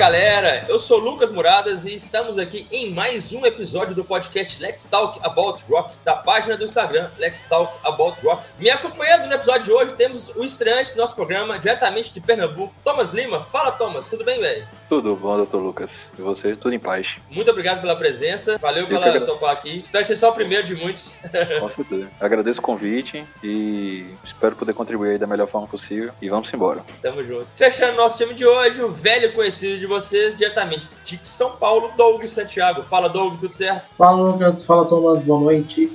Galera, 0.00 0.64
eu 0.66 0.78
sou 0.78 0.96
Lucas 0.96 1.30
Muradas 1.30 1.84
e 1.84 1.94
estamos 1.94 2.38
aqui 2.38 2.66
em 2.72 2.90
mais 2.90 3.34
um 3.34 3.44
episódio 3.44 3.94
do 3.94 4.02
podcast 4.02 4.58
Let's 4.62 4.84
Talk 4.84 5.20
About 5.22 5.62
Rock, 5.68 5.94
da 6.02 6.14
página 6.14 6.56
do 6.56 6.64
Instagram 6.64 7.10
Let's 7.18 7.42
Talk 7.42 7.70
About 7.84 8.18
Rock. 8.24 8.44
Me 8.58 8.70
acompanhando 8.70 9.26
no 9.26 9.34
episódio 9.34 9.64
de 9.64 9.72
hoje 9.72 9.92
temos 9.92 10.34
o 10.34 10.42
estreante 10.42 10.94
do 10.94 10.96
nosso 10.96 11.14
programa, 11.14 11.58
diretamente 11.58 12.14
de 12.14 12.18
Pernambuco, 12.18 12.72
Thomas 12.82 13.12
Lima. 13.12 13.44
Fala 13.44 13.72
Thomas, 13.72 14.08
tudo 14.08 14.24
bem, 14.24 14.40
velho? 14.40 14.66
Tudo 14.88 15.14
bom, 15.14 15.36
doutor 15.36 15.60
Lucas. 15.60 15.90
E 16.18 16.22
você, 16.22 16.56
tudo 16.56 16.74
em 16.74 16.78
paz. 16.78 17.16
Muito 17.28 17.50
obrigado 17.50 17.82
pela 17.82 17.94
presença, 17.94 18.56
valeu 18.56 18.86
pela 18.86 19.20
topar 19.20 19.52
aqui. 19.52 19.76
Espero 19.76 20.06
ser 20.06 20.16
só 20.16 20.30
o 20.30 20.32
primeiro 20.32 20.66
de 20.66 20.76
muitos. 20.76 21.18
Com 21.60 21.68
certeza. 21.68 22.08
Agradeço 22.18 22.58
o 22.58 22.62
convite 22.62 23.22
e 23.44 24.06
espero 24.24 24.56
poder 24.56 24.72
contribuir 24.72 25.18
da 25.18 25.26
melhor 25.26 25.46
forma 25.46 25.68
possível. 25.68 26.10
E 26.22 26.30
vamos 26.30 26.50
embora. 26.54 26.80
Tamo 27.02 27.22
junto. 27.22 27.44
Fechando 27.54 27.98
nosso 27.98 28.16
time 28.16 28.32
de 28.32 28.46
hoje, 28.46 28.82
o 28.82 28.90
velho 28.90 29.34
conhecido 29.34 29.76
de 29.76 29.89
vocês 29.90 30.36
diretamente 30.36 30.88
de 31.04 31.20
São 31.24 31.50
Paulo, 31.56 31.90
Doug 31.96 32.24
Santiago. 32.24 32.82
Fala, 32.82 33.08
Doug, 33.08 33.40
tudo 33.40 33.52
certo? 33.52 33.82
Fala, 33.98 34.30
Lucas. 34.30 34.64
Fala, 34.64 34.86
Thomas. 34.86 35.20
Boa 35.22 35.40
noite. 35.40 35.92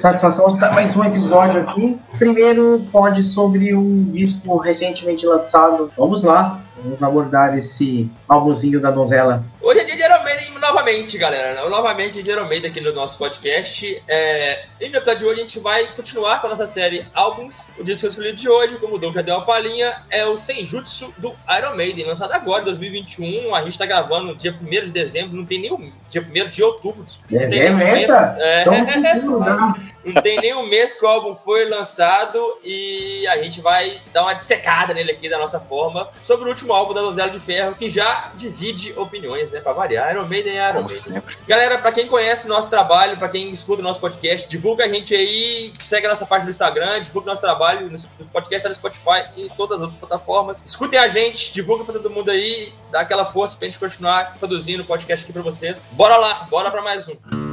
Satisfação 0.00 0.46
estar 0.46 0.72
mais 0.72 0.96
um 0.96 1.04
episódio 1.04 1.60
aqui. 1.60 1.98
Primeiro, 2.18 2.86
pode 2.92 3.24
sobre 3.24 3.74
um 3.74 4.04
disco 4.04 4.56
recentemente 4.58 5.26
lançado. 5.26 5.92
Vamos 5.98 6.22
lá. 6.22 6.62
Vamos 6.82 7.02
abordar 7.02 7.56
esse 7.56 8.10
álbumzinho 8.28 8.80
da 8.80 8.90
donzela. 8.90 9.44
Hoje 9.60 9.80
é 9.80 9.84
dia 9.84 9.96
de 9.96 10.02
Iron 10.02 10.22
Maiden 10.24 10.52
novamente, 10.58 11.16
galera. 11.16 11.68
Novamente 11.68 12.22
de 12.22 12.30
Iron 12.30 12.46
Maiden 12.46 12.70
aqui 12.70 12.80
no 12.80 12.92
nosso 12.92 13.18
podcast. 13.18 14.02
É... 14.08 14.64
E 14.80 14.88
no 14.88 14.96
episódio 14.96 15.20
de 15.20 15.24
hoje 15.26 15.40
a 15.40 15.42
gente 15.42 15.60
vai 15.60 15.86
continuar 15.92 16.40
com 16.40 16.48
a 16.48 16.50
nossa 16.50 16.66
série 16.66 17.06
álbuns. 17.14 17.70
O 17.78 17.84
disco 17.84 18.06
escolhido 18.06 18.36
de 18.36 18.48
hoje, 18.48 18.76
como 18.76 18.96
o 18.96 18.98
Dom 18.98 19.12
já 19.12 19.22
deu 19.22 19.36
uma 19.36 19.44
palhinha, 19.44 20.02
é 20.10 20.26
o 20.26 20.36
Senjutsu 20.36 21.14
do 21.18 21.32
Iron 21.58 21.76
Maiden, 21.76 22.06
lançado 22.06 22.32
agora, 22.32 22.62
em 22.62 22.66
2021. 22.66 23.54
A 23.54 23.62
gente 23.62 23.78
tá 23.78 23.86
gravando 23.86 24.26
no 24.26 24.34
dia 24.34 24.54
1 24.60 24.64
de 24.64 24.92
dezembro, 24.92 25.36
não 25.36 25.44
tem 25.44 25.60
nem 25.60 25.92
dia 26.10 26.22
1 26.22 26.48
de 26.48 26.62
outubro. 26.62 27.04
Dezembro, 27.28 27.76
mês. 27.84 28.10
É... 28.10 28.64
Não 28.64 29.74
tem 30.22 30.40
nenhum 30.40 30.66
mês 30.66 30.94
que 30.94 31.04
o 31.04 31.08
álbum 31.08 31.34
foi 31.34 31.68
lançado 31.68 32.40
e 32.64 33.26
a 33.28 33.38
gente 33.38 33.60
vai 33.60 34.00
dar 34.12 34.22
uma 34.22 34.34
dissecada 34.34 34.92
nele 34.92 35.12
aqui 35.12 35.28
da 35.28 35.38
nossa 35.38 35.60
forma 35.60 36.08
sobre 36.22 36.46
o 36.46 36.48
último 36.48 36.72
álbum 36.72 36.92
da 36.92 37.00
Donzela 37.00 37.30
de 37.30 37.38
Ferro, 37.38 37.74
que 37.74 37.88
já 37.88 38.32
divide 38.34 38.92
opiniões, 38.96 39.50
né? 39.50 39.60
Pra 39.60 39.72
variar. 39.72 40.10
Iron 40.12 40.26
Maiden 40.26 40.58
é 40.58 40.70
Iron 40.70 40.82
Maiden. 40.82 41.22
Galera, 41.46 41.78
pra 41.78 41.92
quem 41.92 42.06
conhece 42.06 42.48
nosso 42.48 42.68
trabalho, 42.68 43.16
pra 43.16 43.28
quem 43.28 43.50
escuta 43.50 43.80
o 43.80 43.84
nosso 43.84 44.00
podcast, 44.00 44.48
divulga 44.48 44.84
a 44.84 44.88
gente 44.88 45.14
aí, 45.14 45.72
segue 45.80 46.06
a 46.06 46.10
nossa 46.10 46.26
página 46.26 46.46
no 46.46 46.50
Instagram, 46.50 47.00
divulga 47.00 47.26
o 47.26 47.30
nosso 47.30 47.42
trabalho 47.42 47.90
no 47.90 48.26
podcast 48.26 48.68
no 48.68 48.74
Spotify 48.74 49.26
e 49.36 49.42
em 49.42 49.48
todas 49.50 49.76
as 49.76 49.82
outras 49.82 50.00
plataformas. 50.00 50.62
Escutem 50.64 50.98
a 50.98 51.08
gente, 51.08 51.52
divulga 51.52 51.84
pra 51.84 51.94
todo 51.94 52.10
mundo 52.10 52.30
aí, 52.30 52.72
dá 52.90 53.00
aquela 53.00 53.24
força 53.24 53.56
pra 53.56 53.66
gente 53.66 53.78
continuar 53.78 54.36
produzindo 54.38 54.82
o 54.82 54.86
podcast 54.86 55.24
aqui 55.24 55.32
pra 55.32 55.42
vocês. 55.42 55.90
Bora 55.92 56.16
lá, 56.16 56.46
bora 56.50 56.70
pra 56.70 56.82
mais 56.82 57.08
um. 57.08 57.51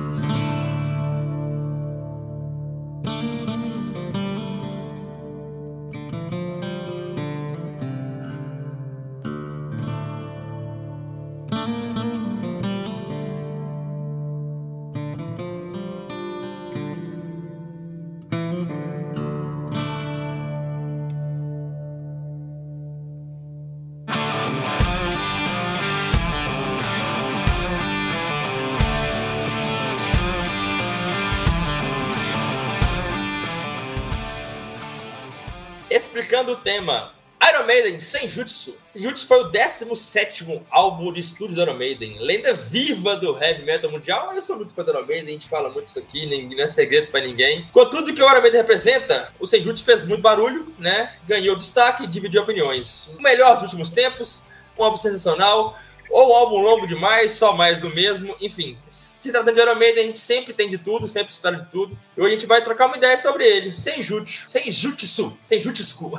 Explicando 36.30 36.52
o 36.52 36.58
tema. 36.58 37.12
Iron 37.50 37.66
Maiden, 37.66 38.00
Senjutsu. 38.00 38.78
Senjutsu 38.90 39.26
foi 39.26 39.40
o 39.40 39.44
17 39.46 40.62
álbum 40.70 41.12
de 41.12 41.22
estúdio 41.22 41.56
do 41.56 41.62
Iron 41.64 41.74
Maiden. 41.74 42.20
Lenda 42.20 42.54
viva 42.54 43.16
do 43.16 43.36
heavy 43.42 43.64
metal 43.64 43.90
mundial. 43.90 44.32
Eu 44.36 44.42
sou 44.42 44.58
muito 44.58 44.72
fã 44.72 44.84
do 44.84 44.92
Iron 44.92 45.08
Maiden, 45.08 45.30
a 45.30 45.32
gente 45.32 45.50
fala 45.50 45.70
muito 45.70 45.88
isso 45.88 45.98
aqui, 45.98 46.28
não 46.28 46.64
é 46.64 46.68
segredo 46.68 47.08
para 47.08 47.22
ninguém. 47.22 47.66
Com 47.72 47.84
tudo 47.90 48.14
que 48.14 48.22
o 48.22 48.30
Iron 48.30 48.42
Maiden 48.42 48.62
representa, 48.62 49.34
o 49.40 49.48
Senjutsu 49.48 49.84
fez 49.84 50.06
muito 50.06 50.22
barulho, 50.22 50.72
né? 50.78 51.16
Ganhou 51.28 51.56
destaque 51.56 52.04
e 52.04 52.08
dividiu 52.08 52.44
opiniões. 52.44 53.10
O 53.18 53.22
melhor 53.22 53.56
dos 53.56 53.64
últimos 53.64 53.90
tempos, 53.90 54.44
um 54.78 54.84
álbum 54.84 54.98
sensacional, 54.98 55.80
ou 56.10 56.32
um 56.32 56.36
álbum 56.36 56.58
longo 56.58 56.88
demais, 56.88 57.32
só 57.32 57.54
mais 57.54 57.80
do 57.80 57.90
mesmo, 57.90 58.36
enfim. 58.42 58.78
Se 58.90 59.32
tratando 59.32 59.56
de 59.56 59.62
Iron 59.62 59.76
Maiden, 59.76 60.04
a 60.04 60.08
gente 60.08 60.20
sempre 60.20 60.54
tem 60.54 60.70
de 60.70 60.78
tudo, 60.78 61.08
sempre 61.08 61.32
espera 61.32 61.58
de 61.58 61.70
tudo. 61.70 61.98
E 62.18 62.22
hoje 62.22 62.30
a 62.30 62.38
gente 62.38 62.48
vai 62.48 62.64
trocar 62.64 62.88
uma 62.88 62.98
ideia 62.98 63.18
sobre 63.18 63.46
ele, 63.46 63.74
sem 63.74 64.02
jutsu, 64.02 64.50
sem 64.50 64.72
jutsu, 64.72 65.38
sem 65.44 65.60
jutsu, 65.60 66.12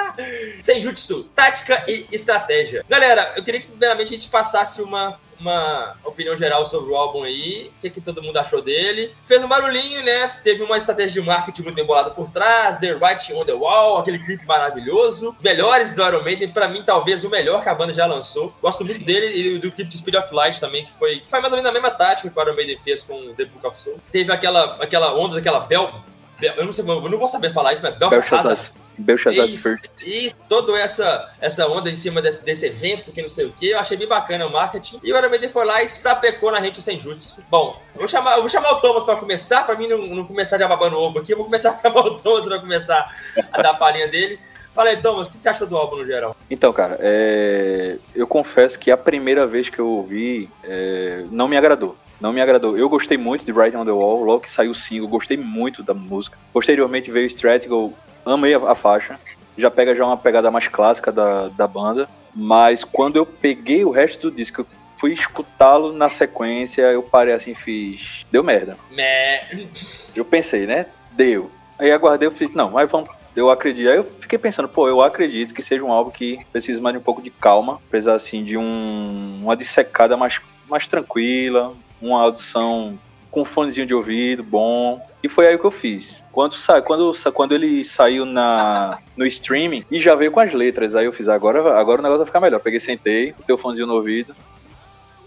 sem 0.62 0.80
jutsu, 0.80 1.24
tática 1.34 1.84
e 1.88 2.06
estratégia. 2.12 2.84
Galera, 2.88 3.34
eu 3.36 3.44
queria 3.44 3.60
que 3.60 3.66
primeiramente 3.66 4.14
a 4.14 4.18
gente 4.18 4.30
passasse 4.30 4.80
uma 4.80 5.20
uma 5.40 5.96
opinião 6.04 6.36
geral 6.36 6.64
sobre 6.64 6.92
o 6.92 6.96
álbum 6.96 7.22
aí, 7.22 7.70
o 7.76 7.80
que, 7.80 7.90
que 7.90 8.00
todo 8.00 8.22
mundo 8.22 8.36
achou 8.38 8.62
dele. 8.62 9.14
Fez 9.24 9.42
um 9.42 9.48
barulhinho, 9.48 10.02
né? 10.02 10.28
Teve 10.42 10.62
uma 10.62 10.76
estratégia 10.76 11.20
de 11.20 11.26
marketing 11.26 11.62
muito 11.62 11.74
bem 11.74 11.84
bolada 11.84 12.10
por 12.10 12.30
trás, 12.30 12.78
The 12.78 12.94
Writing 12.94 13.34
on 13.34 13.44
the 13.44 13.52
Wall, 13.52 13.98
aquele 13.98 14.18
clipe 14.18 14.46
maravilhoso. 14.46 15.36
Melhores 15.42 15.92
do 15.92 16.06
Iron 16.06 16.22
Maiden, 16.22 16.52
pra 16.52 16.68
mim, 16.68 16.82
talvez 16.82 17.24
o 17.24 17.30
melhor 17.30 17.62
que 17.62 17.68
a 17.68 17.74
banda 17.74 17.92
já 17.92 18.06
lançou. 18.06 18.54
Gosto 18.60 18.84
muito 18.84 19.04
dele 19.04 19.56
e 19.56 19.58
do 19.58 19.70
clipe 19.70 19.90
de 19.90 19.98
Speed 19.98 20.14
of 20.14 20.34
Light 20.34 20.60
também, 20.60 20.84
que 20.84 20.92
foi, 20.92 21.20
que 21.20 21.26
foi 21.26 21.40
mais 21.40 21.52
ou 21.52 21.56
menos 21.56 21.70
a 21.70 21.72
mesma 21.72 21.90
tática 21.90 22.30
que 22.30 22.38
o 22.38 22.42
Iron 22.42 22.54
Maiden 22.54 22.78
fez 22.78 23.02
com 23.02 23.34
The 23.34 23.44
Book 23.46 23.66
of 23.66 23.78
Soul. 23.78 24.00
Teve 24.12 24.32
aquela, 24.32 24.76
aquela 24.80 25.14
onda 25.14 25.36
daquela 25.36 25.60
Bel. 25.60 25.92
Eu 26.40 26.66
não 26.66 26.72
sei, 26.72 26.84
eu 26.84 27.00
não 27.00 27.18
vou 27.18 27.28
saber 27.28 27.52
falar 27.52 27.72
isso, 27.72 27.82
mas 27.82 27.96
Belshazzar. 27.96 28.72
Belshazzar 28.98 29.48
First. 29.48 29.90
Isso, 30.04 30.34
toda 30.48 30.78
essa, 30.78 31.30
essa 31.40 31.66
onda 31.68 31.90
em 31.90 31.96
cima 31.96 32.22
desse, 32.22 32.44
desse 32.44 32.66
evento, 32.66 33.12
que 33.12 33.20
não 33.20 33.28
sei 33.28 33.46
o 33.46 33.52
que, 33.52 33.70
eu 33.70 33.78
achei 33.78 33.96
bem 33.96 34.08
bacana 34.08 34.46
o 34.46 34.52
marketing. 34.52 35.00
E 35.02 35.12
o 35.12 35.30
Maiden 35.30 35.48
foi 35.48 35.64
lá 35.64 35.82
e 35.82 35.88
sapecou 35.88 36.50
na 36.50 36.60
gente 36.60 36.78
o 36.78 36.82
Senjutsu. 36.82 37.44
Bom, 37.50 37.80
eu 37.94 38.00
vou 38.00 38.08
chamar, 38.08 38.36
eu 38.36 38.40
vou 38.40 38.48
chamar 38.48 38.72
o 38.72 38.80
Thomas 38.80 39.04
para 39.04 39.16
começar, 39.16 39.64
para 39.64 39.76
mim 39.76 39.88
não, 39.88 39.98
não 39.98 40.24
começar 40.24 40.58
já 40.58 40.68
babando 40.68 40.96
ovo 40.96 41.18
aqui, 41.18 41.32
eu 41.32 41.36
vou 41.36 41.46
começar 41.46 41.70
a 41.70 41.78
chamar 41.78 42.06
o 42.06 42.18
Thomas 42.18 42.46
para 42.46 42.58
começar 42.58 43.10
a 43.52 43.62
dar 43.62 43.70
a 43.70 43.74
palhinha 43.74 44.08
dele. 44.08 44.38
Fala 44.76 44.90
aí, 44.90 44.98
Thomas, 44.98 45.26
o 45.26 45.32
que 45.32 45.42
você 45.42 45.48
achou 45.48 45.66
do 45.66 45.74
álbum 45.74 45.96
no 45.96 46.04
geral? 46.04 46.36
Então, 46.50 46.70
cara, 46.70 46.98
é... 47.00 47.96
eu 48.14 48.26
confesso 48.26 48.78
que 48.78 48.90
a 48.90 48.96
primeira 48.96 49.46
vez 49.46 49.70
que 49.70 49.78
eu 49.78 49.88
ouvi 49.88 50.50
é... 50.62 51.24
não 51.30 51.48
me 51.48 51.56
agradou. 51.56 51.96
Não 52.20 52.30
me 52.30 52.42
agradou. 52.42 52.76
Eu 52.76 52.86
gostei 52.86 53.16
muito 53.16 53.42
de 53.42 53.52
Writing 53.52 53.78
on 53.78 53.86
the 53.86 53.90
Wall, 53.90 54.22
logo 54.22 54.40
que 54.40 54.50
saiu 54.50 54.72
o 54.72 54.74
single, 54.74 55.08
gostei 55.08 55.38
muito 55.38 55.82
da 55.82 55.94
música. 55.94 56.36
Posteriormente 56.52 57.10
veio 57.10 57.24
Stratigal, 57.24 57.90
amei 58.22 58.52
a, 58.52 58.58
a 58.58 58.74
faixa. 58.74 59.14
Já 59.56 59.70
pega 59.70 59.94
já 59.94 60.04
uma 60.04 60.18
pegada 60.18 60.50
mais 60.50 60.68
clássica 60.68 61.10
da, 61.10 61.48
da 61.48 61.66
banda. 61.66 62.06
Mas 62.34 62.84
quando 62.84 63.16
eu 63.16 63.24
peguei 63.24 63.82
o 63.82 63.90
resto 63.90 64.30
do 64.30 64.36
disco, 64.36 64.66
fui 64.98 65.14
escutá-lo 65.14 65.90
na 65.90 66.10
sequência, 66.10 66.82
eu 66.82 67.02
parei 67.02 67.32
assim, 67.32 67.54
fiz. 67.54 68.26
Deu 68.30 68.44
merda. 68.44 68.76
Me... 68.90 69.70
Eu 70.14 70.26
pensei, 70.26 70.66
né? 70.66 70.84
Deu. 71.12 71.50
Aí 71.78 71.90
aguardei, 71.90 72.28
eu 72.28 72.32
fiz, 72.32 72.52
não, 72.52 72.72
mas 72.72 72.90
vamos. 72.90 73.08
Eu 73.36 73.50
acredito. 73.50 73.90
Aí 73.90 73.96
eu 73.96 74.04
fiquei 74.18 74.38
pensando, 74.38 74.66
pô, 74.66 74.88
eu 74.88 75.02
acredito 75.02 75.54
que 75.54 75.62
seja 75.62 75.84
um 75.84 75.92
álbum 75.92 76.10
que 76.10 76.38
precisa 76.50 76.80
mais 76.80 76.94
de 76.94 76.98
um 76.98 77.02
pouco 77.02 77.20
de 77.20 77.30
calma, 77.30 77.78
precisa 77.90 78.14
assim 78.14 78.42
de 78.42 78.56
um, 78.56 79.40
uma 79.42 79.54
dissecada 79.54 80.16
mais, 80.16 80.40
mais 80.68 80.88
tranquila, 80.88 81.72
uma 82.00 82.22
audição 82.22 82.98
com 83.30 83.42
um 83.42 83.44
fonezinho 83.44 83.86
de 83.86 83.94
ouvido 83.94 84.42
bom. 84.42 84.98
E 85.22 85.28
foi 85.28 85.46
aí 85.46 85.58
que 85.58 85.64
eu 85.64 85.70
fiz. 85.70 86.22
Quando, 86.32 86.54
sa 86.54 86.80
quando, 86.80 87.12
quando 87.34 87.54
ele 87.54 87.84
saiu 87.84 88.24
na, 88.24 88.98
no 89.14 89.26
streaming 89.26 89.84
e 89.90 90.00
já 90.00 90.14
veio 90.14 90.32
com 90.32 90.40
as 90.40 90.54
letras, 90.54 90.94
aí 90.94 91.04
eu 91.04 91.12
fiz, 91.12 91.28
agora, 91.28 91.78
agora 91.78 92.00
o 92.00 92.02
negócio 92.02 92.20
vai 92.20 92.26
ficar 92.26 92.40
melhor. 92.40 92.60
Peguei, 92.60 92.80
sentei, 92.80 93.32
botei 93.32 93.54
o 93.54 93.58
fonezinho 93.58 93.86
no 93.86 93.94
ouvido. 93.94 94.34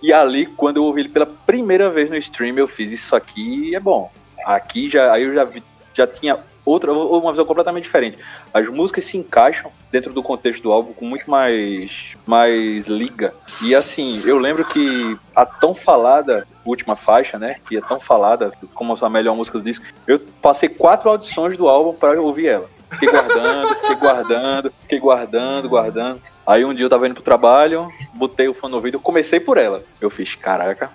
E 0.01 0.11
ali, 0.11 0.47
quando 0.47 0.77
eu 0.77 0.83
ouvi 0.85 1.01
ele 1.01 1.09
pela 1.09 1.27
primeira 1.27 1.89
vez 1.91 2.09
no 2.09 2.17
stream, 2.17 2.57
eu 2.57 2.67
fiz, 2.67 2.91
isso 2.91 3.15
aqui 3.15 3.75
é 3.75 3.79
bom. 3.79 4.11
Aqui 4.45 4.89
já, 4.89 5.13
aí 5.13 5.23
eu 5.23 5.33
já, 5.35 5.43
vi, 5.43 5.61
já 5.93 6.07
tinha 6.07 6.39
outra, 6.69 6.91
uma 6.93 7.31
visão 7.31 7.45
completamente 7.45 7.83
diferente. 7.83 8.17
As 8.53 8.67
músicas 8.67 9.05
se 9.05 9.17
encaixam 9.17 9.71
dentro 9.91 10.13
do 10.13 10.23
contexto 10.23 10.63
do 10.63 10.71
álbum 10.71 10.93
com 10.93 11.05
muito 11.05 11.29
mais, 11.29 12.13
mais 12.25 12.85
liga. 12.87 13.33
E 13.61 13.73
assim, 13.75 14.21
eu 14.25 14.37
lembro 14.37 14.65
que 14.65 15.17
a 15.35 15.45
tão 15.45 15.73
falada 15.73 16.47
última 16.65 16.95
faixa, 16.95 17.39
né, 17.39 17.55
que 17.67 17.77
é 17.77 17.81
tão 17.81 17.99
falada 17.99 18.51
como 18.73 18.95
a 18.99 19.09
melhor 19.09 19.35
música 19.35 19.57
do 19.57 19.63
disco, 19.63 19.83
eu 20.05 20.19
passei 20.41 20.69
quatro 20.69 21.09
audições 21.09 21.57
do 21.57 21.67
álbum 21.67 21.93
para 21.93 22.21
ouvir 22.21 22.47
ela. 22.47 22.69
Fiquei 22.91 23.09
guardando, 23.09 23.75
fiquei 23.75 23.95
guardando, 23.95 24.71
fiquei 24.81 24.99
guardando, 24.99 25.69
guardando. 25.69 26.21
Aí 26.49 26.65
um 26.65 26.73
dia 26.73 26.83
eu 26.85 26.89
tava 26.89 27.05
indo 27.05 27.13
pro 27.13 27.21
trabalho, 27.23 27.89
botei 28.15 28.47
o 28.47 28.55
fone 28.55 28.71
no 28.71 28.77
ouvido, 28.77 28.99
comecei 28.99 29.39
por 29.39 29.55
ela. 29.55 29.83
Eu 30.01 30.09
fiz, 30.09 30.33
caraca. 30.33 30.91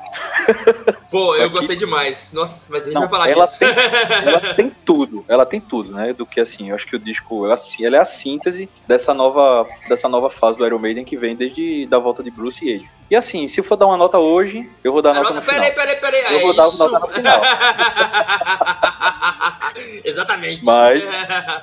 Pô, 1.13 1.37
eu 1.37 1.49
gostei 1.49 1.77
demais. 1.77 2.33
Nossa, 2.33 2.67
mas 2.73 2.83
a 2.83 2.85
gente 2.87 2.95
Não, 2.95 3.03
vai 3.03 3.11
falar 3.11 3.31
ela 3.31 3.45
disso. 3.45 3.61
tem, 3.61 3.69
ela 4.27 4.55
tem 4.55 4.73
tudo, 4.85 5.25
ela 5.29 5.47
tem 5.47 5.61
tudo, 5.61 5.93
né? 5.93 6.13
Do 6.13 6.27
que 6.27 6.41
assim, 6.41 6.71
eu 6.71 6.75
acho 6.75 6.85
que 6.87 6.97
o 6.97 6.99
disco, 6.99 7.47
ela, 7.47 7.55
ela 7.81 7.97
é 7.97 8.01
a 8.01 8.05
síntese 8.05 8.69
dessa 8.89 9.15
nova, 9.15 9.65
dessa 9.89 10.09
nova 10.09 10.29
fase 10.29 10.59
do 10.59 10.67
Iron 10.67 10.81
Maiden 10.81 11.05
que 11.05 11.17
vem 11.17 11.37
desde 11.37 11.87
da 11.87 12.01
volta 12.01 12.21
de 12.21 12.33
Bruce 12.33 12.65
e 12.65 12.75
Age. 12.75 12.91
E 13.09 13.15
assim, 13.15 13.47
se 13.47 13.63
for 13.63 13.77
dar 13.77 13.87
uma 13.87 13.97
nota 13.97 14.19
hoje, 14.19 14.69
eu 14.83 14.93
vou 14.93 15.03
dar 15.03 15.15
nota 15.15 15.35
no 15.35 15.39
Anota, 15.39 15.53
final. 15.53 15.73
peraí, 15.73 15.99
peraí, 16.01 16.01
peraí. 16.01 16.35
Eu 16.35 16.39
é 16.41 16.43
vou 16.43 16.57
dar 16.57 16.67
isso. 16.67 16.79
nota 16.79 16.99
no 16.99 17.09
final. 17.13 17.41
Exatamente. 20.05 20.65
Mas- 20.65 21.05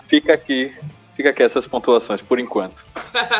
Fica 0.07 0.31
aqui, 0.33 0.73
fica 1.21 1.29
aqui 1.29 1.43
essas 1.43 1.67
pontuações 1.67 2.21
por 2.21 2.39
enquanto. 2.39 2.83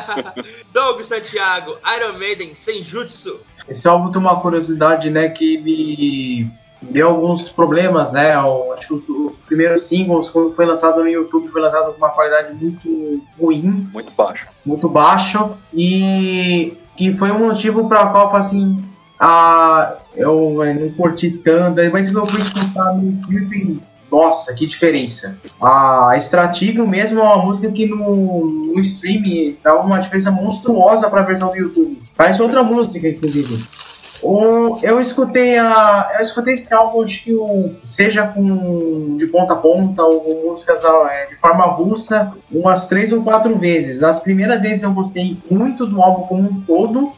Doug 0.72 1.02
Santiago, 1.02 1.78
Iron 1.98 2.18
Maiden, 2.18 2.54
Senjutsu. 2.54 3.40
Esse 3.68 3.88
álbum 3.88 4.12
tem 4.12 4.22
uma 4.22 4.40
curiosidade, 4.40 5.10
né, 5.10 5.30
que 5.30 5.56
ele 5.56 6.48
deu 6.82 7.10
alguns 7.10 7.50
problemas, 7.50 8.12
né? 8.12 8.40
O, 8.40 8.74
acho 8.74 8.88
que 8.88 9.12
os 9.12 9.36
primeiros 9.48 9.84
singles, 9.84 10.30
quando 10.30 10.56
foi 10.56 10.66
lançado 10.66 11.02
no 11.02 11.08
YouTube, 11.08 11.50
foi 11.50 11.62
lançado 11.62 11.92
com 11.92 11.98
uma 11.98 12.10
qualidade 12.10 12.54
muito 12.54 13.24
ruim, 13.40 13.88
Muito 13.94 14.12
baixo. 14.14 14.48
muito 14.66 14.90
baixo, 14.90 15.52
e 15.74 16.74
que 16.96 17.14
foi 17.18 17.32
um 17.32 17.48
motivo 17.48 17.88
para 17.88 18.08
qual 18.08 18.36
assim, 18.36 18.84
ah, 19.20 19.96
eu 20.16 20.64
eh, 20.64 20.74
não 20.74 20.90
curti 20.92 21.32
tanto, 21.32 21.80
mas 21.94 22.12
quando 22.12 22.26
eu 22.26 22.32
fui 22.32 22.42
escutar 22.42 22.94
no 22.96 23.16
falei, 23.18 23.80
nossa, 24.12 24.54
que 24.54 24.68
diferença. 24.68 25.38
A 25.64 26.16
Stratigo 26.18 26.86
mesmo 26.86 27.20
é 27.20 27.24
uma 27.24 27.44
música 27.44 27.72
que 27.72 27.86
no, 27.86 28.46
no 28.46 28.80
stream 28.82 29.56
dá 29.64 29.80
uma 29.80 30.00
diferença 30.00 30.30
monstruosa 30.30 31.10
para 31.10 31.22
a 31.22 31.26
versão 31.26 31.50
do 31.50 31.58
YouTube. 31.58 32.02
Parece 32.16 32.42
outra 32.42 32.62
música, 32.62 33.08
inclusive. 33.08 33.64
O, 34.22 34.78
eu 34.84 35.02
escutei 35.02 35.58
a. 35.58 36.12
Eu 36.16 36.22
escutei 36.22 36.54
esse 36.54 36.72
álbum 36.74 37.04
que 37.06 37.34
o, 37.34 37.72
seja 37.84 38.28
com 38.28 39.18
de 39.18 39.26
ponta 39.26 39.54
a 39.54 39.56
ponta 39.56 40.04
ou 40.04 40.22
com 40.22 40.50
músicas 40.50 40.84
é, 41.10 41.26
de 41.26 41.36
forma 41.38 41.66
russa 41.66 42.32
umas 42.52 42.86
três 42.86 43.12
ou 43.12 43.24
quatro 43.24 43.58
vezes. 43.58 43.98
Das 43.98 44.20
primeiras 44.20 44.62
vezes 44.62 44.84
eu 44.84 44.94
gostei 44.94 45.38
muito 45.50 45.88
do 45.88 46.00
álbum 46.00 46.28
como 46.28 46.44
um 46.44 46.62
todo. 46.62 47.12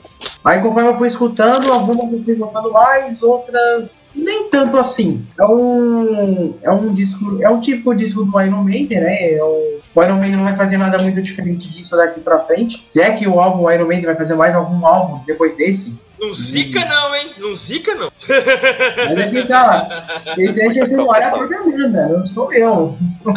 Aí 0.44 0.62
conforme 0.62 0.90
eu 0.90 0.98
fui 0.98 1.08
escutando, 1.08 1.72
algumas 1.72 2.12
eu 2.12 2.24
fui 2.24 2.36
gostando 2.36 2.72
mais, 2.72 3.24
outras 3.24 4.10
nem 4.14 4.50
tanto 4.50 4.78
assim. 4.78 5.26
É 5.40 5.46
um, 5.46 6.54
é 6.62 6.70
um 6.70 6.94
disco, 6.94 7.42
é 7.42 7.50
um 7.50 7.62
tipo 7.62 7.96
de 7.96 8.04
disco 8.04 8.26
do 8.26 8.42
Iron 8.42 8.64
Maiden, 8.64 9.00
né? 9.00 9.34
É 9.34 9.42
o, 9.42 9.80
o 9.96 10.04
Iron 10.04 10.18
Maiden 10.18 10.38
não 10.38 10.44
vai 10.44 10.58
fazer 10.58 10.78
nada 10.78 11.02
muito 11.02 11.22
diferente 11.22 11.70
disso 11.70 11.96
daqui 11.96 12.20
pra 12.20 12.40
frente. 12.40 12.86
Já 12.94 13.12
que 13.12 13.26
o 13.26 13.40
álbum 13.40 13.72
Iron 13.72 13.88
Maiden 13.88 14.06
vai 14.06 14.16
fazer 14.16 14.36
mais 14.36 14.54
algum 14.54 14.86
álbum 14.86 15.24
depois 15.26 15.56
desse. 15.56 15.96
Não 16.20 16.34
zica 16.34 16.86
não, 16.86 17.16
hein? 17.16 17.32
Não 17.38 17.56
zica 17.56 17.96
não. 17.96 18.10
Mas 18.10 19.18
aqui 19.18 19.48
tá, 19.48 20.22
quem 20.36 20.54
deixa 20.54 20.82
esse 20.82 20.96
lugar 20.96 21.22
é 21.22 21.26
a 21.26 21.34
Amanda, 21.34 22.08
não 22.08 22.26
sou 22.26 22.52
eu. 22.54 22.98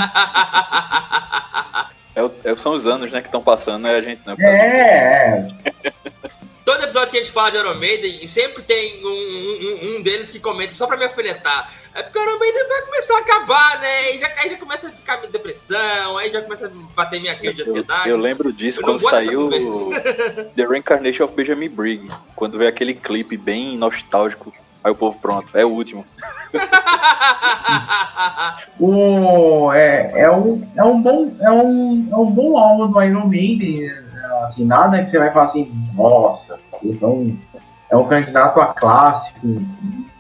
É, 2.17 2.51
é- 2.51 2.57
são 2.57 2.73
os 2.73 2.87
anos, 2.87 3.13
né, 3.13 3.21
que 3.21 3.29
estão 3.29 3.43
passando, 3.43 3.83
né? 3.83 3.95
A 3.95 4.01
gente 4.01 4.23
não. 4.25 4.35
É, 4.41 5.47
é. 5.75 5.93
Todo 6.67 6.83
episódio 6.83 7.11
que 7.13 7.19
a 7.19 7.23
gente 7.23 7.33
fala 7.33 7.51
de 7.53 7.57
Iron 7.59 7.75
Maiden, 7.77 8.19
e 8.23 8.27
sempre 8.29 8.61
tem 8.63 9.03
um, 9.07 9.09
um- 9.09 9.97
um 9.99 10.03
deles 10.03 10.31
que 10.31 10.41
comenta 10.41 10.73
só 10.73 10.87
pra 10.87 10.97
me 10.97 11.05
alfinetar. 11.05 11.73
É 11.95 12.03
porque 12.03 12.19
o 12.19 12.23
Iron 12.23 12.39
Maiden 12.41 12.69
vai 12.69 12.83
começar 12.83 13.15
a 13.15 13.21
acabar, 13.21 13.81
né? 13.81 14.15
E 14.15 14.19
já, 14.19 14.27
aí 14.37 14.51
já 14.51 14.57
começa 14.59 14.89
a 14.89 14.91
ficar 14.91 15.19
minha 15.19 15.31
depressão, 15.31 16.19
aí 16.19 16.31
já 16.31 16.43
começa 16.43 16.67
a 16.67 16.71
bater 16.95 17.21
minha 17.21 17.35
crise 17.37 17.55
de 17.55 17.63
Eu, 17.63 17.67
ansiedade. 17.69 18.11
eu 18.11 18.19
lembro 18.19 18.53
disso 18.53 18.81
Eu 18.81 18.85
quando 18.85 19.01
saiu. 19.09 19.49
The 20.57 20.67
Reincarnation 20.67 21.25
of 21.25 21.35
Benjamin 21.35 21.69
Brigg. 21.71 22.11
Quando 22.35 22.59
veio 22.59 22.69
aquele 22.69 22.95
clipe 22.95 23.37
bem 23.37 23.79
nostálgico. 23.79 24.53
Aí 24.87 24.93
o 24.93 24.95
povo, 24.95 25.19
pronto, 25.21 25.49
é 25.53 25.65
o 25.65 25.71
último. 25.71 26.05
O, 28.79 29.73
é, 29.73 30.13
é, 30.21 30.31
um, 30.31 30.63
é, 30.77 30.85
um 30.85 31.03
bom, 31.03 31.33
é, 31.41 31.51
um, 31.51 32.09
é 32.13 32.17
um 32.17 32.31
bom 32.31 32.57
álbum 32.57 32.93
do 32.93 33.03
Iron 33.03 33.27
Maiden. 33.27 33.91
Assim, 34.45 34.65
nada 34.65 35.03
que 35.03 35.11
você 35.11 35.19
vai 35.19 35.33
falar 35.33 35.47
assim, 35.47 35.73
nossa, 35.95 36.61
então 36.85 37.37
é 37.91 37.97
um 37.97 38.07
candidato 38.07 38.61
a 38.61 38.67
clássico. 38.67 39.61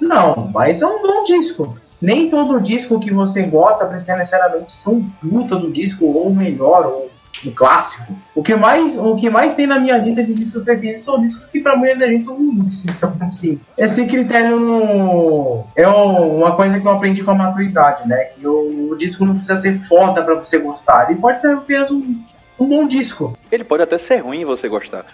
Não, 0.00 0.50
mas 0.52 0.82
é 0.82 0.86
um 0.86 1.00
bom 1.00 1.24
disco. 1.24 1.78
Nem 2.02 2.28
todo 2.28 2.60
disco 2.60 2.98
que 2.98 3.12
você 3.12 3.44
gosta 3.44 3.86
precisa 3.86 4.16
necessariamente 4.16 4.76
ser 4.76 4.90
um 4.90 5.08
puta 5.08 5.56
do 5.56 5.70
disco, 5.70 6.06
ou 6.06 6.34
melhor, 6.34 6.86
ou 6.86 7.10
um 7.44 7.50
clássico. 7.52 8.16
O 8.34 8.42
que 8.42 8.54
mais, 8.54 8.96
o 8.96 9.16
que 9.16 9.28
mais 9.28 9.54
tem 9.54 9.66
na 9.66 9.78
minha 9.78 9.96
lista 9.98 10.22
de 10.22 10.32
discos 10.32 10.62
preferidos 10.62 11.02
são 11.02 11.20
discos 11.20 11.46
que 11.50 11.60
pra 11.60 11.74
maioria 11.76 11.96
da 11.98 12.06
gente 12.06 12.24
são 12.24 12.36
ruins. 12.36 12.84
Então, 12.96 13.14
assim, 13.28 13.60
esse 13.76 14.06
critério 14.06 14.58
não 14.58 15.66
é 15.76 15.86
uma 15.86 16.54
coisa 16.56 16.78
que 16.80 16.86
eu 16.86 16.90
aprendi 16.92 17.22
com 17.22 17.32
a 17.32 17.34
maturidade, 17.34 18.08
né? 18.08 18.16
Que 18.24 18.46
o, 18.46 18.90
o 18.92 18.96
disco 18.96 19.24
não 19.24 19.34
precisa 19.34 19.56
ser 19.56 19.78
foda 19.86 20.22
pra 20.22 20.34
você 20.34 20.58
gostar. 20.58 21.10
Ele 21.10 21.20
pode 21.20 21.40
ser 21.40 21.52
apenas 21.52 21.90
um, 21.90 22.16
um 22.58 22.66
bom 22.68 22.86
disco. 22.86 23.36
Ele 23.50 23.64
pode 23.64 23.82
até 23.82 23.98
ser 23.98 24.18
ruim 24.18 24.40
e 24.40 24.44
você 24.44 24.68
gostar. 24.68 25.04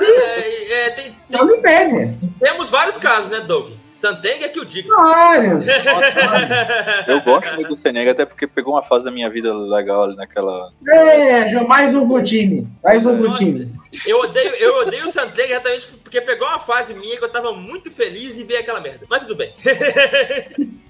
É, 0.00 0.86
é, 0.86 0.90
tem- 0.90 1.14
Não 1.28 1.46
me 1.46 1.54
impede. 1.56 2.16
temos 2.40 2.70
vários 2.70 2.96
casos, 2.98 3.30
né, 3.30 3.40
Doug? 3.40 3.70
Santeng 3.92 4.42
é 4.42 4.48
que 4.48 4.58
eu 4.58 4.64
digo. 4.64 4.88
Vários. 4.88 5.66
Eu 7.06 7.20
gosto 7.20 7.54
muito 7.54 7.68
do 7.68 7.76
Senega, 7.76 8.12
até 8.12 8.24
porque 8.24 8.46
pegou 8.46 8.74
uma 8.74 8.82
fase 8.82 9.04
da 9.04 9.10
minha 9.10 9.28
vida 9.28 9.52
legal 9.54 10.04
ali 10.04 10.16
naquela. 10.16 10.72
É, 10.88 11.60
mais 11.60 11.94
um 11.94 12.08
pro 12.08 12.22
time. 12.22 12.66
Mais 12.82 13.04
um 13.04 13.16
pro 13.16 13.28
Nossa. 13.28 13.38
time. 13.38 13.72
Eu 14.06 14.20
odeio, 14.20 14.54
eu 14.54 14.76
odeio 14.80 15.04
o 15.04 15.08
Santeng 15.08 15.50
exatamente 15.50 15.88
porque 15.88 16.20
pegou 16.20 16.48
uma 16.48 16.58
fase 16.58 16.94
minha 16.94 17.16
que 17.16 17.24
eu 17.24 17.30
tava 17.30 17.52
muito 17.52 17.90
feliz 17.90 18.38
e 18.38 18.44
veio 18.44 18.60
aquela 18.60 18.80
merda. 18.80 19.06
Mas 19.08 19.22
tudo 19.22 19.36
bem. 19.36 19.52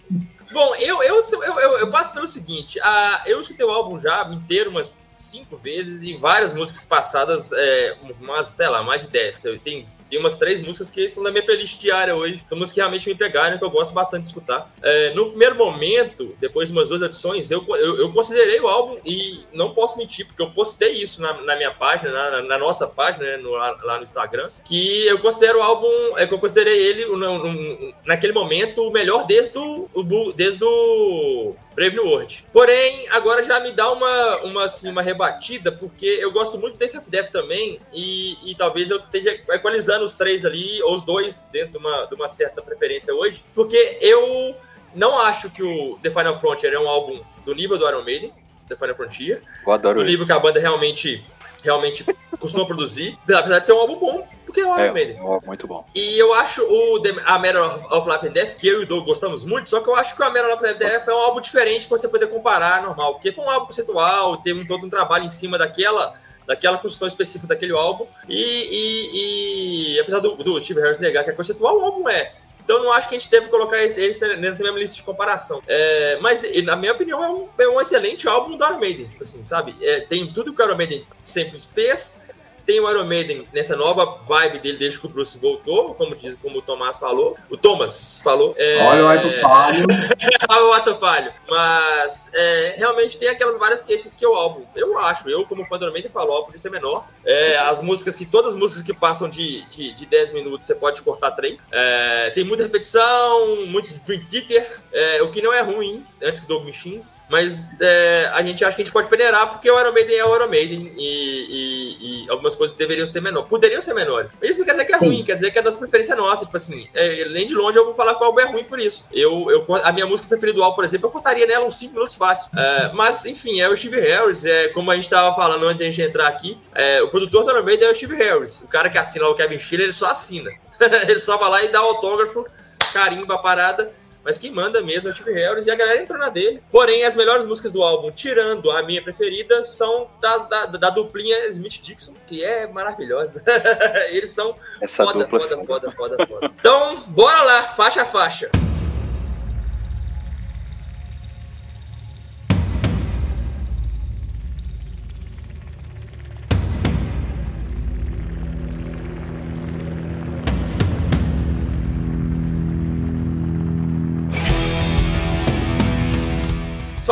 Bom, 0.52 0.74
eu, 0.76 1.02
eu, 1.02 1.18
eu, 1.18 1.60
eu, 1.60 1.78
eu 1.78 1.90
passo 1.90 2.12
pelo 2.12 2.26
seguinte: 2.26 2.78
ah, 2.82 3.22
eu 3.26 3.40
escutei 3.40 3.64
o 3.64 3.70
álbum 3.70 3.98
já 3.98 4.28
inteiro 4.30 4.70
umas 4.70 5.10
cinco 5.16 5.56
vezes 5.56 6.02
e 6.02 6.14
várias 6.14 6.52
músicas 6.52 6.84
passadas, 6.84 7.50
é, 7.52 7.96
umas, 8.20 8.48
sei 8.48 8.68
lá, 8.68 8.82
mais 8.82 9.02
de 9.02 9.08
dez. 9.08 9.42
Eu 9.44 9.58
tenho, 9.58 9.86
tem 10.12 10.20
umas 10.20 10.36
três 10.36 10.60
músicas 10.60 10.90
que 10.90 11.08
são 11.08 11.24
da 11.24 11.30
minha 11.30 11.42
playlist 11.42 11.80
diária 11.80 12.14
hoje, 12.14 12.44
são 12.46 12.58
músicas 12.58 12.74
que 12.74 12.80
realmente 12.80 13.08
me 13.08 13.14
pegaram, 13.14 13.56
que 13.56 13.64
eu 13.64 13.70
gosto 13.70 13.94
bastante 13.94 14.20
de 14.20 14.26
escutar. 14.26 14.70
É, 14.82 15.14
no 15.14 15.30
primeiro 15.30 15.54
momento, 15.54 16.36
depois 16.38 16.68
de 16.68 16.74
umas 16.76 16.90
duas 16.90 17.00
edições, 17.00 17.50
eu, 17.50 17.64
eu, 17.76 17.98
eu 17.98 18.12
considerei 18.12 18.60
o 18.60 18.68
álbum 18.68 18.98
e 19.06 19.40
não 19.54 19.72
posso 19.72 19.96
mentir, 19.96 20.26
porque 20.26 20.42
eu 20.42 20.50
postei 20.50 20.92
isso 20.92 21.22
na, 21.22 21.32
na 21.40 21.56
minha 21.56 21.70
página, 21.70 22.12
na, 22.12 22.42
na 22.42 22.58
nossa 22.58 22.86
página, 22.86 23.24
né, 23.24 23.36
no, 23.38 23.52
lá, 23.52 23.96
no 23.96 24.02
Instagram, 24.02 24.50
que 24.66 25.06
eu 25.06 25.18
considero 25.18 25.60
o 25.60 25.62
álbum, 25.62 25.88
é 26.18 26.26
que 26.26 26.34
eu 26.34 26.38
considerei 26.38 26.78
ele 26.78 27.06
no- 27.06 27.16
no- 27.16 27.94
naquele 28.04 28.34
momento 28.34 28.86
o 28.86 28.92
melhor 28.92 29.26
desde 29.26 29.56
o, 29.58 29.88
desde 30.36 30.62
o 30.62 31.54
Brave 31.74 31.96
New 31.96 32.06
World. 32.06 32.44
Porém, 32.52 33.08
agora 33.10 33.42
já 33.42 33.60
me 33.60 33.72
dá 33.72 33.90
uma, 33.92 34.38
uma, 34.42 34.64
assim, 34.64 34.90
uma 34.90 35.02
rebatida, 35.02 35.72
porque 35.72 36.06
eu 36.06 36.30
gosto 36.32 36.58
muito 36.58 36.76
desse 36.76 36.92
Death 37.10 37.30
também, 37.30 37.80
e, 37.92 38.50
e 38.50 38.54
talvez 38.54 38.90
eu 38.90 38.98
esteja 38.98 39.38
equalizando 39.50 40.04
os 40.04 40.14
três 40.14 40.44
ali, 40.44 40.82
ou 40.82 40.94
os 40.94 41.02
dois, 41.02 41.46
dentro 41.52 41.72
de 41.72 41.78
uma, 41.78 42.04
de 42.06 42.14
uma 42.14 42.28
certa 42.28 42.60
preferência 42.62 43.14
hoje, 43.14 43.44
porque 43.54 43.98
eu 44.00 44.54
não 44.94 45.18
acho 45.18 45.50
que 45.50 45.62
o 45.62 45.98
The 46.02 46.10
Final 46.10 46.34
Frontier 46.36 46.72
é 46.72 46.78
um 46.78 46.88
álbum 46.88 47.20
do 47.44 47.54
nível 47.54 47.78
do 47.78 47.88
Iron 47.88 48.02
Maiden, 48.02 48.32
The 48.68 48.76
Final 48.76 48.94
Frontier, 48.94 49.42
Eu 49.66 49.72
adoro 49.72 49.96
do 49.96 50.00
ele. 50.02 50.10
nível 50.12 50.26
que 50.26 50.32
a 50.32 50.38
banda 50.38 50.60
realmente, 50.60 51.24
realmente 51.62 52.04
costuma 52.38 52.66
produzir, 52.66 53.18
apesar 53.32 53.58
de 53.60 53.66
ser 53.66 53.72
um 53.72 53.78
álbum 53.78 53.96
bom, 53.96 54.28
porque 54.44 54.60
é 54.60 54.66
o 54.66 54.78
Iron 54.84 54.92
Maiden. 54.92 55.16
É, 55.16 55.46
muito 55.46 55.66
bom. 55.66 55.86
E 55.94 56.18
eu 56.18 56.34
acho 56.34 56.62
o 56.62 57.00
The- 57.00 57.22
a 57.24 57.38
Matter 57.38 57.62
of, 57.94 58.10
Life 58.10 58.26
and 58.28 58.32
Death, 58.32 58.56
que 58.56 58.66
eu 58.68 58.80
e 58.80 58.84
o 58.84 58.86
Doug 58.86 59.04
gostamos 59.06 59.44
muito, 59.44 59.70
só 59.70 59.80
que 59.80 59.88
eu 59.88 59.94
acho 59.94 60.14
que 60.16 60.22
o 60.22 60.24
A 60.24 60.30
Matter 60.30 60.54
of 60.54 60.62
Life 60.62 60.74
and 60.74 60.78
Death 60.78 61.08
é 61.08 61.12
um 61.14 61.18
álbum 61.18 61.40
diferente 61.40 61.86
pra 61.86 61.96
você 61.96 62.08
poder 62.08 62.26
comparar 62.28 62.82
normal, 62.82 63.14
porque 63.14 63.32
foi 63.32 63.44
um 63.44 63.50
álbum 63.50 63.66
conceitual, 63.66 64.36
teve 64.38 64.60
um, 64.60 64.66
todo 64.66 64.86
um 64.86 64.90
trabalho 64.90 65.24
em 65.24 65.30
cima 65.30 65.56
daquela 65.56 66.14
daquela 66.44 66.76
construção 66.76 67.06
específica 67.06 67.46
daquele 67.54 67.72
álbum, 67.72 68.04
e, 68.28 68.34
e- 68.42 69.94
e 69.96 70.00
apesar 70.00 70.18
do, 70.18 70.34
do 70.34 70.60
Steve 70.60 70.80
Harris 70.80 70.98
negar 70.98 71.22
que 71.22 71.30
é 71.30 71.32
conceitual, 71.32 71.78
o 71.78 71.84
álbum 71.84 72.08
é. 72.08 72.32
Então 72.64 72.82
não 72.82 72.92
acho 72.92 73.08
que 73.08 73.14
a 73.14 73.18
gente 73.18 73.30
deve 73.30 73.48
colocar 73.48 73.82
eles 73.82 74.20
nessa 74.20 74.62
mesma 74.62 74.78
lista 74.78 74.96
de 74.96 75.02
comparação. 75.02 75.62
É, 75.66 76.18
mas, 76.20 76.42
na 76.64 76.76
minha 76.76 76.92
opinião, 76.92 77.22
é 77.22 77.28
um, 77.28 77.48
é 77.58 77.68
um 77.68 77.80
excelente 77.80 78.28
álbum 78.28 78.56
do 78.56 78.64
Iron 78.64 78.78
Maiden, 78.78 79.08
tipo 79.08 79.22
assim, 79.22 79.44
sabe? 79.46 79.76
É, 79.80 80.00
tem 80.02 80.32
tudo 80.32 80.54
que 80.54 80.62
o 80.62 80.64
Iron 80.64 80.76
Maiden 80.76 81.06
sempre 81.24 81.58
fez, 81.58 82.21
tem 82.66 82.80
o 82.80 82.90
Iron 82.90 83.04
Maiden 83.04 83.46
nessa 83.52 83.76
nova 83.76 84.18
vibe 84.26 84.60
dele 84.60 84.78
desde 84.78 85.00
que 85.00 85.06
o 85.06 85.08
Bruce 85.10 85.38
voltou, 85.38 85.94
como, 85.94 86.14
diz, 86.14 86.36
como 86.40 86.58
o 86.58 86.62
Tomás 86.62 86.98
falou. 86.98 87.36
O 87.50 87.56
Thomas 87.56 88.20
falou. 88.22 88.54
É... 88.56 88.78
Olha 88.82 89.04
o 89.04 89.08
Aito 89.08 89.40
Palio. 89.40 89.86
Olha 90.48 90.64
o 90.66 90.72
ato 90.72 90.94
falho. 90.96 91.32
Mas 91.48 92.30
é, 92.34 92.74
realmente 92.76 93.18
tem 93.18 93.28
aquelas 93.28 93.56
várias 93.56 93.82
queixas 93.82 94.14
que 94.14 94.26
o 94.26 94.34
álbum, 94.34 94.64
eu 94.74 94.98
acho, 94.98 95.28
eu 95.28 95.44
como 95.46 95.64
fã 95.64 95.78
do 95.78 95.84
Iron 95.84 95.92
Maiden 95.92 96.10
falo, 96.10 96.30
o 96.30 96.32
álbum 96.32 96.46
podia 96.46 96.60
ser 96.60 96.70
menor. 96.70 97.06
É, 97.24 97.56
as 97.58 97.80
músicas 97.82 98.16
que, 98.16 98.26
todas 98.26 98.54
as 98.54 98.58
músicas 98.58 98.82
que 98.82 98.92
passam 98.92 99.28
de, 99.28 99.66
de, 99.68 99.92
de 99.92 100.06
10 100.06 100.32
minutos, 100.32 100.66
você 100.66 100.74
pode 100.74 101.00
cortar 101.02 101.32
três. 101.32 101.58
É, 101.70 102.30
tem 102.30 102.44
muita 102.44 102.62
repetição, 102.62 103.66
muito 103.66 103.92
Dream 104.04 104.24
Theater, 104.24 104.80
é, 104.92 105.22
o 105.22 105.30
que 105.30 105.42
não 105.42 105.52
é 105.52 105.60
ruim, 105.60 106.04
antes 106.22 106.40
que 106.40 106.46
Doug 106.46 106.64
me 106.64 106.72
xingue. 106.72 107.02
Mas 107.32 107.74
é, 107.80 108.30
a 108.34 108.42
gente 108.42 108.62
acha 108.62 108.76
que 108.76 108.82
a 108.82 108.84
gente 108.84 108.92
pode 108.92 109.08
peneirar 109.08 109.48
porque 109.48 109.70
o 109.70 109.80
Iron 109.80 109.90
Maiden 109.90 110.16
é 110.18 110.22
o 110.22 110.36
Iron 110.36 110.48
Maiden 110.48 110.92
e, 110.94 111.06
e, 111.48 112.24
e 112.26 112.30
algumas 112.30 112.54
coisas 112.54 112.76
deveriam 112.76 113.06
ser 113.06 113.22
menores. 113.22 113.48
Poderiam 113.48 113.80
ser 113.80 113.94
menores. 113.94 114.30
Mas 114.38 114.50
isso 114.50 114.58
não 114.58 114.66
quer 114.66 114.72
dizer 114.72 114.84
que 114.84 114.92
é 114.92 114.98
ruim, 114.98 115.24
quer 115.24 115.36
dizer 115.36 115.50
que 115.50 115.58
é 115.58 115.62
das 115.62 115.78
preferências 115.78 116.14
nossas. 116.18 116.44
Tipo 116.44 116.58
assim, 116.58 116.90
é, 116.92 117.24
nem 117.30 117.46
de 117.46 117.54
longe 117.54 117.78
eu 117.78 117.86
vou 117.86 117.94
falar 117.94 118.16
que 118.16 118.22
o 118.22 118.26
álbum 118.26 118.40
é 118.40 118.44
ruim 118.44 118.64
por 118.64 118.78
isso. 118.78 119.08
Eu, 119.10 119.46
eu, 119.50 119.66
a 119.82 119.90
minha 119.92 120.04
música 120.04 120.28
preferida 120.28 120.58
do 120.58 120.62
álbum, 120.62 120.74
por 120.74 120.84
exemplo, 120.84 121.06
eu 121.06 121.10
contaria 121.10 121.46
nela 121.46 121.64
uns 121.64 121.78
5 121.78 121.94
minutos 121.94 122.14
fácil. 122.16 122.50
É, 122.54 122.90
mas, 122.92 123.24
enfim, 123.24 123.62
é 123.62 123.68
o 123.70 123.74
Steve 123.74 123.98
Harris, 123.98 124.44
é, 124.44 124.68
como 124.68 124.90
a 124.90 124.94
gente 124.94 125.04
estava 125.04 125.34
falando 125.34 125.64
antes 125.64 125.78
de 125.78 125.84
a 125.84 125.90
gente 125.90 126.02
entrar 126.02 126.28
aqui, 126.28 126.58
é, 126.74 127.00
o 127.00 127.08
produtor 127.08 127.44
do 127.46 127.50
Iron 127.52 127.62
Maiden 127.62 127.88
é 127.88 127.92
o 127.92 127.94
Steve 127.94 128.14
Harris. 128.14 128.60
O 128.60 128.68
cara 128.68 128.90
que 128.90 128.98
assina 128.98 129.26
o 129.26 129.34
Kevin 129.34 129.58
Schiller, 129.58 129.86
ele 129.86 129.94
só 129.94 130.10
assina. 130.10 130.50
ele 131.08 131.18
só 131.18 131.38
vai 131.38 131.48
lá 131.48 131.64
e 131.64 131.68
dá 131.68 131.78
autógrafo, 131.78 132.46
carimba 132.92 133.36
a 133.36 133.38
parada. 133.38 133.90
Mas 134.24 134.38
quem 134.38 134.52
manda 134.52 134.80
mesmo 134.80 135.08
é 135.08 135.12
o 135.12 135.14
Steve 135.14 135.32
Harris 135.32 135.66
e 135.66 135.70
a 135.70 135.74
galera 135.74 136.00
entrou 136.00 136.18
na 136.18 136.28
dele. 136.28 136.62
Porém, 136.70 137.04
as 137.04 137.16
melhores 137.16 137.44
músicas 137.44 137.72
do 137.72 137.82
álbum, 137.82 138.10
tirando 138.10 138.70
a 138.70 138.82
minha 138.82 139.02
preferida, 139.02 139.64
são 139.64 140.08
da, 140.20 140.38
da, 140.38 140.66
da 140.66 140.90
duplinha 140.90 141.48
Smith-Dixon, 141.48 142.14
que 142.26 142.44
é 142.44 142.66
maravilhosa. 142.66 143.42
Eles 144.10 144.30
são 144.30 144.54
Essa 144.80 145.04
foda, 145.04 145.24
dupla... 145.24 145.40
foda, 145.40 145.66
foda, 145.66 145.92
foda, 145.92 146.26
foda. 146.26 146.50
Então, 146.58 146.96
bora 147.08 147.42
lá, 147.42 147.62
faixa 147.68 148.02
a 148.02 148.06
faixa. 148.06 148.50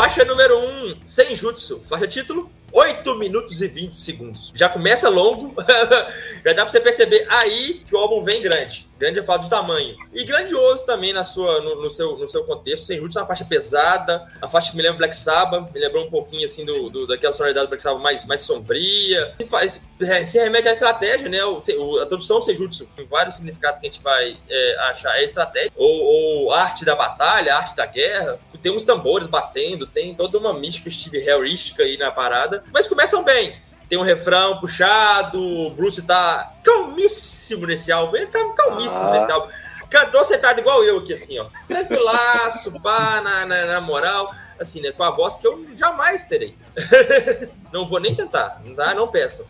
Faixa 0.01 0.25
número 0.25 0.59
1, 0.59 0.63
um, 0.63 0.97
Senjutsu. 1.05 1.83
Faixa 1.87 2.09
título, 2.09 2.51
8 2.73 3.15
minutos 3.17 3.61
e 3.61 3.69
20 3.69 3.95
segundos. 3.95 4.53
Já 4.55 4.69
começa 4.69 5.09
longo, 5.09 5.55
já 6.45 6.53
dá 6.53 6.63
pra 6.63 6.69
você 6.69 6.81
perceber 6.81 7.27
aí 7.29 7.83
que 7.87 7.95
o 7.95 7.99
álbum 7.99 8.23
vem 8.23 8.41
grande. 8.41 8.89
Grande 9.01 9.19
eu 9.19 9.25
falo 9.25 9.43
de 9.43 9.49
tamanho. 9.49 9.97
E 10.13 10.25
grandioso 10.25 10.85
também 10.85 11.13
na 11.13 11.25
sua, 11.25 11.63
no, 11.63 11.83
no 11.83 11.91
seu, 11.91 12.19
no 12.19 12.29
seu 12.29 12.45
contexto. 12.45 12.85
Senjutsu 12.85 13.19
é 13.19 13.23
uma 13.23 13.27
faixa 13.27 13.47
pesada, 13.47 14.31
a 14.43 14.47
faixa 14.47 14.71
que 14.71 14.77
me 14.77 14.83
lembra 14.83 14.99
Black 14.99 15.17
Sabbath, 15.17 15.73
me 15.73 15.81
lembrou 15.81 16.05
um 16.05 16.11
pouquinho 16.11 16.45
assim 16.45 16.67
do, 16.67 16.91
do 16.91 17.07
daquela 17.07 17.33
sonoridade 17.33 17.67
do 17.67 17.71
Black 17.71 17.83
Sabbath 17.83 18.03
mais, 18.03 18.27
mais 18.27 18.43
sombria. 18.43 19.35
Se, 19.41 19.47
faz, 19.47 19.83
se 20.27 20.39
remete 20.39 20.69
à 20.69 20.73
estratégia, 20.73 21.31
né? 21.31 21.43
O, 21.43 21.63
a 21.99 22.05
tradução 22.05 22.41
do 22.41 22.45
Senjutsu, 22.45 22.87
tem 22.95 23.07
vários 23.07 23.37
significados 23.37 23.81
que 23.81 23.87
a 23.87 23.91
gente 23.91 24.03
vai 24.03 24.37
é, 24.51 24.77
achar. 24.91 25.19
É 25.19 25.25
estratégia, 25.25 25.73
ou, 25.77 26.05
ou 26.05 26.53
arte 26.53 26.85
da 26.85 26.95
batalha, 26.95 27.55
arte 27.55 27.75
da 27.75 27.87
guerra. 27.87 28.39
Tem 28.63 28.71
uns 28.71 28.85
tambores 28.85 29.27
batendo, 29.27 29.87
tem 29.87 30.15
toda 30.15 30.37
uma 30.37 30.53
mística 30.53 30.91
Steve 30.91 31.19
Harristica 31.21 31.83
aí 31.83 31.97
na 31.97 32.11
parada. 32.11 32.60
Mas 32.73 32.87
começam 32.87 33.23
bem. 33.23 33.57
Tem 33.89 33.99
um 33.99 34.03
refrão 34.03 34.59
puxado, 34.61 35.43
o 35.43 35.71
Bruce 35.71 36.07
tá 36.07 36.55
calmíssimo 36.63 37.67
nesse 37.67 37.91
álbum. 37.91 38.17
Ele 38.17 38.27
tá 38.27 38.39
calmíssimo 38.55 39.09
ah. 39.09 39.13
nesse 39.13 39.31
álbum. 39.33 39.49
Cantou 39.91 40.23
sentado 40.23 40.61
igual 40.61 40.85
eu 40.85 40.99
aqui, 40.99 41.13
assim, 41.13 41.39
ó. 41.41 41.47
Tranquilaço, 41.67 42.79
pá, 42.81 43.21
na, 43.21 43.45
na, 43.45 43.67
na, 43.67 43.81
moral. 43.81 44.33
Assim, 44.61 44.81
né? 44.81 44.93
Com 44.93 45.03
a 45.03 45.11
voz 45.11 45.37
que 45.37 45.47
eu 45.47 45.67
jamais 45.77 46.25
terei. 46.27 46.55
não 47.73 47.89
vou 47.89 47.99
nem 47.99 48.15
tentar, 48.15 48.63
tá? 48.77 48.95
Não 48.95 49.09
peçam. 49.09 49.45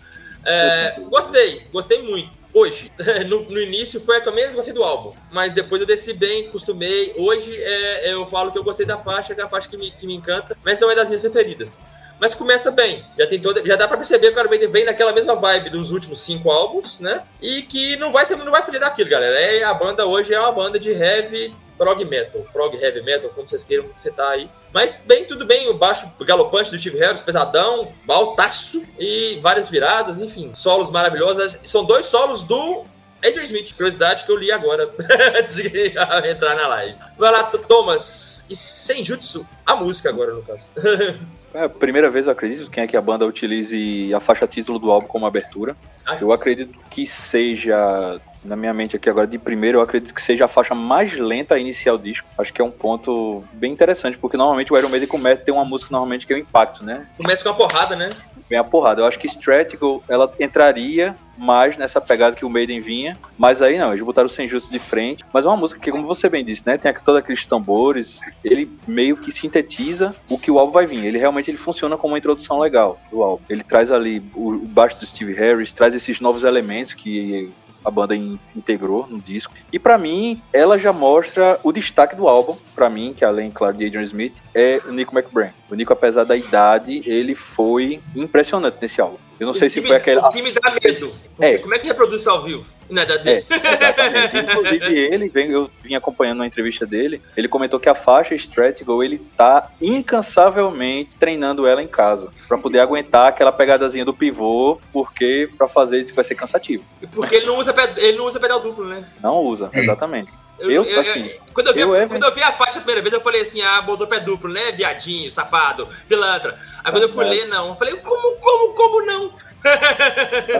É, 0.45 0.97
gostei, 1.11 1.67
gostei 1.71 2.03
muito. 2.03 2.31
Hoje, 2.53 2.91
no, 3.29 3.43
no, 3.43 3.61
início 3.61 4.01
foi 4.01 4.17
a 4.17 4.21
que 4.21 4.29
eu 4.29 4.35
menos 4.35 4.55
gostei 4.55 4.75
do 4.75 4.83
álbum, 4.83 5.15
mas 5.31 5.53
depois 5.53 5.81
eu 5.81 5.87
desci 5.87 6.15
bem, 6.15 6.51
costumei. 6.51 7.15
Hoje 7.17 7.55
é, 7.57 8.13
eu 8.13 8.27
falo 8.27 8.51
que 8.51 8.59
eu 8.59 8.65
gostei 8.65 8.87
da 8.87 8.99
faixa, 8.99 9.35
que 9.35 9.41
é 9.41 9.45
a 9.45 9.49
faixa 9.49 9.69
que 9.69 9.77
me, 9.77 9.91
que 9.93 10.07
me 10.07 10.15
encanta, 10.15 10.57
mas 10.65 10.81
não 10.81 10.91
é 10.91 10.95
das 10.95 11.09
minhas 11.09 11.21
preferidas. 11.21 11.83
Mas 12.21 12.35
começa 12.35 12.71
bem. 12.71 13.05
Já 13.19 13.27
tem 13.27 13.41
toda, 13.41 13.65
já 13.67 13.77
dá 13.77 13.89
para 13.89 13.97
perceber 13.97 14.31
que 14.31 14.39
o 14.39 14.41
Iron 14.41 14.51
Maiden 14.51 14.71
vem 14.71 14.85
naquela 14.85 15.13
mesma 15.13 15.35
vibe 15.35 15.71
dos 15.71 15.91
últimos 15.91 16.21
cinco 16.21 16.51
álbuns, 16.51 17.01
né? 17.01 17.23
E 17.41 17.63
que 17.63 17.97
não 17.97 18.13
vai 18.13 18.27
ser, 18.27 18.37
não 18.37 18.51
vai 18.51 18.63
fugir 18.63 18.79
daquilo, 18.79 19.09
galera. 19.09 19.41
É, 19.41 19.65
a 19.65 19.73
banda 19.73 20.05
hoje 20.05 20.35
é 20.35 20.39
uma 20.41 20.53
banda 20.53 20.79
de 20.79 20.91
heavy 20.91 21.55
prog 21.79 22.05
metal, 22.05 22.47
prog 22.53 22.77
heavy 22.77 23.01
metal, 23.03 23.31
como 23.31 23.49
vocês 23.49 23.65
queiram 23.65 23.87
citar 23.97 24.33
aí. 24.33 24.51
Mas 24.71 25.03
bem, 25.07 25.25
tudo 25.25 25.47
bem, 25.47 25.71
o 25.71 25.75
baixo 25.75 26.15
galopante 26.21 26.71
do 26.71 26.79
Steve 26.79 26.99
Harris, 26.99 27.21
pesadão, 27.21 27.91
baltaço 28.05 28.85
e 28.99 29.39
várias 29.41 29.71
viradas, 29.71 30.21
enfim, 30.21 30.53
solos 30.53 30.91
maravilhosos. 30.91 31.57
São 31.65 31.87
dois 31.87 32.05
solos 32.05 32.43
do 32.43 32.85
Adrian 33.25 33.45
Smith, 33.45 33.75
curiosidade 33.75 34.25
que 34.25 34.31
eu 34.31 34.37
li 34.37 34.53
agora, 34.53 34.91
antes 35.39 35.55
de 35.55 35.95
entrar 36.29 36.55
na 36.55 36.69
live. 36.69 36.99
Vai 37.17 37.33
lá, 37.33 37.45
Thomas, 37.45 38.45
e 38.51 38.55
sem 38.55 39.03
jutsu, 39.03 39.49
a 39.65 39.75
música 39.75 40.11
agora, 40.11 40.35
no 40.35 40.43
caso. 40.43 40.69
É 41.53 41.65
a 41.65 41.69
primeira 41.69 42.09
vez, 42.09 42.27
eu 42.27 42.33
acredito, 42.33 42.71
quem 42.71 42.85
é 42.85 42.87
que 42.87 42.97
a 42.97 43.01
banda 43.01 43.27
utilize 43.27 44.13
a 44.15 44.21
faixa 44.21 44.47
título 44.47 44.79
do 44.79 44.91
álbum 44.91 45.07
como 45.07 45.27
abertura. 45.27 45.77
Acho 46.07 46.25
eu 46.25 46.33
acredito 46.33 46.79
que 46.91 47.07
seja, 47.07 48.21
na 48.45 48.57
minha 48.57 48.73
mente 48.73 48.97
aqui 48.97 49.11
agora, 49.11 49.27
de 49.27 49.39
primeiro, 49.39 49.79
eu 49.79 49.83
acredito 49.83 50.15
que 50.15 50.23
seja 50.23 50.45
a 50.45 50.49
faixa 50.49 50.75
mais 50.75 51.13
lenta 51.19 51.59
inicial 51.59 51.99
do 51.99 52.05
disco. 52.05 52.27
Acho 52.39 52.53
que 52.53 52.63
é 52.63 52.65
um 52.65 52.71
ponto 52.71 53.45
bem 53.53 53.73
interessante, 53.73 54.17
porque 54.17 54.37
normalmente 54.37 54.73
o 54.73 54.79
Iron 54.79 54.89
Maiden 54.89 55.09
começa 55.09 55.43
a 55.43 55.45
ter 55.45 55.53
uma 55.53 55.65
música 55.65 55.91
normalmente 55.93 56.27
que 56.27 56.33
é 56.33 56.37
o 56.37 56.39
impacto, 56.39 56.85
né? 56.85 57.07
Começa 57.17 57.43
com 57.43 57.51
a 57.51 57.55
porrada, 57.55 57.97
né? 57.97 58.09
Bem 58.51 58.59
a 58.59 58.65
porrada. 58.65 59.01
Eu 59.01 59.07
acho 59.07 59.17
que 59.17 59.29
Stratical, 59.29 60.03
ela 60.09 60.35
entraria 60.41 61.15
mais 61.39 61.79
nessa 61.79 62.01
pegada 62.01 62.35
que 62.35 62.45
o 62.45 62.51
Maiden 62.51 62.81
vinha, 62.81 63.17
mas 63.39 63.63
aí 63.63 63.79
não, 63.79 63.93
eles 63.93 64.05
botaram 64.05 64.27
o 64.27 64.29
Senjutsu 64.29 64.69
de 64.73 64.81
frente. 64.81 65.25
Mas 65.33 65.45
é 65.45 65.49
uma 65.49 65.57
música 65.57 65.81
que, 65.81 65.93
como 65.93 66.05
você 66.05 66.29
bem 66.29 66.45
disse, 66.45 66.67
né, 66.67 66.77
tem 66.77 66.93
todos 66.93 67.21
aqueles 67.21 67.47
tambores, 67.47 68.19
ele 68.45 68.69
meio 68.89 69.17
que 69.17 69.31
sintetiza 69.31 70.17
o 70.29 70.37
que 70.37 70.51
o 70.51 70.59
álbum 70.59 70.73
vai 70.73 70.85
vir. 70.85 71.05
Ele 71.05 71.17
realmente 71.17 71.49
ele 71.49 71.59
funciona 71.59 71.97
como 71.97 72.13
uma 72.13 72.19
introdução 72.19 72.59
legal 72.59 73.01
do 73.09 73.23
álbum. 73.23 73.45
Ele 73.49 73.63
traz 73.63 73.93
ali 73.93 74.21
o 74.35 74.59
baixo 74.67 74.99
do 74.99 75.07
Steve 75.07 75.33
Harris, 75.33 75.71
traz 75.71 75.95
esses 75.95 76.21
novos 76.21 76.43
elementos 76.43 76.93
que 76.93 77.53
a 77.85 77.91
banda 77.91 78.17
integrou 78.17 79.07
no 79.09 79.21
disco. 79.21 79.55
E 79.73 79.79
para 79.79 79.97
mim, 79.97 80.43
ela 80.53 80.77
já 80.77 80.93
mostra 80.93 81.61
o 81.63 81.73
destaque 81.73 82.17
do 82.17 82.29
álbum, 82.29 82.57
para 82.75 82.91
mim, 82.91 83.15
que 83.17 83.25
além, 83.25 83.51
claro, 83.51 83.77
de 83.77 83.87
Adrian 83.87 84.03
Smith, 84.03 84.35
é 84.53 84.81
o 84.87 84.91
Nico 84.91 85.17
McBrain. 85.17 85.53
O 85.71 85.75
Nico, 85.75 85.93
apesar 85.93 86.25
da 86.25 86.37
idade, 86.37 87.03
ele 87.07 87.35
foi 87.35 88.01
impressionante 88.17 88.79
nesse 88.83 89.01
álbum. 89.01 89.19
Eu 89.39 89.47
não 89.47 89.53
o 89.53 89.55
sei 89.55 89.71
se 89.71 89.81
foi 89.81 89.97
aquele. 89.97 90.21
O 90.21 90.29
que 90.29 90.43
me 90.43 90.53
dá 90.53 90.75
medo. 90.83 91.13
É. 91.39 91.59
Como 91.59 91.75
é 91.75 91.79
que 91.79 91.87
reproduz 91.87 92.27
ao 92.27 92.43
vivo? 92.43 92.67
Não 92.91 93.01
é 93.01 93.07
da 93.07 93.17
dele. 93.17 93.47
É, 93.49 93.75
exatamente. 93.75 94.37
Inclusive, 94.53 94.99
ele, 94.99 95.29
vem, 95.29 95.51
eu 95.51 95.71
vim 95.83 95.95
acompanhando 95.95 96.41
uma 96.41 96.47
entrevista 96.47 96.85
dele, 96.85 97.23
ele 97.37 97.49
comentou 97.49 97.79
que 97.79 97.89
a 97.89 97.95
faixa 97.95 98.35
Stratigal, 98.35 99.03
ele 99.03 99.19
tá 99.37 99.71
incansavelmente 99.81 101.17
treinando 101.19 101.67
ela 101.67 101.83
em 101.83 101.87
casa, 101.87 102.31
para 102.49 102.59
poder 102.59 102.81
aguentar 102.81 103.29
aquela 103.29 103.53
pegadazinha 103.53 104.05
do 104.05 104.13
pivô, 104.13 104.81
porque 104.93 105.49
para 105.57 105.69
fazer 105.69 106.01
isso 106.01 106.15
vai 106.15 106.25
ser 106.25 106.35
cansativo. 106.35 106.85
Porque 107.13 107.37
ele 107.37 107.47
não 107.47 107.59
usa, 107.59 107.73
ele 107.97 108.19
não 108.19 108.27
usa 108.27 108.41
pedal 108.41 108.61
duplo, 108.61 108.85
né? 108.87 109.09
Não 109.23 109.39
usa, 109.39 109.71
exatamente. 109.73 110.33
Eu, 110.61 110.71
eu, 110.71 110.85
eu, 110.85 111.01
assim, 111.01 111.31
quando, 111.55 111.69
eu 111.69 111.75
vi, 111.75 111.81
eu, 111.81 112.09
quando 112.09 112.23
eu 112.23 112.35
vi 112.35 112.43
a 112.43 112.53
faixa 112.53 112.79
a 112.79 112.83
primeira 112.83 113.01
vez, 113.01 113.13
eu 113.13 113.21
falei 113.21 113.41
assim: 113.41 113.63
ah, 113.63 113.81
botou 113.81 114.07
pé 114.07 114.21
duplo, 114.21 114.53
né? 114.53 114.73
Viadinho, 114.73 115.33
safado, 115.33 115.89
pilantra. 116.07 116.59
Aí 116.85 116.93
quando 116.93 117.05
eu 117.05 117.09
fui 117.09 117.25
ler, 117.25 117.47
não. 117.47 117.69
Eu 117.69 117.75
falei, 117.77 117.97
como, 117.97 118.37
como, 118.37 118.75
como 118.75 119.07
não? 119.07 119.33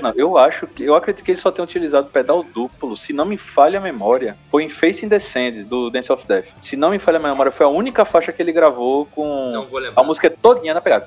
Não, 0.03 0.13
eu 0.15 0.37
acho 0.37 0.67
que 0.67 0.85
eu 0.85 0.95
acredito 0.95 1.25
que 1.25 1.31
ele 1.31 1.41
só 1.41 1.51
tem 1.51 1.65
utilizado 1.65 2.09
pedal 2.09 2.43
duplo. 2.43 2.97
Se 2.97 3.13
não 3.13 3.25
me 3.25 3.37
falha 3.37 3.79
a 3.79 3.83
memória, 3.83 4.37
foi 4.51 4.65
em 4.65 4.69
Face 4.69 5.05
in 5.05 5.09
the 5.09 5.19
Sand 5.19 5.65
do 5.65 5.91
Dance 5.91 6.13
of 6.13 6.27
Death. 6.27 6.47
Se 6.61 6.77
não 6.77 6.91
me 6.91 6.99
falha 6.99 7.19
a 7.19 7.23
memória, 7.23 7.53
foi 7.53 7.67
a 7.67 7.69
única 7.69 8.05
faixa 8.05 8.33
que 8.33 8.43
ele 8.43 8.53
gravou 8.53 9.07
com 9.07 9.67
a 9.97 10.03
música 10.03 10.31
todinha 10.31 10.75
na 10.75 10.81
pegada. 10.81 11.07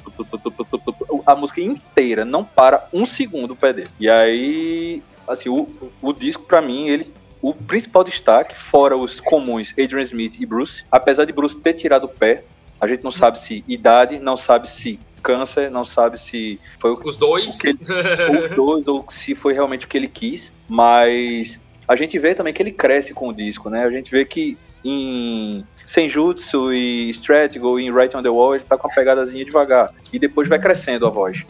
A 1.25 1.35
música 1.35 1.61
inteira, 1.61 2.25
não 2.25 2.43
para 2.43 2.87
um 2.91 3.05
segundo 3.05 3.51
o 3.51 3.55
pé 3.55 3.73
dele. 3.73 3.89
E 3.99 4.09
aí, 4.09 5.03
assim, 5.27 5.49
o, 5.49 5.67
o 6.01 6.13
disco 6.13 6.43
para 6.43 6.61
mim, 6.61 6.87
ele 6.87 7.13
o 7.43 7.53
principal 7.53 8.05
destaque, 8.05 8.55
fora 8.55 8.95
os 8.95 9.19
comuns 9.19 9.73
Adrian 9.77 10.03
Smith 10.03 10.39
e 10.39 10.45
Bruce, 10.45 10.85
apesar 10.89 11.25
de 11.25 11.33
Bruce 11.33 11.59
ter 11.59 11.73
tirado 11.73 12.05
o 12.05 12.07
pé, 12.07 12.45
a 12.79 12.87
gente 12.87 13.03
não 13.03 13.11
sabe 13.11 13.37
se 13.37 13.65
idade, 13.67 14.17
não 14.17 14.37
sabe 14.37 14.69
se 14.69 14.97
câncer, 15.21 15.69
não 15.69 15.83
sabe 15.83 16.17
se 16.17 16.57
foi 16.79 16.93
os 17.03 17.17
dois, 17.17 17.59
ele, 17.65 17.79
os 18.39 18.49
dois 18.51 18.87
ou 18.87 19.05
se 19.09 19.35
foi 19.35 19.53
realmente 19.53 19.85
o 19.85 19.89
que 19.89 19.97
ele 19.97 20.07
quis, 20.07 20.53
mas 20.69 21.59
a 21.85 21.97
gente 21.97 22.17
vê 22.17 22.33
também 22.33 22.53
que 22.53 22.63
ele 22.63 22.71
cresce 22.71 23.13
com 23.13 23.27
o 23.27 23.33
disco, 23.33 23.69
né? 23.69 23.83
A 23.83 23.91
gente 23.91 24.09
vê 24.09 24.23
que 24.23 24.57
em 24.83 25.65
Senjutsu 25.85 26.71
e 26.71 27.09
Stratigo 27.09 27.77
e 27.77 27.85
em 27.85 27.93
Right 27.93 28.15
on 28.15 28.23
the 28.23 28.29
Wall 28.29 28.55
ele 28.55 28.63
tá 28.63 28.77
com 28.77 28.87
uma 28.87 28.95
pegadazinha 28.95 29.43
devagar 29.43 29.93
e 30.13 30.17
depois 30.17 30.47
vai 30.47 30.59
crescendo 30.59 31.05
a 31.05 31.09
voz. 31.09 31.45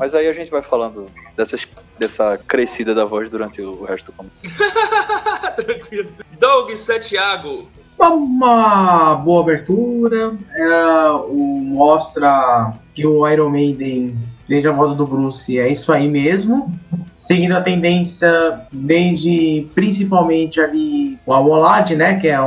Mas 0.00 0.14
aí 0.14 0.28
a 0.28 0.32
gente 0.32 0.50
vai 0.50 0.62
falando 0.62 1.04
dessas, 1.36 1.68
dessa 1.98 2.40
crescida 2.48 2.94
da 2.94 3.04
voz 3.04 3.28
durante 3.28 3.60
o 3.60 3.84
resto 3.84 4.06
do 4.06 4.12
comentário. 4.14 5.54
Tranquilo. 5.62 6.10
Doug 6.40 6.70
Santiago. 6.70 7.68
Uma 7.98 9.14
boa 9.16 9.42
abertura. 9.42 10.32
É, 10.54 11.10
o, 11.10 11.36
mostra 11.62 12.72
que 12.94 13.06
o 13.06 13.28
Iron 13.28 13.50
Maiden, 13.50 14.16
desde 14.48 14.68
a 14.68 14.72
volta 14.72 14.94
do 14.94 15.06
Bruce, 15.06 15.58
é 15.58 15.70
isso 15.70 15.92
aí 15.92 16.08
mesmo. 16.08 16.72
seguindo 17.18 17.52
a 17.52 17.60
tendência 17.60 18.58
desde 18.72 19.68
principalmente 19.74 20.58
ali 20.62 21.18
o 21.26 21.34
Amolad, 21.34 21.90
né, 21.90 22.18
que 22.18 22.26
é 22.26 22.40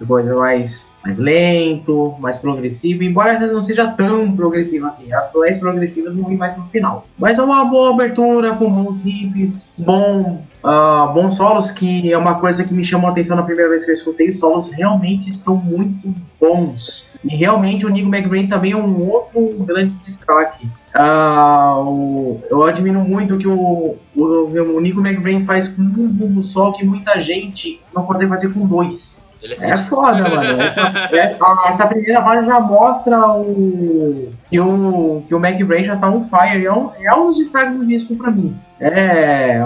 o 0.00 0.06
coisa 0.06 0.34
mais, 0.34 0.90
mais 1.04 1.18
lento, 1.18 2.14
mais 2.18 2.38
progressivo, 2.38 3.02
embora 3.02 3.38
não 3.46 3.62
seja 3.62 3.88
tão 3.92 4.34
progressivo 4.34 4.86
assim. 4.86 5.12
As 5.12 5.32
mais 5.34 5.58
progressivas 5.58 6.14
vão 6.14 6.28
vir 6.28 6.36
mais 6.36 6.52
pro 6.52 6.64
final. 6.64 7.06
Mas 7.18 7.38
é 7.38 7.42
uma 7.42 7.64
boa 7.64 7.90
abertura, 7.90 8.54
com 8.54 8.70
bons 8.70 9.02
riffs, 9.02 9.70
bom, 9.76 10.42
uh, 10.64 11.12
bons 11.12 11.36
solos, 11.36 11.70
que 11.70 12.10
é 12.10 12.16
uma 12.16 12.36
coisa 12.36 12.64
que 12.64 12.72
me 12.72 12.84
chamou 12.84 13.08
a 13.08 13.12
atenção 13.12 13.36
na 13.36 13.42
primeira 13.42 13.70
vez 13.70 13.84
que 13.84 13.90
eu 13.90 13.94
escutei. 13.94 14.30
Os 14.30 14.38
solos 14.38 14.70
realmente 14.72 15.28
estão 15.28 15.56
muito 15.56 16.14
bons. 16.40 17.10
E 17.22 17.36
realmente 17.36 17.84
o 17.84 17.90
Nico 17.90 18.08
McBrain 18.08 18.46
também 18.46 18.72
é 18.72 18.76
um 18.76 19.08
outro 19.08 19.64
grande 19.64 19.94
destaque. 19.96 20.66
Uh, 20.94 22.40
eu 22.50 22.62
admiro 22.64 23.00
muito 23.00 23.38
que 23.38 23.46
o, 23.46 23.96
o, 24.16 24.24
o 24.24 24.80
Nico 24.80 25.00
McBrain 25.00 25.44
faz 25.44 25.68
com 25.68 25.82
um 25.82 26.08
bumbo 26.08 26.42
só 26.42 26.72
que 26.72 26.84
muita 26.84 27.20
gente 27.20 27.80
não 27.94 28.04
consegue 28.04 28.30
fazer 28.30 28.52
com 28.52 28.66
dois. 28.66 29.29
É, 29.42 29.70
é 29.70 29.78
foda, 29.78 30.28
mano. 30.28 30.60
Essa, 30.60 31.08
é, 31.12 31.38
essa, 31.68 31.86
primeira 31.86 32.22
fase 32.22 32.46
já 32.46 32.60
mostra 32.60 33.26
o, 33.32 34.30
que 34.50 34.60
o, 34.60 35.24
que 35.26 35.34
o 35.34 35.44
McBrain 35.44 35.84
já 35.84 35.96
tá 35.96 36.10
on 36.10 36.28
fire. 36.28 36.64
É 36.64 36.72
um, 36.72 36.90
é 36.98 37.14
um 37.14 37.28
dos 37.28 37.38
destaques 37.38 37.76
do 37.76 37.86
disco 37.86 38.14
pra 38.16 38.30
mim. 38.30 38.58
É, 38.78 39.56
é 39.56 39.64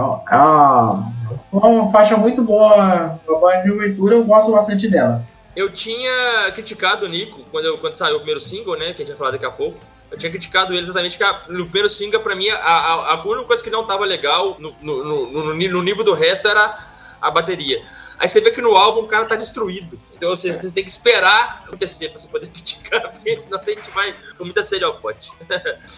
uma 1.52 1.90
faixa 1.90 2.16
muito 2.16 2.42
boa. 2.42 2.74
A 2.74 3.18
banda 3.26 3.62
de 3.62 3.70
abertura, 3.70 4.14
eu 4.14 4.24
gosto 4.24 4.52
bastante 4.52 4.88
dela. 4.88 5.24
Eu 5.56 5.70
tinha 5.70 6.52
criticado 6.52 7.06
o 7.06 7.08
Nico 7.08 7.40
quando, 7.50 7.66
eu, 7.66 7.78
quando 7.78 7.94
saiu 7.94 8.16
o 8.16 8.18
primeiro 8.18 8.40
single, 8.40 8.76
né? 8.76 8.92
Que 8.92 9.02
a 9.02 9.06
gente 9.06 9.08
vai 9.08 9.16
falar 9.16 9.30
daqui 9.32 9.46
a 9.46 9.50
pouco. 9.50 9.78
Eu 10.10 10.18
tinha 10.18 10.30
criticado 10.30 10.72
ele 10.72 10.80
exatamente 10.80 11.16
que 11.16 11.24
a, 11.24 11.42
no 11.48 11.64
primeiro 11.64 11.90
single, 11.90 12.20
pra 12.20 12.36
mim, 12.36 12.48
a, 12.48 12.56
a, 12.56 13.14
a, 13.14 13.24
única 13.24 13.46
coisa 13.46 13.62
que 13.62 13.70
não 13.70 13.84
tava 13.84 14.04
legal 14.04 14.56
no, 14.60 14.74
no, 14.80 15.04
no, 15.04 15.54
no 15.54 15.82
nível 15.82 16.04
do 16.04 16.12
resto 16.12 16.46
era 16.46 16.78
a 17.20 17.30
bateria. 17.30 17.82
Aí 18.24 18.28
você 18.28 18.40
vê 18.40 18.50
que 18.50 18.62
no 18.62 18.74
álbum 18.74 19.02
o 19.02 19.06
cara 19.06 19.26
tá 19.26 19.36
destruído. 19.36 20.00
Então 20.16 20.30
você, 20.30 20.50
você 20.50 20.72
tem 20.72 20.82
que 20.82 20.88
esperar 20.88 21.62
acontecer 21.66 22.08
pra 22.08 22.18
você 22.18 22.26
poder 22.26 22.46
criticar, 22.48 23.10
porque 23.10 23.38
senão 23.38 23.60
a 23.60 23.62
gente 23.62 23.90
vai 23.90 24.14
com 24.38 24.44
muita 24.44 24.62
sede 24.62 24.82
ao 24.82 24.94
pote. 24.94 25.30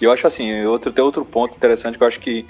E 0.01 0.05
eu 0.05 0.11
acho 0.11 0.27
assim, 0.27 0.65
outro, 0.65 0.93
tem 0.93 1.05
outro 1.05 1.25
ponto 1.25 1.55
interessante 1.55 1.97
que 1.97 2.03
eu 2.03 2.09
acho 2.09 2.19
que 2.19 2.45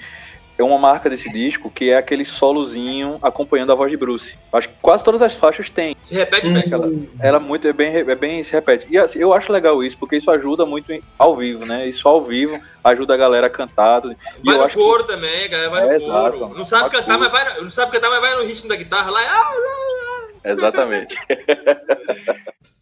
é 0.57 0.63
uma 0.63 0.77
marca 0.77 1.09
desse 1.09 1.31
disco, 1.31 1.69
que 1.69 1.89
é 1.89 1.97
aquele 1.97 2.25
solozinho 2.25 3.19
acompanhando 3.21 3.71
a 3.71 3.75
voz 3.75 3.91
de 3.91 3.97
Bruce. 3.97 4.37
Acho 4.51 4.69
que 4.69 4.75
quase 4.81 5.03
todas 5.03 5.21
as 5.21 5.33
faixas 5.33 5.69
têm. 5.69 5.95
Se 6.01 6.15
repete 6.15 6.49
bem. 6.49 6.63
Ela, 6.71 6.91
ela 7.19 7.39
muito, 7.39 7.67
é 7.67 7.73
bem, 7.73 7.95
é 7.95 8.15
bem 8.15 8.43
se 8.43 8.51
repete. 8.51 8.87
E 8.89 8.97
assim, 8.97 9.19
eu 9.19 9.33
acho 9.33 9.51
legal 9.51 9.83
isso, 9.83 9.97
porque 9.97 10.17
isso 10.17 10.31
ajuda 10.31 10.65
muito 10.65 10.91
ao 11.17 11.35
vivo, 11.35 11.65
né? 11.65 11.87
Isso 11.87 12.07
ao 12.07 12.23
vivo 12.23 12.59
ajuda 12.83 13.13
a 13.13 13.17
galera 13.17 13.47
a 13.47 13.49
cantar. 13.49 14.01
E 14.05 14.15
vai 14.43 14.55
eu 14.55 14.59
no 14.59 14.63
acho 14.63 14.77
coro 14.77 15.05
que... 15.05 15.13
também, 15.13 15.45
a 15.45 15.47
galera 15.47 15.69
vai 15.69 15.81
é, 15.81 15.99
no 15.99 16.05
coro. 16.05 16.35
Exato, 16.35 16.57
não 16.57 16.65
sabe 16.65 16.89
cantar, 16.89 17.17
mas 17.17 17.31
vai, 17.31 17.61
não 17.61 17.71
sabe 17.71 17.91
cantar, 17.91 18.09
mas 18.09 18.21
vai 18.21 18.35
no 18.35 18.45
ritmo 18.45 18.69
da 18.69 18.75
guitarra 18.75 19.11
lá. 19.11 19.19
Ah, 19.21 19.53
ah, 19.53 20.27
ah. 20.45 20.51
Exatamente. 20.51 21.15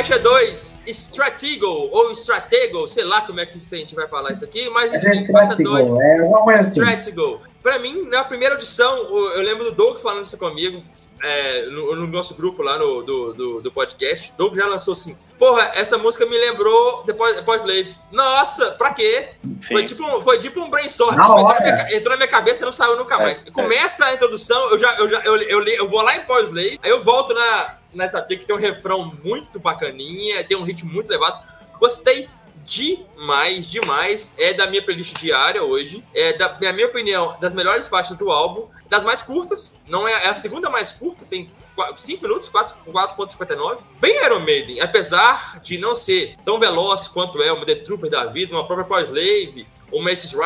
Faixa 0.00 0.18
2, 0.18 0.78
Stratego, 0.86 1.66
ou 1.66 2.10
Stratego, 2.12 2.88
sei 2.88 3.04
lá 3.04 3.20
como 3.20 3.38
é 3.38 3.44
que 3.44 3.58
a 3.58 3.76
gente 3.76 3.94
vai 3.94 4.08
falar 4.08 4.32
isso 4.32 4.42
aqui, 4.42 4.66
mas 4.70 4.94
enfim, 4.94 5.08
é 5.08 5.26
faixa 5.26 5.62
2. 5.62 5.88
É 5.88 6.22
uma 6.22 6.42
coisa 6.42 6.60
assim. 6.60 6.80
Stratego. 6.80 7.42
Pra 7.62 7.78
mim, 7.78 8.08
na 8.08 8.24
primeira 8.24 8.54
audição, 8.54 8.96
eu 8.96 9.42
lembro 9.42 9.64
do 9.64 9.72
Doug 9.72 9.98
falando 9.98 10.24
isso 10.24 10.38
comigo, 10.38 10.82
é, 11.22 11.66
no, 11.66 11.94
no, 11.94 12.06
nosso 12.06 12.34
grupo 12.34 12.62
lá 12.62 12.78
no, 12.78 13.02
do, 13.02 13.32
do, 13.34 13.60
do 13.60 13.72
podcast, 13.72 14.32
Doug 14.36 14.56
já 14.56 14.66
lançou 14.66 14.92
assim, 14.92 15.16
porra, 15.38 15.72
essa 15.74 15.98
música 15.98 16.24
me 16.26 16.36
lembrou 16.36 17.02
depois, 17.04 17.36
depois 17.36 17.62
Slave. 17.62 17.94
Nossa, 18.10 18.72
pra 18.72 18.92
quê? 18.92 19.30
Foi 19.66 19.84
tipo, 19.84 20.22
foi 20.22 20.38
tipo 20.38 20.60
um 20.60 20.70
brainstorm. 20.70 21.14
Entrou 21.14 21.48
na, 21.48 21.60
minha, 21.60 21.96
entrou, 21.96 22.10
na 22.10 22.16
minha, 22.16 22.28
cabeça 22.28 22.62
e 22.62 22.64
não 22.64 22.72
saiu 22.72 22.96
nunca 22.96 23.16
é, 23.16 23.18
mais. 23.18 23.46
É, 23.46 23.50
Começa 23.50 24.06
a 24.06 24.14
introdução, 24.14 24.70
eu 24.70 24.78
já, 24.78 24.96
eu, 24.98 25.08
já 25.08 25.20
eu, 25.20 25.36
eu, 25.36 25.62
eu, 25.62 25.88
vou 25.88 26.02
lá 26.02 26.16
em 26.16 26.24
Pós 26.24 26.48
Slave, 26.48 26.80
aí 26.82 26.90
eu 26.90 27.00
volto 27.00 27.34
na, 27.34 27.76
nessa 27.94 28.18
aqui 28.18 28.36
que 28.36 28.46
tem 28.46 28.56
um 28.56 28.60
refrão 28.60 29.12
muito 29.22 29.60
bacaninha, 29.60 30.42
tem 30.44 30.56
um 30.56 30.64
ritmo 30.64 30.92
muito 30.92 31.10
elevado. 31.10 31.44
Gostei 31.78 32.28
demais, 32.64 33.66
demais. 33.66 34.36
É 34.38 34.52
da 34.52 34.66
minha 34.66 34.82
playlist 34.82 35.18
diária 35.18 35.62
hoje. 35.62 36.04
É, 36.14 36.36
da, 36.36 36.56
na 36.60 36.72
minha 36.72 36.86
opinião, 36.86 37.36
das 37.40 37.54
melhores 37.54 37.88
faixas 37.88 38.16
do 38.16 38.30
álbum. 38.30 38.68
Das 38.88 39.04
mais 39.04 39.22
curtas. 39.22 39.78
Não 39.86 40.06
é, 40.06 40.12
é 40.12 40.28
a 40.28 40.34
segunda 40.34 40.68
mais 40.68 40.92
curta, 40.92 41.24
tem 41.24 41.50
5 41.96 42.22
minutos, 42.22 42.50
4.59. 42.50 43.78
Bem 44.00 44.22
Iron 44.24 44.40
Maiden, 44.40 44.80
apesar 44.80 45.60
de 45.60 45.78
não 45.78 45.94
ser 45.94 46.36
tão 46.44 46.58
veloz 46.58 47.08
quanto 47.08 47.40
é 47.42 47.52
o 47.52 47.64
The 47.64 47.76
Trooper 47.76 48.10
da 48.10 48.26
vida, 48.26 48.54
uma 48.54 48.66
própria 48.66 48.86
Power 48.86 49.04
Slave, 49.04 49.66
o 49.90 50.00
Mrs. 50.00 50.36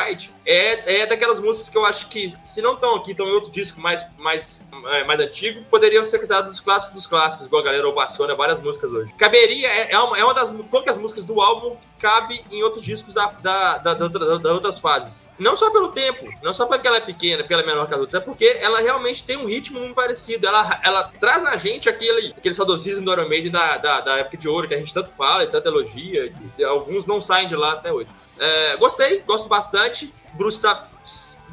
É, 0.47 1.03
é 1.03 1.07
daquelas 1.07 1.41
músicas 1.41 1.71
que 1.71 1.79
eu 1.79 1.85
acho 1.85 2.09
que, 2.09 2.35
se 2.45 2.61
não 2.61 2.75
estão 2.75 2.97
aqui, 2.97 3.13
estão 3.13 3.27
em 3.27 3.33
outro 3.33 3.51
disco 3.51 3.81
mais, 3.81 4.05
mais, 4.19 4.61
é, 4.87 5.05
mais 5.05 5.21
antigo, 5.21 5.65
poderiam 5.71 6.05
ser 6.05 6.19
considerados 6.19 6.51
dos 6.51 6.61
clássicos 6.61 6.95
dos 6.95 7.07
clássicos, 7.07 7.47
igual 7.47 7.63
a 7.63 7.65
galera 7.65 7.89
ovaciona 7.89 8.35
várias 8.35 8.61
músicas 8.61 8.93
hoje. 8.93 9.13
Caberia, 9.15 9.69
é, 9.69 9.93
é, 9.93 9.99
uma, 9.99 10.19
é 10.19 10.25
uma 10.25 10.35
das 10.35 10.51
poucas 10.71 10.99
músicas 10.99 11.25
do 11.25 11.41
álbum 11.41 11.77
que 11.77 11.87
cabe 11.99 12.45
em 12.51 12.63
outros 12.63 12.85
discos 12.85 13.15
da, 13.15 13.27
da, 13.27 13.79
da, 13.79 13.95
da, 13.95 14.09
das 14.09 14.53
outras 14.53 14.79
fases. 14.79 15.31
Não 15.39 15.57
só 15.57 15.71
pelo 15.71 15.89
tempo, 15.89 16.29
não 16.43 16.53
só 16.53 16.67
porque 16.67 16.87
ela 16.87 16.99
é 16.99 17.01
pequena, 17.01 17.43
porque 17.43 17.55
ela 17.55 17.63
é 17.63 17.67
menor 17.67 17.87
que 17.87 17.95
as 17.95 18.01
outras, 18.01 18.23
é 18.23 18.25
porque 18.25 18.59
ela 18.61 18.81
realmente 18.81 19.25
tem 19.25 19.37
um 19.37 19.47
ritmo 19.47 19.81
muito 19.81 19.95
parecido. 19.95 20.47
Ela, 20.47 20.81
ela 20.83 21.11
traz 21.19 21.43
na 21.43 21.57
gente 21.57 21.89
aquele, 21.89 22.35
aquele 22.37 22.55
saudosismo 22.55 23.05
do 23.05 23.13
Iron 23.13 23.29
Maiden 23.29 23.51
da, 23.51 23.79
da, 23.79 24.01
da 24.01 24.17
época 24.19 24.37
de 24.37 24.49
ouro, 24.49 24.69
que 24.69 24.75
a 24.75 24.79
gente 24.79 24.93
tanto 24.93 25.11
fala 25.11 25.45
e 25.45 25.47
tanto 25.47 25.67
elogia, 25.67 26.33
e 26.59 26.65
alguns 26.65 27.07
não 27.07 27.21
saem 27.21 27.47
de 27.47 27.57
lá 27.57 27.73
até 27.73 27.93
hoje. 27.93 28.11
É, 28.39 28.77
gostei, 28.77 29.21
gosto 29.21 29.49
bastante. 29.49 30.13
Bruce 30.35 30.61
tá 30.61 30.89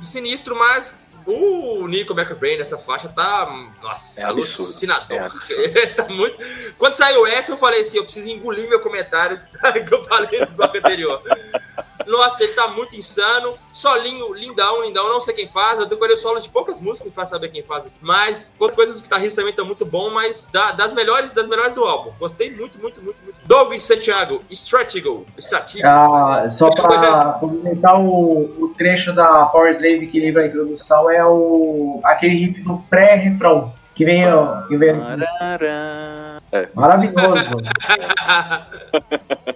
sinistro, 0.02 0.56
mas 0.56 1.00
o 1.26 1.88
Nico 1.88 2.13
McBrain 2.13 2.58
nessa 2.58 2.78
faixa 2.78 3.08
tá, 3.10 3.48
nossa, 3.82 4.22
é 4.22 4.24
alucinador. 4.24 5.32
É 5.50 5.88
tá 5.94 6.06
muito... 6.10 6.38
Quando 6.78 6.96
saiu 6.96 7.26
essa, 7.26 7.52
eu 7.52 7.58
falei 7.58 7.82
assim: 7.82 7.98
eu 7.98 8.04
preciso 8.04 8.30
engolir 8.30 8.67
meu 8.67 8.80
comentário 8.80 9.39
que 9.88 9.94
eu 9.94 10.04
falei 10.04 10.39
no 10.39 10.48
bloco 10.48 10.78
anterior. 10.78 11.22
Nossa, 12.08 12.44
ele 12.44 12.54
tá 12.54 12.67
muito 12.67 12.96
insano. 12.96 13.58
Solinho, 13.72 14.34
lindão, 14.34 14.84
lindão. 14.84 15.10
Não 15.10 15.22
sei 15.22 15.34
quem 15.34 15.48
faz. 15.48 15.80
Eu 15.80 15.86
decorei 15.86 16.15
o 16.15 16.17
solo 16.17 16.39
de 16.39 16.50
poucas 16.50 16.80
músicas 16.80 17.13
pra 17.13 17.26
saber 17.26 17.50
quem 17.50 17.63
faz 17.63 17.86
aqui. 17.86 17.96
Mas, 18.02 18.52
quanto 18.58 18.74
coisas, 18.74 18.96
os 18.96 19.02
guitarristas 19.02 19.36
também 19.36 19.52
estão 19.52 19.65
muito 19.65 19.86
bom, 19.86 20.10
mas 20.10 20.46
da, 20.52 20.72
das 20.72 20.94
melhores 20.94 21.34
das 21.34 21.48
melhores 21.48 21.74
do 21.74 21.84
álbum. 21.84 22.12
Gostei 22.20 22.52
muito, 22.52 22.80
muito, 22.80 23.02
muito, 23.02 23.22
muito. 23.24 23.31
Doug 23.45 23.77
Santiago, 23.80 24.41
Stratego. 24.49 25.25
Stratego. 25.38 25.88
Ah, 25.88 26.45
só 26.49 26.71
pra 26.71 27.38
complementar 27.39 27.99
o, 27.99 28.63
o 28.63 28.73
trecho 28.77 29.13
da 29.13 29.45
Power 29.45 29.71
Slave 29.71 30.08
que 30.08 30.19
lembra 30.19 30.43
a 30.43 30.47
introdução, 30.47 31.10
é 31.10 31.25
o 31.25 31.99
aquele 32.04 32.36
riff 32.36 32.62
do 32.62 32.77
pré-refrão. 32.89 33.73
Que 33.93 34.06
vem, 34.06 34.23
que 34.67 34.77
vem. 34.77 34.95
É. 36.51 36.67
Maravilhoso. 36.73 37.58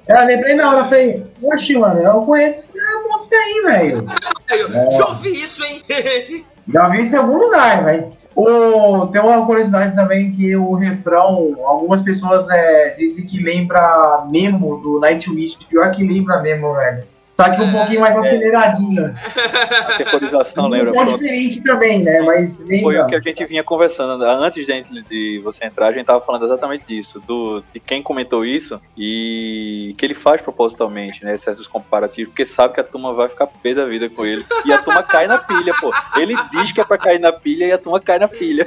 eu 0.08 0.26
lembrei 0.26 0.56
na 0.56 0.70
hora, 0.70 0.84
falei, 0.84 1.26
oxe, 1.42 1.76
mano, 1.78 2.02
eu 2.02 2.22
conheço 2.22 2.60
essa 2.60 2.78
música 3.08 3.36
aí, 3.36 3.64
velho. 3.66 4.06
É. 4.52 4.92
Já 4.92 5.06
ouvi 5.08 5.32
isso, 5.32 5.64
hein? 5.64 5.82
Já 6.68 6.96
isso 6.96 7.16
em 7.16 7.20
algum 7.20 7.38
lugar, 7.38 7.84
velho. 7.84 8.12
O, 8.36 9.08
tem 9.08 9.22
uma 9.22 9.46
curiosidade 9.46 9.96
também 9.96 10.32
que 10.32 10.56
o 10.58 10.74
refrão, 10.74 11.56
algumas 11.64 12.02
pessoas 12.02 12.50
é, 12.50 12.96
dizem 12.98 13.26
que 13.26 13.42
lembra 13.42 14.26
Memo 14.30 14.78
do 14.82 15.00
Nightwish. 15.00 15.58
Pior 15.70 15.92
que 15.92 16.06
lembra 16.06 16.42
Memo, 16.42 16.74
velho. 16.74 17.04
Só 17.38 17.50
que 17.50 17.62
um 17.62 17.70
é, 17.70 17.72
pouquinho 17.72 18.00
mais 18.00 18.16
é. 18.16 18.20
aceleradinha. 18.20 19.14
A 19.88 19.98
temporização 19.98 20.68
lembra. 20.68 20.92
Um 20.92 20.94
pouco 20.94 21.20
diferente 21.20 21.62
também, 21.62 22.02
né? 22.02 22.22
Mas 22.22 22.60
lembra. 22.60 22.82
Foi 22.82 22.98
o 22.98 23.08
que 23.08 23.16
a 23.16 23.20
gente 23.20 23.46
vinha 23.46 23.64
conversando. 23.64 24.24
Antes 24.24 24.66
de, 24.66 25.02
de 25.04 25.40
você 25.44 25.66
entrar, 25.66 25.88
a 25.88 25.92
gente 25.92 26.06
tava 26.06 26.22
falando 26.22 26.46
exatamente 26.46 26.86
disso. 26.86 27.20
Do, 27.20 27.62
de 27.74 27.80
quem 27.80 28.02
comentou 28.02 28.46
isso 28.46 28.80
e 28.98 29.94
que 29.98 30.06
ele 30.06 30.14
faz 30.14 30.42
propositalmente, 30.42 31.26
né? 31.26 31.38
Certos 31.38 31.68
comparativos, 31.68 32.30
porque 32.30 32.46
sabe 32.46 32.74
que 32.74 32.80
a 32.80 32.84
turma 32.84 33.14
vai 33.14 33.28
ficar 33.28 33.48
pé 33.48 33.74
da 33.74 33.86
vida 33.86 34.10
com 34.10 34.26
ele. 34.26 34.46
E 34.64 34.72
a 34.72 34.82
turma 34.82 35.04
cai 35.04 35.28
na 35.28 35.38
pilha, 35.38 35.74
pô. 35.80 35.92
Ele 36.16 36.36
diz 36.52 36.72
que 36.72 36.80
é 36.80 36.86
pra 36.86 36.98
cair 36.98 37.20
na 37.20 37.34
pilha 37.34 37.66
e 37.66 37.72
a 37.72 37.78
turma 37.78 38.00
cai 38.00 38.18
na 38.18 38.30
pilha. 38.30 38.66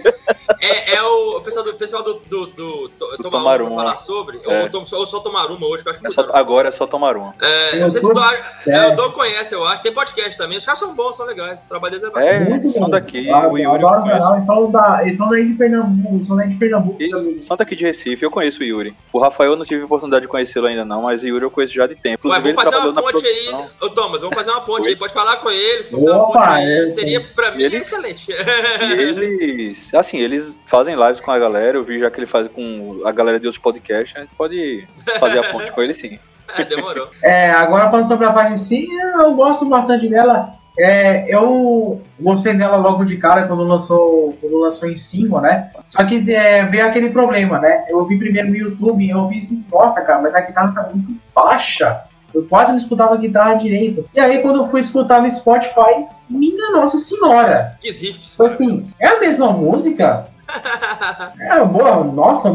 É, 0.60 0.96
é 0.96 1.02
o 1.02 1.40
pessoal 1.40 1.64
do, 1.64 1.74
pessoal 1.74 2.02
do, 2.02 2.14
do, 2.14 2.46
do, 2.46 2.88
do, 2.88 3.16
do 3.16 3.30
Tomaruma 3.30 3.76
falar 3.76 3.96
sobre. 3.96 4.40
É. 4.44 4.68
Ou, 4.72 4.84
ou 4.98 5.06
só 5.06 5.20
Tomaruma 5.20 5.66
hoje, 5.66 5.82
que 5.82 5.88
eu 5.88 5.92
acho 5.92 6.00
que 6.00 6.06
é 6.06 6.10
só, 6.10 6.28
Agora 6.32 6.68
é 6.68 6.72
só 6.72 6.86
Tomaruma. 6.86 7.34
É, 7.40 7.78
não 7.78 7.90
sei 7.90 8.02
se 8.02 8.12
tu 8.12 8.20
É, 8.66 8.88
o 8.88 8.96
Dom 8.96 9.10
conhece, 9.12 9.54
eu 9.54 9.64
acho. 9.66 9.82
Tem 9.82 9.92
podcast 9.92 10.36
também. 10.36 10.58
Os 10.58 10.64
caras 10.64 10.78
são 10.78 10.94
bons, 10.94 11.16
são 11.16 11.26
legais. 11.26 11.62
O 11.62 11.68
trabalho 11.68 11.92
deles 11.98 12.04
é 12.04 12.10
bacana. 12.12 12.30
É, 12.30 12.48
Muito 12.48 12.72
são 12.72 12.82
bom. 12.82 12.90
daqui. 12.90 13.30
Ah, 13.30 13.48
o 13.48 13.58
Yuri 13.58 13.64
adoro 13.64 14.00
o 14.00 14.02
conhece. 14.02 14.18
canal, 14.18 14.34
eles 14.34 14.46
são, 14.46 14.70
da, 14.70 14.98
eles 15.02 15.16
são 15.16 15.28
daí 15.28 15.48
de 15.48 15.54
Pernambuco, 15.54 16.14
eles 16.14 16.26
são 16.26 16.36
daí 16.36 16.48
de 16.48 16.54
Pernambuco. 16.56 17.02
Isso, 17.02 17.42
são 17.42 17.56
daqui 17.56 17.76
de 17.76 17.84
Recife, 17.84 18.22
eu 18.24 18.30
conheço 18.30 18.60
o 18.60 18.64
Yuri. 18.64 18.94
O 19.12 19.18
Rafael 19.18 19.52
eu 19.52 19.56
não 19.56 19.64
tive 19.64 19.84
oportunidade 19.84 20.22
de 20.22 20.28
conhecê-lo 20.28 20.66
ainda 20.66 20.84
não, 20.84 21.02
mas 21.02 21.22
o 21.22 21.26
Yuri 21.26 21.44
eu 21.44 21.50
conheço 21.50 21.74
já 21.74 21.86
de 21.86 21.94
tempo. 21.94 22.28
Ué, 22.28 22.40
vamos 22.40 22.56
fazer 22.56 22.76
uma 22.76 22.92
ponte 23.02 23.26
aí. 23.26 23.54
Ô, 23.80 23.90
Thomas, 23.90 24.20
vamos 24.20 24.34
fazer 24.36 24.50
uma 24.50 24.60
ponte 24.62 24.88
aí. 24.88 24.96
Pode 24.96 25.12
falar 25.12 25.36
com 25.36 25.50
eles. 25.50 25.92
Opa, 25.92 26.60
é, 26.60 26.88
Seria, 26.88 27.20
pra 27.34 27.52
mim, 27.52 27.62
eles- 27.62 27.82
excelente. 27.82 28.30
E 28.32 28.92
eles, 28.92 29.94
assim, 29.94 30.18
eles 30.18 30.56
fazem 30.66 30.94
lives 30.94 31.20
com 31.20 31.30
a 31.30 31.38
galera, 31.38 31.78
eu 31.78 31.82
vi 31.82 31.98
já 32.00 32.10
que 32.10 32.18
ele 32.18 32.26
faz 32.26 32.48
com 32.48 33.00
a 33.04 33.12
galera 33.12 33.38
de 33.38 33.46
outros 33.46 33.62
podcasts, 33.62 34.16
a 34.16 34.20
gente 34.20 34.34
pode 34.36 34.86
fazer 35.18 35.38
a 35.38 35.52
ponte 35.52 35.70
com 35.72 35.82
ele 35.82 35.94
sim. 35.94 36.18
É, 36.56 36.64
Demorou. 36.66 37.08
É, 37.22 37.50
agora 37.50 37.90
falando 37.90 38.08
sobre 38.08 38.26
a 38.26 38.32
página 38.32 38.54
em 38.54 38.58
si, 38.58 38.88
eu 38.90 39.34
gosto 39.34 39.66
bastante 39.66 40.08
dela. 40.08 40.54
É, 40.78 41.26
eu 41.34 42.00
gostei 42.20 42.54
dela 42.54 42.76
logo 42.76 43.04
de 43.04 43.16
cara 43.16 43.48
quando 43.48 43.64
lançou, 43.64 44.32
quando 44.40 44.60
lançou 44.60 44.88
em 44.88 44.96
cima, 44.96 45.40
né? 45.40 45.70
Só 45.88 46.04
que 46.04 46.32
é, 46.32 46.64
veio 46.64 46.86
aquele 46.86 47.10
problema, 47.10 47.58
né? 47.58 47.84
Eu 47.88 48.04
vi 48.04 48.16
primeiro 48.16 48.48
no 48.48 48.56
YouTube 48.56 49.04
e 49.04 49.10
eu 49.10 49.26
vi 49.26 49.38
assim, 49.38 49.64
nossa, 49.72 50.02
cara, 50.02 50.22
mas 50.22 50.36
a 50.36 50.40
guitarra 50.40 50.72
tá 50.72 50.88
muito 50.94 51.20
baixa. 51.34 52.04
Eu 52.32 52.44
quase 52.44 52.70
não 52.70 52.78
escutava 52.78 53.14
a 53.14 53.18
guitarra 53.18 53.54
direito. 53.54 54.04
E 54.14 54.20
aí, 54.20 54.38
quando 54.38 54.60
eu 54.60 54.68
fui 54.68 54.80
escutar 54.80 55.20
no 55.20 55.30
Spotify, 55.30 56.06
minha 56.28 56.70
nossa 56.70 56.98
senhora! 56.98 57.76
Que 57.80 57.88
riffs. 57.90 58.34
Então, 58.34 58.46
assim, 58.46 58.84
é 59.00 59.08
a 59.08 59.20
mesma 59.20 59.50
música? 59.50 60.28
É, 61.40 61.62
boa, 61.64 62.04
nossa, 62.04 62.50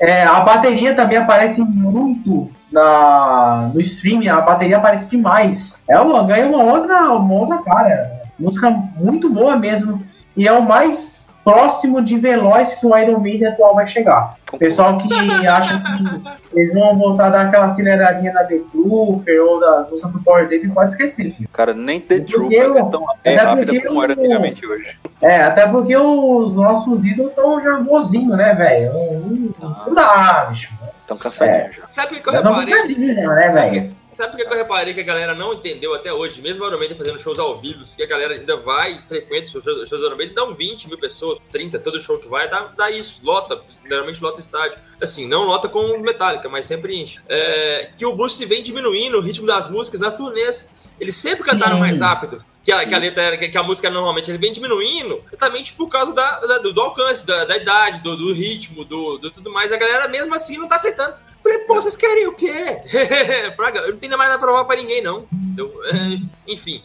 é, 0.00 0.22
a 0.24 0.40
bateria 0.40 0.94
também 0.94 1.18
aparece 1.18 1.62
muito 1.62 2.50
na, 2.70 3.70
no 3.72 3.80
streaming, 3.80 4.28
a 4.28 4.40
bateria 4.40 4.78
aparece 4.78 5.08
demais. 5.08 5.82
É 5.88 5.98
uma, 5.98 6.24
ganha 6.24 6.46
uma 6.46 6.62
outra, 6.62 7.12
uma 7.12 7.34
outra 7.34 7.58
cara. 7.58 8.22
Música 8.38 8.70
muito 8.70 9.30
boa 9.30 9.56
mesmo. 9.56 10.02
E 10.36 10.48
é 10.48 10.52
o 10.52 10.62
mais 10.62 11.23
próximo 11.44 12.02
de 12.02 12.18
veloz 12.18 12.74
que 12.74 12.86
o 12.86 12.96
Iron 12.96 13.20
Maiden 13.20 13.48
atual 13.48 13.74
vai 13.74 13.86
chegar. 13.86 14.36
O 14.50 14.58
pessoal 14.58 14.96
que 14.98 15.12
acha 15.46 15.78
que 15.78 16.58
eles 16.58 16.72
vão 16.72 16.96
voltar 16.96 17.26
a 17.26 17.30
dar 17.30 17.46
aquela 17.46 17.66
aceleradinha 17.66 18.32
na 18.32 18.44
The 18.44 18.60
Trooper 18.72 19.42
ou 19.42 19.60
das 19.60 19.90
músicas 19.90 20.12
do 20.12 20.22
Power 20.22 20.46
Zap, 20.46 20.66
pode 20.68 20.92
esquecer. 20.92 21.32
filho. 21.32 21.48
Cara, 21.52 21.74
nem 21.74 22.00
The 22.00 22.20
Trooper 22.20 22.76
é 22.76 22.90
tão 22.90 23.04
é 23.22 23.34
até 23.34 23.42
rápida 23.42 23.72
porque 23.72 23.86
como 23.86 24.02
era 24.02 24.12
antigamente 24.14 24.66
hoje. 24.66 24.96
É, 25.20 25.42
até 25.42 25.68
porque 25.68 25.96
os 25.96 26.54
nossos 26.54 27.04
ídolos 27.04 27.32
estão 27.32 27.62
já 27.62 27.78
vozinho, 27.78 28.36
né, 28.36 28.54
velho? 28.54 28.92
Não, 28.92 29.68
não, 29.68 29.86
não 29.86 29.94
dá, 29.94 30.46
bicho. 30.50 30.72
Tão 31.06 31.18
cansadinhos 31.18 31.76
já. 31.76 31.86
Sabe 31.86 32.16
o 32.16 32.22
que 32.22 32.28
eu 32.28 32.32
não 32.42 32.60
reparei? 32.60 32.74
cansadinho, 32.74 33.28
né, 33.34 33.48
velho? 33.50 33.94
Sabe 34.14 34.32
por 34.32 34.36
que 34.46 34.52
eu 34.52 34.56
reparei 34.56 34.94
que 34.94 35.00
a 35.00 35.04
galera 35.04 35.34
não 35.34 35.54
entendeu 35.54 35.94
até 35.94 36.12
hoje, 36.12 36.40
mesmo 36.40 36.64
o 36.64 36.68
Iron 36.68 36.96
fazendo 36.96 37.18
shows 37.18 37.38
ao 37.38 37.60
vivo, 37.60 37.82
que 37.96 38.02
a 38.02 38.06
galera 38.06 38.34
ainda 38.34 38.56
vai, 38.56 39.00
frequenta 39.08 39.46
os 39.58 39.64
shows, 39.64 39.88
do 39.90 40.06
Iron 40.06 40.16
Maiden, 40.16 40.34
dão 40.34 40.54
20 40.54 40.88
mil 40.88 40.98
pessoas, 40.98 41.38
30, 41.50 41.78
todo 41.80 42.00
show 42.00 42.18
que 42.18 42.28
vai, 42.28 42.48
dá, 42.48 42.72
dá 42.76 42.90
isso, 42.90 43.20
lota, 43.24 43.60
geralmente 43.88 44.22
lota 44.22 44.36
o 44.36 44.40
estádio. 44.40 44.78
Assim, 45.00 45.26
não 45.26 45.44
lota 45.44 45.68
com 45.68 45.98
Metallica, 45.98 46.48
mas 46.48 46.66
sempre 46.66 46.96
enche. 47.00 47.18
É, 47.28 47.90
que 47.96 48.06
o 48.06 48.14
Bruce 48.14 48.44
vem 48.46 48.62
diminuindo 48.62 49.18
o 49.18 49.20
ritmo 49.20 49.46
das 49.46 49.68
músicas 49.68 50.00
nas 50.00 50.16
turnês. 50.16 50.74
Eles 51.00 51.16
sempre 51.16 51.42
cantaram 51.44 51.78
mais 51.78 52.00
rápido. 52.00 52.44
Que 52.64 52.72
a, 52.72 52.86
que 52.86 52.94
a 52.94 52.98
letra 52.98 53.22
era, 53.22 53.36
que, 53.36 53.48
que 53.48 53.58
a 53.58 53.62
música 53.62 53.90
normalmente 53.90 54.30
ele 54.30 54.38
vem 54.38 54.50
diminuindo, 54.50 55.22
exatamente 55.30 55.74
por 55.74 55.88
causa 55.88 56.14
da, 56.14 56.40
da- 56.40 56.58
do, 56.58 56.72
do 56.72 56.80
alcance, 56.80 57.26
da, 57.26 57.44
da 57.44 57.56
idade, 57.58 58.00
do, 58.00 58.16
do 58.16 58.32
ritmo, 58.32 58.84
do, 58.86 59.18
do 59.18 59.30
tudo 59.30 59.50
mais. 59.52 59.70
A 59.70 59.76
galera 59.76 60.08
mesmo 60.08 60.34
assim 60.34 60.56
não 60.56 60.66
tá 60.66 60.76
aceitando. 60.76 61.14
Falei, 61.44 61.58
pô, 61.58 61.74
vocês 61.74 61.94
querem 61.94 62.26
o 62.26 62.32
quê? 62.32 62.78
Praga, 63.54 63.80
eu 63.80 63.92
não 63.92 63.98
tenho 63.98 64.16
mais 64.16 64.30
nada 64.30 64.38
pra 64.40 64.48
provar 64.48 64.64
pra 64.64 64.76
ninguém, 64.76 65.02
não. 65.02 65.24
Eu, 65.58 65.70
é, 65.92 66.18
enfim. 66.50 66.80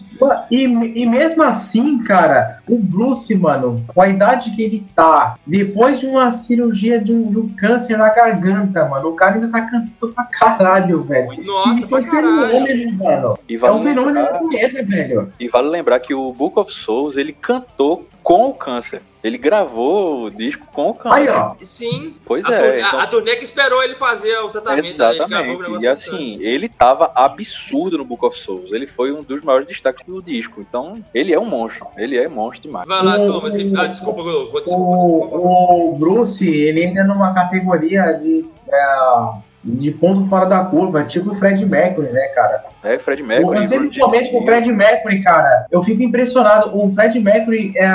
E, 0.51 0.63
e 0.63 1.05
mesmo 1.05 1.41
assim, 1.41 2.03
cara, 2.03 2.61
o 2.67 2.77
Bruce, 2.77 3.33
mano, 3.35 3.83
com 3.87 4.01
a 4.01 4.09
idade 4.09 4.51
que 4.51 4.61
ele 4.61 4.85
tá, 4.93 5.35
depois 5.47 6.01
de 6.01 6.07
uma 6.07 6.29
cirurgia 6.29 6.99
de 6.99 7.13
um, 7.13 7.31
de 7.31 7.37
um 7.39 7.49
câncer 7.55 7.97
na 7.97 8.09
garganta, 8.09 8.85
mano, 8.85 9.07
o 9.09 9.15
cara 9.15 9.35
ainda 9.35 9.47
tá 9.47 9.61
cantando 9.61 10.13
pra 10.13 10.23
caralho, 10.25 11.01
velho. 11.03 11.41
Nossa, 11.43 11.87
pra 11.87 12.03
caralho. 12.03 12.49
fenômeno, 12.65 12.97
mano. 13.03 13.39
E 13.47 13.55
É 13.55 13.57
vale, 13.57 13.79
um 13.79 13.83
fenômeno 13.83 14.13
da 14.13 14.21
lembrar, 14.23 14.41
natureza, 14.43 14.83
velho. 14.83 15.33
e 15.39 15.47
vale 15.47 15.69
lembrar 15.69 15.99
que 16.01 16.13
o 16.13 16.33
Book 16.33 16.59
of 16.59 16.71
Souls, 16.73 17.15
ele 17.15 17.31
cantou 17.31 18.07
com 18.29 18.47
o 18.49 18.53
câncer. 18.53 19.01
Ele 19.23 19.39
gravou 19.39 20.25
o 20.25 20.29
disco 20.29 20.63
com 20.71 20.91
o 20.91 20.93
câncer. 20.93 21.15
Aí, 21.17 21.29
ó. 21.29 21.55
Sim. 21.61 22.13
Pois 22.27 22.45
a, 22.45 22.53
é. 22.53 22.59
tur- 22.59 22.67
a- 22.73 22.87
então- 22.87 22.99
a 22.99 23.07
turnê 23.07 23.35
que 23.37 23.43
esperou 23.43 23.81
ele 23.81 23.95
fazer 23.95 24.37
o 24.37 24.47
tratamento. 24.49 24.83
aí 24.85 24.89
ele 24.89 24.93
gravou 24.97 25.15
o 25.17 25.25
Exatamente. 25.25 25.61
negócio 25.63 25.79
E 25.79 25.85
com 25.87 25.91
assim, 25.91 26.33
câncer. 26.33 26.45
ele 26.47 26.69
tava 26.69 27.11
absurdo 27.15 27.97
no 27.97 28.05
Book 28.05 28.23
of 28.23 28.37
Souls. 28.37 28.71
Ele 28.71 28.85
foi 28.85 29.11
um 29.11 29.23
dos 29.23 29.41
maiores 29.43 29.67
destaques 29.67 30.05
do 30.05 30.21
disco. 30.21 30.61
Então, 30.61 31.03
ele 31.11 31.33
é 31.33 31.39
um 31.39 31.45
monstro. 31.45 31.87
Ele 31.97 32.17
é 32.19 32.27
monstro 32.27 32.61
demais. 32.61 32.87
Vai 32.87 33.03
lá, 33.03 33.17
O- 33.19 33.33
Thomas. 33.33 33.55
Ah, 33.55 33.87
desculpa, 33.87 34.21
vou 34.21 34.31
desculpa, 34.43 34.61
desculpa. 34.61 35.35
O, 35.35 35.89
o 35.89 35.97
Bruce, 35.97 36.47
ele 36.47 36.85
ainda 36.85 37.01
é 37.01 37.03
numa 37.03 37.33
categoria 37.33 38.13
de, 38.13 38.45
é, 38.71 38.95
de 39.63 39.91
ponto 39.91 40.29
fora 40.29 40.45
da 40.45 40.63
curva, 40.63 41.03
tipo 41.03 41.31
o 41.31 41.35
Fred 41.35 41.65
Mercury, 41.65 42.09
né, 42.11 42.27
cara? 42.29 42.63
É, 42.83 42.97
Fred 42.97 43.21
Mercury. 43.23 43.57
eu 43.59 43.63
sempre 43.65 43.99
comento 43.99 44.31
com 44.31 44.39
o 44.41 44.45
Fred 44.45 44.71
Mercury, 44.71 45.21
cara. 45.21 45.65
Eu 45.69 45.83
fico 45.83 46.01
impressionado. 46.01 46.71
O 46.77 46.91
Fred 46.93 47.19
Mercury 47.19 47.73
é 47.75 47.89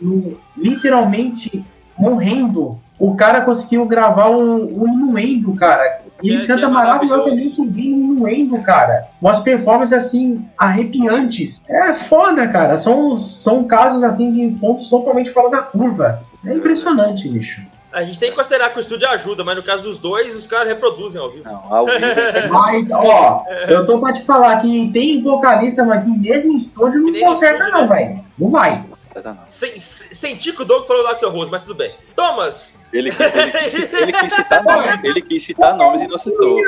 no- 0.00 0.36
literalmente 0.56 1.64
morrendo. 1.98 2.78
O 2.98 3.16
cara 3.16 3.40
conseguiu 3.40 3.84
gravar 3.86 4.30
um, 4.30 4.68
um 4.82 4.86
inuendo, 4.86 5.52
cara. 5.54 5.98
E 6.22 6.30
ele 6.30 6.42
Que- 6.42 6.46
canta 6.46 6.66
é 6.66 6.68
maravilhosamente 6.68 7.66
bem 7.66 7.92
o 7.92 8.12
inuendo, 8.14 8.58
cara. 8.62 9.08
Umas 9.20 9.40
performances 9.40 9.92
assim, 9.92 10.44
arrepiantes. 10.56 11.60
É 11.68 11.92
foda, 11.94 12.46
cara. 12.46 12.78
São, 12.78 13.16
são 13.16 13.64
casos 13.64 14.02
assim 14.04 14.32
de 14.32 14.56
pontos 14.58 14.88
totalmente 14.88 15.30
fora 15.32 15.50
da 15.50 15.58
curva. 15.58 16.20
É 16.46 16.54
impressionante, 16.54 17.28
bicho. 17.28 17.60
A 17.94 18.02
gente 18.04 18.18
tem 18.18 18.30
que 18.30 18.36
considerar 18.36 18.70
que 18.70 18.78
o 18.78 18.80
estúdio 18.80 19.08
ajuda, 19.08 19.44
mas 19.44 19.56
no 19.56 19.62
caso 19.62 19.82
dos 19.84 19.98
dois, 19.98 20.34
os 20.36 20.46
caras 20.48 20.66
reproduzem 20.68 21.20
ao 21.22 21.30
vivo. 21.30 21.44
Não, 21.44 21.72
ao 21.72 21.86
vivo. 21.86 22.04
é 22.04 22.48
Mas, 22.50 22.90
ó, 22.90 23.44
eu 23.68 23.86
tô 23.86 24.00
pra 24.00 24.12
te 24.12 24.22
falar 24.24 24.60
que 24.60 24.90
tem 24.92 25.22
vocalista, 25.22 25.84
mas 25.84 26.02
que 26.02 26.10
mesmo 26.10 26.52
em 26.52 26.56
estúdio 26.56 27.00
não 27.00 27.20
conserta, 27.20 27.58
estúdio, 27.64 27.80
não, 27.80 27.88
velho. 27.88 28.24
Não 28.38 28.50
vai. 28.50 28.84
não. 29.24 29.38
Sem- 29.46 29.78
Senti 29.78 30.52
que 30.52 30.62
o 30.62 30.64
Doug 30.64 30.86
falou 30.86 31.02
do 31.04 31.08
Axel 31.08 31.30
Rose, 31.30 31.50
mas 31.50 31.62
tudo 31.62 31.76
bem. 31.76 31.94
Thomas, 32.16 32.84
Ele, 32.92 33.10
ele, 33.10 33.52
quis, 33.70 33.92
ele 33.92 34.12
quis 34.12 34.34
citar 34.34 34.62
nomes, 34.64 35.04
ele 35.04 35.22
quis 35.22 35.44
citar 35.46 35.76
nomes 35.76 36.02
e 36.02 36.08
não 36.08 36.18
citou. 36.18 36.58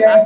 É. 0.00 0.22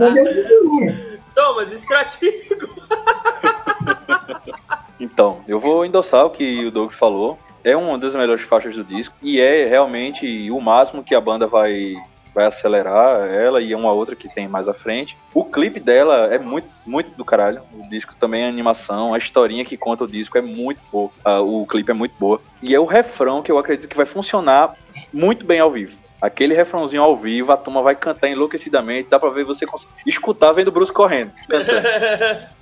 Thomas, 1.35 1.73
estratégico. 1.73 2.69
Então, 4.99 5.41
eu 5.49 5.59
vou 5.59 5.87
endossar 5.87 6.27
o 6.27 6.31
que 6.31 6.67
o 6.67 6.71
Doug 6.71 6.93
falou. 6.93 7.39
É 7.63 7.77
uma 7.77 7.99
das 7.99 8.15
melhores 8.15 8.43
faixas 8.43 8.75
do 8.75 8.85
disco 8.85 9.15
e 9.23 9.41
é 9.41 9.67
realmente 9.67 10.51
o 10.51 10.61
máximo 10.61 11.03
que 11.03 11.15
a 11.15 11.21
banda 11.21 11.47
vai 11.47 11.95
vai 12.35 12.47
acelerar 12.47 13.29
ela 13.29 13.61
e 13.61 13.75
uma 13.75 13.93
outra 13.93 14.15
que 14.15 14.29
tem 14.29 14.47
mais 14.47 14.69
à 14.69 14.75
frente. 14.75 15.17
O 15.35 15.45
clipe 15.45 15.81
dela 15.81 16.33
é 16.33 16.39
muito 16.39 16.69
muito 16.87 17.11
do 17.17 17.25
caralho. 17.25 17.63
O 17.73 17.89
disco 17.89 18.15
também 18.19 18.45
é 18.45 18.49
animação, 18.49 19.15
a 19.15 19.19
historinha 19.19 19.65
que 19.65 19.77
conta 19.77 20.05
o 20.05 20.09
disco 20.09 20.39
é 20.39 20.41
muito 20.41 20.81
boa. 20.91 21.11
Ah, 21.25 21.41
o 21.41 21.67
clipe 21.67 21.91
é 21.91 21.95
muito 21.95 22.15
boa. 22.19 22.41
E 22.63 22.75
é 22.75 22.81
o 22.81 22.85
refrão 22.85 23.43
que 23.43 23.51
eu 23.51 23.59
acredito 23.59 23.89
que 23.89 23.97
vai 23.97 24.07
funcionar 24.07 24.75
muito 25.13 25.45
bem 25.45 25.61
ao 25.61 25.71
vivo. 25.71 25.97
Aquele 26.21 26.55
refrãozinho 26.55 27.03
ao 27.03 27.17
vivo, 27.17 27.51
a 27.53 27.57
turma 27.57 27.81
vai 27.83 27.95
cantar 27.97 28.29
enlouquecidamente, 28.29 29.09
dá 29.11 29.19
pra 29.19 29.31
ver 29.31 29.45
você 29.45 29.65
escutar 30.07 30.53
vendo 30.53 30.69
o 30.69 30.73
Bruce 30.73 30.93
correndo. 30.93 31.33
cantando. 31.49 31.81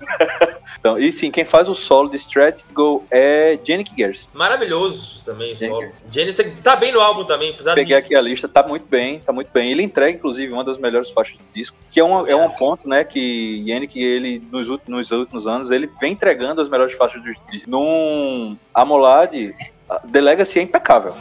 Então, 0.81 0.97
e 0.97 1.11
sim, 1.11 1.29
quem 1.29 1.45
faz 1.45 1.69
o 1.69 1.75
solo 1.75 2.09
de 2.09 2.17
Strat 2.19 2.63
Go 2.73 3.05
é 3.11 3.59
Jenny 3.65 3.85
Gers. 3.97 4.29
Maravilhoso 4.33 5.25
também, 5.25 5.57
Gente. 5.57 5.71
solo. 5.71 5.91
Janis 6.09 6.37
tá- 6.63 6.77
bem 6.77 6.93
no 6.93 7.01
álbum 7.01 7.25
também, 7.25 7.51
apesar 7.51 7.75
Peguei 7.75 7.97
de. 7.97 8.05
aqui 8.05 8.15
a 8.15 8.21
lista, 8.21 8.47
tá 8.47 8.63
muito 8.63 8.87
bem, 8.87 9.19
tá 9.19 9.33
muito 9.33 9.51
bem. 9.51 9.73
Ele 9.73 9.83
entrega, 9.83 10.17
inclusive, 10.17 10.53
uma 10.53 10.63
das 10.63 10.79
melhores 10.79 11.11
faixas 11.11 11.37
do 11.37 11.43
disco, 11.53 11.77
que 11.91 11.99
é 11.99 12.05
um, 12.05 12.25
é 12.29 12.37
um 12.37 12.49
ponto, 12.51 12.89
né, 12.89 13.03
que 13.03 13.65
Yannick, 13.67 14.01
ele, 14.01 14.41
nos, 14.53 14.69
ult- 14.69 14.85
nos 14.89 15.11
últimos 15.11 15.49
anos, 15.49 15.73
ele 15.73 15.91
vem 16.01 16.13
entregando 16.13 16.61
as 16.61 16.69
melhores 16.69 16.93
faixas 16.97 17.21
do 17.21 17.25
disco. 17.25 17.69
Num 17.69 18.57
Amolad, 18.73 19.35
a 19.91 19.99
The 19.99 20.21
Legacy 20.21 20.61
é 20.61 20.63
impecável. 20.63 21.13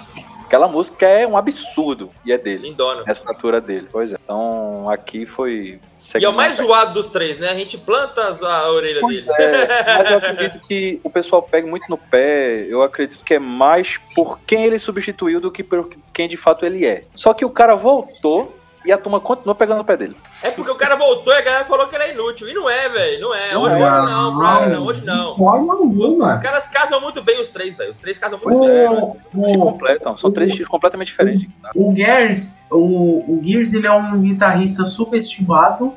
Aquela 0.47 0.69
música 0.69 1.05
é 1.05 1.27
um 1.27 1.35
absurdo, 1.35 2.09
e 2.25 2.31
é 2.31 2.37
dele. 2.37 2.69
Lindona. 2.69 3.03
A 3.05 3.11
assinatura 3.11 3.59
dele, 3.59 3.89
pois 3.91 4.13
é. 4.13 4.17
Então, 4.23 4.89
aqui 4.89 5.25
foi... 5.25 5.77
E 6.17 6.23
é 6.23 6.29
o 6.29 6.33
mais 6.33 6.55
zoado 6.55 6.93
dos 6.93 7.09
três, 7.09 7.37
né? 7.37 7.49
A 7.49 7.53
gente 7.53 7.77
planta 7.77 8.21
a 8.21 8.71
orelha 8.71 9.01
Pois 9.01 9.25
dele. 9.25 9.43
é, 9.43 9.83
mas 9.97 10.09
eu 10.09 10.17
acredito 10.17 10.59
que 10.65 11.01
o 11.03 11.09
pessoal 11.09 11.43
pega 11.43 11.67
muito 11.67 11.89
no 11.89 11.97
pé. 11.97 12.65
Eu 12.69 12.81
acredito 12.81 13.21
que 13.25 13.33
é 13.33 13.39
mais 13.39 13.99
por 14.15 14.39
quem 14.47 14.63
ele 14.63 14.79
substituiu 14.79 15.41
do 15.41 15.51
que 15.51 15.61
por 15.61 15.89
quem 16.13 16.29
de 16.29 16.37
fato 16.37 16.65
ele 16.65 16.85
é. 16.85 17.03
Só 17.13 17.33
que 17.33 17.43
o 17.43 17.49
cara 17.49 17.75
voltou 17.75 18.55
e 18.87 18.91
a 18.91 18.97
turma 18.97 19.19
continuou 19.19 19.53
pegando 19.53 19.79
no 19.79 19.83
pé 19.83 19.97
dele. 19.97 20.15
É 20.41 20.49
porque 20.49 20.71
o 20.71 20.75
cara 20.75 20.95
voltou 20.95 21.33
e 21.33 21.37
a 21.37 21.41
galera 21.41 21.65
falou 21.65 21.85
que 21.87 21.95
era 21.95 22.07
inútil. 22.11 22.47
E 22.49 22.53
não 22.53 22.69
é, 22.69 22.87
velho. 22.87 23.19
Não 23.21 23.35
é. 23.35 23.53
Não 23.53 23.61
Hoje, 23.63 23.73
é. 23.75 23.77
hoje 23.77 24.05
não, 24.05 24.37
brother, 24.37 24.69
não, 24.69 24.85
hoje 24.85 25.05
não. 25.05 25.37
Forma 25.37 25.73
Os 25.75 25.79
alguma. 25.81 26.39
caras 26.39 26.67
casam 26.67 27.01
muito 27.01 27.21
bem, 27.21 27.41
os 27.41 27.49
três, 27.49 27.75
velho. 27.75 27.91
Os 27.91 27.97
três 27.97 28.17
casam 28.17 28.39
muito 28.43 28.59
bem. 28.65 28.87
O, 28.87 29.45
Se 29.45 29.57
o, 29.57 29.59
completam, 29.59 30.17
são 30.17 30.31
três 30.31 30.49
estilos 30.49 30.69
completamente 30.69 31.07
diferentes. 31.09 31.49
tá? 31.61 31.71
o 31.75 31.93
Gears, 31.93 32.57
o, 32.71 32.77
o 32.77 33.41
Gears, 33.43 33.73
ele 33.73 33.87
é 33.87 33.91
um 33.91 34.21
guitarrista 34.21 34.85
subestimado 34.85 35.93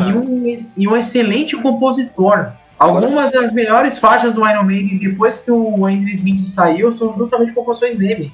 E 0.00 0.12
um, 0.12 0.56
e 0.76 0.86
um 0.88 0.96
excelente 0.96 1.56
compositor. 1.56 2.52
Algumas 2.78 3.32
das 3.32 3.52
melhores 3.52 3.98
faixas 3.98 4.34
do 4.34 4.46
Iron 4.46 4.62
Maiden 4.64 4.98
depois 4.98 5.40
que 5.40 5.50
o 5.50 5.84
Andrew 5.86 6.14
Smith 6.14 6.46
saiu 6.46 6.92
são 6.92 7.16
justamente 7.16 7.52
composições 7.52 7.96
dele. 7.98 8.32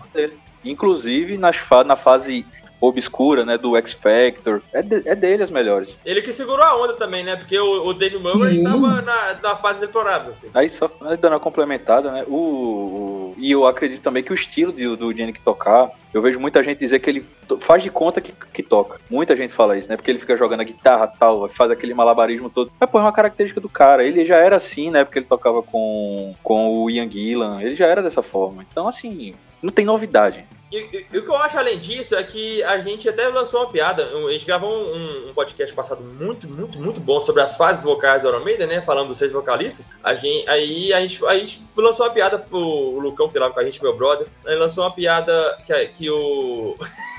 Inclusive 0.64 1.38
nas 1.38 1.56
fa 1.56 1.84
na 1.84 1.96
fase 1.96 2.44
obscura, 2.88 3.44
né, 3.44 3.56
do 3.58 3.76
X 3.76 3.92
Factor. 3.92 4.62
É, 4.72 4.82
de- 4.82 5.02
é 5.08 5.14
dele 5.14 5.42
as 5.42 5.50
melhores. 5.50 5.96
Ele 6.04 6.22
que 6.22 6.32
segurou 6.32 6.64
a 6.64 6.76
onda 6.80 6.94
também, 6.94 7.24
né? 7.24 7.36
Porque 7.36 7.58
o, 7.58 7.86
o 7.86 7.94
Dave 7.94 8.18
Murray 8.18 8.58
Sim. 8.58 8.64
tava 8.64 9.02
na, 9.02 9.34
na 9.42 9.56
fase 9.56 9.80
deplorável. 9.80 10.32
Assim. 10.34 10.48
Aí 10.54 10.68
só 10.68 10.90
né, 11.00 11.16
dando 11.16 11.32
uma 11.34 11.40
complementada, 11.40 12.10
né? 12.12 12.24
O, 12.26 12.34
o- 12.36 13.34
e 13.38 13.50
eu 13.50 13.66
acredito 13.66 14.00
também 14.02 14.22
que 14.22 14.32
o 14.32 14.34
estilo 14.34 14.72
de, 14.72 14.96
do 14.96 15.12
Jenny 15.12 15.32
que 15.32 15.40
tocar, 15.40 15.90
eu 16.12 16.22
vejo 16.22 16.38
muita 16.38 16.62
gente 16.62 16.78
dizer 16.78 17.00
que 17.00 17.10
ele 17.10 17.26
faz 17.60 17.82
de 17.82 17.90
conta 17.90 18.20
que, 18.20 18.32
que 18.52 18.62
toca. 18.62 19.00
Muita 19.10 19.34
gente 19.34 19.52
fala 19.52 19.76
isso, 19.76 19.88
né? 19.88 19.96
Porque 19.96 20.10
ele 20.10 20.20
fica 20.20 20.36
jogando 20.36 20.60
a 20.60 20.64
guitarra 20.64 21.08
tal, 21.18 21.48
faz 21.48 21.70
aquele 21.70 21.92
malabarismo 21.94 22.48
todo. 22.48 22.70
Mas 22.78 22.88
pô, 22.90 22.98
é 22.98 23.02
uma 23.02 23.12
característica 23.12 23.60
do 23.60 23.68
cara. 23.68 24.04
Ele 24.04 24.24
já 24.24 24.36
era 24.36 24.56
assim, 24.56 24.90
né? 24.90 25.04
Porque 25.04 25.18
ele 25.18 25.26
tocava 25.26 25.62
com, 25.62 26.34
com 26.42 26.68
o 26.70 26.88
Ian 26.88 27.10
Gillan. 27.10 27.60
Ele 27.60 27.74
já 27.74 27.86
era 27.86 28.02
dessa 28.02 28.22
forma. 28.22 28.64
Então, 28.70 28.86
assim, 28.86 29.34
não 29.60 29.72
tem 29.72 29.84
novidade. 29.84 30.44
E, 30.74 31.06
e- 31.12 31.18
o 31.18 31.22
que 31.22 31.28
eu 31.28 31.36
acho 31.36 31.56
além 31.56 31.78
disso 31.78 32.16
é 32.16 32.22
que 32.24 32.62
a 32.64 32.78
gente 32.80 33.08
até 33.08 33.28
lançou 33.28 33.60
uma 33.60 33.70
piada. 33.70 34.04
A 34.04 34.32
gente 34.32 34.44
gravou 34.44 34.70
um, 34.70 35.28
um 35.28 35.34
podcast 35.34 35.72
passado 35.74 36.02
muito, 36.02 36.48
muito, 36.48 36.78
muito 36.80 37.00
bom 37.00 37.20
sobre 37.20 37.42
as 37.42 37.56
fases 37.56 37.84
vocais 37.84 38.22
do 38.22 38.28
Iron 38.28 38.44
né? 38.66 38.80
Falando 38.80 39.08
dos 39.08 39.18
seis 39.18 39.30
vocalistas. 39.30 39.94
A 40.02 40.14
gente, 40.14 40.48
aí 40.48 40.92
a 40.92 41.00
gente, 41.00 41.24
a 41.26 41.38
gente 41.38 41.62
lançou 41.76 42.06
uma 42.06 42.12
piada, 42.12 42.44
o, 42.50 42.98
Lucão 42.98 43.28
que 43.28 43.34
grava 43.34 43.54
com 43.54 43.60
a 43.60 43.64
gente, 43.64 43.80
meu 43.82 43.96
brother, 43.96 44.26
ele 44.44 44.56
lançou 44.56 44.82
uma 44.82 44.90
piada 44.92 45.56
que, 45.64 45.86
que 45.88 46.10
o. 46.10 46.76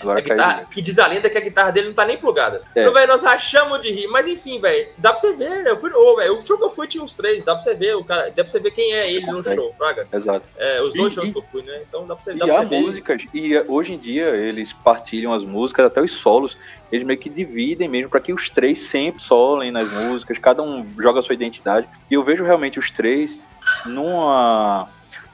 Agora 0.00 0.18
a 0.18 0.22
guitarra, 0.22 0.54
caiu. 0.56 0.66
que 0.68 0.82
diz 0.82 0.98
a 0.98 1.06
lenda 1.06 1.30
que 1.30 1.38
a 1.38 1.40
guitarra 1.40 1.70
dele 1.70 1.88
não 1.88 1.94
tá 1.94 2.04
nem 2.04 2.16
plugada. 2.16 2.62
É. 2.74 2.80
Então, 2.82 2.92
velho, 2.92 3.06
nós 3.08 3.24
achamos 3.24 3.80
de 3.80 3.90
rir, 3.90 4.06
mas 4.08 4.26
enfim, 4.26 4.60
velho, 4.60 4.88
dá 4.98 5.10
pra 5.12 5.18
você 5.20 5.32
ver, 5.34 5.62
né? 5.62 5.70
Eu 5.70 5.78
fui, 5.80 5.90
ô, 5.92 6.16
velho, 6.16 6.38
o 6.38 6.42
show 6.46 6.58
que 6.58 6.64
eu 6.64 6.70
fui 6.70 6.86
tinha 6.86 7.02
uns 7.04 7.12
três, 7.14 7.44
dá 7.44 7.54
pra 7.54 7.62
você 7.62 7.74
ver, 7.74 7.94
o 7.96 8.04
cara, 8.04 8.28
dá 8.28 8.42
pra 8.42 8.46
você 8.46 8.58
ver 8.58 8.70
quem 8.72 8.92
é 8.92 9.10
ele 9.12 9.26
no 9.26 9.34
Consegue. 9.34 9.56
show, 9.56 9.74
Fraga. 9.76 10.08
Exato. 10.12 10.46
É, 10.56 10.82
os 10.82 10.92
dois 10.94 11.12
E- 11.12 11.14
shows 11.14 11.28
e- 11.28 11.32
que 11.32 11.38
eu 11.38 11.42
fui, 11.42 11.62
né? 11.62 11.82
Então 11.88 12.06
dá 12.06 12.14
pra 12.14 12.24
você, 12.24 12.32
E 12.32 12.38
dá 12.38 12.46
pra 12.46 12.56
há 12.56 12.62
você 12.62 12.68
ver. 12.68 12.80
músicas, 12.80 13.22
e 13.32 13.54
eh, 13.54 13.64
hoje 13.68 13.92
em 13.92 13.98
dia 13.98 14.24
eles 14.36 14.72
partilham 14.72 15.32
as 15.32 15.44
músicas, 15.44 15.86
até 15.86 16.00
os 16.00 16.10
solos, 16.12 16.56
eles 16.90 17.06
meio 17.06 17.18
que 17.18 17.30
dividem 17.30 17.88
mesmo, 17.88 18.10
para 18.10 18.20
que 18.20 18.32
os 18.32 18.50
três 18.50 18.88
sempre 18.90 19.22
solem 19.22 19.70
nas 19.70 19.88
músicas, 19.92 20.38
cada 20.38 20.62
um 20.62 20.84
joga 20.98 21.20
a 21.20 21.22
sua 21.22 21.34
identidade. 21.34 21.88
E 22.10 22.14
eu 22.14 22.22
vejo 22.24 22.42
realmente 22.44 22.78
os 22.78 22.90
três 22.90 23.46
numa, 23.86 24.88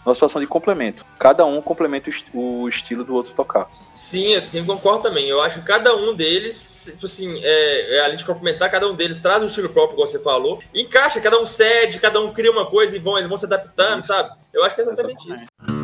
numa 0.06 0.14
situação 0.14 0.40
de 0.40 0.46
complemento. 0.46 1.04
Cada 1.18 1.44
um 1.44 1.60
complementa 1.60 2.08
o, 2.08 2.12
est- 2.12 2.26
o 2.32 2.68
estilo 2.68 3.02
do 3.02 3.12
outro 3.14 3.34
tocar. 3.34 3.68
Sim, 3.92 4.34
eu 4.54 4.64
concordo 4.64 5.02
também. 5.02 5.26
Eu 5.28 5.42
acho 5.42 5.60
que 5.60 5.66
cada 5.66 5.94
um 5.96 6.14
deles, 6.14 6.90
tipo 6.92 7.06
assim, 7.06 7.40
é, 7.42 7.96
é, 7.96 8.04
além 8.04 8.16
de 8.16 8.24
complementar, 8.24 8.70
cada 8.70 8.88
um 8.88 8.94
deles 8.94 9.18
traz 9.18 9.42
um 9.42 9.46
estilo 9.46 9.68
próprio, 9.68 9.94
igual 9.96 10.06
você 10.06 10.20
falou, 10.20 10.60
encaixa, 10.72 11.20
cada 11.20 11.40
um 11.40 11.44
cede, 11.46 11.98
cada 11.98 12.20
um 12.20 12.32
cria 12.32 12.52
uma 12.52 12.66
coisa 12.66 12.96
e 12.96 13.00
vão, 13.00 13.16
eles 13.18 13.28
vão 13.28 13.36
se 13.36 13.46
adaptando, 13.46 14.02
sabe? 14.04 14.30
Eu 14.54 14.64
acho 14.64 14.74
que 14.76 14.80
é 14.80 14.84
exatamente 14.84 15.24
Exatamente. 15.26 15.48
isso. 15.62 15.75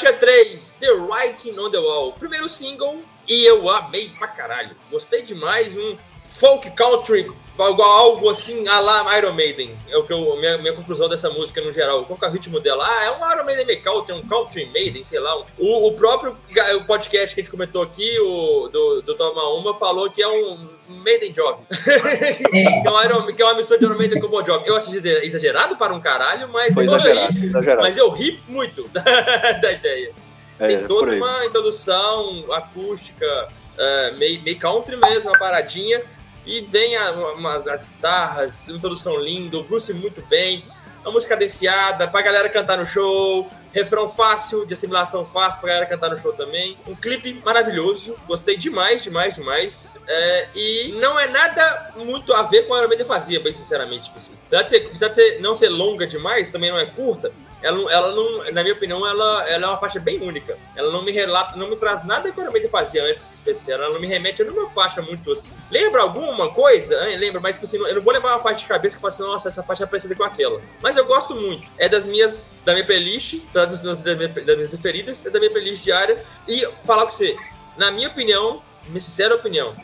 Faixa 0.00 0.18
3, 0.18 0.58
The 0.80 0.94
Writing 0.94 1.58
on 1.58 1.70
the 1.70 1.78
Wall. 1.78 2.14
Primeiro 2.14 2.48
single, 2.48 3.02
e 3.28 3.44
eu 3.44 3.68
amei 3.68 4.08
pra 4.18 4.28
caralho. 4.28 4.74
Gostei 4.90 5.20
demais, 5.20 5.76
um 5.76 5.98
folk 6.30 6.70
country, 6.70 7.30
algo, 7.58 7.82
algo 7.82 8.30
assim, 8.30 8.66
a 8.66 8.80
lá 8.80 9.18
Iron 9.18 9.32
Maiden. 9.32 9.76
É 9.88 9.96
o 9.96 10.04
que 10.04 10.12
eu, 10.12 10.36
minha, 10.38 10.56
minha 10.58 10.72
conclusão 10.72 11.08
dessa 11.08 11.28
música 11.28 11.60
no 11.60 11.72
geral. 11.72 12.04
Qual 12.04 12.18
que 12.18 12.24
é 12.24 12.28
o 12.28 12.30
ritmo 12.30 12.60
dela? 12.60 12.86
Ah, 12.86 13.04
é 13.04 13.10
um 13.10 13.32
Iron 13.32 13.44
Maiden 13.44 13.66
meio 13.66 13.82
country, 13.82 14.14
um 14.14 14.26
country 14.26 14.66
Maiden, 14.66 15.04
sei 15.04 15.20
lá. 15.20 15.36
O, 15.58 15.88
o 15.88 15.92
próprio 15.92 16.36
o 16.76 16.84
podcast 16.84 17.34
que 17.34 17.40
a 17.40 17.44
gente 17.44 17.50
comentou 17.50 17.82
aqui, 17.82 18.18
o 18.20 18.68
do, 18.68 19.02
do 19.02 19.14
Toma 19.14 19.48
Uma, 19.54 19.74
falou 19.74 20.10
que 20.10 20.22
é 20.22 20.28
um 20.28 20.68
Maiden 20.88 21.32
Job. 21.32 21.58
que, 21.68 22.88
é 22.88 22.90
um 22.90 23.04
Iron, 23.04 23.26
que 23.26 23.42
é 23.42 23.44
uma 23.44 23.54
mistura 23.54 23.78
de 23.78 23.84
Iron 23.84 23.98
Maiden 23.98 24.20
com 24.20 24.28
Bon 24.28 24.44
Jovi. 24.44 24.66
Eu 24.66 24.76
achei 24.76 24.98
exagerado 25.22 25.76
para 25.76 25.92
um 25.92 26.00
caralho, 26.00 26.48
mas 26.48 26.72
Foi 26.72 26.84
exagerado, 26.84 27.38
exagerado. 27.38 27.82
mas 27.82 27.96
eu 27.96 28.10
ri 28.10 28.40
muito 28.48 28.88
da, 28.90 29.02
da 29.02 29.72
ideia. 29.72 30.12
é, 30.58 30.66
Tem 30.66 30.78
por 30.78 30.88
toda 30.88 31.12
uma 31.12 31.44
introdução 31.44 32.46
acústica, 32.52 33.48
é, 33.76 34.12
meio, 34.12 34.42
meio 34.42 34.58
country 34.58 34.96
mesmo, 34.96 35.30
uma 35.30 35.38
paradinha. 35.38 36.02
E 36.46 36.60
vem 36.62 36.96
a- 36.96 37.12
umas, 37.34 37.66
as 37.66 37.88
guitarras, 37.88 38.68
introdução 38.68 39.18
linda, 39.20 39.58
o 39.58 39.62
Bruce 39.62 39.92
muito 39.92 40.22
bem, 40.22 40.64
a 41.04 41.10
música 41.10 41.34
cadenciada, 41.34 42.06
pra 42.08 42.20
galera 42.22 42.48
cantar 42.48 42.76
no 42.76 42.84
show, 42.84 43.48
refrão 43.72 44.08
fácil, 44.10 44.66
de 44.66 44.74
assimilação 44.74 45.24
fácil 45.24 45.60
pra 45.60 45.68
galera 45.70 45.86
cantar 45.86 46.10
no 46.10 46.16
show 46.18 46.32
também. 46.32 46.76
Um 46.86 46.94
clipe 46.94 47.32
maravilhoso, 47.44 48.16
gostei 48.26 48.56
demais, 48.56 49.02
demais, 49.02 49.34
demais. 49.34 49.98
É, 50.06 50.48
e 50.54 50.92
não 51.00 51.18
é 51.18 51.26
nada 51.28 51.92
muito 51.96 52.34
a 52.34 52.42
ver 52.42 52.66
com 52.66 52.74
a 52.74 52.78
Iron 52.78 52.88
Maiden 52.88 53.06
fazia, 53.06 53.40
bem 53.40 53.52
sinceramente. 53.54 54.04
Tipo 54.06 54.18
assim. 54.18 54.32
Apesar 54.46 54.62
de, 54.62 54.70
ser, 54.70 54.86
apesar 54.86 55.08
de 55.08 55.14
ser- 55.14 55.40
não 55.40 55.54
ser 55.54 55.68
longa 55.70 56.06
demais, 56.06 56.50
também 56.52 56.70
não 56.70 56.78
é 56.78 56.84
curta, 56.84 57.32
ela, 57.62 57.92
ela 57.92 58.14
não, 58.14 58.52
na 58.52 58.62
minha 58.62 58.74
opinião, 58.74 59.06
ela, 59.06 59.48
ela 59.48 59.66
é 59.66 59.68
uma 59.68 59.78
faixa 59.78 60.00
bem 60.00 60.20
única. 60.22 60.56
Ela 60.74 60.90
não 60.90 61.02
me 61.02 61.12
relata, 61.12 61.56
não 61.56 61.68
me 61.68 61.76
traz 61.76 62.04
nada 62.04 62.32
que 62.32 62.40
Iron 62.40 62.50
Maiden 62.50 62.70
fazia 62.70 63.04
antes 63.04 63.34
especial. 63.34 63.82
Ela 63.82 63.92
não 63.92 64.00
me 64.00 64.06
remete 64.06 64.42
a 64.42 64.44
nenhuma 64.44 64.68
faixa 64.70 65.02
muito 65.02 65.32
assim. 65.32 65.52
Lembra 65.70 66.02
alguma 66.02 66.50
coisa? 66.52 67.08
hein? 67.08 67.16
Lembra, 67.16 67.40
mas 67.40 67.54
tipo 67.54 67.66
assim, 67.66 67.76
eu 67.76 67.94
não 67.94 68.02
vou 68.02 68.12
lembrar 68.12 68.32
uma 68.32 68.42
faixa 68.42 68.60
de 68.60 68.66
cabeça 68.66 68.96
que 68.96 69.02
fala 69.02 69.12
assim, 69.12 69.22
nossa, 69.22 69.48
essa 69.48 69.62
faixa 69.62 69.84
é 69.84 69.86
parecida 69.86 70.14
com 70.14 70.24
aquela. 70.24 70.60
Mas 70.82 70.96
eu 70.96 71.04
gosto 71.04 71.34
muito. 71.34 71.66
É 71.76 71.88
das 71.88 72.06
minhas, 72.06 72.50
da 72.64 72.72
minha 72.72 72.84
playlist, 72.84 73.44
tá? 73.52 73.64
das, 73.66 73.82
das, 73.82 74.00
das 74.00 74.16
minhas 74.16 74.34
das 74.34 74.56
minhas 74.56 74.70
preferidas, 74.70 75.24
é 75.26 75.30
da 75.30 75.38
minha 75.38 75.50
playlist 75.50 75.82
diária. 75.82 76.24
E 76.48 76.66
falar 76.84 77.04
com 77.04 77.10
você, 77.10 77.36
na 77.76 77.90
minha 77.90 78.08
opinião, 78.08 78.62
minha 78.88 79.00
sincera 79.00 79.34
opinião, 79.34 79.76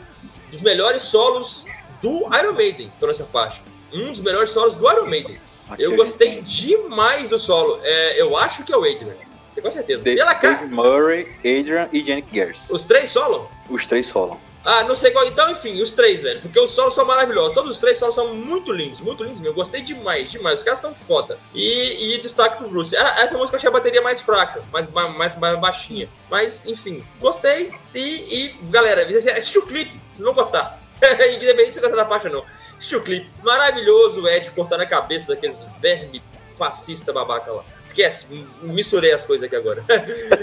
dos 0.51 0.61
melhores 0.61 1.03
solos 1.03 1.65
do 2.01 2.27
Iron 2.35 2.53
Maiden, 2.53 2.91
tô 2.99 3.07
nessa 3.07 3.25
faixa. 3.25 3.61
Um 3.93 4.11
dos 4.11 4.21
melhores 4.21 4.49
solos 4.49 4.75
do 4.75 4.91
Iron 4.91 5.05
Maiden. 5.05 5.39
Eu 5.77 5.95
gostei 5.95 6.27
tem 6.27 6.43
demais 6.43 7.29
do 7.29 7.37
solo. 7.37 7.79
É, 7.83 8.21
eu 8.21 8.35
acho 8.37 8.63
que 8.63 8.73
é 8.73 8.77
o 8.77 8.83
Adrian. 8.83 9.15
Tenho 9.53 9.65
com 9.65 9.71
certeza. 9.71 10.03
Dave, 10.03 10.17
Pela 10.17 10.35
cara. 10.35 10.55
Dave 10.55 10.73
Murray, 10.73 11.27
Adrian 11.39 11.89
e 11.91 12.03
Janet 12.03 12.27
Gers. 12.31 12.59
Os 12.69 12.83
três 12.83 13.09
solo? 13.11 13.49
Os 13.69 13.85
três 13.87 14.07
solam. 14.07 14.39
Ah, 14.63 14.83
não 14.83 14.97
sei 14.97 15.11
qual. 15.11 15.25
Então, 15.25 15.49
enfim, 15.49 15.81
os 15.81 15.93
três, 15.93 16.21
velho. 16.21 16.41
Porque 16.41 16.59
os 16.59 16.71
solos 16.71 16.93
são 16.93 17.05
maravilhosos. 17.05 17.53
Todos 17.53 17.71
os 17.71 17.79
três 17.79 17.97
solos 17.97 18.13
são 18.13 18.35
muito 18.35 18.71
lindos, 18.71 18.99
muito 18.99 19.23
lindos 19.23 19.39
mesmo. 19.39 19.53
Eu 19.53 19.55
gostei 19.55 19.81
demais, 19.81 20.29
demais. 20.29 20.59
Os 20.59 20.63
caras 20.63 20.79
estão 20.79 20.93
foda. 20.93 21.39
E, 21.55 22.15
e 22.15 22.19
destaque 22.19 22.57
pro 22.57 22.67
Bruce. 22.67 22.95
Ah, 22.97 23.15
essa 23.19 23.37
música 23.37 23.55
eu 23.55 23.59
achei 23.59 23.69
a 23.69 23.71
bateria 23.71 24.01
mais 24.01 24.19
fraca, 24.19 24.61
mais, 24.71 24.89
mais, 24.89 25.37
mais 25.37 25.59
baixinha. 25.59 26.09
Mas, 26.29 26.65
enfim, 26.65 27.01
gostei. 27.19 27.71
E, 27.95 27.99
e 27.99 28.55
galera, 28.69 29.03
assiste 29.03 29.57
o 29.57 29.65
clipe, 29.65 29.97
vocês 30.11 30.25
vão 30.25 30.33
gostar. 30.33 30.81
Independente 31.01 31.71
se 31.71 31.79
você 31.79 31.81
gostar 31.81 31.95
da 31.95 32.05
faixa 32.05 32.27
ou 32.27 32.35
não. 32.35 32.45
Assiste 32.77 32.95
o 32.95 33.01
clipe. 33.01 33.27
Maravilhoso 33.43 34.21
o 34.21 34.27
Ed 34.27 34.51
cortando 34.51 34.81
a 34.81 34.85
cabeça 34.85 35.33
daqueles 35.33 35.65
vermes 35.81 36.21
fascista 36.57 37.13
babaca 37.13 37.51
lá. 37.51 37.63
Esquece, 37.85 38.45
misturei 38.61 39.13
as 39.13 39.23
coisas 39.23 39.45
aqui 39.45 39.55
agora. 39.55 39.83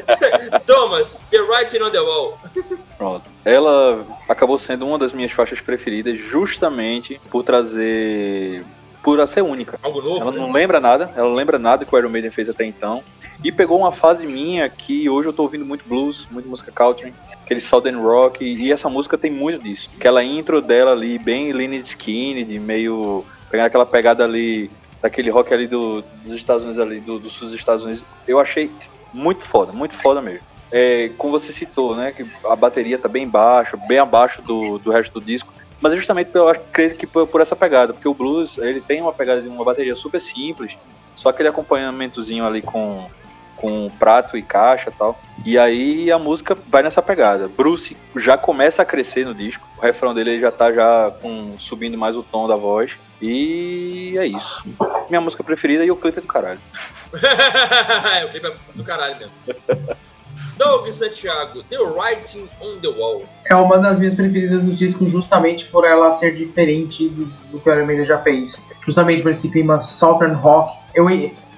Thomas, 0.64 1.22
The 1.30 1.40
Writing 1.40 1.82
on 1.82 1.90
the 1.90 2.00
Wall. 2.00 2.38
Pronto. 2.96 3.28
Ela 3.44 4.04
acabou 4.28 4.56
sendo 4.56 4.86
uma 4.86 4.98
das 4.98 5.12
minhas 5.12 5.32
faixas 5.32 5.60
preferidas 5.60 6.18
justamente 6.18 7.20
por 7.30 7.42
trazer. 7.42 8.64
Por 9.04 9.18
ela 9.18 9.26
ser 9.26 9.42
única. 9.42 9.78
Algo 9.82 10.00
novo, 10.00 10.20
Ela 10.20 10.32
né? 10.32 10.38
não 10.38 10.50
lembra 10.50 10.80
nada, 10.80 11.12
ela 11.14 11.28
não 11.28 11.34
lembra 11.36 11.58
nada 11.58 11.84
que 11.84 11.94
o 11.94 11.98
Iron 11.98 12.08
Maiden 12.08 12.30
fez 12.30 12.48
até 12.48 12.64
então. 12.64 13.04
E 13.44 13.52
pegou 13.52 13.78
uma 13.78 13.92
fase 13.92 14.26
minha 14.26 14.68
que 14.70 15.08
hoje 15.10 15.28
eu 15.28 15.32
tô 15.32 15.42
ouvindo 15.42 15.64
muito 15.66 15.86
blues, 15.86 16.26
muito 16.30 16.48
música 16.48 16.72
country, 16.72 17.12
aquele 17.42 17.60
southern 17.60 17.98
rock, 18.00 18.42
e 18.42 18.72
essa 18.72 18.88
música 18.88 19.18
tem 19.18 19.30
muito 19.30 19.62
disso. 19.62 19.90
Aquela 19.96 20.24
intro 20.24 20.62
dela 20.62 20.92
ali, 20.92 21.18
bem 21.18 21.52
Lynyrd 21.52 21.84
Skynyrd, 21.86 22.58
meio... 22.58 23.22
pegar 23.50 23.66
aquela 23.66 23.84
pegada 23.84 24.24
ali, 24.24 24.70
daquele 25.02 25.28
rock 25.30 25.52
ali 25.52 25.66
do- 25.66 26.02
dos 26.24 26.32
Estados 26.32 26.62
Unidos 26.64 26.80
ali, 26.80 27.00
do, 27.00 27.18
do 27.18 27.28
sul 27.30 27.48
dos 27.48 27.58
Estados 27.58 27.84
Unidos, 27.84 28.02
eu 28.26 28.40
achei 28.40 28.70
muito 29.12 29.44
foda, 29.44 29.70
muito 29.72 29.94
foda 29.96 30.22
mesmo. 30.22 30.46
É, 30.72 31.10
como 31.18 31.38
você 31.38 31.52
citou, 31.52 31.94
né, 31.94 32.10
que 32.10 32.24
a 32.46 32.56
bateria 32.56 32.98
tá 32.98 33.08
bem 33.08 33.28
baixa, 33.28 33.76
bem 33.86 33.98
abaixo 33.98 34.40
do, 34.42 34.78
do 34.78 34.90
resto 34.90 35.20
do 35.20 35.24
disco, 35.24 35.52
mas 35.84 35.92
é 35.92 35.96
justamente 35.96 36.34
eu 36.34 36.48
acredito 36.48 36.98
que 36.98 37.06
por, 37.06 37.26
por 37.26 37.42
essa 37.42 37.54
pegada, 37.54 37.92
porque 37.92 38.08
o 38.08 38.14
blues 38.14 38.56
ele 38.56 38.80
tem 38.80 39.02
uma 39.02 39.12
pegada 39.12 39.42
de 39.42 39.48
uma 39.48 39.62
bateria 39.62 39.94
super 39.94 40.18
simples 40.18 40.74
só 41.14 41.28
aquele 41.28 41.50
acompanhamentozinho 41.50 42.46
ali 42.46 42.62
com, 42.62 43.06
com 43.54 43.90
prato 43.98 44.34
e 44.38 44.42
caixa 44.42 44.90
tal. 44.90 45.20
E 45.44 45.58
aí 45.58 46.10
a 46.10 46.18
música 46.18 46.56
vai 46.68 46.82
nessa 46.82 47.02
pegada. 47.02 47.48
Bruce 47.48 47.94
já 48.16 48.38
começa 48.38 48.80
a 48.80 48.84
crescer 48.86 49.26
no 49.26 49.34
disco, 49.34 49.68
o 49.76 49.82
refrão 49.82 50.14
dele 50.14 50.40
já 50.40 50.50
tá 50.50 50.72
já 50.72 51.12
com, 51.20 51.54
subindo 51.58 51.98
mais 51.98 52.16
o 52.16 52.22
tom 52.22 52.48
da 52.48 52.56
voz. 52.56 52.92
E 53.20 54.16
é 54.16 54.24
isso. 54.26 54.64
Minha 55.10 55.20
música 55.20 55.44
preferida 55.44 55.84
e 55.84 55.90
o 55.90 55.96
clipe 55.96 56.16
é 56.16 56.22
do 56.22 56.26
caralho. 56.26 56.60
é, 58.18 58.24
o 58.24 58.30
clipe 58.30 58.46
é 58.46 58.54
do 58.74 58.82
caralho 58.82 59.18
mesmo. 59.18 59.34
Doug 60.56 60.88
Santiago, 60.90 61.62
The 61.64 61.78
Writing 61.78 62.48
on 62.60 62.78
the 62.80 62.88
Wall. 62.88 63.22
É 63.44 63.54
uma 63.54 63.78
das 63.78 63.98
minhas 63.98 64.14
preferidas 64.14 64.62
do 64.62 64.72
disco, 64.72 65.06
justamente 65.06 65.66
por 65.66 65.84
ela 65.84 66.12
ser 66.12 66.34
diferente 66.34 67.08
do, 67.08 67.26
do 67.50 67.60
que 67.60 67.68
o 67.68 67.72
Iron 67.72 67.86
Maiden 67.86 68.06
já 68.06 68.18
fez. 68.18 68.64
Justamente 68.84 69.22
por 69.22 69.32
esse 69.32 69.48
clima 69.48 69.80
Southern 69.80 70.34
Rock. 70.34 70.76
Eu, 70.94 71.08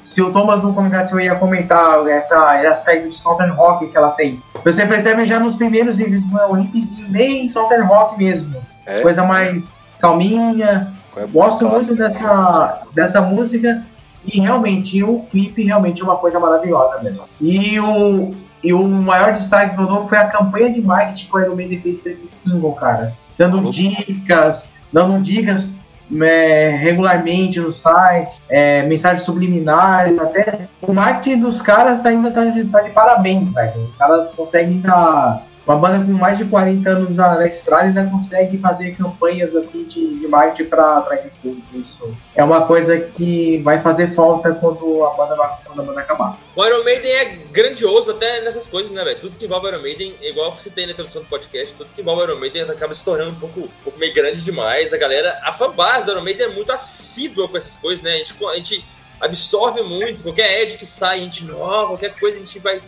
se 0.00 0.22
o 0.22 0.32
Thomas 0.32 0.62
não 0.62 0.72
comentasse, 0.72 1.12
eu 1.12 1.20
ia 1.20 1.34
comentar 1.34 2.06
essa, 2.06 2.56
esse 2.58 2.66
aspecto 2.66 3.10
de 3.10 3.18
Southern 3.18 3.52
Rock 3.52 3.88
que 3.88 3.96
ela 3.96 4.10
tem. 4.12 4.40
Você 4.64 4.86
percebe 4.86 5.26
já 5.26 5.38
nos 5.38 5.54
primeiros 5.54 5.98
vídeos, 5.98 6.22
o 6.48 6.54
riffzinho 6.54 7.08
bem 7.08 7.48
Southern 7.48 7.86
Rock 7.86 8.16
mesmo. 8.16 8.56
É. 8.86 9.00
Coisa 9.02 9.24
mais 9.24 9.78
calminha. 9.98 10.92
É 11.16 11.26
Gosto 11.26 11.68
muito 11.68 11.94
dessa, 11.94 12.82
dessa 12.92 13.20
música. 13.20 13.84
E 14.24 14.40
realmente, 14.40 15.02
o 15.02 15.20
clipe 15.30 15.64
realmente 15.64 16.00
é 16.00 16.04
uma 16.04 16.16
coisa 16.16 16.38
maravilhosa 16.40 17.00
mesmo. 17.02 17.24
E 17.40 17.78
o, 17.78 18.34
e 18.66 18.72
o 18.72 18.82
maior 18.84 19.32
destaque 19.32 19.76
que 19.76 19.80
eu 19.80 19.86
dou 19.86 20.08
foi 20.08 20.18
a 20.18 20.26
campanha 20.26 20.72
de 20.72 20.82
marketing 20.82 21.26
que 21.28 21.36
o 21.36 21.40
Iron 21.40 21.54
Maiden 21.54 21.80
fez 21.80 22.00
para 22.00 22.10
esse 22.10 22.26
single, 22.26 22.72
cara. 22.72 23.12
Dando 23.38 23.70
dicas, 23.70 24.68
dando 24.92 25.22
dicas 25.22 25.72
é, 26.20 26.76
regularmente 26.76 27.60
no 27.60 27.72
site, 27.72 28.40
é, 28.48 28.82
mensagens 28.82 29.22
subliminares, 29.24 30.18
até 30.18 30.66
o 30.82 30.92
marketing 30.92 31.40
dos 31.40 31.62
caras 31.62 32.00
tá 32.00 32.08
ainda 32.08 32.32
tá 32.32 32.44
de, 32.46 32.64
tá 32.64 32.80
de 32.80 32.90
parabéns, 32.90 33.52
velho. 33.52 33.84
Os 33.84 33.94
caras 33.94 34.32
conseguem 34.32 34.80
dar 34.80 35.44
uma 35.66 35.76
banda 35.76 36.04
com 36.04 36.12
mais 36.12 36.38
de 36.38 36.44
40 36.44 36.88
anos 36.88 37.14
na, 37.14 37.34
na 37.34 37.46
estrada 37.48 37.84
ainda 37.84 38.06
consegue 38.06 38.56
fazer 38.58 38.94
campanhas 38.96 39.56
assim 39.56 39.82
de, 39.84 40.20
de 40.20 40.28
marketing 40.28 40.70
para 40.70 40.98
atrair. 40.98 41.32
Isso 41.74 42.14
é 42.36 42.44
uma 42.44 42.64
coisa 42.66 42.98
que 43.00 43.58
vai 43.58 43.80
fazer 43.80 44.14
falta 44.14 44.54
quando 44.54 45.04
a 45.04 45.10
banda, 45.10 45.36
quando 45.64 45.80
a 45.80 45.82
banda 45.82 46.00
acabar. 46.02 46.38
O 46.54 46.64
Iron 46.64 46.84
Maiden 46.84 47.10
é 47.10 47.24
grandioso 47.50 48.12
até 48.12 48.42
nessas 48.42 48.66
coisas, 48.68 48.92
né, 48.92 49.02
velho? 49.02 49.18
Tudo 49.18 49.36
que 49.36 49.44
envolve 49.44 49.66
Iron 49.66 49.82
Maiden, 49.82 50.14
igual 50.22 50.54
você 50.54 50.70
tem 50.70 50.86
na 50.86 50.92
introdução 50.92 51.22
do 51.22 51.28
podcast, 51.28 51.74
tudo 51.74 51.90
que 51.92 52.00
envolve 52.00 52.22
Iron 52.22 52.38
Maiden 52.38 52.62
acaba 52.62 52.94
se 52.94 53.04
tornando 53.04 53.32
um 53.32 53.40
pouco, 53.40 53.60
um 53.60 53.82
pouco 53.82 53.98
meio 53.98 54.14
grande 54.14 54.42
demais. 54.42 54.92
A 54.92 54.96
galera, 54.96 55.36
a 55.42 55.52
fanbase 55.52 56.06
do 56.06 56.12
Iron 56.12 56.22
Maiden 56.22 56.46
é 56.46 56.50
muito 56.50 56.70
assídua 56.70 57.48
com 57.48 57.56
essas 57.56 57.76
coisas, 57.76 58.04
né? 58.04 58.12
A 58.12 58.18
gente, 58.18 58.36
a 58.44 58.56
gente 58.56 58.84
absorve 59.20 59.82
muito, 59.82 60.22
qualquer 60.22 60.62
ad 60.62 60.76
que 60.76 60.86
sai, 60.86 61.18
a 61.18 61.22
gente, 61.22 61.50
ó, 61.50 61.86
qualquer 61.88 62.14
coisa 62.18 62.36
a 62.36 62.40
gente 62.40 62.58
vai 62.60 62.80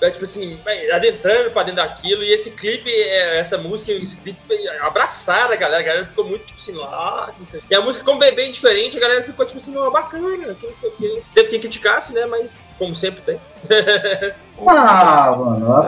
é, 0.00 0.10
tipo 0.10 0.24
assim, 0.24 0.58
adentrando 0.92 1.50
pra 1.50 1.62
dentro 1.62 1.82
daquilo, 1.82 2.22
e 2.22 2.32
esse 2.32 2.52
clipe, 2.52 2.90
é, 2.90 3.38
essa 3.38 3.58
música, 3.58 3.92
esse 3.92 4.16
clipe 4.16 4.38
abraçaram 4.80 5.52
a 5.52 5.56
galera, 5.56 5.82
a 5.82 5.86
galera 5.86 6.06
ficou 6.06 6.24
muito, 6.24 6.46
tipo 6.46 6.58
assim, 6.58 6.72
lá, 6.72 7.32
E 7.70 7.74
a 7.74 7.80
música, 7.80 8.04
como 8.04 8.24
é 8.24 8.32
bem 8.32 8.50
diferente, 8.50 8.96
a 8.96 9.00
galera 9.00 9.22
ficou, 9.22 9.44
tipo 9.44 9.58
assim, 9.58 9.72
não, 9.72 9.90
bacana, 9.90 10.54
que 10.54 10.66
não 10.66 10.74
sei 10.74 10.88
o 10.88 10.92
quê. 10.92 11.22
Teve 11.34 11.50
quem 11.50 11.60
criticasse, 11.60 12.12
né, 12.12 12.24
mas, 12.26 12.66
como 12.78 12.94
sempre 12.94 13.20
tem. 13.22 13.40
ah, 14.66 15.36
mano, 15.38 15.72
a, 15.72 15.80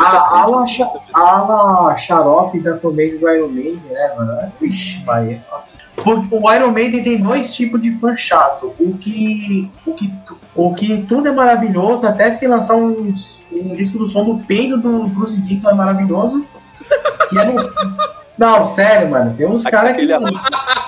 a, 0.00 0.42
ala, 0.42 0.66
ala 1.14 1.96
xarope 1.96 2.60
da 2.60 2.76
fanbase 2.78 3.18
do 3.18 3.30
Iron 3.30 3.48
Maiden, 3.48 3.80
né, 3.90 4.14
mano, 4.16 4.52
Ixi, 4.60 5.02
vai, 5.04 5.42
nossa. 5.50 5.78
Porque 5.96 6.34
o 6.34 6.52
Iron 6.52 6.70
Maiden 6.70 7.02
tem 7.02 7.20
dois 7.20 7.54
tipos 7.54 7.80
de 7.82 7.92
fã 7.98 8.16
chato, 8.16 8.74
o 8.78 8.96
que, 8.98 9.70
o 9.86 9.94
que, 9.94 10.12
o 10.54 10.74
que 10.74 11.02
tudo 11.02 11.28
é 11.28 11.32
maravilhoso, 11.32 12.06
até 12.06 12.30
se 12.30 12.46
lançar 12.46 12.76
uns 12.76 13.36
o 13.52 13.76
disco 13.76 13.98
do 13.98 14.08
som 14.08 14.24
do 14.24 14.44
peito 14.44 14.76
do 14.76 15.06
Bruce 15.08 15.40
Dixon 15.40 15.70
é 15.70 15.74
maravilhoso. 15.74 16.44
Que 17.28 17.38
é 17.38 17.44
no... 17.44 17.56
Não, 18.38 18.64
sério, 18.64 19.10
mano. 19.10 19.34
Tem 19.36 19.46
uns 19.46 19.64
caras 19.64 19.96
que. 19.96 20.06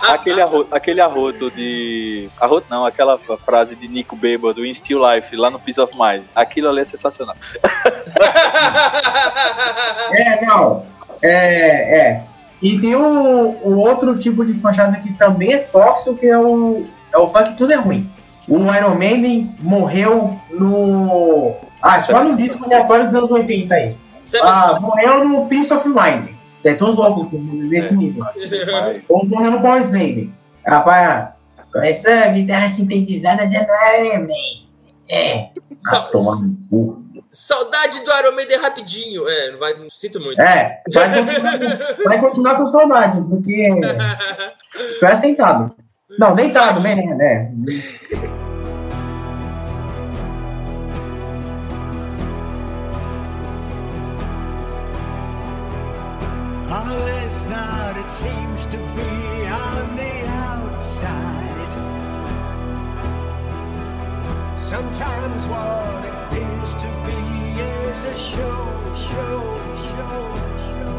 Aquele 0.03 0.41
arroto, 0.41 0.75
aquele 0.75 1.01
arroto 1.01 1.51
de. 1.51 2.29
Arroto 2.41 2.67
não, 2.71 2.85
aquela 2.85 3.19
frase 3.19 3.75
de 3.75 3.89
Nico 3.89 4.15
Bêbado 4.15 4.65
em 4.65 4.73
Still 4.73 5.01
Life, 5.11 5.35
lá 5.35 5.51
no 5.51 5.59
Peace 5.59 5.81
of 5.81 5.93
Mind. 5.99 6.23
Aquilo 6.35 6.69
ali 6.69 6.81
é 6.81 6.85
sensacional. 6.85 7.35
É, 10.11 10.47
não. 10.47 10.87
É, 11.23 11.99
é. 11.99 12.23
E 12.61 12.79
tem 12.81 12.97
o, 12.97 13.57
o 13.63 13.79
outro 13.79 14.19
tipo 14.19 14.45
de 14.45 14.55
fachada 14.55 14.97
que 14.97 15.13
também 15.15 15.53
é 15.53 15.59
tóxico, 15.59 16.17
que 16.17 16.27
é 16.27 16.39
o. 16.39 16.87
É 17.13 17.19
o 17.19 17.29
funk 17.29 17.57
tudo 17.57 17.73
é 17.73 17.77
ruim. 17.77 18.11
O 18.49 18.75
Iron 18.75 18.95
Maiden 18.95 19.55
morreu 19.61 20.39
no 20.51 21.55
ah, 21.83 22.01
só 22.01 22.25
no 22.25 22.37
disco 22.37 22.65
aleatório 22.65 23.07
dos 23.07 23.15
anos 23.15 23.31
80 23.31 23.75
aí. 23.75 23.97
Ah, 24.43 24.79
morreu 24.81 25.25
no 25.25 25.47
Peace 25.47 25.73
of 25.73 25.89
Mind. 25.89 26.31
É 26.65 26.75
todos 26.75 26.97
loucos 26.97 27.31
nesse 27.33 27.95
é. 27.95 27.97
nível. 27.97 28.25
Ou 29.09 29.27
morreu 29.27 29.53
no 29.53 29.61
Power 29.61 29.81
Slave. 29.83 30.33
Rapaz, 30.67 31.29
essa 31.77 32.29
guitarra 32.29 32.71
sintetizada 32.71 33.49
já 33.49 33.67
não 33.67 33.75
é, 33.75 34.19
man. 34.19 34.29
É. 35.11 35.51
Ah, 35.89 36.01
toma 36.13 36.37
no 36.37 36.57
cu. 36.69 37.05
Saudade 37.31 38.05
do 38.05 38.13
Iron 38.13 38.35
Maiden 38.35 38.59
rapidinho. 38.59 39.29
É, 39.29 39.53
não 39.53 39.59
vai, 39.59 39.75
não 39.75 39.89
sinto 39.91 40.21
muito. 40.21 40.41
É, 40.41 40.83
vai 40.93 41.25
continuar, 41.25 41.59
vai 42.05 42.21
continuar 42.21 42.55
com 42.57 42.67
saudade, 42.67 43.21
porque. 43.29 43.71
tu 44.99 45.07
é 45.07 45.17
sentado. 45.17 45.75
Não, 46.19 46.35
deitado, 46.35 46.81
né? 46.81 46.95
né? 46.95 47.53
Sometimes 64.69 65.47
what 65.47 66.05
appears 66.05 66.75
to 66.75 66.89
be 67.07 67.21
is 67.59 68.05
a 68.05 68.15
show, 68.19 68.69
show, 68.95 69.41
show, 69.87 70.19
show. 70.69 70.97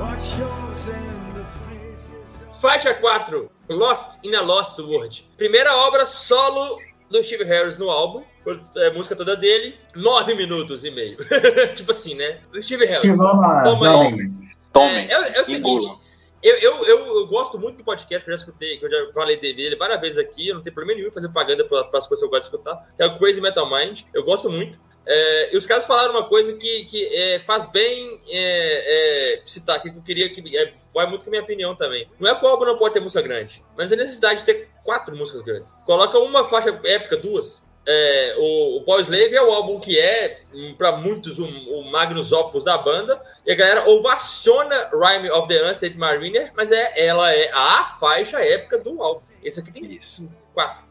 What 0.00 0.18
shows 0.18 0.86
in 0.86 1.34
the 1.34 1.44
faces 1.68 2.30
Faixa 2.62 2.98
4, 3.02 3.50
Lost 3.68 4.18
in 4.22 4.34
a 4.34 4.40
Lost 4.40 4.78
World. 4.78 5.20
Primeira 5.36 5.72
obra 5.72 6.06
solo 6.06 6.78
do 7.10 7.22
Steve 7.22 7.44
Harris 7.44 7.78
no 7.78 7.88
álbum, 7.88 8.22
a 8.46 8.92
música 8.92 9.14
toda 9.16 9.36
dele, 9.36 9.76
9 9.94 10.34
minutos 10.34 10.84
e 10.84 10.90
meio. 10.90 11.16
tipo 11.74 11.90
assim, 11.90 12.14
né? 12.14 12.40
Steve 12.60 12.86
Harris. 12.86 13.16
Toma 13.16 13.62
aí. 14.02 14.30
Tome. 14.72 14.92
É, 14.92 15.12
é, 15.12 15.38
é 15.38 15.40
o 15.40 15.44
seguinte. 15.44 16.04
Eu, 16.42 16.56
eu, 16.58 16.84
eu, 16.84 17.06
eu, 17.06 17.26
gosto 17.26 17.58
muito 17.58 17.78
do 17.78 17.84
podcast 17.84 18.22
que 18.22 18.30
eu 18.30 18.36
já 18.36 18.42
escutei, 18.42 18.76
que 18.76 18.84
eu 18.84 18.90
já 18.90 19.12
falei 19.14 19.40
dele 19.40 19.76
várias 19.76 19.98
vezes 20.00 20.18
aqui. 20.18 20.48
Eu 20.48 20.56
não 20.56 20.62
tenho 20.62 20.74
problema 20.74 20.98
nenhum 20.98 21.08
em 21.08 21.12
fazer 21.12 21.28
propaganda 21.28 21.64
para 21.64 21.98
as 21.98 22.06
coisas 22.06 22.18
que 22.18 22.24
eu 22.26 22.28
gosto 22.28 22.50
de 22.50 22.56
escutar. 22.56 22.86
Que 22.94 23.02
é 23.02 23.06
o 23.06 23.18
Crazy 23.18 23.40
Metal 23.40 23.70
Mind. 23.70 24.02
Eu 24.12 24.24
gosto 24.24 24.50
muito. 24.50 24.78
É, 25.06 25.54
e 25.54 25.56
os 25.56 25.66
caras 25.66 25.84
falaram 25.84 26.12
uma 26.12 26.28
coisa 26.28 26.54
que, 26.54 26.84
que 26.84 27.06
é, 27.14 27.38
faz 27.38 27.66
bem 27.66 28.20
é, 28.28 29.36
é 29.36 29.42
citar 29.44 29.76
aqui, 29.76 29.90
que 29.90 29.98
eu 29.98 30.02
queria 30.02 30.28
que. 30.28 30.56
É, 30.56 30.72
vai 30.94 31.06
muito 31.06 31.24
com 31.24 31.30
a 31.30 31.32
minha 31.32 31.42
opinião 31.42 31.74
também. 31.74 32.08
Não 32.18 32.30
é 32.30 32.34
que 32.34 32.44
o 32.44 32.48
álbum 32.48 32.64
não 32.64 32.76
pode 32.76 32.94
ter 32.94 33.00
música 33.00 33.22
grande, 33.22 33.62
mas 33.76 33.84
não 33.84 33.88
tem 33.88 33.98
necessidade 33.98 34.40
de 34.40 34.46
ter 34.46 34.68
quatro 34.82 35.14
músicas 35.16 35.42
grandes. 35.42 35.72
Coloca 35.84 36.18
uma 36.18 36.44
faixa 36.44 36.70
épica, 36.84 37.16
duas, 37.16 37.64
é, 37.86 38.34
o, 38.38 38.78
o 38.78 38.82
Paul 38.82 39.00
Slave 39.00 39.34
é 39.34 39.42
o 39.42 39.52
álbum 39.52 39.78
que 39.78 39.98
é, 39.98 40.40
para 40.78 40.92
muitos, 40.92 41.38
o, 41.38 41.46
o, 41.46 41.90
Magnus 41.90 42.32
Opus 42.32 42.64
da 42.64 42.78
banda. 42.78 43.20
E 43.46 43.52
a 43.52 43.54
galera 43.54 43.88
ovaciona 43.88 44.90
Rhyme 44.92 45.30
of 45.30 45.48
the 45.48 45.58
Ancient 45.58 45.96
Mariner, 45.96 46.50
mas 46.56 46.72
é, 46.72 47.06
ela 47.06 47.32
é 47.32 47.50
a 47.52 47.84
faixa 48.00 48.40
épica 48.40 48.78
do 48.78 49.02
álbum. 49.02 49.22
Esse 49.42 49.60
aqui 49.60 49.70
tem 49.70 50.00
cinco, 50.02 50.34
quatro. 50.54 50.82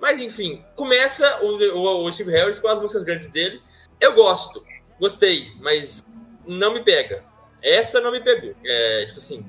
Mas 0.00 0.18
enfim, 0.18 0.64
começa 0.74 1.42
o, 1.42 1.56
o, 1.74 2.04
o 2.04 2.12
Steve 2.12 2.32
Harris 2.32 2.58
com 2.58 2.68
as 2.68 2.80
músicas 2.80 3.04
grandes 3.04 3.28
dele. 3.28 3.60
Eu 4.00 4.14
gosto, 4.14 4.64
gostei, 5.00 5.48
mas 5.60 6.06
não 6.46 6.74
me 6.74 6.82
pega. 6.82 7.24
Essa 7.62 8.00
não 8.00 8.12
me 8.12 8.20
pegou. 8.20 8.52
É, 8.64 9.06
tipo 9.06 9.18
assim, 9.18 9.44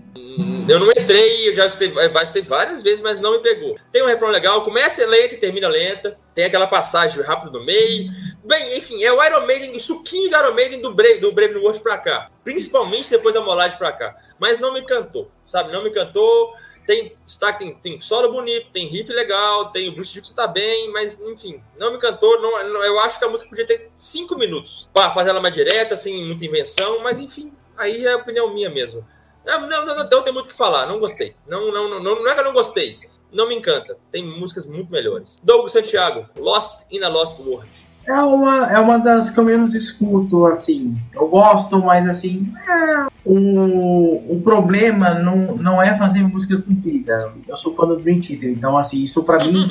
eu 0.67 0.79
não 0.79 0.91
entrei, 0.91 1.49
eu 1.49 1.53
já 1.53 1.65
escutei, 1.65 1.89
escutei 1.89 2.41
várias 2.41 2.81
vezes, 2.81 3.01
mas 3.01 3.19
não 3.19 3.33
me 3.33 3.39
pegou. 3.39 3.75
Tem 3.91 4.01
um 4.01 4.07
refrão 4.07 4.29
legal, 4.29 4.63
começa 4.63 5.05
lenta 5.05 5.35
e 5.35 5.37
termina 5.37 5.67
lenta. 5.67 6.17
Tem 6.33 6.45
aquela 6.45 6.67
passagem 6.67 7.21
rápida 7.21 7.51
no 7.51 7.63
meio. 7.63 8.09
Bem, 8.43 8.77
enfim, 8.77 9.03
é 9.03 9.11
o 9.11 9.23
Iron 9.23 9.45
Maiden, 9.45 9.75
o 9.75 9.79
suquinho 9.79 10.29
do 10.29 10.37
Iron 10.37 10.53
Maiden 10.53 10.81
do 10.81 10.93
Brave, 10.93 11.19
do 11.19 11.31
Brave 11.31 11.53
New 11.53 11.63
World 11.63 11.81
pra 11.81 11.97
cá. 11.97 12.31
Principalmente 12.43 13.09
depois 13.09 13.33
da 13.33 13.41
molagem 13.41 13.77
pra 13.77 13.91
cá. 13.91 14.15
Mas 14.39 14.57
não 14.57 14.73
me 14.73 14.81
cantou, 14.83 15.29
sabe? 15.45 15.71
Não 15.71 15.83
me 15.83 15.91
cantou. 15.91 16.53
Tem 16.87 17.11
destaque, 17.25 17.59
tem, 17.59 17.75
tem 17.75 18.01
solo 18.01 18.31
bonito, 18.31 18.71
tem 18.71 18.87
riff 18.87 19.11
legal, 19.11 19.73
tem 19.73 19.89
o 19.89 19.91
Bruce 19.91 20.13
Dixon 20.13 20.33
tá 20.33 20.47
bem, 20.47 20.89
mas 20.93 21.19
enfim, 21.19 21.61
não 21.77 21.91
me 21.91 21.99
cantou. 21.99 22.41
Não, 22.41 22.81
eu 22.81 22.97
acho 23.01 23.19
que 23.19 23.25
a 23.25 23.29
música 23.29 23.49
podia 23.49 23.67
ter 23.67 23.91
cinco 23.97 24.37
minutos 24.37 24.87
para 24.93 25.13
fazer 25.13 25.31
ela 25.31 25.41
mais 25.41 25.53
direta, 25.53 25.97
sem 25.97 26.25
muita 26.25 26.45
invenção, 26.45 27.01
mas 27.03 27.19
enfim, 27.19 27.51
aí 27.75 28.05
é 28.05 28.15
opinião 28.15 28.53
minha 28.53 28.69
mesmo. 28.69 29.05
Não, 29.45 29.67
não, 29.67 29.85
não, 29.85 29.95
não, 29.97 30.23
tem 30.23 30.31
muito 30.31 30.45
o 30.45 30.49
que 30.49 30.55
falar, 30.55 30.87
não 30.87 30.97
gostei. 30.97 31.35
Não, 31.45 31.71
não, 31.73 31.89
não, 31.89 32.01
não 32.01 32.27
é 32.29 32.33
que 32.33 32.39
eu 32.39 32.45
não 32.45 32.53
gostei. 32.53 32.97
não 33.33 33.49
me 33.49 33.55
encanta. 33.55 33.97
Tem 34.09 34.25
músicas 34.25 34.65
muito 34.65 34.89
melhores. 34.89 35.39
Douglas 35.43 35.73
Santiago, 35.73 36.25
Lost 36.37 36.87
in 36.89 37.03
a 37.03 37.09
Lost 37.09 37.41
World. 37.41 37.86
É 38.07 38.21
uma, 38.21 38.71
é 38.71 38.79
uma 38.79 38.97
das 38.97 39.29
que 39.29 39.37
eu 39.37 39.43
menos 39.43 39.75
escuto, 39.75 40.45
assim. 40.45 40.95
Eu 41.13 41.27
gosto, 41.27 41.77
mas 41.79 42.07
assim. 42.07 42.49
É, 42.65 43.07
o, 43.25 44.33
o 44.33 44.41
problema 44.41 45.13
não, 45.13 45.57
não 45.57 45.81
é 45.81 45.97
fazer 45.97 46.23
música 46.23 46.55
comprida. 46.57 47.33
Eu 47.45 47.57
sou 47.57 47.73
fã 47.73 47.85
do 47.85 47.97
Dream 47.97 48.21
Theater, 48.21 48.49
então 48.49 48.77
assim, 48.77 49.03
isso 49.03 49.21
pra 49.23 49.43
mim 49.43 49.67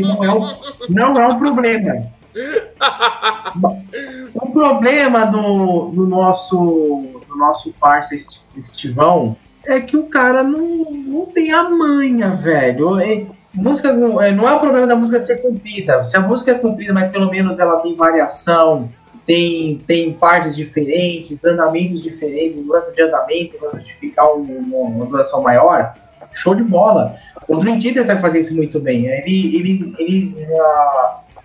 não 0.00 0.24
é 0.24 0.32
um, 0.32 0.56
não 0.88 1.20
é 1.20 1.28
um 1.28 1.38
problema. 1.38 2.06
o 4.34 4.50
problema 4.50 5.26
do, 5.26 5.90
do 5.90 6.06
nosso 6.06 7.20
do 7.28 7.36
nosso 7.36 7.70
parceiro 7.74 8.24
Estivão 8.56 9.36
é 9.66 9.80
que 9.80 9.96
o 9.96 10.04
cara 10.04 10.42
não, 10.42 10.90
não 10.90 11.26
tem 11.26 11.52
a 11.52 11.68
manha, 11.68 12.30
velho. 12.30 12.98
É, 13.00 13.26
música 13.54 13.88
é, 13.88 14.32
não 14.32 14.48
é 14.48 14.54
o 14.54 14.60
problema 14.60 14.86
da 14.86 14.96
música 14.96 15.18
ser 15.18 15.36
comprida. 15.36 16.04
Se 16.04 16.16
a 16.16 16.20
música 16.20 16.50
é 16.50 16.54
comprida, 16.54 16.92
mas 16.92 17.08
pelo 17.08 17.30
menos 17.30 17.58
ela 17.58 17.80
tem 17.80 17.94
variação, 17.94 18.90
tem, 19.26 19.78
tem 19.86 20.12
partes 20.12 20.54
diferentes, 20.54 21.44
andamentos 21.44 22.02
diferentes, 22.02 22.64
mudança 22.64 22.92
de 22.92 23.02
andamento 23.02 23.56
para 23.58 23.78
justificar 23.78 24.26
um, 24.34 24.42
uma 24.42 25.06
duração 25.06 25.42
maior, 25.42 25.94
show 26.32 26.54
de 26.54 26.62
bola. 26.62 27.16
O 27.48 27.56
Dream 27.56 27.80
Theater 27.80 28.04
sabe 28.04 28.20
fazer 28.20 28.40
isso 28.40 28.54
muito 28.54 28.80
bem. 28.80 29.06
Ele, 29.06 29.56
ele, 29.56 29.94
ele, 29.98 30.46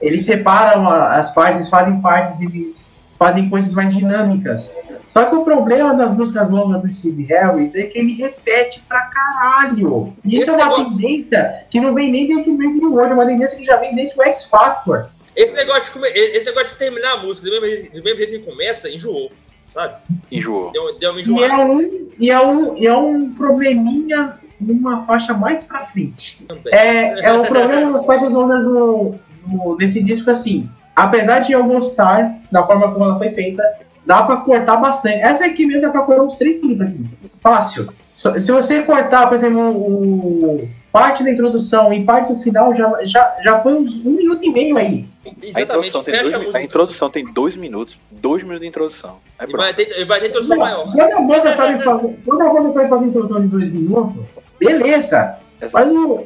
ele 0.02 0.20
separa 0.20 0.78
as 1.12 1.32
partes, 1.32 1.70
fazem 1.70 2.02
partes, 2.02 2.42
eles 2.42 3.00
fazem 3.18 3.50
coisas 3.50 3.74
mais 3.74 3.94
dinâmicas. 3.94 4.78
Só 5.14 5.26
que 5.26 5.36
o 5.36 5.44
problema 5.44 5.96
das 5.96 6.14
músicas 6.14 6.50
longas 6.50 6.82
do 6.82 6.92
Steve 6.94 7.24
Harris 7.24 7.76
é 7.76 7.84
que 7.84 7.98
ele 7.98 8.14
repete 8.14 8.82
pra 8.88 9.02
caralho. 9.02 10.14
E 10.24 10.38
isso 10.38 10.52
é 10.52 10.54
uma 10.54 10.66
negócio... 10.66 10.98
tendência 10.98 11.66
que 11.70 11.80
não 11.80 11.94
vem 11.94 12.12
nem 12.12 12.28
desde 12.28 12.50
o 12.50 12.56
Breaking 12.56 12.86
World, 12.86 13.12
é 13.12 13.16
uma 13.16 13.26
tendência 13.26 13.58
que 13.58 13.66
já 13.66 13.78
vem 13.78 13.96
desde 13.96 14.18
o 14.20 14.24
X 14.24 14.46
Factor. 14.46 15.10
Esse 15.36 15.54
negócio 15.56 15.86
de, 15.86 15.92
come... 15.92 16.08
esse 16.10 16.46
negócio 16.46 16.70
de 16.70 16.76
terminar 16.76 17.14
a 17.14 17.18
música 17.18 17.48
do 17.48 17.62
mesmo, 17.62 17.78
jeito, 17.78 17.98
do 17.98 18.04
mesmo 18.04 18.18
jeito 18.18 18.32
que 18.34 18.52
começa, 18.52 18.90
enjoou, 18.90 19.32
sabe? 19.70 19.96
Enjoou. 20.32 20.72
Deu, 20.72 21.00
deu 21.00 21.12
uma 21.12 21.22
enjoada. 21.22 21.44
E 21.44 21.50
é 21.50 21.66
um, 21.66 22.10
e 22.20 22.32
é 22.32 22.40
um, 22.40 22.78
e 22.78 22.88
é 22.88 22.96
um 22.96 23.34
probleminha 23.34 24.38
numa 24.60 25.06
faixa 25.06 25.34
mais 25.34 25.64
pra 25.64 25.86
frente. 25.86 26.44
Também. 26.48 26.74
É, 26.74 27.26
é 27.26 27.34
o 27.34 27.46
problema 27.46 27.94
das 27.94 28.06
faixas 28.06 28.30
longas 28.30 28.64
no, 28.64 29.16
no, 29.48 29.78
nesse 29.78 30.04
disco, 30.04 30.30
assim. 30.30 30.70
Apesar 30.96 31.40
de 31.40 31.54
eu 31.54 31.64
gostar 31.64 32.40
da 32.52 32.66
forma 32.66 32.92
como 32.92 33.06
ela 33.06 33.18
foi 33.18 33.30
feita, 33.32 33.64
dá 34.06 34.24
pra 34.24 34.38
cortar 34.38 34.78
bastante. 34.78 35.20
Essa 35.20 35.46
aqui 35.46 35.66
mesmo 35.66 35.82
dá 35.82 35.90
pra 35.90 36.02
cortar 36.02 36.24
uns 36.24 36.38
3 36.38 36.62
minutos 36.62 36.88
aqui. 36.88 37.06
Fácil. 37.42 37.90
Se 38.16 38.52
você 38.52 38.82
cortar, 38.82 39.28
por 39.28 39.36
exemplo, 39.36 39.70
o, 39.70 40.70
parte 40.92 41.24
da 41.24 41.32
introdução 41.32 41.94
e 41.94 42.04
parte 42.04 42.34
do 42.34 42.40
final, 42.40 42.74
já, 42.76 43.06
já, 43.06 43.38
já 43.44 43.60
foi 43.62 43.74
uns 43.76 43.94
um 44.06 44.12
minuto 44.12 44.44
e 44.44 44.52
meio 44.52 44.78
aí. 44.78 45.06
Exatamente, 45.42 45.96
a 45.96 46.00
introdução, 46.00 46.04
tem 46.04 46.22
dois, 46.22 46.56
a, 46.56 46.62
introdução 46.62 47.10
tem 47.10 47.34
dois 47.34 47.56
minutos, 47.56 47.98
dois 48.12 48.44
minutos 48.44 48.62
de 48.62 48.68
introdução. 48.68 49.18
É 49.40 49.46
e 49.46 49.52
vai 49.52 49.74
ter, 49.74 50.06
vai 50.06 50.20
ter 50.20 50.28
introdução 50.30 50.58
quando, 50.58 50.68
maior. 50.68 50.92
Quando 50.92 51.14
a 51.14 51.22
banda 51.22 51.56
sabe 51.56 51.84
fazer, 51.84 52.20
quando 52.26 52.42
a 52.42 52.54
banda 52.54 52.72
sabe 52.72 52.90
fazer 52.90 53.06
introdução 53.06 53.42
de 53.42 53.48
dois 53.48 53.72
minutos, 53.72 54.26
beleza. 54.60 55.38
Mas 55.72 55.88
o, 55.88 56.26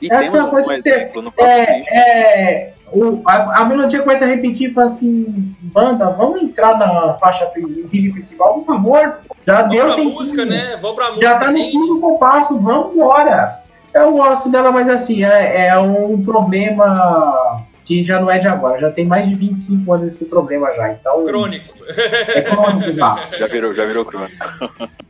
e 0.00 0.10
é 0.10 0.14
aquela 0.14 0.46
coisa 0.48 0.72
um 0.72 0.76
que 0.76 0.82
você. 0.82 1.10
É, 1.38 1.98
é, 1.98 2.73
o, 2.94 3.22
a, 3.26 3.60
a, 3.60 3.64
melodia 3.64 4.02
começa 4.02 4.24
a 4.24 4.28
repetir 4.28 4.70
e 4.70 4.72
fala 4.72 4.86
assim: 4.86 5.54
banda, 5.62 6.10
vamos 6.10 6.42
entrar 6.42 6.78
na 6.78 7.14
faixa 7.14 7.50
vídeo 7.54 8.12
principal, 8.12 8.54
por 8.54 8.66
favor. 8.66 9.18
Já 9.46 9.62
vamos 9.62 9.76
deu 9.76 9.94
pra 9.94 10.04
música, 10.04 10.44
né? 10.44 10.78
Vamos 10.80 10.96
pra 10.96 11.08
música. 11.08 11.26
Já 11.26 11.38
tá 11.38 11.50
no 11.50 11.58
quinto 11.58 12.00
compasso, 12.00 12.58
vamos 12.60 12.94
embora. 12.94 13.62
Eu 13.92 14.12
gosto 14.12 14.48
dela, 14.48 14.72
mas 14.72 14.88
assim, 14.88 15.24
é, 15.24 15.68
é 15.68 15.78
um 15.78 16.22
problema 16.24 17.64
que 17.84 18.04
já 18.04 18.20
não 18.20 18.30
é 18.30 18.38
de 18.38 18.48
agora, 18.48 18.80
já 18.80 18.90
tem 18.90 19.06
mais 19.06 19.28
de 19.28 19.34
25 19.34 19.92
anos 19.92 20.14
esse 20.14 20.24
problema 20.24 20.72
já. 20.74 20.92
Então, 20.92 21.24
crônico. 21.24 21.74
É 21.88 22.42
crônico 22.42 22.92
já. 22.92 23.28
já 23.38 23.46
virou, 23.46 23.74
já 23.74 23.84
virou 23.84 24.04
crônico. 24.04 24.46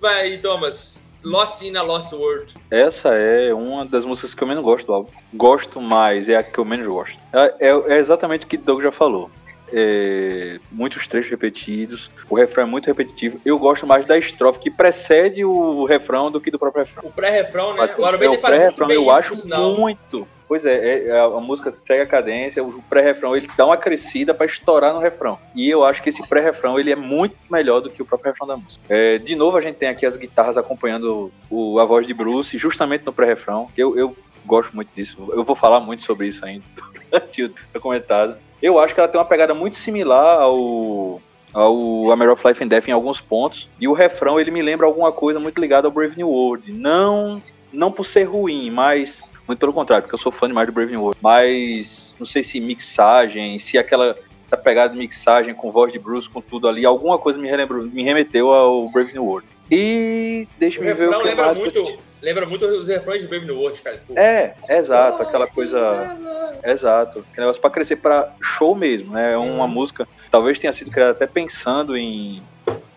Vai, 0.01 0.37
Thomas. 0.39 1.05
Lost 1.25 1.63
in 1.63 1.77
a 1.77 1.83
Lost 1.83 2.13
World. 2.13 2.55
Essa 2.71 3.15
é 3.15 3.53
uma 3.55 3.87
das 3.87 4.05
músicas 4.05 4.35
que 4.35 4.43
eu 4.43 4.49
menos 4.49 4.63
gosto 4.63 4.87
do 4.87 4.93
álbum. 4.93 5.11
Gosto 5.33 5.81
mais, 5.81 6.29
é 6.29 6.37
a 6.37 6.43
que 6.43 6.59
eu 6.59 6.65
menos 6.65 6.87
gosto. 6.87 7.17
É, 7.33 7.55
é, 7.61 7.95
é 7.95 7.99
exatamente 7.99 8.45
o 8.45 8.49
que 8.49 8.59
Doug 8.59 8.83
já 8.83 8.91
falou. 8.91 9.31
É, 9.73 10.59
muitos 10.71 11.09
trechos 11.09 11.31
repetidos, 11.31 12.11
o 12.29 12.35
refrão 12.35 12.65
é 12.65 12.67
muito 12.67 12.87
repetitivo. 12.87 13.41
Eu 13.45 13.59
gosto 13.59 13.87
mais 13.87 14.07
da 14.07 14.17
estrofe 14.17 14.59
que 14.59 14.71
precede 14.71 15.45
o 15.45 15.85
refrão 15.85 16.31
do 16.31 16.41
que 16.41 16.51
do 16.51 16.59
próprio 16.59 16.85
refrão. 16.85 17.05
O 17.07 17.13
pré-refrão, 17.13 17.75
né? 17.75 17.83
Agora, 17.83 18.23
é, 18.23 18.29
o 18.29 18.39
pré-refrão 18.39 18.91
eu 18.91 19.11
acho 19.11 19.35
muito. 19.49 20.29
Pois 20.47 20.67
é, 20.67 20.75
é, 20.75 21.09
é, 21.09 21.21
a 21.21 21.41
música 21.41 21.75
segue 21.87 22.03
a 22.03 22.07
cadência, 22.07 22.63
o 22.63 22.83
pré-refrão 22.83 23.35
ele 23.35 23.49
dá 23.57 23.65
uma 23.65 23.77
crescida 23.77 24.35
para 24.35 24.47
estourar 24.47 24.93
no 24.93 25.01
refrão. 25.01 25.39
E 25.55 25.69
eu 25.69 25.85
acho 25.85 26.03
que 26.03 26.11
esse 26.11 26.27
pré-refrão 26.29 26.79
ele 26.79 26.93
é 26.93 26.97
muito 26.97 27.37
melhor 27.51 27.81
do 27.81 27.91
que 27.91 28.03
o 28.03 28.05
próprio 28.05 28.31
refrão 28.31 28.47
da 28.47 28.57
música. 28.57 28.85
É, 28.89 29.19
de 29.19 29.35
novo 29.35 29.57
a 29.57 29.63
gente 29.63 29.77
tem 29.77 29.89
aqui 29.89 30.05
as 30.05 30.17
guitarras 30.17 30.59
acompanhando 30.59 31.33
o, 31.51 31.79
a 31.79 31.85
voz 31.85 32.07
de 32.07 32.13
Bruce, 32.13 32.59
justamente 32.59 33.07
no 33.07 33.13
pré-refrão. 33.13 33.69
Eu, 33.77 33.99
eu 33.99 34.17
gosto 34.45 34.75
muito 34.77 34.91
disso. 34.95 35.17
Eu 35.33 35.45
vou 35.45 35.57
falar 35.57 35.81
muito 35.81 36.05
sobre 36.05 36.29
isso 36.29 36.45
ainda 36.45 36.65
durante 37.11 37.45
o 37.75 37.81
comentado. 37.81 38.37
Eu 38.63 38.79
acho 38.79 38.95
que 38.95 39.01
ela 39.01 39.09
tem 39.09 39.19
uma 39.19 39.27
pegada 39.27 39.55
muito 39.55 39.77
similar 39.77 40.41
ao 40.41 41.21
ao 41.53 42.11
A 42.11 42.33
of 42.33 42.47
Life 42.47 42.65
and 42.65 42.67
Death 42.67 42.89
em 42.89 42.93
alguns 42.93 43.21
pontos. 43.21 43.69
E 43.81 43.87
o 43.87 43.93
refrão 43.93 44.41
ele 44.41 44.51
me 44.51 44.61
lembra 44.61 44.87
alguma 44.87 45.13
coisa 45.13 45.39
muito 45.39 45.61
ligada 45.61 45.87
ao 45.87 45.93
Brave 45.93 46.17
New 46.17 46.29
World. 46.29 46.73
Não, 46.73 47.41
não 47.73 47.93
por 47.93 48.05
ser 48.05 48.25
ruim, 48.25 48.71
mas 48.71 49.23
muito 49.47 49.61
pelo 49.61 49.73
contrário, 49.73 50.03
porque 50.03 50.15
eu 50.15 50.19
sou 50.19 50.33
fã 50.33 50.49
demais 50.49 50.67
do 50.67 50.73
Brave 50.73 50.91
New 50.91 51.01
World. 51.01 51.19
Mas 51.23 52.17
não 52.19 52.27
sei 52.27 52.43
se 52.43 52.59
mixagem, 52.61 53.59
se 53.61 53.79
aquela 53.79 54.17
essa 54.47 54.57
pegada 54.57 54.93
de 54.93 54.99
mixagem 54.99 55.55
com 55.55 55.71
voz 55.71 55.93
de 55.93 55.99
Bruce, 55.99 56.29
com 56.29 56.41
tudo 56.41 56.69
ali, 56.69 56.85
alguma 56.85 57.19
coisa 57.19 57.39
me, 57.39 57.49
relembrou, 57.49 57.83
me 57.83 58.03
remeteu 58.03 58.53
ao 58.53 58.89
Brave 58.91 59.13
New 59.13 59.25
World. 59.25 59.47
E 59.71 60.47
deixa 60.59 60.81
eu 60.81 60.97
ver 60.97 61.09
o 61.09 61.19
que 61.19 61.25
lembra 61.29 61.47
mais. 61.47 61.59
Muito, 61.59 61.99
lembra 62.25 62.47
muito 62.47 62.65
os 62.65 62.89
refrões 62.89 63.23
de 63.23 63.29
Brave 63.29 63.45
New 63.45 63.59
World, 63.59 63.81
cara. 63.83 64.01
Pô. 64.07 64.19
É, 64.19 64.55
exato, 64.69 65.23
aquela 65.23 65.47
coisa. 65.47 66.17
Exato. 66.65 67.19
Aquele 67.31 67.47
negócio 67.47 67.61
pra 67.61 67.71
crescer 67.71 67.97
pra 67.97 68.33
show 68.41 68.75
mesmo, 68.75 69.13
né? 69.13 69.35
É 69.35 69.37
uma 69.37 69.67
hum. 69.67 69.69
música, 69.69 70.09
talvez 70.31 70.59
tenha 70.59 70.73
sido 70.73 70.91
criada 70.91 71.13
até 71.13 71.27
pensando 71.27 71.97
em 71.97 72.43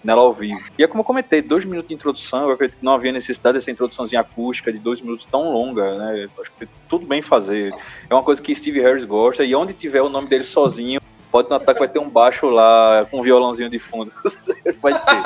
nela 0.03 0.21
ao 0.21 0.33
vivo. 0.33 0.61
E 0.79 0.83
é 0.83 0.87
como 0.87 1.01
eu 1.01 1.05
comentei, 1.05 1.41
dois 1.41 1.65
minutos 1.65 1.89
de 1.89 1.93
introdução, 1.93 2.47
eu 2.47 2.53
acredito 2.53 2.79
que 2.79 2.85
não 2.85 2.93
havia 2.93 3.11
necessidade 3.11 3.57
dessa 3.57 3.69
introduçãozinha 3.69 4.21
acústica 4.21 4.71
de 4.71 4.79
dois 4.79 5.01
minutos 5.01 5.27
tão 5.29 5.51
longa, 5.51 5.95
né? 5.95 6.29
Acho 6.39 6.51
que 6.57 6.67
tudo 6.87 7.05
bem 7.05 7.21
fazer. 7.21 7.73
É 8.09 8.13
uma 8.13 8.23
coisa 8.23 8.41
que 8.41 8.55
Steve 8.55 8.79
Harris 8.79 9.03
gosta, 9.03 9.43
e 9.43 9.53
onde 9.53 9.73
tiver 9.73 10.01
o 10.01 10.07
nome 10.07 10.27
dele 10.27 10.45
sozinho, 10.45 11.01
pode 11.31 11.49
notar 11.49 11.73
que 11.73 11.79
vai 11.79 11.87
ter 11.87 11.99
um 11.99 12.09
baixo 12.09 12.47
lá 12.47 13.05
com 13.09 13.19
um 13.19 13.21
violãozinho 13.21 13.69
de 13.69 13.79
fundo. 13.79 14.11
Pode 14.81 14.99
ter. 14.99 15.17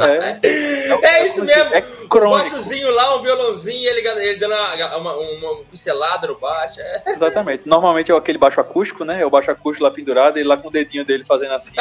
É, 0.00 0.38
é, 0.42 1.04
é 1.04 1.26
isso 1.26 1.44
mesmo. 1.44 1.74
É 1.74 1.82
crônico. 2.08 2.36
Um 2.36 2.38
baixozinho 2.38 2.90
lá, 2.94 3.16
um 3.16 3.22
violãozinho, 3.22 3.88
ele, 3.88 4.06
ele 4.06 4.36
dando 4.36 4.54
uma, 4.54 4.96
uma, 4.96 5.16
uma 5.16 5.56
pincelada 5.70 6.26
no 6.26 6.38
baixo. 6.38 6.80
É. 6.80 7.02
Exatamente. 7.06 7.68
Normalmente 7.68 8.10
é 8.12 8.16
aquele 8.16 8.38
baixo 8.38 8.60
acústico, 8.60 9.04
né? 9.04 9.20
É 9.20 9.26
o 9.26 9.30
baixo 9.30 9.50
acústico 9.50 9.84
lá 9.84 9.90
pendurado 9.90 10.38
e 10.38 10.44
lá 10.44 10.56
com 10.56 10.68
o 10.68 10.72
dedinho 10.72 11.04
dele 11.04 11.24
fazendo 11.24 11.52
assim. 11.54 11.72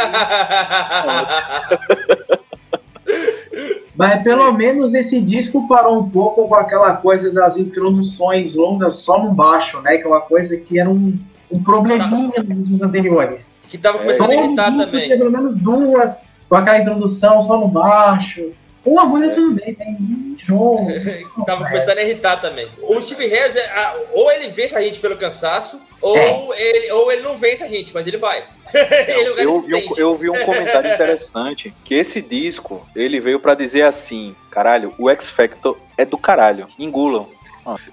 Mas 3.95 4.23
pelo 4.23 4.51
menos 4.53 4.93
esse 4.93 5.19
disco 5.19 5.67
parou 5.67 5.99
um 5.99 6.09
pouco 6.09 6.47
com 6.47 6.55
aquela 6.55 6.95
coisa 6.95 7.33
das 7.33 7.57
introduções 7.57 8.55
longas 8.55 8.99
só 8.99 9.21
no 9.21 9.31
baixo, 9.31 9.81
né? 9.81 9.97
Que 9.97 10.05
é 10.05 10.07
uma 10.07 10.21
coisa 10.21 10.55
que 10.55 10.79
era 10.79 10.89
um 10.89 11.19
um 11.51 11.63
probleminha 11.63 12.31
tá. 12.31 12.43
nos 12.43 12.57
discos 12.59 12.81
anteriores. 12.81 13.63
Que 13.67 13.77
tava 13.77 13.99
começando 13.99 14.31
é. 14.31 14.37
a 14.37 14.45
irritar 14.45 14.77
também. 14.77 15.09
Pelo 15.09 15.31
menos 15.31 15.57
duas, 15.57 16.21
com 16.47 16.55
aquela 16.55 16.79
introdução 16.79 17.41
só 17.41 17.57
no 17.57 17.67
baixo. 17.67 18.51
Uma 18.85 19.05
música 19.05 19.33
é. 19.33 19.35
tudo 19.35 19.55
bem, 19.55 19.75
tem 19.75 20.35
jogo. 20.37 20.87
tava 21.45 21.65
começando 21.65 21.97
a 21.97 22.03
irritar 22.03 22.37
também. 22.37 22.67
O 22.81 22.99
Steve 23.01 23.27
Harris, 23.27 23.55
é, 23.55 23.69
ou 24.13 24.31
ele 24.31 24.49
vence 24.49 24.75
a 24.75 24.81
gente 24.81 24.99
pelo 24.99 25.17
cansaço, 25.17 25.81
ou, 26.01 26.17
é. 26.17 26.55
ele, 26.57 26.91
ou 26.91 27.11
ele 27.11 27.21
não 27.21 27.35
vence 27.35 27.63
a 27.63 27.67
gente, 27.67 27.93
mas 27.93 28.07
ele 28.07 28.17
vai. 28.17 28.43
ele 28.73 29.29
eu, 29.29 29.37
eu, 29.37 29.61
vi 29.61 29.75
um, 29.75 29.91
eu 29.97 30.17
vi 30.17 30.29
um 30.29 30.45
comentário 30.45 30.93
interessante 30.93 31.73
que 31.83 31.95
esse 31.95 32.21
disco 32.21 32.87
ele 32.95 33.19
veio 33.19 33.39
para 33.39 33.53
dizer 33.53 33.83
assim: 33.83 34.35
caralho, 34.49 34.93
o 34.97 35.09
X 35.09 35.29
Factor 35.29 35.77
é 35.97 36.05
do 36.05 36.17
caralho, 36.17 36.67
engulam. 36.77 37.27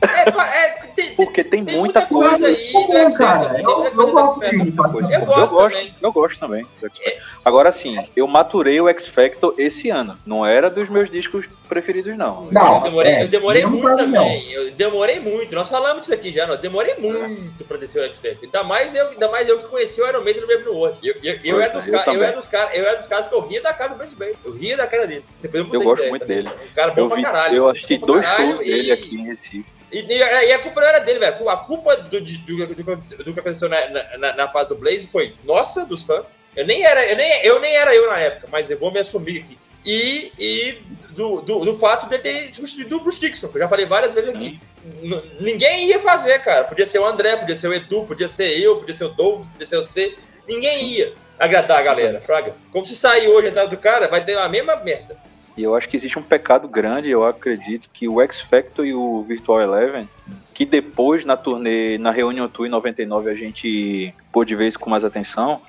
É, 0.01 0.29
é, 0.29 0.71
tem, 0.95 1.15
Porque 1.15 1.43
tem, 1.45 1.65
tem 1.65 1.79
muita, 1.79 2.01
muita, 2.01 2.07
coisa, 2.07 2.47
coisa 2.47 2.47
aí. 2.47 2.89
Né, 2.89 3.17
cara, 3.17 3.61
eu, 3.61 3.85
eu, 3.85 4.13
gosto 4.13 4.43
Eu, 4.43 4.51
eu 4.51 5.33
gosto 5.33 5.59
também. 5.59 5.95
Eu 6.01 6.13
gosto 6.13 6.39
também. 6.39 6.67
É. 7.01 7.19
Agora 7.45 7.73
sim, 7.73 7.99
eu 8.15 8.27
maturei 8.27 8.81
o 8.81 8.89
X 8.89 9.09
Factor 9.09 9.55
esse 9.59 9.91
ano. 9.91 10.17
Não 10.27 10.45
era 10.45 10.71
dos 10.71 10.89
meus 10.89 11.11
discos 11.11 11.47
preferidos, 11.67 12.17
não. 12.17 12.47
Não, 12.51 12.77
eu 12.79 12.83
demorei, 12.83 13.13
é, 13.13 13.23
eu 13.25 13.29
demorei 13.29 13.65
eu 13.65 13.71
muito 13.71 13.85
caso, 13.87 13.99
também. 13.99 14.51
Eu 14.53 14.71
demorei 14.73 15.21
muito. 15.21 15.55
Nós 15.55 15.69
falamos 15.69 16.03
disso 16.03 16.15
aqui 16.15 16.33
já, 16.33 16.47
nós 16.47 16.59
demorei 16.61 16.95
muito 16.97 17.65
pra 17.65 17.77
descer 17.77 18.03
o 18.03 18.05
X 18.07 18.19
Factor. 18.21 18.39
Ainda 18.45 18.63
mais 18.65 18.95
eu, 18.95 19.09
ainda 19.09 19.29
mais 19.31 19.49
eu 19.49 19.59
que 19.59 19.67
conheci 19.69 20.01
o 20.01 20.07
Iron 20.09 20.23
Maiden 20.23 20.43
no 20.43 20.49
Baby 20.49 20.69
World. 20.69 20.99
Eu, 21.03 21.15
eu, 21.23 21.39
eu, 21.45 21.61
era 21.61 21.73
é, 21.73 21.75
dos 21.75 21.87
eu 21.87 21.93
ca- 21.93 22.15
eu, 22.15 22.23
era 22.23 22.37
dos 22.37 22.49
caras, 22.49 22.77
eu 22.79 22.87
era 22.87 22.97
dos 22.97 23.07
caras 23.07 23.29
que 23.29 23.35
eu 23.35 23.41
ria 23.41 23.61
da 23.63 23.73
cara 23.73 23.91
do 23.91 23.97
Bruce 23.97 24.17
Banner. 24.17 24.35
Eu 24.45 24.53
ria 24.53 24.77
da 24.77 24.87
cara 24.87 25.07
dele. 25.07 25.25
Depois 25.43 25.65
eu, 25.67 25.75
Eu 25.75 25.81
gosto 25.83 25.97
ideia 25.99 26.11
muito 26.11 26.23
também. 26.23 26.37
dele. 26.45 26.51
Um 26.71 26.75
cara 26.75 26.93
bom 26.93 27.01
Eu, 27.03 27.07
pra 27.09 27.17
vi, 27.17 27.23
caralho. 27.23 27.57
eu 27.57 27.69
assisti 27.69 27.99
dois 27.99 28.25
shows 28.27 28.59
dele 28.61 28.89
e- 28.89 28.93
aqui 28.93 29.15
em 29.17 29.25
Recife. 29.27 29.77
E, 29.93 29.99
e- 30.01 30.19
e 30.19 30.53
a 30.53 30.59
culpa 30.59 30.81
não 30.81 30.89
era 30.89 30.99
dele, 30.99 31.21
velho. 31.21 31.49
A 31.49 31.57
culpa 31.59 31.97
do, 31.97 32.21
do, 32.21 32.21
do, 32.21 32.67
do, 32.67 32.75
que 32.75 32.83
aconteceu- 32.83 33.19
do 33.25 33.33
que 33.33 33.41
aconteceu 33.41 33.69
na, 33.69 33.89
na, 34.19 34.33
na 34.37 34.49
fase 34.49 34.69
do 34.69 34.75
Blaze 34.75 35.07
foi 35.07 35.33
nossa, 35.45 35.87
dos 35.87 36.03
fãs. 36.03 36.39
Eu 36.57 36.67
nem 36.67 36.85
era 36.85 37.07
eu, 37.07 37.17
nem, 37.17 37.45
eu 37.45 37.61
nem 37.61 37.77
era 37.77 37.95
eu 37.95 38.11
na 38.11 38.19
época, 38.19 38.49
mas 38.51 38.69
eu 38.71 38.79
vou 38.79 38.91
me 38.93 38.99
assumir 38.99 39.39
aqui. 39.39 39.57
E, 39.87 40.33
e 40.37 40.79
do, 41.11 41.41
do, 41.41 41.61
do 41.65 41.75
fato 41.75 42.09
de 42.09 42.19
ter 42.19 42.53
substituído 42.53 42.97
o 42.97 43.01
Bruce 43.01 43.21
Dixon, 43.21 43.49
que 43.49 43.57
eu 43.57 43.61
já 43.61 43.69
falei 43.69 43.87
várias 43.87 44.13
vezes 44.13 44.35
aqui. 44.35 44.59
N- 45.01 45.23
Ninguém 45.41 45.87
ia 45.87 46.01
fazer, 46.01 46.41
cara. 46.41 46.65
Podia 46.65 46.85
ser 46.85 46.99
o 46.99 47.07
André, 47.07 47.37
podia 47.37 47.55
ser 47.55 47.69
o 47.69 47.73
Edu, 47.75 48.03
podia 48.05 48.27
ser 48.27 48.59
eu, 48.59 48.77
podia 48.79 48.95
ser 48.95 49.05
o 49.05 49.11
Doug, 49.11 49.47
podia 49.53 49.67
ser 49.67 49.77
você. 49.77 50.15
Ninguém 50.49 50.89
ia 50.89 51.13
agradar 51.39 51.79
a 51.79 51.83
galera, 51.83 52.21
Fraga. 52.21 52.55
Como 52.73 52.85
se 52.85 52.97
sair 52.97 53.29
hoje 53.29 53.47
e 53.47 53.51
entrar 53.51 53.67
do 53.67 53.77
cara, 53.77 54.09
vai 54.09 54.25
ter 54.25 54.37
a 54.37 54.49
mesma 54.49 54.75
merda. 54.77 55.17
E 55.57 55.63
eu 55.63 55.75
acho 55.75 55.89
que 55.89 55.97
existe 55.97 56.19
um 56.19 56.23
pecado 56.23 56.67
grande, 56.69 57.09
eu 57.09 57.25
acredito, 57.25 57.89
que 57.93 58.07
o 58.09 58.21
X 58.21 58.41
Factor 58.41 58.85
e 58.85 58.93
o 58.93 59.23
Virtual 59.23 59.61
Eleven, 59.63 60.07
que 60.53 60.67
depois 60.67 61.25
na 61.25 61.37
turnê, 61.37 61.97
na 61.97 62.11
Reunion 62.11 62.49
Tour 62.49 62.67
em 62.67 62.71
99 62.71 63.31
a 63.31 63.35
gente 63.35 64.13
pôde 64.33 64.55
ver 64.55 64.69
isso 64.69 64.79
com 64.79 64.91
mais 64.91 65.05
atenção, 65.05 65.63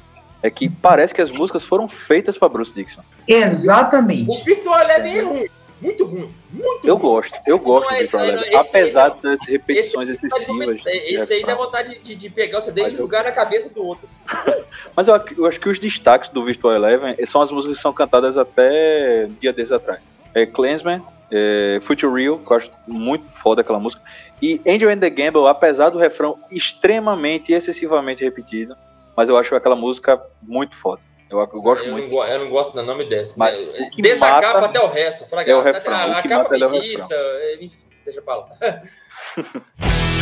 é 0.43 0.49
que 0.49 0.69
parece 0.69 1.13
que 1.13 1.21
as 1.21 1.31
músicas 1.31 1.63
foram 1.63 1.87
feitas 1.87 2.37
para 2.37 2.47
Bruce 2.49 2.73
Dixon. 2.73 3.01
Exatamente. 3.27 4.29
O 4.29 4.43
Virtual 4.43 4.79
Eleven 4.81 5.17
é 5.17 5.21
ruim. 5.21 5.45
Muito 5.79 6.05
ruim. 6.05 6.33
Muito 6.51 6.87
Eu 6.87 6.95
ruim. 6.95 7.01
gosto, 7.03 7.33
eu 7.45 7.59
gosto 7.59 7.87
do 7.89 7.95
Virtual 7.97 8.23
aí 8.23 8.29
Eleven, 8.29 8.55
apesar 8.55 9.09
não. 9.09 9.17
das 9.21 9.39
repetições 9.47 10.09
Esse, 10.09 10.25
excessivas. 10.25 10.81
esse 10.85 11.33
aí 11.33 11.41
é, 11.43 11.45
dá 11.45 11.53
vontade 11.55 11.99
de, 11.99 12.15
de 12.15 12.29
pegar 12.31 12.57
o 12.59 12.61
CD 12.63 12.81
Mas 12.81 12.91
e 12.91 12.95
eu- 12.95 12.99
jogar 12.99 13.23
na 13.23 13.31
cabeça 13.31 13.69
do 13.69 13.83
outro. 13.85 14.05
assim. 14.05 14.19
Mas 14.95 15.07
eu, 15.07 15.21
eu 15.37 15.45
acho 15.45 15.59
que 15.59 15.69
os 15.69 15.77
destaques 15.79 16.29
do 16.29 16.43
Virtual 16.43 16.73
Eleven 16.73 17.15
são 17.27 17.41
as 17.41 17.51
músicas 17.51 17.77
que 17.77 17.81
são 17.83 17.93
cantadas 17.93 18.37
até 18.37 19.27
dia 19.39 19.53
desses 19.53 19.71
atrás. 19.71 20.09
É 20.33 20.47
Clansman, 20.47 21.01
é 21.31 21.77
Future 21.83 22.11
Real, 22.11 22.39
que 22.39 22.51
eu 22.51 22.57
acho 22.57 22.71
muito 22.87 23.25
foda 23.37 23.61
aquela 23.61 23.79
música. 23.79 24.01
E 24.41 24.59
Angel 24.67 24.89
and 24.89 24.97
the 24.99 25.09
Gamble, 25.11 25.47
apesar 25.47 25.89
do 25.89 25.99
refrão 25.99 26.39
extremamente 26.49 27.51
e 27.51 27.55
excessivamente 27.55 28.23
repetido, 28.23 28.75
mas 29.17 29.27
eu 29.27 29.35
acho 29.35 29.55
aquela 29.55 29.75
música 29.75 30.21
muito 30.43 30.75
foda. 30.75 31.01
Eu, 31.27 31.39
eu 31.39 31.61
gosto 31.61 31.85
eu, 31.85 31.91
muito. 31.91 32.13
Não, 32.13 32.23
eu 32.23 32.39
não 32.39 32.49
gosto 32.51 32.73
do 32.73 32.83
nome 32.83 33.03
dessa. 33.05 33.33
Mas 33.37 33.59
né? 33.59 33.89
Desde 33.97 34.23
a 34.23 34.39
capa 34.39 34.65
até 34.65 34.79
o 34.79 34.87
resto. 34.87 35.27
Fraga. 35.27 35.51
é 35.51 35.55
o 35.55 35.61
refrão, 35.61 35.93
A, 35.93 36.19
a 36.19 36.21
que 36.21 36.29
capa 36.29 36.49
me 36.51 36.61
é 36.61 36.67
o 36.67 36.75
irrita. 36.75 37.15
Enfim, 37.59 37.83
deixa 38.05 38.21
pra 38.21 38.35
lá. 38.35 38.49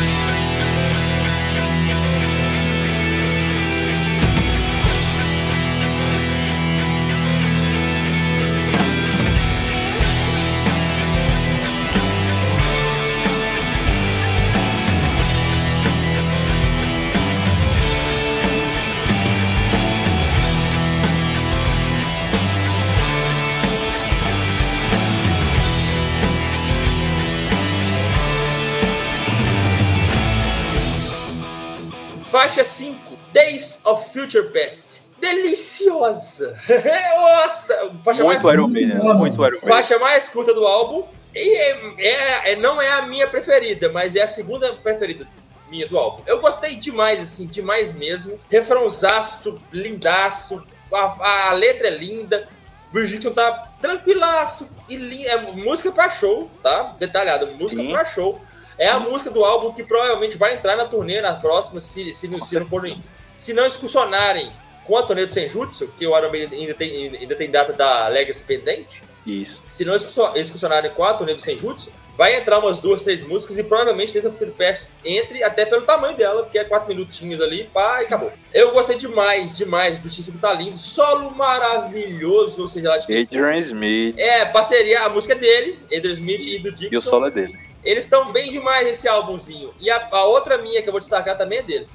Faixa 32.45 32.63
5, 32.63 33.17
Days 33.33 33.81
of 33.85 34.13
Future 34.13 34.49
Past. 34.51 35.01
Deliciosa! 35.19 36.55
Nossa! 37.17 37.91
Faixa 38.03 38.23
mais, 38.23 38.43
Muito 38.43 38.53
Iron 38.53 38.67
Maiden, 38.67 38.97
Muito 38.99 39.33
Iron 39.33 39.39
Maiden. 39.39 39.59
faixa 39.61 39.97
mais 39.97 40.29
curta 40.29 40.53
do 40.53 40.63
álbum. 40.63 41.07
E 41.33 41.39
é, 41.57 41.93
é- 41.97 42.51
é- 42.51 42.55
não 42.55 42.79
é 42.79 42.87
a 42.91 43.01
minha 43.01 43.27
preferida, 43.27 43.89
mas 43.91 44.15
é 44.15 44.21
a 44.21 44.27
segunda 44.27 44.73
preferida 44.73 45.27
minha 45.71 45.87
do 45.87 45.97
álbum. 45.97 46.21
Eu 46.27 46.39
gostei 46.39 46.75
demais, 46.75 47.19
assim, 47.19 47.47
demais 47.47 47.95
mesmo. 47.95 48.39
Refrãozaço, 48.51 49.59
lindaço. 49.73 50.63
A, 50.93 51.47
a 51.49 51.53
letra 51.53 51.87
é 51.87 51.97
linda. 51.97 52.47
Brigitte 52.91 53.27
tá 53.31 53.69
tranquilaço. 53.81 54.69
E 54.87 54.95
li- 54.97 55.25
é 55.25 55.51
música 55.51 55.91
pra 55.91 56.11
show, 56.11 56.47
tá? 56.61 56.93
Detalhado, 56.99 57.47
música 57.59 57.81
Sim. 57.81 57.89
pra 57.91 58.05
show. 58.05 58.39
É 58.77 58.87
a 58.89 58.99
música 58.99 59.31
do 59.31 59.43
álbum 59.43 59.73
que 59.73 59.83
provavelmente 59.83 60.37
vai 60.37 60.55
entrar 60.55 60.75
na 60.75 60.85
turnê 60.85 61.21
na 61.21 61.33
próxima, 61.33 61.79
se, 61.79 62.13
se, 62.13 62.27
não, 62.27 62.41
se 62.41 62.59
não 62.59 62.65
forem. 62.65 63.01
Se 63.35 63.53
não 63.53 63.65
excursionarem 63.65 64.51
com 64.85 64.97
a 64.97 65.03
turnê 65.03 65.25
do 65.25 65.33
Senjutsu, 65.33 65.87
que 65.97 66.05
o 66.05 66.17
Iron 66.17 66.31
Maiden 66.31 66.59
ainda 66.59 66.73
tem, 66.73 67.15
ainda 67.17 67.35
tem 67.35 67.49
data 67.49 67.73
da 67.73 68.07
Legacy 68.07 68.43
pendente. 68.43 69.03
Isso. 69.25 69.63
Se 69.69 69.83
não 69.83 69.95
excursionarem 69.95 70.91
com 70.91 71.03
a 71.03 71.13
turnê 71.13 71.33
do 71.33 71.41
Senjutsu, 71.41 71.91
vai 72.17 72.35
entrar 72.37 72.59
umas 72.59 72.79
duas, 72.79 73.01
três 73.01 73.23
músicas 73.23 73.57
e 73.57 73.63
provavelmente 73.63 74.13
Days 74.13 74.25
of 74.25 74.37
Future 74.37 74.55
Past 74.57 74.93
entre 75.03 75.43
até 75.43 75.65
pelo 75.65 75.81
tamanho 75.81 76.15
dela, 76.15 76.43
porque 76.43 76.57
é 76.57 76.63
quatro 76.63 76.87
minutinhos 76.87 77.41
ali, 77.41 77.65
pá, 77.73 78.01
e 78.01 78.05
acabou. 78.05 78.31
Eu 78.53 78.71
gostei 78.71 78.97
demais, 78.97 79.57
demais. 79.57 79.97
O 80.03 80.07
título 80.07 80.37
tá 80.39 80.53
lindo, 80.53 80.77
solo 80.77 81.31
maravilhoso, 81.31 82.61
ou 82.61 82.67
seja 82.67 82.89
lá 82.89 82.97
de. 82.97 83.17
Adrian 83.17 83.57
Smith 83.59 84.15
É, 84.17 84.45
parceria, 84.45 85.01
a 85.01 85.09
música 85.09 85.33
é 85.33 85.37
dele, 85.37 85.79
Adrian 85.85 86.13
Smith 86.13 86.45
e 86.45 86.59
do 86.59 86.69
e 86.69 86.71
o 86.71 86.75
Dixon. 86.75 87.01
solo 87.01 87.27
é 87.27 87.31
dele. 87.31 87.64
Eles 87.85 88.05
estão 88.05 88.31
bem 88.31 88.49
demais 88.49 88.85
nesse 88.85 89.07
álbumzinho. 89.07 89.73
E 89.79 89.89
a, 89.89 90.09
a 90.11 90.25
outra 90.25 90.57
minha 90.57 90.81
que 90.81 90.89
eu 90.89 90.91
vou 90.91 90.99
destacar 90.99 91.37
também 91.37 91.59
é 91.59 91.63
deles. 91.63 91.93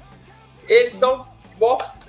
Eles 0.67 0.93
estão, 0.93 1.27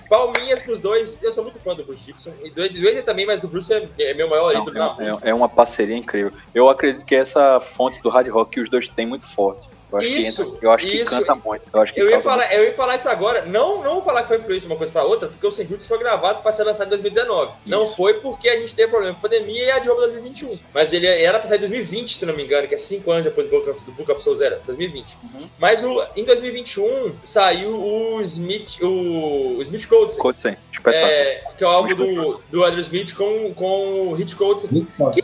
palminhas 0.08 0.62
pros 0.62 0.80
dois. 0.80 1.22
Eu 1.22 1.32
sou 1.32 1.42
muito 1.42 1.58
fã 1.58 1.74
do 1.74 1.84
Bruce 1.84 2.04
Dixon. 2.04 2.32
E 2.44 2.50
do 2.50 2.62
Adrian 2.62 3.02
também, 3.02 3.26
mas 3.26 3.40
do 3.40 3.48
Bruce 3.48 3.72
é, 3.72 3.88
é 3.98 4.14
meu 4.14 4.28
maior 4.28 4.52
ídolo 4.52 4.72
na 4.72 4.96
é, 5.00 5.08
é- 5.08 5.30
é 5.30 5.34
uma 5.34 5.48
parceria 5.48 5.96
incrível. 5.96 6.32
Eu 6.54 6.68
acredito 6.68 7.04
que 7.04 7.14
essa 7.14 7.60
fonte 7.60 8.00
do 8.02 8.08
hard 8.08 8.28
rock 8.28 8.50
que 8.52 8.60
os 8.60 8.70
dois 8.70 8.88
têm 8.88 9.06
muito 9.06 9.26
forte. 9.34 9.68
Eu 9.92 9.98
acho 9.98 10.06
Isso, 10.08 10.44
que, 10.44 10.50
entra- 10.56 10.58
eu 10.66 10.70
acho 10.72 10.86
que 10.86 10.96
isso. 11.02 11.10
canta 11.10 11.34
muito. 11.34 11.62
Eu 11.72 11.80
acho 11.82 11.92
que 11.92 12.00
Eu 12.00 12.08
ia, 12.10 12.20
falar, 12.22 12.54
eu 12.54 12.64
ia 12.64 12.72
falar 12.72 12.94
isso 12.96 13.08
agora. 13.08 13.44
Não, 13.44 13.82
não 13.82 13.94
vou 13.94 14.02
falar 14.02 14.22
que 14.22 14.28
foi 14.28 14.38
influência 14.38 14.66
de 14.66 14.72
uma 14.72 14.76
coisa 14.78 14.90
pra 14.92 15.04
outra, 15.04 15.28
porque 15.28 15.46
o 15.46 15.50
Senjutsu 15.50 15.86
foi 15.86 15.98
gravado 15.98 16.40
para 16.42 16.50
ser 16.50 16.64
lançado 16.64 16.86
em 16.86 16.90
2019. 16.90 17.52
Não 17.66 17.84
Isso. 17.84 17.96
foi 17.96 18.14
porque 18.14 18.48
a 18.48 18.58
gente 18.58 18.74
teve 18.74 18.90
problema 18.90 19.14
com 19.14 19.18
a 19.26 19.28
pandemia 19.28 19.64
e 19.66 19.70
adiou 19.70 19.94
pra 19.96 20.06
2021. 20.06 20.58
Mas 20.72 20.92
ele 20.92 21.06
era 21.06 21.38
pra 21.38 21.48
sair 21.48 21.58
em 21.58 21.60
2020, 21.60 22.16
se 22.16 22.24
não 22.26 22.34
me 22.34 22.42
engano, 22.42 22.66
que 22.66 22.74
é 22.74 22.78
5 22.78 23.10
anos 23.10 23.24
depois 23.24 23.46
do 23.48 23.50
Book 23.50 23.68
of, 23.70 23.84
do 23.84 23.92
Book 23.92 24.10
of 24.12 24.22
Souls 24.22 24.40
era, 24.40 24.60
2020. 24.66 25.16
Uhum. 25.22 25.48
Mas 25.58 25.84
o, 25.84 26.02
em 26.16 26.24
2021 26.24 27.14
saiu 27.22 27.74
o 27.74 28.20
Smith, 28.22 28.78
o, 28.80 29.56
o 29.58 29.62
Smith 29.62 29.86
Codes, 29.86 30.16
Code 30.16 30.40
100, 30.40 30.56
espetáculo. 30.72 31.04
é, 31.12 31.44
que 31.56 31.64
é 31.64 31.66
o 31.66 31.70
álbum 31.70 31.94
do, 31.94 32.40
do 32.50 32.64
Andrew 32.64 32.80
Smith 32.80 33.14
com, 33.14 33.52
com 33.54 34.08
o 34.08 34.12
Hit 34.14 34.34
Muito 34.70 34.90
forte. 34.92 35.20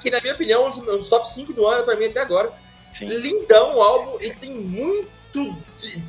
que 0.00 0.10
na 0.10 0.20
minha 0.20 0.34
opinião 0.34 0.64
é 0.64 0.66
um 0.66 0.70
dos, 0.70 0.78
um 0.80 0.96
dos 0.98 1.08
top 1.08 1.30
5 1.30 1.52
do 1.52 1.66
ano 1.66 1.84
pra 1.84 1.94
mim 1.96 2.06
até 2.06 2.20
agora. 2.20 2.50
Sim. 2.92 3.06
Lindão 3.06 3.76
o 3.76 3.82
álbum 3.82 4.18
e 4.20 4.30
tem 4.30 4.50
muito 4.50 5.10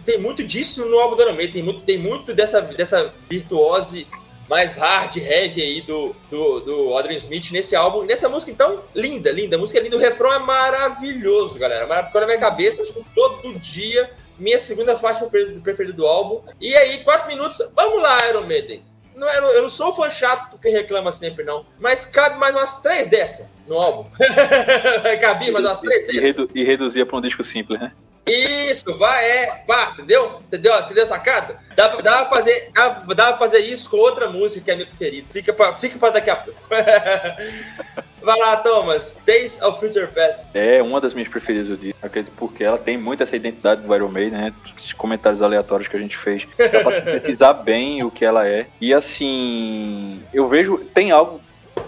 tem 0.03 0.19
muito 0.19 0.43
disso 0.43 0.85
no 0.85 0.99
álbum 0.99 1.15
do 1.15 1.21
Iron 1.21 1.33
Maiden, 1.33 1.53
tem 1.53 1.63
muito 1.63 1.83
tem 1.83 1.97
muito 1.97 2.33
dessa 2.33 2.61
dessa 2.61 3.13
virtuose 3.29 4.07
mais 4.49 4.75
hard 4.75 5.15
heavy 5.15 5.61
aí 5.61 5.81
do 5.81 6.15
do, 6.29 6.59
do 6.59 6.97
Adrian 6.97 7.15
Smith 7.15 7.51
nesse 7.51 7.75
álbum. 7.75 8.03
Nessa 8.03 8.27
música 8.27 8.51
então, 8.51 8.81
linda, 8.93 9.31
linda, 9.31 9.55
a 9.55 9.59
música 9.59 9.79
é 9.79 9.83
linda, 9.83 9.95
o 9.95 9.99
refrão 9.99 10.33
é 10.33 10.39
maravilhoso, 10.39 11.57
galera. 11.57 12.05
Ficou 12.05 12.19
na 12.19 12.27
minha 12.27 12.39
cabeça, 12.39 12.81
escuto 12.81 13.05
todo 13.15 13.57
dia. 13.59 14.11
Minha 14.37 14.57
segunda 14.57 14.97
faixa 14.97 15.25
preferida 15.63 15.93
do 15.93 16.05
álbum. 16.07 16.41
E 16.59 16.75
aí, 16.75 17.03
quatro 17.03 17.27
minutos. 17.27 17.59
Vamos 17.75 18.01
lá, 18.01 18.17
Iron 18.27 18.41
Maiden. 18.41 18.83
Não, 19.15 19.27
eu, 19.29 19.41
não- 19.41 19.49
eu 19.51 19.61
não 19.63 19.69
sou 19.69 19.89
o 19.89 19.93
fã 19.93 20.09
chato 20.09 20.57
que 20.57 20.69
reclama 20.69 21.11
sempre, 21.11 21.43
não. 21.43 21.65
Mas 21.79 22.05
cabe 22.05 22.37
mais 22.39 22.55
umas 22.55 22.81
três 22.81 23.07
dessa 23.07 23.51
no 23.67 23.75
álbum. 23.77 24.09
Cabia 25.19 25.51
mais 25.51 25.65
umas 25.65 25.79
três 25.79 26.03
E, 26.03 26.07
dessas. 26.07 26.21
redu- 26.21 26.49
e 26.55 26.63
reduzia 26.63 27.05
para 27.05 27.17
um 27.17 27.21
disco 27.21 27.43
simples, 27.43 27.79
né? 27.79 27.91
Isso, 28.25 28.85
vai, 28.97 29.25
é, 29.29 29.63
pá, 29.65 29.91
entendeu? 29.93 30.39
Entendeu? 30.45 30.75
Entendeu 30.79 31.03
a 31.03 31.07
sacada? 31.07 31.57
Dá, 31.75 31.89
pra- 31.89 32.01
dá, 32.01 32.17
pra 32.25 32.29
fazer, 32.37 32.69
dá, 32.73 32.89
dá 32.89 33.27
pra 33.29 33.37
fazer 33.37 33.59
isso 33.59 33.89
com 33.89 33.97
outra 33.97 34.29
música 34.29 34.63
que 34.65 34.71
é 34.71 34.75
minha 34.75 34.87
preferida. 34.87 35.27
Fica 35.31 35.51
pra, 35.51 35.73
fica 35.73 35.97
pra 35.97 36.11
daqui 36.11 36.29
a 36.29 36.35
pouco. 36.35 36.59
vai 38.23 38.37
lá, 38.37 38.57
Thomas. 38.57 39.17
Days 39.25 39.61
of 39.61 39.79
Future 39.79 40.07
Past. 40.07 40.45
É 40.53 40.81
uma 40.81 41.01
das 41.01 41.13
minhas 41.13 41.29
preferidas 41.29 41.67
do 41.67 41.77
disco, 41.77 41.97
acredito, 42.01 42.33
porque 42.37 42.63
ela 42.63 42.77
tem 42.77 42.97
muito 42.97 43.23
essa 43.23 43.35
identidade 43.35 43.81
do 43.81 43.95
Iron 43.95 44.09
Maiden, 44.09 44.39
né? 44.39 44.53
Os 44.77 44.93
comentários 44.93 45.41
aleatórios 45.41 45.87
que 45.87 45.95
a 45.95 45.99
gente 45.99 46.17
fez. 46.17 46.47
Dá 46.57 46.81
pra 46.81 46.91
sintetizar 46.91 47.53
bem 47.63 48.03
o 48.03 48.11
que 48.11 48.25
ela 48.25 48.47
é. 48.47 48.67
E 48.79 48.93
assim, 48.93 50.21
eu 50.33 50.47
vejo. 50.47 50.77
Tem 50.93 51.11
algo 51.11 51.41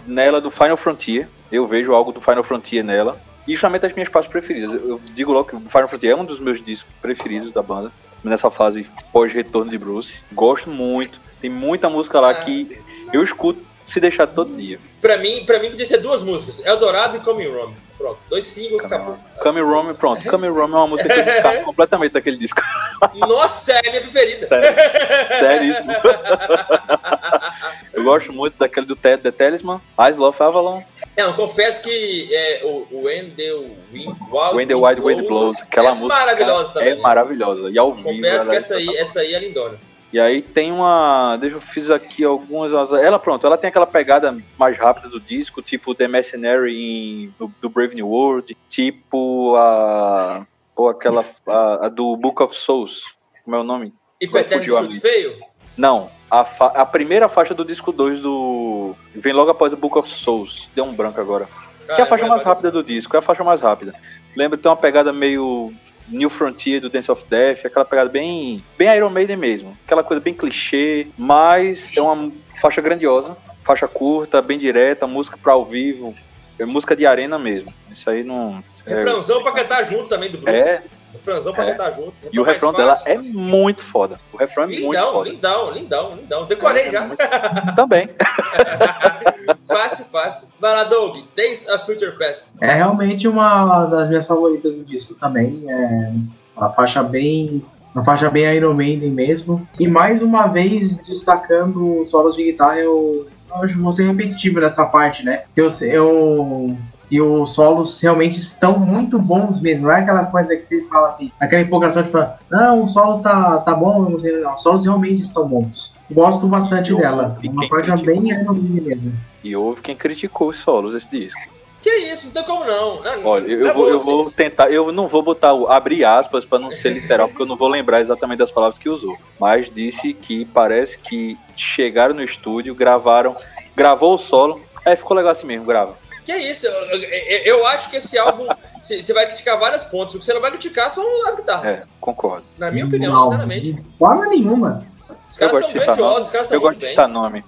nela 0.06 0.42
do 0.42 0.52
Final 0.52 0.78
Frontier. 0.78 1.28
Eu 1.52 1.68
vejo 1.68 1.94
algo 1.94 2.12
do 2.12 2.22
Final 2.22 2.44
Frontier 2.44 2.84
nela. 2.84 3.20
E 3.48 3.54
justamente 3.54 3.86
as 3.86 3.94
minhas 3.94 4.10
partes 4.10 4.32
preferidas. 4.32 4.74
Eu 4.74 5.02
digo 5.14 5.32
logo 5.32 5.50
que 5.50 5.56
o 5.56 5.60
Final 5.60 5.88
Frontier 5.88 6.14
é 6.14 6.16
um 6.16 6.26
dos 6.26 6.40
meus 6.40 6.64
discos 6.64 6.94
preferidos 7.02 7.52
da 7.52 7.62
banda. 7.62 7.92
Nessa 8.24 8.50
fase 8.50 8.90
pós-retorno 9.12 9.70
de 9.70 9.78
Bruce. 9.78 10.20
Gosto 10.32 10.70
muito. 10.70 11.20
Tem 11.42 11.50
muita 11.50 11.90
música 11.90 12.22
lá 12.22 12.34
que 12.34 12.80
eu 13.12 13.22
escuto 13.22 13.62
se 13.86 14.00
deixar 14.00 14.28
todo 14.28 14.56
dia. 14.56 14.80
Pra 15.02 15.18
mim, 15.18 15.44
pra 15.46 15.60
mim 15.60 15.70
podia 15.70 15.86
ser 15.86 15.98
duas 15.98 16.24
músicas: 16.24 16.66
Eldorado 16.66 17.18
e 17.18 17.20
Coming 17.20 17.50
Rome. 17.50 17.76
Pronto, 17.98 18.20
dois 18.30 18.46
singles, 18.46 18.84
acabou. 18.84 19.18
Come 19.42 19.62
Rome, 19.62 19.94
pronto. 19.94 20.28
Come 20.30 20.48
Rome 20.48 20.74
é 20.74 20.78
uma 20.78 20.88
música 20.88 21.14
que 21.14 21.20
eu 21.20 21.26
descarto 21.26 21.64
completamente 21.64 22.12
daquele 22.12 22.38
disco. 22.38 22.62
Nossa, 23.16 23.74
é 23.74 23.80
a 23.80 23.92
minha 23.92 24.02
preferida. 24.02 24.48
Sério. 24.48 24.68
Seríssimo. 25.40 25.94
eu 27.94 28.04
gosto 28.04 28.34
muito 28.34 28.58
daquele 28.58 28.86
do 28.86 28.96
Ted 28.96 29.22
The 29.22 29.32
Talisman, 29.32 29.82
Eyes 30.00 30.18
Love 30.18 30.38
Avalon, 30.40 30.82
Não, 31.18 31.28
eu 31.28 31.34
confesso 31.34 31.82
que 31.82 32.30
é, 32.34 32.62
o, 32.64 32.88
o 32.92 33.02
When 33.06 33.32
the 33.32 33.52
Wind, 33.92 34.16
Wild 34.32 34.56
When 34.56 34.68
the 34.68 34.76
Wild 34.76 35.02
Wind 35.02 35.28
Blows. 35.28 35.62
Aquela 35.62 35.92
é 35.92 35.94
música 35.94 36.20
maravilhosa 36.20 36.72
é 36.72 36.74
também. 36.74 37.02
maravilhosa. 37.02 37.70
E 37.70 37.78
ao 37.78 37.94
vivo. 37.94 38.10
Confesso 38.10 38.50
que 38.50 38.56
é 38.56 38.58
essa 38.58 38.76
aí, 38.76 38.98
essa 38.98 39.20
aí 39.22 39.34
é 39.34 39.40
lindona. 39.40 39.78
E 40.14 40.20
aí 40.20 40.44
tem 40.44 40.72
uma. 40.72 41.36
Deixa 41.38 41.56
eu 41.56 41.62
fiz 41.62 41.90
aqui 41.90 42.24
algumas. 42.24 42.72
Ela, 42.72 43.18
pronto, 43.18 43.48
ela 43.48 43.58
tem 43.58 43.68
aquela 43.70 43.88
pegada 43.88 44.38
mais 44.60 44.78
rápida 44.78 45.10
do 45.10 45.20
disco, 45.20 45.60
tipo 45.60 45.96
The 45.96 46.08
Mercenary 46.08 46.76
em, 46.76 47.34
do, 47.40 47.52
do 47.60 47.68
Brave 47.68 47.96
New 47.96 48.08
World, 48.08 48.56
tipo 48.70 49.56
a. 49.56 50.46
Ou 50.76 50.88
aquela. 50.88 51.26
A, 51.48 51.88
a 51.88 51.90
do 51.90 52.16
Book 52.16 52.44
of 52.44 52.56
Souls. 52.56 53.02
Como 53.44 53.56
é 53.56 53.60
o 53.60 53.64
nome? 53.64 53.92
E 54.22 54.28
foi 54.28 54.42
chute 54.84 55.00
feio? 55.02 55.36
Não, 55.76 56.12
a, 56.30 56.46
fa- 56.46 56.74
a 56.76 56.86
primeira 56.86 57.28
faixa 57.28 57.56
do 57.56 57.66
disco 57.66 57.92
2 57.92 58.22
do. 58.22 58.96
Vem 59.16 59.34
logo 59.34 59.50
após 59.50 59.74
o 59.74 59.78
Book 59.78 59.98
of 59.98 60.08
Souls. 60.08 60.70
Deu 60.76 60.84
um 60.86 60.94
branco 60.94 61.20
agora. 61.20 61.48
Que 61.88 61.92
é 62.02 62.04
a 62.04 62.06
faixa 62.06 62.26
mais 62.28 62.44
rápida 62.44 62.72
do 62.72 62.84
disco, 62.84 63.16
é 63.16 63.20
a 63.20 63.22
faixa 63.24 63.44
mais 63.44 63.60
rápida. 63.62 63.94
Lembra 64.36 64.58
tem 64.58 64.70
uma 64.70 64.78
pegada 64.78 65.14
meio 65.14 65.74
New 66.08 66.30
Frontier 66.30 66.82
do 66.82 66.90
Dance 66.90 67.12
of 67.12 67.24
Death, 67.30 67.66
aquela 67.66 67.86
pegada 67.86 68.10
bem, 68.10 68.64
bem 68.78 68.96
Iron 68.96 69.10
Maiden 69.10 69.38
mesmo. 69.38 69.78
Aquela 69.86 70.04
coisa 70.04 70.22
bem 70.22 70.34
clichê, 70.34 71.08
mas 71.18 71.92
é 71.96 72.02
uma 72.02 72.32
faixa 72.62 72.82
grandiosa, 72.82 73.38
faixa 73.64 73.88
curta, 73.88 74.42
bem 74.42 74.58
direta, 74.58 75.08
música 75.08 75.38
pra 75.42 75.54
ao 75.54 75.66
vivo, 75.66 76.16
é 76.60 76.66
música 76.66 76.96
de 76.96 77.06
arena 77.06 77.38
mesmo. 77.40 77.74
Isso 77.92 78.10
aí 78.10 78.24
não. 78.24 78.64
É, 78.86 78.96
Refrãozão 78.96 79.42
pra 79.42 79.52
cantar 79.54 79.84
junto 79.84 80.10
também 80.10 80.30
do 80.30 80.38
Bruce. 80.38 80.58
é, 80.58 80.84
Refrãozão 81.14 81.54
pra 81.54 81.66
É. 81.66 81.72
cantar 81.72 81.92
junto. 81.92 82.14
e 82.32 82.40
o 82.40 82.44
refrão 82.44 82.74
dela 82.74 82.98
é 83.06 83.18
muito 83.18 83.84
foda. 83.84 84.20
O 84.34 84.38
refrão 84.38 84.64
é 84.64 84.68
muito 84.68 84.82
Lindão, 84.82 85.12
foda. 85.14 85.30
lindão, 85.30 85.72
lindão, 85.72 86.16
lindão. 86.16 86.46
Decorei 86.46 86.84
É 86.88 86.90
já. 86.92 87.02
muito- 87.02 87.18
Também. 87.76 88.10
fácil, 89.68 90.06
fácil. 90.06 90.48
Vai 90.60 90.74
lá, 90.74 90.84
Doug. 90.84 91.18
Days 91.36 91.68
of 91.70 91.86
Future 91.86 92.18
Past. 92.18 92.48
É 92.62 92.74
realmente 92.74 93.28
uma 93.28 93.86
das 93.86 94.10
minhas 94.10 94.28
favoritas 94.28 94.78
do 94.78 94.84
disco 94.84 95.14
também. 95.16 95.64
É 95.68 96.12
uma 96.56 96.70
faixa 96.72 97.04
bem. 97.04 97.64
Uma 97.94 98.04
faixa 98.04 98.28
bem 98.30 98.52
Iron 98.56 98.74
Maiden 98.74 99.12
mesmo. 99.12 99.68
E 99.80 99.88
mais 99.88 100.20
uma 100.22 100.48
vez 100.48 100.98
destacando 101.00 102.02
os 102.02 102.10
solos 102.10 102.36
de 102.36 102.44
guitarra, 102.44 102.80
eu, 102.80 103.28
eu 103.50 103.56
acho 103.58 103.74
que 103.76 103.80
vou 103.80 103.92
ser 103.92 104.08
repetitivo 104.08 104.60
nessa 104.60 104.84
parte, 104.86 105.24
né? 105.24 105.44
Eu, 105.56 105.68
eu, 105.84 106.76
e 107.10 107.22
os 107.22 107.54
solos 107.54 108.00
realmente 108.02 108.40
estão 108.40 108.80
muito 108.80 109.20
bons 109.20 109.62
mesmo. 109.62 109.84
Não 109.84 109.92
é 109.92 110.00
aquela 110.00 110.26
coisa 110.26 110.56
que 110.56 110.62
você 110.62 110.84
fala 110.86 111.10
assim, 111.10 111.32
aquela 111.40 111.62
empolgação 111.62 112.04
de 112.04 112.10
falar, 112.10 112.40
não, 112.50 112.84
o 112.84 112.88
solo 112.88 113.22
tá, 113.22 113.60
tá 113.60 113.76
bom, 113.76 114.10
não 114.10 114.20
sei, 114.20 114.40
não. 114.40 114.54
Os 114.54 114.64
solos 114.64 114.84
realmente 114.84 115.22
estão 115.22 115.48
bons. 115.48 115.96
Gosto 116.12 116.48
bastante 116.48 116.92
Eu 116.92 116.98
dela. 116.98 117.38
Uma 117.44 117.70
crítico. 117.70 117.98
bem 118.06 118.22
Maiden 118.22 118.82
mesmo. 118.82 119.14
E 119.44 119.56
houve 119.56 119.82
quem 119.82 119.96
criticou 119.96 120.50
os 120.50 120.58
solos 120.58 120.94
desse 120.94 121.10
disco. 121.10 121.40
Que 121.84 121.90
isso, 121.90 122.28
não 122.28 122.34
tem 122.34 122.44
como 122.44 122.64
não. 122.64 123.04
não 123.04 123.26
Olha, 123.26 123.46
eu, 123.46 123.68
é 123.68 123.74
vou, 123.74 123.90
eu 123.90 124.00
vou 124.00 124.32
tentar, 124.32 124.72
eu 124.72 124.90
não 124.94 125.10
vou 125.10 125.22
botar 125.22 125.54
o 125.54 125.68
abrir 125.68 126.06
aspas 126.06 126.46
para 126.46 126.58
não 126.58 126.72
ser 126.72 126.94
literal, 126.94 127.28
porque 127.28 127.42
eu 127.42 127.46
não 127.46 127.58
vou 127.58 127.68
lembrar 127.68 128.00
exatamente 128.00 128.40
das 128.40 128.50
palavras 128.50 128.80
que 128.80 128.88
usou. 128.88 129.18
Mas 129.38 129.70
disse 129.70 130.14
que 130.14 130.46
parece 130.46 130.98
que 130.98 131.38
chegaram 131.58 132.16
no 132.16 132.24
estúdio, 132.24 132.74
gravaram, 132.74 133.36
gravou 133.76 134.14
o 134.14 134.18
solo, 134.18 134.62
aí 134.86 134.96
ficou 134.96 135.18
legal 135.18 135.34
assim 135.34 135.46
mesmo, 135.46 135.66
grava. 135.66 135.98
Que 136.26 136.36
isso, 136.38 136.66
eu, 136.68 136.74
eu- 136.74 137.44
eu 137.58 137.68
acho 137.68 137.90
que 137.90 137.98
esse 137.98 138.18
álbum, 138.18 138.48
você 138.82 139.14
vai 139.14 139.26
criticar 139.28 139.60
vários 139.60 139.84
pontos. 139.84 140.16
O 140.16 140.20
que 140.20 140.26
você 140.26 140.34
não 140.34 140.42
vai 140.42 140.52
criticar 140.52 140.90
são 140.90 141.04
as 141.28 141.36
guitarras. 141.36 141.66
É, 141.66 141.84
concordo. 142.00 142.46
Na 142.58 142.72
minha 142.72 142.86
opinião, 142.86 143.12
Não, 143.14 143.24
sinceramente. 143.26 143.74
De 143.74 143.84
forma 143.98 144.26
nenhuma. 144.28 144.86
Os 145.30 145.38
Eu 145.38 145.50
caras 145.50 145.52
gosto 145.52 145.68
estão 145.68 145.74
de 145.74 145.80
citar 145.80 145.86
grandiosos, 145.86 146.14
nome. 146.14 146.24
os 146.26 146.30
caras 146.30 146.46
estão 146.48 146.58
Eu 146.58 146.62
gosto 146.62 146.80
de 146.80 146.88
citar 146.88 147.08
nome. 147.10 147.44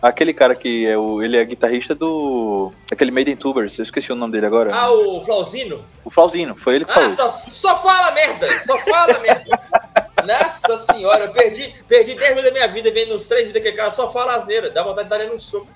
Aquele 0.00 0.32
cara 0.32 0.54
que 0.54 0.86
é 0.86 0.96
o, 0.96 1.20
ele 1.22 1.36
é 1.36 1.44
guitarrista 1.44 1.92
do, 1.92 2.72
aquele 2.92 3.10
Maiden 3.10 3.34
Tubers, 3.36 3.76
eu 3.78 3.82
esqueci 3.82 4.12
o 4.12 4.14
nome 4.14 4.32
dele 4.32 4.46
agora. 4.46 4.72
Ah, 4.72 4.92
o 4.92 5.20
Flauzino? 5.24 5.84
O 6.04 6.10
Flauzino, 6.10 6.54
foi 6.54 6.76
ele 6.76 6.84
que 6.84 6.90
Ah, 6.92 6.94
falou. 6.94 7.10
só, 7.10 7.30
só 7.32 7.76
fala 7.78 8.12
merda! 8.12 8.60
Só 8.60 8.78
fala 8.78 9.18
merda! 9.18 9.58
Nossa 10.28 10.76
senhora, 10.76 11.24
eu 11.24 11.30
perdi, 11.32 11.74
perdi 11.88 12.14
10 12.14 12.30
minutos 12.30 12.44
da 12.50 12.52
minha 12.52 12.68
vida 12.68 12.90
vendo 12.90 13.14
os 13.14 13.26
três 13.26 13.46
vídeos 13.46 13.64
que 13.64 13.72
cara 13.72 13.90
só 13.90 14.12
fala 14.12 14.34
asneira. 14.34 14.70
Dá 14.70 14.82
vontade 14.82 15.04
de 15.04 15.10
dar 15.10 15.24
ele 15.24 15.32
um 15.34 15.40
soco. 15.40 15.68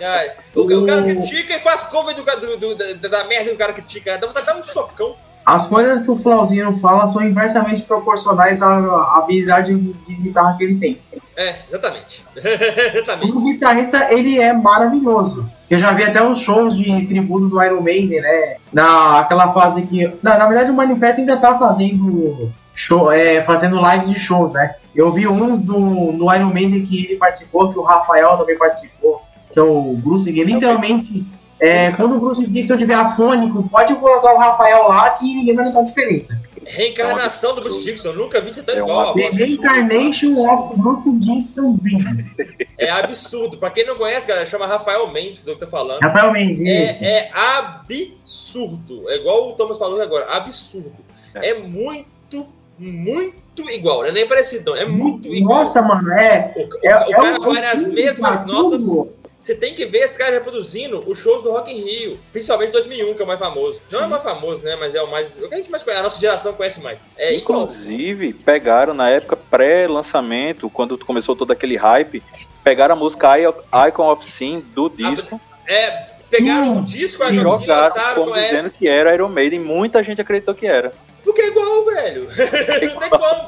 Ai, 0.00 0.32
o, 0.54 0.60
o 0.60 0.86
cara 0.86 1.02
critica 1.02 1.56
e 1.56 1.58
faz 1.60 1.82
cover 1.82 2.14
do, 2.14 2.22
do, 2.22 2.56
do- 2.56 2.94
da, 2.94 3.08
da 3.08 3.24
merda 3.24 3.50
que 3.50 3.54
o 3.56 3.58
cara 3.58 3.72
critica. 3.72 4.16
Dá 4.18 4.28
vontade 4.28 4.46
de 4.46 4.52
dar 4.52 4.58
um 4.58 4.62
socão. 4.62 5.16
As 5.50 5.66
coisas 5.66 6.04
que 6.04 6.10
o 6.12 6.16
Flauzino 6.16 6.78
fala 6.78 7.08
são 7.08 7.20
inversamente 7.20 7.82
proporcionais 7.82 8.62
à, 8.62 9.18
habilidade 9.18 9.74
de, 9.74 10.14
guitarra 10.14 10.56
que 10.56 10.62
ele 10.62 10.76
tem. 10.76 10.98
É, 11.36 11.56
exatamente. 11.66 12.24
exatamente. 12.94 13.32
O 13.32 13.40
guitarrista, 13.40 14.14
ele 14.14 14.40
é 14.40 14.52
maravilhoso. 14.52 15.50
Eu 15.68 15.80
já 15.80 15.90
vi 15.90 16.04
até 16.04 16.22
os 16.22 16.40
shows 16.40 16.76
de 16.76 17.04
tributo 17.06 17.48
do 17.48 17.60
Iron 17.60 17.82
Maiden, 17.82 18.20
né? 18.20 18.58
Naquela 18.72 19.52
fase 19.52 19.82
que... 19.82 20.12
Na, 20.22 20.38
na 20.38 20.46
verdade, 20.46 20.70
o 20.70 20.74
Manifesto 20.74 21.20
ainda 21.20 21.36
tá 21.36 21.58
fazendo 21.58 22.52
show, 22.72 23.10
é, 23.10 23.42
fazendo 23.42 23.82
lives 23.82 24.10
de 24.10 24.20
shows, 24.20 24.52
né? 24.52 24.76
Eu 24.94 25.12
vi 25.12 25.26
uns 25.26 25.62
do, 25.62 25.80
no 25.80 26.32
Iron 26.32 26.52
Maiden 26.52 26.86
que 26.86 27.06
ele 27.06 27.16
participou, 27.16 27.72
que 27.72 27.78
o 27.78 27.82
Rafael 27.82 28.38
também 28.38 28.56
participou, 28.56 29.20
que 29.52 29.58
é 29.58 29.62
o 29.62 29.96
Bruce, 29.96 30.32
que 30.32 30.44
literalmente... 30.44 31.26
É, 31.60 31.92
quando 31.92 32.16
o 32.16 32.20
Bruce 32.20 32.46
disse 32.46 32.68
se 32.68 32.72
eu 32.72 32.78
tiver 32.78 32.94
afônico, 32.94 33.68
pode 33.68 33.94
colocar 33.96 34.34
o 34.34 34.38
Rafael 34.38 34.88
lá 34.88 35.10
que 35.10 35.24
ninguém 35.26 35.54
vai 35.54 35.66
notar 35.66 35.82
a 35.82 35.84
diferença. 35.84 36.40
Reencarnação 36.64 37.54
do 37.54 37.60
Bruce 37.60 37.82
Dixon. 37.84 38.12
Nunca 38.12 38.40
vi 38.40 38.52
você 38.54 38.62
tão 38.62 38.74
É 38.74 38.78
igual. 38.78 39.14
The 39.14 39.28
Reincarnation 39.30 40.28
of 40.48 40.78
Bruce 40.78 41.10
Dixon. 41.18 41.76
É 42.78 42.88
absurdo. 42.90 43.58
Pra 43.58 43.70
quem 43.70 43.84
não 43.86 43.96
conhece, 43.96 44.26
galera, 44.26 44.46
chama 44.46 44.66
Rafael 44.66 45.10
Mendes, 45.12 45.40
do 45.40 45.44
que 45.44 45.50
eu 45.50 45.58
tô 45.58 45.66
falando. 45.66 46.00
Rafael 46.00 46.32
Mendes, 46.32 46.60
isso. 46.60 47.04
É, 47.04 47.28
é 47.28 47.30
absurdo. 47.34 49.08
É 49.10 49.16
igual 49.16 49.50
o 49.50 49.52
Thomas 49.54 49.78
falou 49.78 50.00
agora. 50.00 50.26
Absurdo. 50.30 50.92
É, 51.34 51.54
muito, 51.58 52.46
muito 52.78 53.70
igual. 53.70 54.00
Não 54.00 54.06
é 54.08 54.12
nem 54.12 54.26
parecido, 54.28 54.70
não. 54.70 54.76
É 54.76 54.84
muito 54.86 55.28
igual. 55.34 55.58
Nossa, 55.60 55.82
mano, 55.82 56.12
é. 56.12 56.52
O, 56.56 56.60
o- 56.60 56.78
é, 56.88 56.96
o 57.08 57.10
cara 57.10 57.36
é 57.36 57.38
um- 57.40 57.44
vai 57.52 57.60
nas 57.62 57.86
mesmas 57.86 58.36
cara, 58.36 58.46
notas. 58.46 58.82
tudo. 58.84 59.19
Você 59.40 59.54
tem 59.54 59.74
que 59.74 59.86
ver 59.86 60.00
esse 60.00 60.18
cara 60.18 60.32
reproduzindo 60.32 61.02
os 61.10 61.18
shows 61.18 61.42
do 61.42 61.50
Rock 61.50 61.72
in 61.72 61.80
Rio. 61.80 62.20
Principalmente 62.30 62.72
2001, 62.72 63.14
que 63.14 63.22
é 63.22 63.24
o 63.24 63.26
mais 63.26 63.40
famoso. 63.40 63.80
Não 63.90 64.00
é 64.00 64.02
o 64.02 64.04
Sim. 64.04 64.10
mais 64.10 64.22
famoso, 64.22 64.62
né? 64.62 64.76
Mas 64.76 64.94
é 64.94 65.02
o 65.02 65.10
mais... 65.10 65.40
O 65.40 65.48
que 65.48 65.54
a 65.54 65.56
gente 65.56 65.70
mais 65.70 65.82
conhece. 65.82 66.00
A 66.00 66.02
nossa 66.02 66.20
geração 66.20 66.52
conhece 66.52 66.82
mais. 66.82 67.06
É 67.16 67.34
igual. 67.34 67.62
Inclusive, 67.62 68.34
pegaram 68.34 68.92
na 68.92 69.08
época 69.08 69.36
pré-lançamento, 69.36 70.68
quando 70.68 70.98
começou 70.98 71.34
todo 71.34 71.52
aquele 71.52 71.76
hype, 71.76 72.22
pegaram 72.62 72.94
a 72.94 72.98
música 72.98 73.30
Icon 73.88 74.12
of 74.12 74.30
Sin 74.30 74.60
do 74.60 74.90
disco 74.90 75.40
É, 75.66 76.10
pegaram 76.30 76.74
Sim. 76.74 76.78
o 76.80 76.84
disco, 76.84 77.22
a 77.22 77.30
e 77.30 77.38
jogaram 77.38 77.82
lançaram 77.84 78.14
como 78.16 78.32
com 78.32 78.36
é, 78.36 78.44
dizendo 78.44 78.70
que 78.70 78.86
era 78.86 79.14
Iron 79.14 79.30
Maiden. 79.30 79.60
Muita 79.60 80.04
gente 80.04 80.20
acreditou 80.20 80.54
que 80.54 80.66
era. 80.66 80.92
Porque 81.22 81.42
é 81.42 81.48
igual, 81.48 81.84
velho. 81.84 82.28
não 82.88 82.98
tem 82.98 83.10
como. 83.10 83.46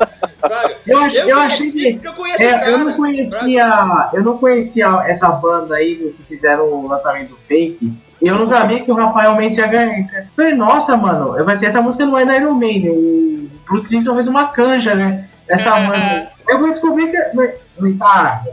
Eu, 0.87 0.99
ach, 0.99 1.15
eu, 1.15 1.39
achei 1.39 1.59
conheci 1.59 1.99
que. 1.99 2.07
eu 2.07 2.13
conheço 2.13 2.43
é, 2.43 2.51
cara. 2.53 2.71
eu 2.71 2.79
não 2.79 2.95
conhecia. 2.95 4.11
Eu 4.13 4.23
não 4.23 4.39
conhecia 4.39 4.87
essa 5.07 5.29
banda 5.29 5.77
aí 5.77 6.13
que 6.17 6.23
fizeram 6.25 6.69
o 6.69 6.87
lançamento 6.87 7.37
fake. 7.47 7.93
E 8.21 8.29
eu 8.29 8.37
não 8.37 8.47
sabia 8.47 8.85
que 8.85 8.91
o 8.91 8.95
Rafael 8.95 9.35
Mendes 9.35 9.59
ia 9.59 9.67
ganhar. 9.67 9.99
Eu 9.99 10.27
Falei, 10.37 10.55
nossa, 10.55 10.97
mano, 10.97 11.45
vai 11.45 11.57
ser 11.57 11.67
essa 11.67 11.83
música 11.83 12.07
não 12.07 12.19
é 12.19 12.25
da 12.25 12.37
Iron 12.37 12.55
Maiden. 12.55 12.91
O 12.91 13.51
Bruce 13.67 13.89
Dixon 13.89 14.15
fez 14.15 14.29
uma 14.29 14.49
canja, 14.49 14.95
né? 14.95 15.29
Essa 15.49 15.73
banda. 15.73 16.31
Eu 16.49 16.59
vou 16.59 16.71
descobrir 16.71 17.11
que. 17.11 17.17
eu 17.17 17.61
falei, 17.77 17.97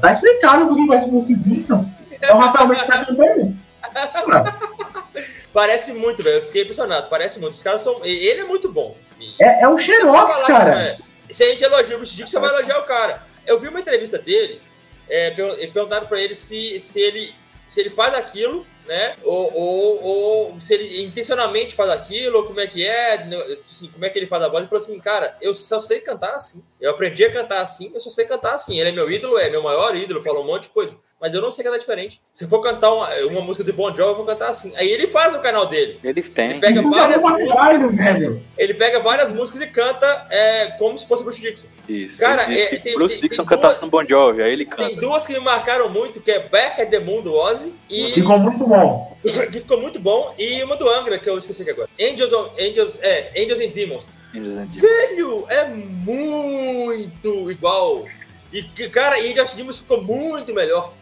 Tá, 0.02 0.12
explicado 0.12 0.68
por 0.68 0.76
que 0.76 0.88
vai 0.88 1.00
ser 1.00 1.08
o 1.08 1.12
Bruce 1.12 1.36
Dixon. 1.36 1.86
É 2.22 2.34
o 2.34 2.38
Rafael 2.38 2.68
Mendes 2.68 2.86
que 2.86 2.92
tá 2.92 3.06
cantando. 3.06 3.56
Parece 5.54 5.94
muito, 5.94 6.24
velho. 6.24 6.38
Eu 6.38 6.46
fiquei 6.46 6.64
impressionado. 6.64 7.08
Parece 7.10 7.40
muito. 7.40 7.54
Os 7.54 7.64
caras 7.64 7.82
são. 7.82 8.04
Ele 8.04 8.42
é 8.42 8.44
muito 8.44 8.72
bom. 8.72 8.96
É, 9.42 9.64
é 9.64 9.68
um 9.68 9.78
Xerox, 9.78 10.44
cara. 10.44 10.82
é, 10.82 10.98
Se 11.30 11.44
a 11.44 11.48
gente 11.48 11.64
elogia 11.64 11.96
o 11.96 12.00
Bruce 12.00 12.16
Dixon, 12.16 12.28
você 12.32 12.40
vai 12.40 12.50
elogiar 12.50 12.80
o 12.80 12.86
cara. 12.86 13.24
Eu 13.46 13.60
vi 13.60 13.68
uma 13.68 13.80
entrevista 13.80 14.18
dele, 14.18 14.62
é, 15.10 15.32
per- 15.32 15.56
perguntaram 15.74 16.08
pra 16.08 16.22
ele 16.22 16.36
se, 16.36 16.80
se, 16.80 17.00
ele, 17.00 17.34
se 17.68 17.80
ele 17.80 17.90
faz 17.90 18.14
aquilo 18.14 18.66
né? 18.90 19.16
Ou, 19.24 19.54
ou, 19.54 20.04
ou, 20.04 20.60
se 20.60 20.74
ele 20.74 21.04
intencionalmente 21.04 21.76
faz 21.76 21.92
aquilo, 21.92 22.40
ou 22.40 22.46
como 22.46 22.60
é 22.60 22.66
que 22.66 22.84
é, 22.84 23.24
assim, 23.64 23.88
como 23.88 24.04
é 24.04 24.10
que 24.10 24.18
ele 24.18 24.26
faz 24.26 24.42
a 24.42 24.48
voz. 24.48 24.62
Ele 24.62 24.68
falou 24.68 24.84
assim, 24.84 25.00
cara, 25.00 25.38
eu 25.40 25.54
só 25.54 25.80
sei 25.80 26.00
cantar 26.00 26.34
assim. 26.34 26.66
Eu 26.82 26.90
aprendi 26.90 27.24
a 27.24 27.32
cantar 27.32 27.62
assim, 27.62 27.92
eu 27.94 28.00
só 28.00 28.10
sei 28.10 28.26
cantar 28.26 28.56
assim. 28.56 28.80
Ele 28.80 28.90
é 28.90 28.92
meu 28.92 29.12
ídolo, 29.12 29.38
é 29.38 29.48
meu 29.48 29.62
maior 29.62 29.96
ídolo, 29.96 30.24
fala 30.24 30.40
um 30.40 30.44
monte 30.46 30.64
de 30.64 30.70
coisa 30.70 30.98
mas 31.20 31.34
eu 31.34 31.42
não 31.42 31.52
sei 31.52 31.64
cantar 31.64 31.78
diferente. 31.78 32.22
Se 32.32 32.48
for 32.48 32.62
cantar 32.62 32.94
uma, 32.94 33.14
uma 33.26 33.42
música 33.42 33.64
de 33.64 33.72
Bon 33.72 33.94
Jovi, 33.94 34.12
eu 34.12 34.16
vou 34.16 34.26
cantar 34.26 34.50
assim. 34.50 34.74
Aí 34.78 34.90
ele 34.90 35.08
faz 35.08 35.34
no 35.34 35.40
canal 35.40 35.68
dele. 35.68 36.00
Ele 36.04 36.22
tem. 36.22 36.52
Ele 36.52 36.60
pega 36.62 36.82
várias 36.82 37.22
músicas. 37.22 37.96
Velho. 37.96 38.44
Ele 38.58 38.74
pega 38.74 39.00
várias 39.00 39.32
músicas 39.32 39.62
e 39.62 39.68
canta 39.68 40.28
é, 40.30 40.76
como 40.78 40.98
se 40.98 41.08
fosse 41.08 41.24
Bruce 41.24 41.42
Dixon. 41.42 41.68
Isso. 41.88 42.18
Cara, 42.18 42.44
é, 42.44 42.78
tem, 42.78 42.96
Bruce 42.96 43.20
tem, 43.20 43.28
Dixon 43.28 43.44
tem 43.44 43.58
cantasse 43.58 43.82
no 43.82 43.90
Bon 43.90 44.04
Jovi, 44.06 44.42
aí 44.42 44.54
ele 44.54 44.66
canta. 44.66 44.88
Tem 44.88 44.96
duas 44.96 45.26
que 45.26 45.34
me 45.34 45.40
marcaram 45.40 45.90
muito, 45.90 46.22
que 46.22 46.32
é 46.32 46.40
Back 46.40 46.82
at 46.82 46.90
the 46.90 47.00
Moon 47.00 47.22
do 47.22 47.34
Ozzy 47.34 47.74
e 47.90 48.12
ficou 48.12 48.40
muito 48.40 48.66
bom. 48.66 49.18
que 49.24 49.60
ficou 49.60 49.80
muito 49.82 50.00
bom 50.00 50.34
e 50.38 50.64
uma 50.64 50.78
do 50.78 50.90
Angra 50.90 51.20
que 51.20 51.30
eu 51.30 51.38
esqueci 51.38 51.64
aqui 51.64 51.72
agora. 51.72 51.90
Angels, 52.00 52.32
Angels, 52.58 53.02
é, 53.02 53.32
Angels 53.38 53.60
and 53.60 53.72
Demons. 53.72 54.08
Angels 54.34 54.58
and 54.58 54.66
Demons. 54.66 54.80
Velho, 54.80 55.46
é 55.50 55.66
muito 55.66 57.52
igual 57.52 58.06
e, 58.52 58.64
cara, 58.90 59.20
e 59.20 59.34
Josh 59.34 59.56
Dimos 59.56 59.80
ficou 59.80 60.04
muito 60.04 60.54
melhor. 60.54 60.94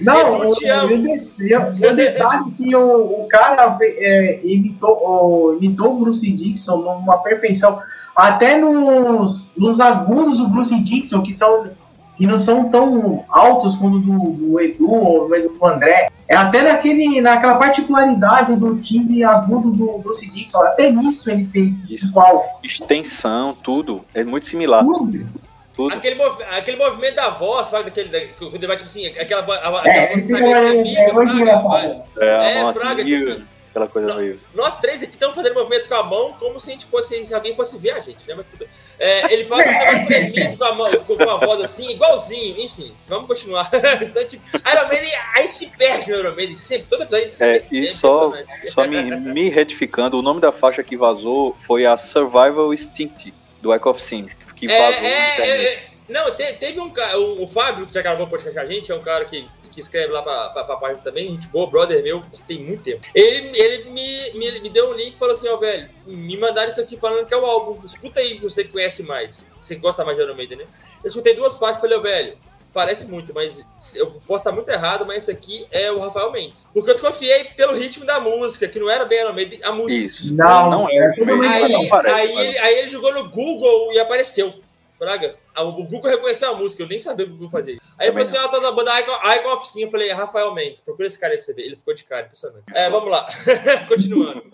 Não, 0.00 0.42
eu, 0.42 0.50
o 0.50 1.94
detalhe 1.94 2.50
que 2.56 2.74
o, 2.74 3.22
o 3.22 3.28
cara 3.28 3.76
é, 3.80 4.40
imitou, 4.42 5.56
imitou 5.60 5.92
o 5.92 6.00
Bruce 6.00 6.30
Dixon 6.30 6.78
numa 6.78 7.18
perfeição. 7.18 7.80
Até 8.16 8.58
nos, 8.58 9.50
nos 9.56 9.80
agudos 9.80 10.38
do 10.38 10.48
Bruce 10.48 10.78
Dixon, 10.82 11.22
que 11.22 11.32
são 11.32 11.70
que 12.16 12.26
não 12.26 12.38
são 12.38 12.68
tão 12.68 13.24
altos 13.28 13.74
quanto 13.76 13.98
do, 13.98 14.32
do 14.32 14.60
Edu 14.60 14.90
ou 14.90 15.28
mesmo 15.28 15.58
do 15.58 15.66
André. 15.66 16.08
É 16.28 16.36
até 16.36 16.62
naquele, 16.62 17.20
naquela 17.20 17.56
particularidade 17.56 18.54
do 18.54 18.76
time 18.76 19.24
agudo 19.24 19.70
do 19.70 19.98
Bruce 19.98 20.30
Dixon. 20.30 20.60
Até 20.60 20.90
nisso 20.90 21.30
ele 21.30 21.44
fez 21.46 21.84
igual. 21.90 22.60
Extensão, 22.62 23.56
tudo. 23.62 24.02
É 24.14 24.22
muito 24.22 24.46
similar. 24.46 24.84
Tudo. 24.84 25.26
Tudo. 25.74 25.94
Aquele, 25.94 26.16
mov, 26.16 26.42
aquele 26.42 26.76
movimento 26.76 27.14
da 27.14 27.30
voz, 27.30 27.68
sabe? 27.68 27.84
Daquele, 27.84 28.08
da, 28.08 28.20
quando 28.34 28.62
ele 28.62 28.76
tipo 28.76 28.84
assim, 28.84 29.06
aquela, 29.06 29.42
a, 29.42 29.80
aquela 29.80 29.88
é, 29.88 30.08
voz 30.08 30.24
que 30.24 30.34
é, 30.34 30.38
é, 30.38 31.08
é, 31.08 31.12
muito 31.12 31.32
fraga, 31.34 32.04
é, 32.20 32.58
é 32.58 32.72
fraga, 32.72 33.04
tipo 33.04 33.30
assim, 33.30 33.44
aquela 33.70 33.88
coisa 33.88 34.14
meio. 34.14 34.38
Nós 34.54 34.78
três 34.80 35.02
aqui 35.02 35.14
estamos 35.14 35.34
fazendo 35.34 35.54
movimento 35.54 35.88
com 35.88 35.94
a 35.94 36.02
mão 36.02 36.34
como 36.34 36.60
se 36.60 36.68
a 36.68 36.72
gente 36.74 36.84
fosse, 36.84 37.24
se 37.24 37.34
alguém 37.34 37.56
fosse 37.56 37.78
ver 37.78 37.92
a 37.92 38.00
gente, 38.00 38.28
né? 38.28 38.34
Mas, 38.34 38.68
é, 38.98 39.32
ele 39.32 39.44
faz 39.46 39.66
um 39.66 39.70
negócio 39.70 40.06
tremendo 40.06 40.58
com 40.58 40.64
a, 40.64 40.74
mão, 40.74 40.90
com, 41.04 41.16
com 41.16 41.30
a 41.30 41.36
voz 41.38 41.60
assim, 41.62 41.90
igualzinho, 41.90 42.60
enfim, 42.60 42.92
vamos 43.08 43.26
continuar. 43.26 43.70
Iron 43.72 44.88
Maiden, 44.88 45.10
a 45.34 45.42
gente 45.42 45.54
se 45.54 45.76
perde 45.76 46.12
no 46.12 46.18
Iron 46.18 46.34
Maiden, 46.34 46.56
sempre, 46.56 46.86
toda 46.88 47.06
vez 47.06 47.22
a 47.22 47.24
gente 47.24 47.36
se 47.36 47.44
é, 47.44 47.66
E 47.72 47.88
é 47.88 47.92
só, 47.94 48.30
só 48.68 48.86
me, 48.86 49.02
me 49.02 49.48
retificando, 49.48 50.18
o 50.18 50.22
nome 50.22 50.40
da 50.40 50.52
faixa 50.52 50.82
que 50.82 50.98
vazou 50.98 51.56
foi 51.66 51.86
a 51.86 51.96
Survival 51.96 52.74
Instinct, 52.74 53.32
do 53.62 53.72
Echo 53.72 53.88
of 53.88 54.02
Sin 54.02 54.28
que 54.66 54.72
é, 54.72 54.78
vazou 54.78 55.04
é, 55.04 55.74
é, 55.74 55.84
Não, 56.08 56.34
te, 56.34 56.52
teve 56.54 56.80
um 56.80 56.90
cara, 56.90 57.18
o, 57.18 57.42
o 57.42 57.48
Fábio, 57.48 57.86
que 57.86 57.94
já 57.94 58.02
gravou 58.02 58.26
podcast 58.26 58.58
com 58.58 58.64
a 58.64 58.66
gente, 58.66 58.92
é 58.92 58.94
um 58.94 59.00
cara 59.00 59.24
que, 59.24 59.48
que 59.70 59.80
escreve 59.80 60.12
lá 60.12 60.22
pra, 60.22 60.50
pra, 60.50 60.64
pra 60.64 60.76
página 60.76 61.02
também, 61.02 61.30
gente 61.30 61.48
boa, 61.48 61.68
brother 61.68 62.02
meu, 62.02 62.22
tem 62.46 62.62
muito 62.62 62.84
tempo. 62.84 63.04
Ele, 63.14 63.58
ele 63.58 63.90
me, 63.90 64.32
me, 64.34 64.60
me 64.60 64.70
deu 64.70 64.90
um 64.90 64.94
link 64.94 65.14
e 65.14 65.18
falou 65.18 65.34
assim, 65.34 65.48
ó, 65.48 65.54
oh, 65.54 65.58
velho, 65.58 65.88
me 66.06 66.36
mandaram 66.36 66.68
isso 66.68 66.80
aqui 66.80 66.96
falando 66.96 67.26
que 67.26 67.34
é 67.34 67.36
o 67.36 67.44
álbum, 67.44 67.84
escuta 67.84 68.20
aí, 68.20 68.38
você 68.38 68.62
que 68.64 68.70
conhece 68.70 69.02
mais, 69.02 69.50
você 69.60 69.74
gosta 69.74 70.04
mais 70.04 70.16
de 70.16 70.22
Iron 70.22 70.34
Maiden, 70.34 70.58
né? 70.58 70.66
Eu 71.02 71.08
escutei 71.08 71.34
duas 71.34 71.58
faces 71.58 71.78
e 71.78 71.80
falei, 71.80 71.96
ó, 71.96 72.00
oh, 72.00 72.02
velho, 72.02 72.38
parece 72.72 73.06
muito, 73.06 73.32
mas 73.34 73.66
eu 73.94 74.10
posso 74.26 74.42
estar 74.42 74.52
muito 74.52 74.70
errado, 74.70 75.04
mas 75.06 75.24
esse 75.24 75.30
aqui 75.30 75.66
é 75.70 75.90
o 75.90 76.00
Rafael 76.00 76.32
Mendes. 76.32 76.66
Porque 76.72 76.90
eu 76.90 76.94
desconfiei 76.94 77.44
pelo 77.56 77.74
ritmo 77.74 78.04
da 78.04 78.18
música, 78.18 78.68
que 78.68 78.78
não 78.78 78.90
era 78.90 79.04
bem 79.04 79.20
Iron 79.20 79.32
Maiden, 79.32 79.60
a 79.62 79.72
música. 79.72 80.02
Isso, 80.02 80.34
não, 80.34 80.70
não 80.70 80.88
é. 80.88 81.12
Aí, 81.48 81.72
não 81.72 81.88
parece, 81.88 82.14
aí, 82.14 82.38
ele, 82.38 82.58
aí 82.58 82.78
ele 82.78 82.88
jogou 82.88 83.12
no 83.12 83.28
Google 83.28 83.92
e 83.92 83.98
apareceu. 83.98 84.54
Praga, 84.98 85.34
o 85.58 85.82
Google 85.82 86.10
reconheceu 86.10 86.50
a 86.50 86.54
música, 86.54 86.84
eu 86.84 86.88
nem 86.88 86.98
sabia 86.98 87.26
o 87.26 87.28
que 87.28 87.34
o 87.34 87.36
Google 87.36 87.50
fazia. 87.50 87.80
Aí 87.98 88.06
ele 88.06 88.12
falou 88.12 88.22
assim: 88.22 88.36
ela 88.36 88.48
tá 88.48 88.60
na 88.60 88.70
banda 88.70 89.00
Icon, 89.00 89.12
Icon 89.12 89.52
of 89.52 89.66
Sim. 89.66 89.82
Eu 89.82 89.90
falei, 89.90 90.12
Rafael 90.12 90.54
Mendes, 90.54 90.80
procura 90.80 91.08
esse 91.08 91.18
cara 91.18 91.32
aí 91.32 91.38
pra 91.38 91.44
você 91.44 91.52
ver. 91.52 91.62
Ele 91.62 91.76
ficou 91.76 91.92
de 91.92 92.04
cara, 92.04 92.26
impressionante. 92.26 92.64
É, 92.72 92.88
vamos 92.88 93.10
lá. 93.10 93.28
Continuando. 93.88 94.44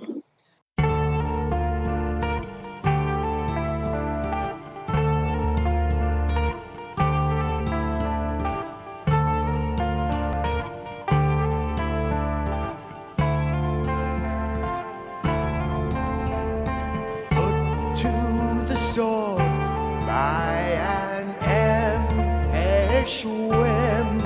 swim. 23.09 24.21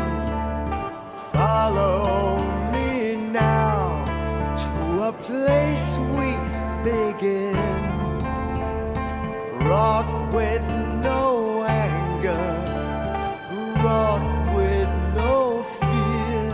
Follow 1.32 2.42
me 2.72 3.14
now 3.14 4.04
to 4.62 5.02
a 5.04 5.12
place 5.22 5.96
we 6.18 6.34
begin. 6.82 7.56
Wrought 9.64 10.34
with 10.34 10.66
no 11.00 11.62
anger, 11.62 12.46
wrought 13.82 14.26
with 14.56 14.90
no 15.14 15.62
fear. 15.78 16.50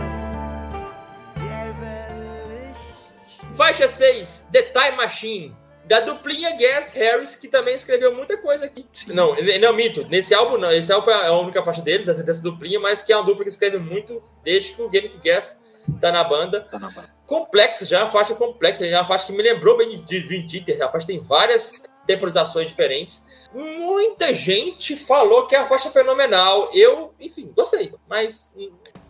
Faixa 3.55 3.87
6: 3.87 4.47
The 4.53 4.67
Time 4.73 4.97
Machine. 4.97 5.55
Da 5.89 6.01
duplinha 6.01 6.55
Gas 6.55 6.91
Harris, 6.91 7.33
que 7.33 7.47
também 7.47 7.73
escreveu 7.73 8.15
muita 8.15 8.37
coisa 8.37 8.67
aqui. 8.67 8.85
Não, 9.07 9.35
não, 9.59 9.73
mito. 9.73 10.05
Nesse 10.07 10.35
álbum, 10.35 10.55
não. 10.55 10.71
Esse 10.71 10.93
álbum 10.93 11.05
foi 11.05 11.15
a 11.15 11.33
única 11.33 11.63
faixa 11.63 11.81
deles, 11.81 12.05
dessa, 12.05 12.21
dessa 12.21 12.43
duplinha, 12.43 12.79
mas 12.79 13.01
que 13.01 13.11
é 13.11 13.17
uma 13.17 13.25
dupla 13.25 13.43
que 13.43 13.49
escreve 13.49 13.79
muito 13.79 14.21
desde 14.43 14.73
que 14.73 14.83
o 14.83 14.87
Game 14.87 15.09
Gas 15.25 15.59
tá 15.99 16.11
na 16.11 16.23
banda. 16.23 16.61
Tá 16.69 16.77
na 16.77 16.91
banda. 16.91 17.09
Complexa, 17.25 17.87
já 17.87 17.97
é 17.97 18.03
uma 18.03 18.07
faixa 18.07 18.35
complexa, 18.35 18.87
já 18.87 18.97
é 18.97 18.99
uma 18.99 19.07
faixa 19.07 19.25
que 19.25 19.31
me 19.31 19.41
lembrou 19.41 19.77
bem 19.77 19.99
de 19.99 20.19
Dream 20.19 20.45
Theater. 20.45 20.79
A 20.83 20.91
faixa 20.91 21.07
tem 21.07 21.17
várias 21.17 21.91
temporizações 22.05 22.67
diferentes. 22.67 23.25
Muita 23.51 24.31
gente 24.31 24.95
falou 24.95 25.47
que 25.47 25.55
a 25.55 25.65
faixa 25.65 25.89
é 25.89 25.91
fenomenal. 25.91 26.69
Eu, 26.71 27.15
enfim, 27.19 27.51
gostei, 27.55 27.91
mas 28.07 28.55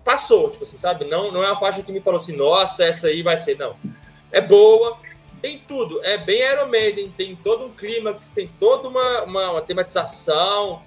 passou, 0.05 0.49
tipo 0.49 0.63
assim, 0.63 0.77
sabe? 0.77 1.03
Não, 1.03 1.30
não 1.30 1.43
é 1.43 1.47
uma 1.47 1.59
faixa 1.59 1.84
que 1.84 1.91
me 1.91 1.99
falou 1.99 2.19
assim, 2.19 2.38
nossa, 2.38 2.86
essa 2.86 3.07
aí 3.07 3.21
vai 3.21 3.36
ser, 3.36 3.57
não 3.57 3.75
é 4.32 4.41
boa, 4.41 4.97
tem 5.40 5.62
tudo. 5.68 6.04
É 6.04 6.18
bem 6.18 6.42
Iron 6.42 6.68
Maiden, 6.68 7.12
tem 7.16 7.36
todo 7.36 7.66
um 7.66 7.72
clima, 7.72 8.16
tem 8.34 8.48
toda 8.60 8.88
uma, 8.88 9.24
uma, 9.24 9.52
uma, 9.52 9.62
tematização. 9.62 10.82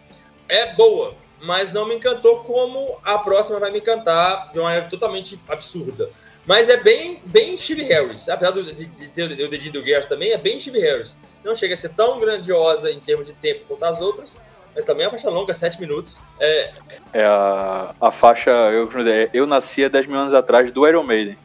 É 0.49 0.75
boa, 0.75 1.15
mas 1.41 1.73
não 1.73 1.87
me 1.87 1.97
encantou 1.97 2.45
como 2.45 2.99
a 3.05 3.19
próxima 3.19 3.59
vai 3.59 3.71
me 3.71 3.79
encantar 3.79 4.53
de 4.53 4.59
uma 4.59 4.67
maneira 4.67 4.89
totalmente 4.89 5.39
absurda. 5.49 6.11
Mas 6.45 6.69
é 6.69 6.77
bem, 6.77 7.21
bem 7.25 7.57
Steve 7.57 7.83
Harris. 7.85 8.29
Apesar 8.29 8.53
de, 8.53 8.73
de, 8.73 8.87
de 8.87 9.11
ter 9.11 9.25
o 9.25 9.51
dedinho 9.51 9.73
do 9.73 9.83
Guerra 9.83 10.07
também, 10.07 10.33
é 10.33 10.39
bem 10.39 10.59
Steve 10.59 10.81
Harris. 10.81 11.17
Não 11.45 11.55
chega 11.55 11.75
a 11.75 11.77
ser 11.77 11.91
tão 11.91 12.19
grandiosa 12.21 12.91
em 12.91 13.01
termos 13.01 13.27
de 13.27 13.33
tempo 13.35 13.65
quanto 13.67 13.85
as 13.85 14.01
outras, 14.01 14.41
mas 14.75 14.85
também 14.85 15.05
é 15.05 15.09
uma 15.09 15.13
faixa 15.13 15.31
longa, 15.31 15.55
7 15.55 15.81
minutos. 15.81 16.21
É, 16.41 16.71
é 17.13 17.25
a, 17.25 17.95
a 18.01 18.11
faixa. 18.11 18.51
Eu, 18.51 18.89
eu 19.33 19.47
nasci 19.47 19.85
há 19.85 19.89
10 19.89 20.07
mil 20.07 20.19
anos 20.19 20.35
atrás 20.35 20.71
do 20.73 20.87
Iron 20.87 21.05
Maiden 21.05 21.37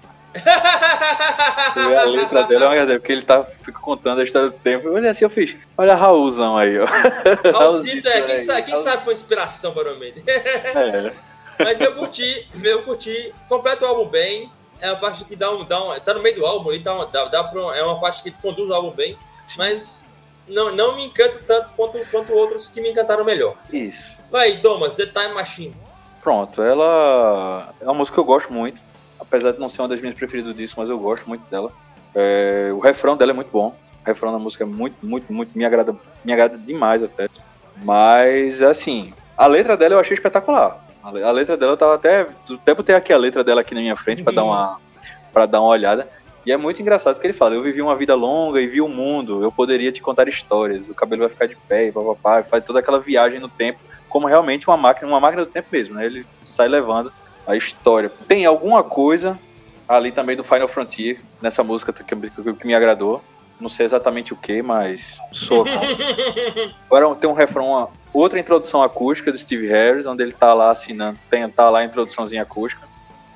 a 0.46 2.06
letra 2.06 2.44
dela 2.44 2.76
é 2.76 2.84
uma 2.84 3.00
porque 3.00 3.12
ele 3.12 3.22
tá, 3.22 3.44
fica 3.44 3.80
contando 3.80 4.22
a 4.22 4.24
história 4.24 4.50
do 4.50 4.58
tempo. 4.58 4.90
Olha 4.92 5.12
assim, 5.12 5.26
eu 5.26 5.30
fiz. 5.30 5.56
Olha 5.78 5.96
Raulzão 5.96 6.58
aí, 6.58 6.80
ó. 6.80 6.86
Raulzito, 7.52 8.08
é, 8.08 8.22
quem, 8.22 8.38
sabe, 8.38 8.64
quem 8.64 8.78
sabe 8.78 9.04
foi 9.04 9.14
inspiração 9.14 9.74
para 9.74 9.94
o 9.94 10.00
meio. 10.00 10.16
É. 10.28 11.14
Mas 11.60 11.82
eu 11.82 11.96
curti, 11.96 12.48
eu 12.64 12.84
curti, 12.84 13.34
completa 13.50 13.86
o 13.86 13.88
álbum 13.88 14.08
bem. 14.08 14.52
É 14.80 14.92
uma 14.92 15.00
faixa 15.00 15.26
que 15.26 15.36
dá 15.36 15.52
um. 15.52 15.66
Dá 15.66 15.84
um 15.84 16.00
tá 16.00 16.14
no 16.14 16.22
meio 16.22 16.36
do 16.36 16.46
álbum, 16.46 16.72
então 16.72 17.08
dá, 17.12 17.26
dá 17.26 17.44
pra, 17.44 17.76
é 17.76 17.84
uma 17.84 18.00
faixa 18.00 18.22
que 18.22 18.32
conduz 18.32 18.70
o 18.70 18.74
álbum 18.74 18.92
bem. 18.92 19.18
Mas 19.58 20.16
não, 20.48 20.72
não 20.76 20.96
me 20.96 21.06
encanta 21.06 21.40
tanto 21.46 21.74
quanto, 21.74 22.00
quanto 22.12 22.34
outros 22.34 22.68
que 22.68 22.80
me 22.80 22.92
encantaram 22.92 23.24
melhor. 23.24 23.56
Isso. 23.72 24.16
Vai, 24.30 24.58
Thomas, 24.58 24.96
The 24.96 25.08
Time 25.08 25.34
Machine. 25.34 25.76
Pronto, 26.22 26.62
ela 26.62 27.74
é 27.80 27.86
uma 27.86 27.94
música 27.94 28.16
que 28.16 28.20
eu 28.20 28.26
gosto 28.26 28.52
muito 28.52 28.87
apesar 29.28 29.52
de 29.52 29.60
não 29.60 29.70
ser 29.70 29.82
uma 29.82 29.90
das 29.90 30.02
minhas 30.02 30.16
preferidas 30.16 30.54
do 30.54 30.58
disco, 30.58 30.80
mas 30.80 30.90
eu 30.90 30.98
gosto 30.98 31.28
muito 31.28 31.44
dela. 31.50 31.72
É, 32.16 32.72
o 32.74 32.80
refrão 32.80 33.16
dela 33.16 33.32
é 33.32 33.36
muito 33.36 33.52
bom. 33.52 33.76
O 34.04 34.08
refrão 34.08 34.32
da 34.32 34.40
música 34.40 34.64
é 34.64 34.68
muito, 34.68 34.96
muito, 35.06 35.32
muito. 35.32 35.58
Me 35.58 35.66
agrada, 35.66 35.96
me 36.24 36.34
agrada 36.34 36.58
demais 36.58 37.04
até. 37.04 37.28
Mas, 37.84 38.62
assim, 38.62 39.14
a 39.38 39.46
letra 39.46 39.78
dela 39.78 39.96
eu 39.96 40.00
achei 40.00 40.16
espetacular. 40.16 40.84
A 41.04 41.32
letra 41.32 41.56
dela 41.56 41.74
eu 41.74 41.78
tava 41.78 41.96
até. 41.96 42.28
Até 42.50 42.74
botei 42.74 42.96
aqui 42.96 43.14
a 43.14 43.18
letra 43.18 43.44
dela 43.44 43.62
aqui 43.62 43.76
na 43.76 43.82
minha 43.82 43.96
frente 43.96 44.20
uhum. 44.20 44.26
para 44.26 44.34
dar 44.34 44.44
uma 44.44 44.80
para 45.32 45.46
dar 45.46 45.62
uma 45.62 45.70
olhada. 45.70 46.08
E 46.46 46.52
é 46.52 46.58
muito 46.58 46.82
engraçado 46.82 47.16
porque 47.16 47.28
ele 47.28 47.34
fala: 47.34 47.56
Eu 47.56 47.62
vivi 47.62 47.82
uma 47.82 47.96
vida 47.96 48.16
longa 48.16 48.60
e 48.60 48.68
vi 48.68 48.82
o 48.82 48.88
mundo, 48.88 49.44
eu 49.44 49.52
poderia 49.52 49.92
te 49.92 50.02
contar 50.02 50.28
histórias, 50.28 50.90
o 50.90 50.96
cabelo 50.96 51.22
vai 51.22 51.30
ficar 51.30 51.46
de 51.46 51.56
pé 51.56 51.88
e 51.88 51.92
papapá, 51.92 52.44
faz 52.44 52.64
toda 52.64 52.80
aquela 52.80 53.00
viagem 53.00 53.40
no 53.40 53.50
tempo, 53.50 53.80
como 54.10 54.28
realmente 54.28 54.68
uma 54.68 54.78
máquina, 54.78 55.08
uma 55.08 55.20
máquina 55.20 55.46
do 55.46 55.52
tempo 55.52 55.68
mesmo, 55.72 55.96
né? 55.96 56.06
Ele 56.06 56.26
sai 56.44 56.68
levando 56.68 57.12
a 57.48 57.56
história. 57.56 58.12
Tem 58.28 58.46
alguma 58.46 58.84
coisa 58.84 59.40
ali 59.88 60.12
também 60.12 60.36
do 60.36 60.44
Final 60.44 60.68
Frontier, 60.68 61.22
nessa 61.42 61.64
música 61.64 61.94
que, 61.94 62.04
que, 62.04 62.54
que 62.54 62.68
me 62.68 62.76
agradou. 62.76 63.24
Não 63.60 63.70
sei 63.70 63.86
exatamente 63.86 64.34
o 64.34 64.36
que, 64.36 64.62
mas 64.62 65.18
soa. 65.32 65.66
Agora 66.90 67.16
tem 67.16 67.30
um 67.30 67.34
refrão, 67.34 67.70
uma, 67.70 67.90
outra 68.14 68.40
introdução 68.40 68.84
acústica 68.84 69.32
do 69.32 69.38
Steve 69.38 69.68
Harris, 69.68 70.06
onde 70.06 70.22
ele 70.22 70.34
tá 70.34 70.54
lá 70.54 70.72
assinando, 70.72 71.18
tem, 71.30 71.48
tá 71.50 71.70
lá 71.70 71.80
a 71.80 71.86
introduçãozinha 71.86 72.44
acústica. 72.44 72.88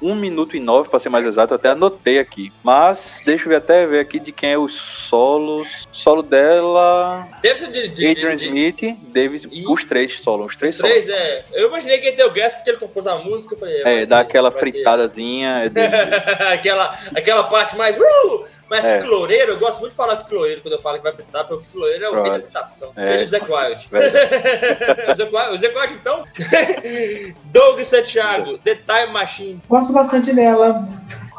1 0.02 0.16
minuto 0.16 0.56
e 0.56 0.60
9, 0.60 0.90
para 0.90 1.00
ser 1.00 1.10
mais 1.10 1.26
exato, 1.26 1.54
eu 1.54 1.56
até 1.58 1.70
anotei 1.70 2.20
aqui. 2.20 2.52
Mas 2.64 3.22
deixa 3.26 3.46
eu 3.46 3.50
ver, 3.50 3.56
até 3.58 3.86
ver 3.86 4.00
aqui 4.00 4.20
de 4.20 4.32
quem 4.32 4.52
é 4.54 4.58
os 4.58 4.74
solos. 4.74 5.88
Solo 5.92 6.22
dela. 6.24 7.28
Deve 7.42 7.60
ser 7.60 7.68
de, 7.72 7.88
de 7.90 8.08
Adrian 8.08 8.36
de, 8.36 8.46
Smith, 8.46 8.98
Davis, 9.14 9.48
E- 9.52 9.66
os 9.68 9.86
três 9.86 10.20
solos, 10.20 10.52
os 10.52 10.58
três 10.58 10.74
Os 10.74 10.78
três, 10.80 11.06
solos. 11.06 11.20
é. 11.22 11.46
Eu 11.54 11.68
imaginei 11.68 11.98
que 12.00 12.08
ele 12.08 12.18
deu 12.18 12.32
gas 12.32 12.54
porque 12.56 12.70
ele 12.72 12.78
compôs 12.80 13.06
a 13.08 13.16
música. 13.18 13.56
Falei, 13.56 13.82
É, 13.84 14.06
dá 14.06 14.18
ter, 14.24 14.30
aquela 14.30 14.52
fritadazinha. 14.52 15.72
é 15.76 16.54
aquela, 16.54 16.98
aquela 17.16 17.44
parte 17.44 17.76
mais. 17.76 17.96
Uh, 17.96 18.46
mais 18.72 18.86
É. 18.86 19.00
cloreiro, 19.00 19.52
eu 19.52 19.60
gosto 19.60 19.82
muito 19.82 19.92
de 19.92 19.98
falar 19.98 20.16
que 20.16 20.30
cloreiro 20.30 20.62
quando 20.62 20.76
eu 20.76 20.82
falo 20.82 20.96
que 20.98 21.04
vai 21.04 21.12
fritar, 21.12 21.46
porque 21.46 21.68
o 21.68 21.72
cloreiro 21.74 22.06
é 22.06 22.10
o 22.10 22.24
rei 22.24 22.32
da 22.32 22.40
fritação. 22.40 22.92
É. 22.96 23.14
Ele 23.16 23.22
e 23.22 23.24
o 23.26 23.28
Zac 23.28 23.46
Wild. 23.52 23.90
O 25.12 25.16
Zac 25.16 25.36
Wild, 25.36 25.56
o 25.56 25.58
Zac 25.60 25.78
Wild, 25.78 25.94
então. 25.94 26.24
Doug 27.52 27.82
Santiago, 27.82 28.58
The 28.60 28.76
Time 28.76 29.12
Machine. 29.12 29.62
Gosto 29.68 29.92
bastante 29.92 30.34
dela, 30.34 30.88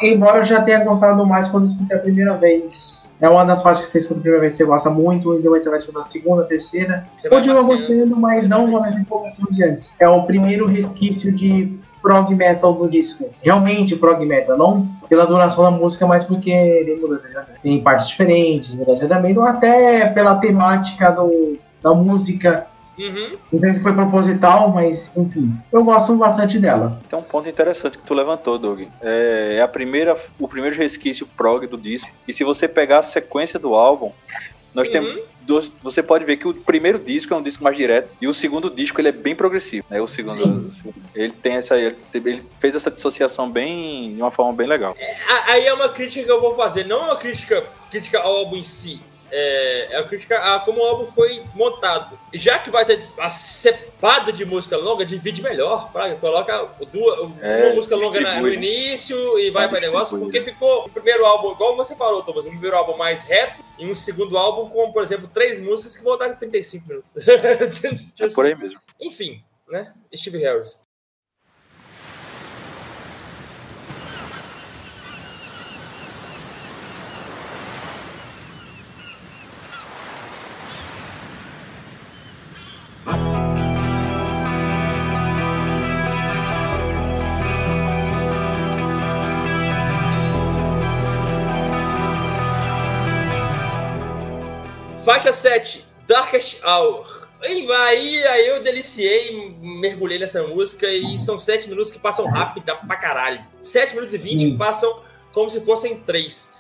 embora 0.02 0.38
eu 0.40 0.44
já 0.44 0.60
tenha 0.60 0.84
gostado 0.84 1.24
mais 1.26 1.48
quando 1.48 1.64
escutei 1.66 1.96
a 1.96 2.00
primeira 2.00 2.34
vez. 2.36 3.10
É 3.18 3.28
uma 3.28 3.44
das 3.44 3.62
faixas 3.62 3.86
que 3.86 3.92
você 3.92 3.98
escuta 4.00 4.20
a 4.20 4.22
primeira 4.22 4.40
vez, 4.42 4.54
você 4.54 4.64
gosta 4.66 4.90
muito, 4.90 5.34
e 5.38 5.42
depois 5.42 5.62
você 5.62 5.70
vai 5.70 5.78
escutar 5.78 6.00
a 6.00 6.04
segunda, 6.04 6.42
a 6.42 6.46
terceira. 6.46 7.06
Você 7.16 7.30
Continua 7.30 7.62
gostando, 7.62 8.14
mas 8.14 8.46
não 8.46 8.66
uma 8.66 8.82
vez 8.82 8.94
empolgação 8.94 9.46
de 9.50 9.64
antes. 9.64 9.94
É 9.98 10.06
o 10.06 10.22
primeiro 10.24 10.66
resquício 10.66 11.32
de 11.32 11.78
prog 12.02 12.34
metal 12.34 12.74
do 12.74 12.90
disco. 12.90 13.30
Realmente 13.40 13.96
prog 13.96 14.26
metal, 14.26 14.58
não 14.58 14.86
pela 15.12 15.26
duração 15.26 15.62
da 15.62 15.70
música, 15.70 16.06
mas 16.06 16.24
porque. 16.24 16.96
Tem 17.62 17.82
partes 17.82 18.08
diferentes, 18.08 18.74
andamento, 18.74 19.40
ou 19.40 19.46
até 19.46 20.06
pela 20.08 20.36
temática 20.36 21.10
do, 21.10 21.58
da 21.82 21.92
música. 21.92 22.66
Uhum. 22.98 23.36
Não 23.52 23.60
sei 23.60 23.74
se 23.74 23.80
foi 23.80 23.92
proposital, 23.92 24.70
mas 24.70 25.14
enfim. 25.18 25.52
Eu 25.70 25.84
gosto 25.84 26.16
bastante 26.16 26.58
dela. 26.58 26.98
Tem 27.10 27.18
um 27.18 27.22
ponto 27.22 27.46
interessante 27.46 27.98
que 27.98 28.04
tu 28.04 28.14
levantou, 28.14 28.58
Doug. 28.58 28.80
É, 29.02 29.56
é 29.58 29.62
a 29.62 29.68
primeira, 29.68 30.16
o 30.38 30.48
primeiro 30.48 30.76
resquício 30.76 31.28
prog 31.36 31.66
do 31.66 31.76
disco. 31.76 32.08
E 32.26 32.32
se 32.32 32.42
você 32.42 32.66
pegar 32.66 33.00
a 33.00 33.02
sequência 33.02 33.58
do 33.58 33.74
álbum, 33.74 34.12
nós 34.74 34.88
Uhum. 34.88 34.92
temos 34.92 35.22
dois- 35.46 35.72
você 35.82 36.02
pode 36.02 36.24
ver 36.24 36.36
que 36.36 36.46
o 36.48 36.54
primeiro 36.54 36.98
disco 36.98 37.32
é 37.32 37.36
um 37.36 37.42
disco 37.42 37.62
mais 37.62 37.76
direto 37.76 38.14
e 38.20 38.26
o 38.28 38.34
segundo 38.34 38.70
disco 38.70 39.00
ele 39.00 39.08
é 39.08 39.12
bem 39.12 39.34
progressivo, 39.34 39.84
né? 39.90 40.00
O 40.00 40.08
segundo, 40.08 40.72
Sim. 40.72 40.92
ele 41.14 41.32
tem 41.32 41.54
essa 41.54 41.76
ele, 41.76 41.96
ele 42.14 42.42
fez 42.60 42.74
essa 42.74 42.90
dissociação 42.90 43.50
bem 43.50 44.14
de 44.14 44.22
uma 44.22 44.30
forma 44.30 44.52
bem 44.52 44.66
legal. 44.66 44.96
A- 45.28 45.52
Aí 45.52 45.66
é 45.66 45.74
uma 45.74 45.88
crítica 45.88 46.24
que 46.24 46.30
eu 46.30 46.40
vou 46.40 46.56
fazer, 46.56 46.86
não 46.86 47.02
é 47.02 47.04
uma 47.06 47.16
crítica, 47.16 47.62
crítica 47.90 48.20
ao 48.20 48.36
álbum 48.36 48.56
em 48.56 48.62
si. 48.62 49.02
É, 49.34 49.88
é 49.94 49.98
uma 50.00 50.08
crítica 50.08 50.38
a 50.38 50.60
como 50.60 50.80
o 50.82 50.84
álbum 50.84 51.06
foi 51.06 51.42
montado. 51.54 52.18
Já 52.34 52.58
que 52.58 52.68
vai 52.70 52.84
ter 52.84 53.02
a 53.18 53.30
cepada 53.30 54.30
de 54.30 54.44
música 54.44 54.76
longa, 54.76 55.06
divide 55.06 55.40
melhor. 55.40 55.90
Fraga. 55.90 56.16
Coloca 56.16 56.68
duas, 56.92 57.30
É, 57.40 57.64
uma 57.66 57.74
música 57.74 57.96
longa 57.96 58.20
na- 58.20 58.36
no 58.40 58.46
né? 58.46 58.52
início 58.54 59.38
e 59.38 59.50
vai 59.50 59.68
para 59.70 59.80
negócio, 59.80 60.18
porque 60.18 60.38
né? 60.38 60.44
ficou 60.44 60.84
o 60.84 60.90
primeiro 60.90 61.24
álbum, 61.24 61.52
igual 61.52 61.74
você 61.76 61.96
falou, 61.96 62.22
Thomas, 62.22 62.44
um 62.44 62.50
primeiro 62.50 62.76
álbum 62.76 62.94
mais 62.96 63.24
reto 63.24 63.62
e 63.78 63.86
um 63.86 63.94
segundo 63.94 64.36
álbum 64.36 64.68
com, 64.68 64.92
por 64.92 65.02
exemplo, 65.02 65.28
três 65.32 65.58
músicas 65.58 65.96
que 65.96 66.04
vão 66.04 66.18
dar 66.18 66.36
35 66.36 66.86
minutos. 66.88 67.10
É 68.20 68.28
por 68.34 68.44
aí 68.44 68.54
mesmo. 68.54 68.78
Enfim, 69.00 69.42
né? 69.68 69.92
Steve 70.14 70.38
Harris. 70.42 70.82
Faixa 95.22 95.32
7, 95.32 95.84
Darkest 96.08 96.60
Hour. 96.64 97.28
E 97.44 97.70
aí, 97.72 98.26
aí 98.26 98.46
eu 98.48 98.60
deliciei, 98.60 99.54
mergulhei 99.60 100.18
nessa 100.18 100.42
música 100.42 100.88
e 100.88 101.16
são 101.16 101.38
7 101.38 101.68
minutos 101.68 101.92
que 101.92 101.98
passam 102.00 102.26
rápido 102.26 102.64
pra 102.64 102.96
caralho. 102.96 103.40
7 103.60 103.94
minutos 103.94 104.12
e 104.14 104.18
20 104.18 104.40
que 104.46 104.52
Hum. 104.54 104.58
passam 104.58 105.00
como 105.32 105.48
se 105.48 105.60
fossem 105.60 106.00
3. 106.00 106.52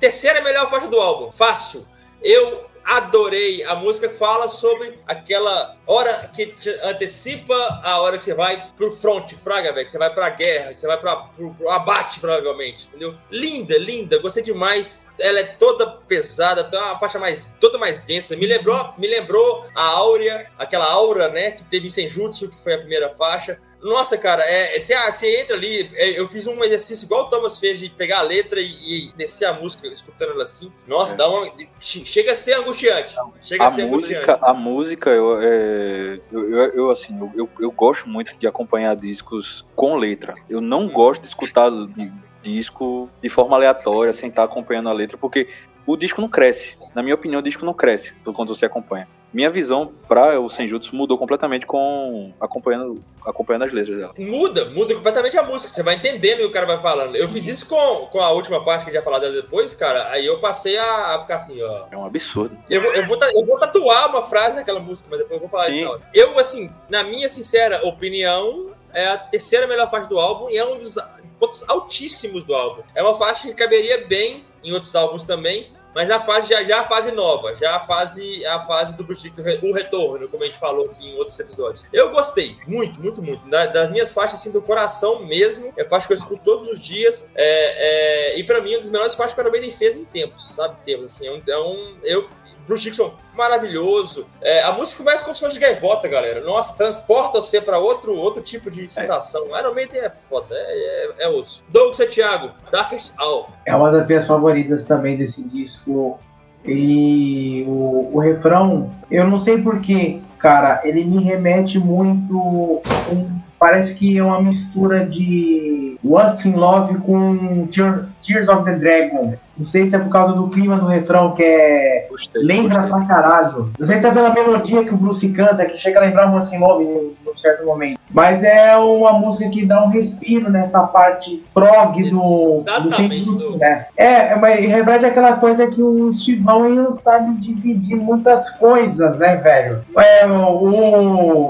Terceira 0.00 0.40
melhor 0.40 0.70
faixa 0.70 0.88
do 0.88 0.98
álbum, 0.98 1.30
fácil. 1.30 1.86
Eu 2.22 2.70
adorei 2.86 3.64
a 3.64 3.74
música 3.74 4.08
fala 4.08 4.46
sobre 4.46 4.98
aquela 5.06 5.76
hora 5.86 6.30
que 6.34 6.46
te 6.46 6.70
antecipa 6.82 7.80
a 7.82 8.00
hora 8.00 8.16
que 8.16 8.24
você 8.24 8.32
vai 8.32 8.70
pro 8.76 8.90
front, 8.90 9.32
fraga, 9.34 9.72
velho, 9.72 9.84
que 9.84 9.92
você 9.92 9.98
vai 9.98 10.12
pra 10.12 10.30
guerra, 10.30 10.72
que 10.72 10.80
você 10.80 10.86
vai 10.86 10.98
pra, 10.98 11.16
pro, 11.16 11.52
pro 11.54 11.68
abate, 11.68 12.20
provavelmente, 12.20 12.86
entendeu? 12.86 13.14
Linda, 13.30 13.76
linda, 13.76 14.18
gostei 14.18 14.42
demais. 14.42 15.06
Ela 15.18 15.40
é 15.40 15.44
toda 15.44 15.86
pesada, 15.86 16.62
tem 16.62 16.78
uma 16.78 16.98
faixa 16.98 17.18
mais, 17.18 17.54
toda 17.60 17.76
mais 17.76 18.00
densa. 18.00 18.36
Me 18.36 18.46
lembrou, 18.46 18.94
me 18.96 19.08
lembrou 19.08 19.66
a 19.74 19.82
Áurea, 19.82 20.48
aquela 20.56 20.86
aura, 20.90 21.28
né, 21.28 21.50
que 21.52 21.64
teve 21.64 21.88
em 21.88 21.90
Senjutsu, 21.90 22.50
que 22.50 22.62
foi 22.62 22.74
a 22.74 22.78
primeira 22.78 23.10
faixa. 23.10 23.58
Nossa, 23.86 24.18
cara, 24.18 24.42
é, 24.44 24.76
é, 24.76 24.80
você, 24.80 24.92
ah, 24.94 25.10
você 25.12 25.40
entra 25.40 25.54
ali. 25.56 25.88
é, 25.94 26.18
eu 26.18 26.26
fiz 26.26 26.46
um 26.46 26.62
exercício 26.64 27.06
igual 27.06 27.26
o 27.26 27.30
Thomas 27.30 27.60
fez 27.60 27.78
de 27.78 27.88
pegar 27.88 28.18
a 28.18 28.22
letra 28.22 28.60
e, 28.60 28.66
e 29.08 29.12
descer 29.16 29.44
a 29.44 29.52
música, 29.52 29.86
escutando 29.86 30.32
ela 30.32 30.42
assim. 30.42 30.72
Nossa, 30.88 31.14
É. 31.14 31.16
dá 31.16 31.28
uma. 31.28 31.46
che- 31.78 32.04
Chega 32.04 32.32
a 32.32 32.34
ser 32.34 32.54
angustiante. 32.54 33.14
Chega 33.42 33.62
a, 33.62 33.66
A 33.66 33.70
ser 33.70 33.84
música, 33.86 34.16
angustiante. 34.18 34.40
a 34.44 34.52
música, 34.54 35.10
eu, 35.10 35.40
é, 35.40 36.20
eu, 36.32 36.50
eu, 36.50 36.72
eu, 36.74 36.90
assim, 36.90 37.16
eu, 37.36 37.48
eu, 37.60 37.70
gosto 37.70 38.08
muito 38.08 38.36
de 38.36 38.46
acompanhar 38.46 38.96
discos 38.96 39.64
com 39.76 39.96
letra. 39.96 40.34
Eu 40.50 40.60
não 40.60 40.88
gosto 40.88 41.22
de 41.22 41.28
escutar 41.28 41.70
di- 41.70 42.12
disco 42.42 43.08
de 43.22 43.28
forma 43.28 43.56
aleatória, 43.56 44.12
sem 44.12 44.28
estar 44.28 44.42
acompanhando 44.44 44.88
a 44.88 44.92
letra, 44.92 45.16
porque 45.16 45.48
o 45.86 45.96
disco 45.96 46.20
não 46.20 46.28
cresce. 46.28 46.76
Na 46.94 47.02
minha 47.02 47.14
opinião, 47.14 47.38
o 47.40 47.42
disco 47.42 47.64
não 47.64 47.72
cresce 47.74 48.12
quando 48.34 48.54
você 48.54 48.66
acompanha. 48.66 49.06
Minha 49.36 49.50
visão 49.50 49.92
para 50.08 50.40
o 50.40 50.48
Senjutsu 50.48 50.96
mudou 50.96 51.18
completamente 51.18 51.66
com 51.66 52.32
acompanhando, 52.40 53.04
acompanhando 53.22 53.64
as 53.66 53.72
letras 53.74 53.98
dela. 53.98 54.14
Muda, 54.16 54.64
muda 54.70 54.94
completamente 54.94 55.36
a 55.36 55.42
música. 55.42 55.70
Você 55.70 55.82
vai 55.82 55.96
entendendo 55.96 56.38
o 56.38 56.42
que 56.44 56.46
o 56.46 56.50
cara 56.52 56.64
vai 56.64 56.80
falando. 56.80 57.16
Eu 57.16 57.28
fiz 57.28 57.46
isso 57.46 57.68
com, 57.68 58.06
com 58.06 58.18
a 58.18 58.30
última 58.30 58.64
parte 58.64 58.84
que 58.84 58.90
a 58.90 58.94
gente 58.94 59.04
vai 59.04 59.04
falar 59.04 59.18
dela 59.18 59.34
depois, 59.42 59.74
cara. 59.74 60.08
Aí 60.10 60.24
eu 60.24 60.38
passei 60.40 60.78
a, 60.78 61.16
a 61.16 61.20
ficar 61.20 61.36
assim, 61.36 61.60
ó. 61.62 61.84
É 61.90 61.96
um 61.98 62.06
absurdo. 62.06 62.56
Eu, 62.70 62.80
vou- 62.80 62.94
eu, 62.94 63.06
vou, 63.06 63.18
eu 63.24 63.44
vou 63.44 63.58
tatuar 63.58 64.08
uma 64.08 64.22
frase 64.22 64.56
naquela 64.56 64.80
música, 64.80 65.06
mas 65.10 65.18
depois 65.18 65.34
eu 65.34 65.40
vou 65.46 65.50
falar 65.50 65.66
Sim. 65.70 65.72
isso 65.72 65.84
na 65.84 65.90
hora. 65.90 66.02
Eu, 66.14 66.38
assim, 66.38 66.70
na 66.88 67.02
minha 67.04 67.28
sincera 67.28 67.86
opinião, 67.86 68.70
é 68.94 69.06
a 69.06 69.18
terceira 69.18 69.66
melhor 69.66 69.90
faixa 69.90 70.08
do 70.08 70.18
álbum 70.18 70.48
e 70.48 70.56
é 70.56 70.64
um 70.64 70.78
dos 70.78 70.96
pontos 71.38 71.62
altíssimos 71.68 72.46
do 72.46 72.54
álbum. 72.54 72.80
É 72.94 73.02
uma 73.02 73.18
faixa 73.18 73.48
que 73.48 73.54
caberia 73.54 74.06
bem 74.06 74.46
em 74.64 74.72
outros 74.72 74.96
álbuns 74.96 75.24
também, 75.24 75.68
mas 75.96 76.10
a 76.10 76.20
fase 76.20 76.48
já, 76.50 76.62
já 76.62 76.80
a 76.80 76.84
fase 76.84 77.10
nova, 77.10 77.54
já 77.54 77.74
a 77.76 77.80
fase 77.80 78.44
a 78.44 78.60
fase 78.60 78.94
do 78.94 79.02
Bruce 79.02 79.32
o 79.62 79.72
retorno, 79.72 80.28
como 80.28 80.42
a 80.42 80.46
gente 80.46 80.58
falou 80.58 80.84
aqui 80.84 81.04
em 81.08 81.16
outros 81.16 81.40
episódios. 81.40 81.86
Eu 81.90 82.10
gostei 82.10 82.56
muito, 82.66 83.00
muito, 83.00 83.22
muito. 83.22 83.48
Da- 83.48 83.64
das 83.66 83.90
minhas 83.90 84.12
faixas 84.12 84.38
assim 84.40 84.52
do 84.52 84.60
coração 84.60 85.24
mesmo, 85.24 85.72
é 85.76 85.84
faixa 85.84 86.06
que 86.06 86.12
eu 86.12 86.16
escuto 86.18 86.42
todos 86.44 86.68
os 86.68 86.78
dias. 86.80 87.30
É, 87.34 88.34
é, 88.34 88.38
e 88.38 88.44
pra 88.44 88.60
mim, 88.60 88.72
uma 88.74 88.80
das 88.80 88.90
melhores 88.90 89.14
faixas 89.14 89.34
que 89.34 89.40
Iron 89.40 89.50
Maiden 89.50 89.70
fez 89.70 89.96
em 89.96 90.04
tempos, 90.04 90.46
sabe? 90.54 90.76
Tempos, 90.84 91.14
assim, 91.14 91.26
é 91.26 91.32
um, 91.32 91.42
é 91.48 91.58
um- 91.58 91.96
eu 92.04 92.28
Bruce 92.66 92.82
Dixon, 92.82 93.12
maravilhoso. 93.34 94.26
É, 94.42 94.62
a 94.62 94.72
música 94.72 95.02
começa 95.04 95.24
com 95.24 95.34
som 95.34 95.48
de 95.48 95.58
gaivota, 95.58 96.08
galera. 96.08 96.40
Nossa, 96.40 96.76
transporta 96.76 97.40
você 97.40 97.60
pra 97.60 97.78
outro, 97.78 98.16
outro 98.16 98.42
tipo 98.42 98.70
de 98.70 98.88
sensação. 98.88 99.46
Iron 99.58 99.74
Maiden 99.74 100.00
é 100.00 100.10
foda, 100.28 100.46
é, 100.52 101.10
é, 101.18 101.24
é 101.24 101.28
osso. 101.28 101.62
Doug 101.68 101.94
Santiago, 101.94 102.50
Darkest 102.72 103.14
Hour. 103.20 103.46
É 103.64 103.74
uma 103.74 103.90
das 103.92 104.06
minhas 104.06 104.26
favoritas 104.26 104.84
também 104.84 105.16
desse 105.16 105.42
disco. 105.44 106.18
E 106.64 107.64
o, 107.68 108.10
o 108.14 108.18
refrão, 108.18 108.90
eu 109.10 109.24
não 109.28 109.38
sei 109.38 109.62
porquê, 109.62 110.20
cara, 110.38 110.80
ele 110.84 111.04
me 111.04 111.22
remete 111.22 111.78
muito. 111.78 112.82
um- 113.12 113.36
parece 113.58 113.94
que 113.94 114.18
é 114.18 114.22
uma 114.22 114.42
mistura 114.42 115.06
de 115.06 115.98
Lost 116.04 116.44
in 116.44 116.52
Love 116.54 116.98
com 116.98 117.66
Tear- 117.68 118.06
Tears 118.22 118.48
of 118.48 118.64
the 118.64 118.72
Dragon. 118.74 119.34
Não 119.58 119.64
sei 119.66 119.86
se 119.86 119.96
é 119.96 119.98
por 119.98 120.10
causa 120.10 120.34
do 120.34 120.48
clima 120.48 120.76
do 120.76 120.86
refrão, 120.86 121.32
que 121.34 121.42
é. 121.42 122.06
Gostei. 122.10 122.42
Lembra 122.42 122.82
gostei. 122.82 122.90
pra 123.06 123.06
caralho. 123.06 123.70
Não 123.78 123.86
sei 123.86 123.96
se 123.98 124.06
é 124.06 124.10
pela 124.10 124.32
melodia 124.32 124.84
que 124.84 124.92
o 124.94 124.96
Bruce 124.96 125.32
canta, 125.32 125.64
que 125.64 125.76
chega 125.76 125.98
a 125.98 126.02
lembrar 126.02 126.26
uma 126.26 126.36
Lost 126.36 126.52
in 126.52 126.58
Love 126.58 126.84
em 126.84 127.30
um 127.30 127.36
certo 127.36 127.64
momento. 127.64 127.98
Mas 128.10 128.42
é 128.42 128.76
uma 128.76 129.12
música 129.12 129.48
que 129.50 129.64
dá 129.66 129.84
um 129.84 129.88
respiro 129.88 130.50
nessa 130.50 130.82
parte 130.86 131.42
prog 131.52 132.02
do, 132.08 132.18
do 132.18 132.56
Exatamente, 132.60 132.96
Senjutsu, 133.24 133.50
do- 133.52 133.58
né? 133.58 133.86
É, 133.96 134.34
mas 134.36 134.60
reflete 134.66 135.04
aquela 135.04 135.34
coisa 135.36 135.66
que 135.66 135.82
o 135.82 136.08
Estivão 136.10 136.68
não 136.68 136.92
sabe 136.92 137.34
dividir 137.40 137.96
muitas 137.96 138.48
coisas, 138.50 139.18
né, 139.18 139.36
velho? 139.36 139.82
É, 139.98 140.26
o, 140.26 140.66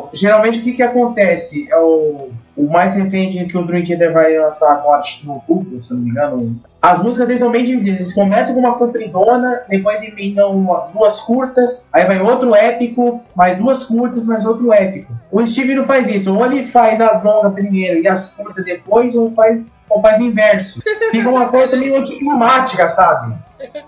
o- 0.04 0.08
geralmente 0.12 0.58
o 0.60 0.62
que 0.62 0.72
que 0.72 0.82
acontece? 0.82 1.66
É 1.70 1.76
o 1.76 2.30
o 2.56 2.70
mais 2.70 2.94
recente 2.94 3.44
que 3.44 3.58
o 3.58 3.64
Dream 3.64 3.84
Theater 3.84 4.12
vai 4.12 4.38
lançar 4.38 4.72
agora, 4.72 5.02
no 5.24 5.34
outubro, 5.34 5.82
se 5.82 5.92
não 5.92 6.00
me 6.00 6.10
engano. 6.10 6.56
As 6.80 7.02
músicas 7.02 7.28
deles 7.28 7.42
são 7.42 7.50
bem 7.50 7.64
divididas. 7.64 8.00
Eles 8.00 8.14
começam 8.14 8.54
com 8.54 8.60
uma 8.60 8.78
compridona, 8.78 9.62
depois 9.68 10.02
emendam 10.02 10.56
uma, 10.56 10.88
duas 10.94 11.20
curtas, 11.20 11.86
aí 11.92 12.06
vai 12.06 12.20
outro 12.20 12.54
épico, 12.54 13.20
mais 13.34 13.58
duas 13.58 13.84
curtas, 13.84 14.24
mais 14.24 14.44
outro 14.44 14.72
épico. 14.72 15.12
O 15.30 15.44
Steve 15.46 15.74
não 15.74 15.84
faz 15.84 16.08
isso. 16.08 16.34
Ou 16.34 16.46
ele 16.46 16.66
faz 16.66 17.00
as 17.00 17.22
longas 17.22 17.52
primeiro 17.52 18.00
e 18.00 18.08
as 18.08 18.28
curtas 18.28 18.64
depois, 18.64 19.14
ou 19.14 19.30
faz, 19.32 19.62
ou 19.90 20.00
faz 20.00 20.18
o 20.18 20.22
inverso. 20.22 20.80
Fica 21.10 21.28
uma 21.28 21.48
coisa 21.48 21.76
meio 21.76 21.96
anticlimática, 21.96 22.88
sabe? 22.88 23.34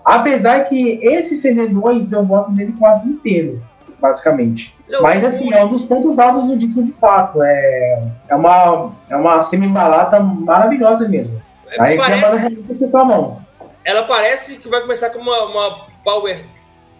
Apesar 0.04 0.64
que 0.64 0.98
esse 1.02 1.40
CD2 1.42 2.12
eu 2.12 2.24
gosto 2.24 2.52
dele 2.52 2.74
quase 2.78 3.08
inteiro, 3.08 3.62
basicamente. 4.00 4.74
Não, 4.88 5.02
Mas 5.02 5.24
assim, 5.24 5.52
é 5.52 5.64
um 5.64 5.68
dos 5.68 5.82
pontos 5.84 6.18
altos 6.18 6.46
do 6.46 6.56
disco 6.56 6.82
de 6.82 6.92
fato. 6.92 7.42
É, 7.42 8.02
é 8.28 8.34
uma, 8.34 8.94
é 9.10 9.16
uma 9.16 9.42
semi-balada 9.42 10.20
maravilhosa 10.20 11.08
mesmo. 11.08 11.40
Aí 11.78 11.96
que 11.96 12.02
a 12.02 12.08
banda 12.08 12.50
parece, 12.66 12.96
a 12.96 13.04
mão. 13.04 13.42
ela 13.84 14.02
parece 14.04 14.56
que 14.58 14.68
vai 14.68 14.80
começar 14.80 15.10
com 15.10 15.18
uma, 15.18 15.44
uma 15.44 15.86
power 16.02 16.42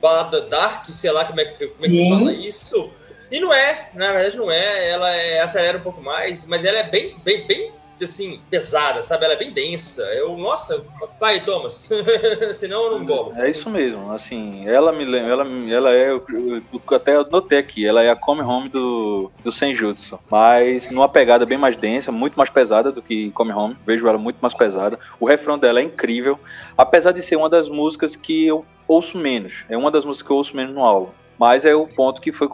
balada 0.00 0.42
dark, 0.42 0.84
sei 0.86 1.10
lá 1.10 1.24
como 1.24 1.40
é 1.40 1.44
que, 1.46 1.66
como 1.68 1.86
é 1.86 1.88
que 1.88 2.10
fala 2.10 2.32
isso. 2.32 2.90
E 3.30 3.40
não 3.40 3.52
é, 3.52 3.88
na 3.94 4.12
verdade 4.12 4.36
não 4.36 4.50
é. 4.50 4.90
Ela 4.90 5.10
é- 5.14 5.40
acelera 5.40 5.78
um 5.78 5.82
pouco 5.82 6.02
mais, 6.02 6.46
mas 6.46 6.64
ela 6.64 6.78
é 6.78 6.88
bem, 6.88 7.18
bem, 7.24 7.46
bem 7.46 7.72
assim, 8.04 8.40
pesada, 8.50 9.02
sabe? 9.02 9.24
Ela 9.24 9.34
é 9.34 9.38
bem 9.38 9.52
densa. 9.52 10.02
Eu, 10.14 10.36
nossa, 10.36 10.84
vai, 11.18 11.40
Thomas. 11.40 11.88
Senão 12.54 12.84
eu 12.84 12.98
não 12.98 13.04
bolo. 13.04 13.32
É 13.36 13.50
isso 13.50 13.68
mesmo, 13.70 14.12
assim, 14.12 14.68
ela 14.68 14.92
me 14.92 15.04
lembra, 15.04 15.32
ela, 15.32 15.46
ela 15.70 15.94
é, 15.94 16.10
eu, 16.10 16.24
eu 16.30 16.62
até 16.96 17.16
notei 17.24 17.58
aqui, 17.58 17.86
ela 17.86 18.02
é 18.02 18.10
a 18.10 18.16
Come 18.16 18.42
Home 18.42 18.68
do, 18.68 19.30
do 19.42 19.50
Senjutsu, 19.50 20.18
mas 20.30 20.90
numa 20.90 21.08
pegada 21.08 21.46
bem 21.46 21.58
mais 21.58 21.76
densa, 21.76 22.12
muito 22.12 22.36
mais 22.36 22.50
pesada 22.50 22.92
do 22.92 23.02
que 23.02 23.30
Come 23.30 23.52
Home, 23.52 23.76
vejo 23.86 24.06
ela 24.06 24.18
muito 24.18 24.38
mais 24.40 24.54
pesada. 24.54 24.98
O 25.18 25.26
refrão 25.26 25.58
dela 25.58 25.80
é 25.80 25.82
incrível, 25.82 26.38
apesar 26.76 27.12
de 27.12 27.22
ser 27.22 27.36
uma 27.36 27.48
das 27.48 27.68
músicas 27.68 28.16
que 28.16 28.46
eu 28.46 28.64
ouço 28.86 29.18
menos, 29.18 29.64
é 29.68 29.76
uma 29.76 29.90
das 29.90 30.04
músicas 30.04 30.26
que 30.26 30.32
eu 30.32 30.36
ouço 30.36 30.56
menos 30.56 30.74
no 30.74 30.84
álbum. 30.84 31.10
Mas 31.38 31.64
é 31.64 31.72
o 31.72 31.86
ponto 31.86 32.20
que 32.20 32.32
foi 32.32 32.48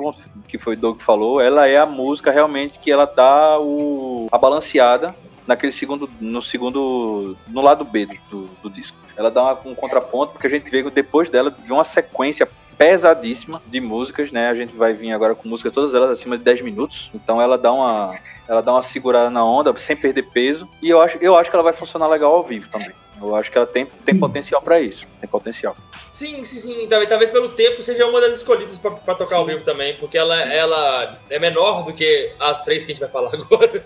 que 0.47 0.59
foi 0.59 0.77
Doug 0.77 1.01
falou, 1.01 1.41
ela 1.41 1.67
é 1.67 1.79
a 1.79 1.87
música 1.87 2.31
realmente 2.31 2.79
que 2.79 2.93
ela 2.93 3.07
dá 3.07 3.59
o, 3.59 4.29
a 4.31 4.37
balanceada 4.37 5.07
naquele 5.47 5.73
segundo, 5.73 6.09
no 6.21 6.43
segundo, 6.43 7.37
no 7.49 7.61
lado 7.61 7.85
B 7.85 8.07
do, 8.31 8.49
do, 8.63 8.71
disco. 8.71 8.97
Ela 9.17 9.31
dá 9.31 9.43
uma- 9.43 9.61
um 9.67 9.75
contraponto, 9.75 10.33
porque 10.33 10.47
a 10.47 10.51
gente 10.51 10.71
vê 10.71 10.83
que 10.83 10.91
depois 10.91 11.29
dela 11.29 11.51
vem 11.51 11.73
uma 11.73 11.85
sequência 11.85 12.49
pesadíssima 12.77 13.63
de 13.67 13.81
músicas, 13.81 14.33
né? 14.33 14.49
A 14.49 14.55
gente 14.55 14.75
vai 14.75 14.93
vir 14.93 15.13
agora 15.13 15.35
com 15.35 15.49
músicas 15.49 15.73
todas 15.73 15.95
elas 15.95 16.11
acima 16.11 16.37
de 16.37 16.45
10 16.45 16.63
minutos. 16.63 17.11
Então 17.15 17.41
ela 17.41 17.57
dá 17.57 17.73
uma 17.73 18.19
ela 18.47 18.61
dá 18.61 18.73
uma 18.73 18.83
segurada 18.83 19.31
na 19.31 19.45
onda 19.45 19.75
sem 19.79 19.97
perder 19.97 20.25
peso 20.25 20.69
e 20.83 20.91
eu 20.91 21.01
acho 21.01 21.17
eu 21.21 21.37
acho 21.37 21.51
que 21.51 21.57
ela 21.57 21.63
vai 21.63 21.73
funcionar 21.73 22.09
legal 22.09 22.35
ao 22.35 22.43
vivo 22.43 22.69
também. 22.69 22.91
Eu 23.21 23.35
acho 23.37 23.51
que 23.51 23.57
ela 23.57 23.67
tem, 23.67 23.87
tem 24.05 24.19
potencial 24.19 24.61
pra 24.61 24.81
isso. 24.81 25.07
Tem 25.21 25.29
potencial. 25.29 25.77
Sim, 26.15 26.45
sim, 26.45 26.61
sim. 26.61 26.87
Talvez, 26.89 27.09
talvez 27.09 27.31
pelo 27.33 27.49
tempo 27.49 27.83
seja 27.83 28.07
uma 28.07 28.21
das 28.21 28.37
escolhidas 28.37 28.79
pra, 28.79 28.93
pra 28.93 29.17
tocar 29.17 29.35
ao 29.35 29.45
vivo 29.45 29.65
também, 29.65 29.97
porque 29.97 30.17
ela, 30.17 30.41
ela 30.43 31.21
é 31.29 31.41
menor 31.41 31.85
do 31.85 31.93
que 31.93 32.33
as 32.39 32.63
três 32.63 32.85
que 32.85 32.93
a 32.93 32.95
gente 32.95 33.01
vai 33.01 33.11
falar 33.11 33.35
agora. 33.35 33.83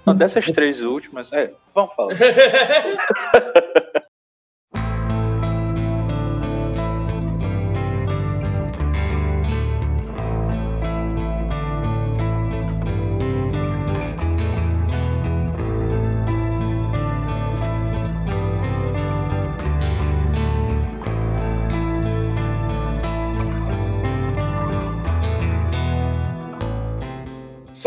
Então, 0.00 0.14
dessas 0.14 0.44
três 0.52 0.80
últimas, 0.80 1.32
é, 1.32 1.52
vamos 1.74 1.92
falar. 1.96 2.14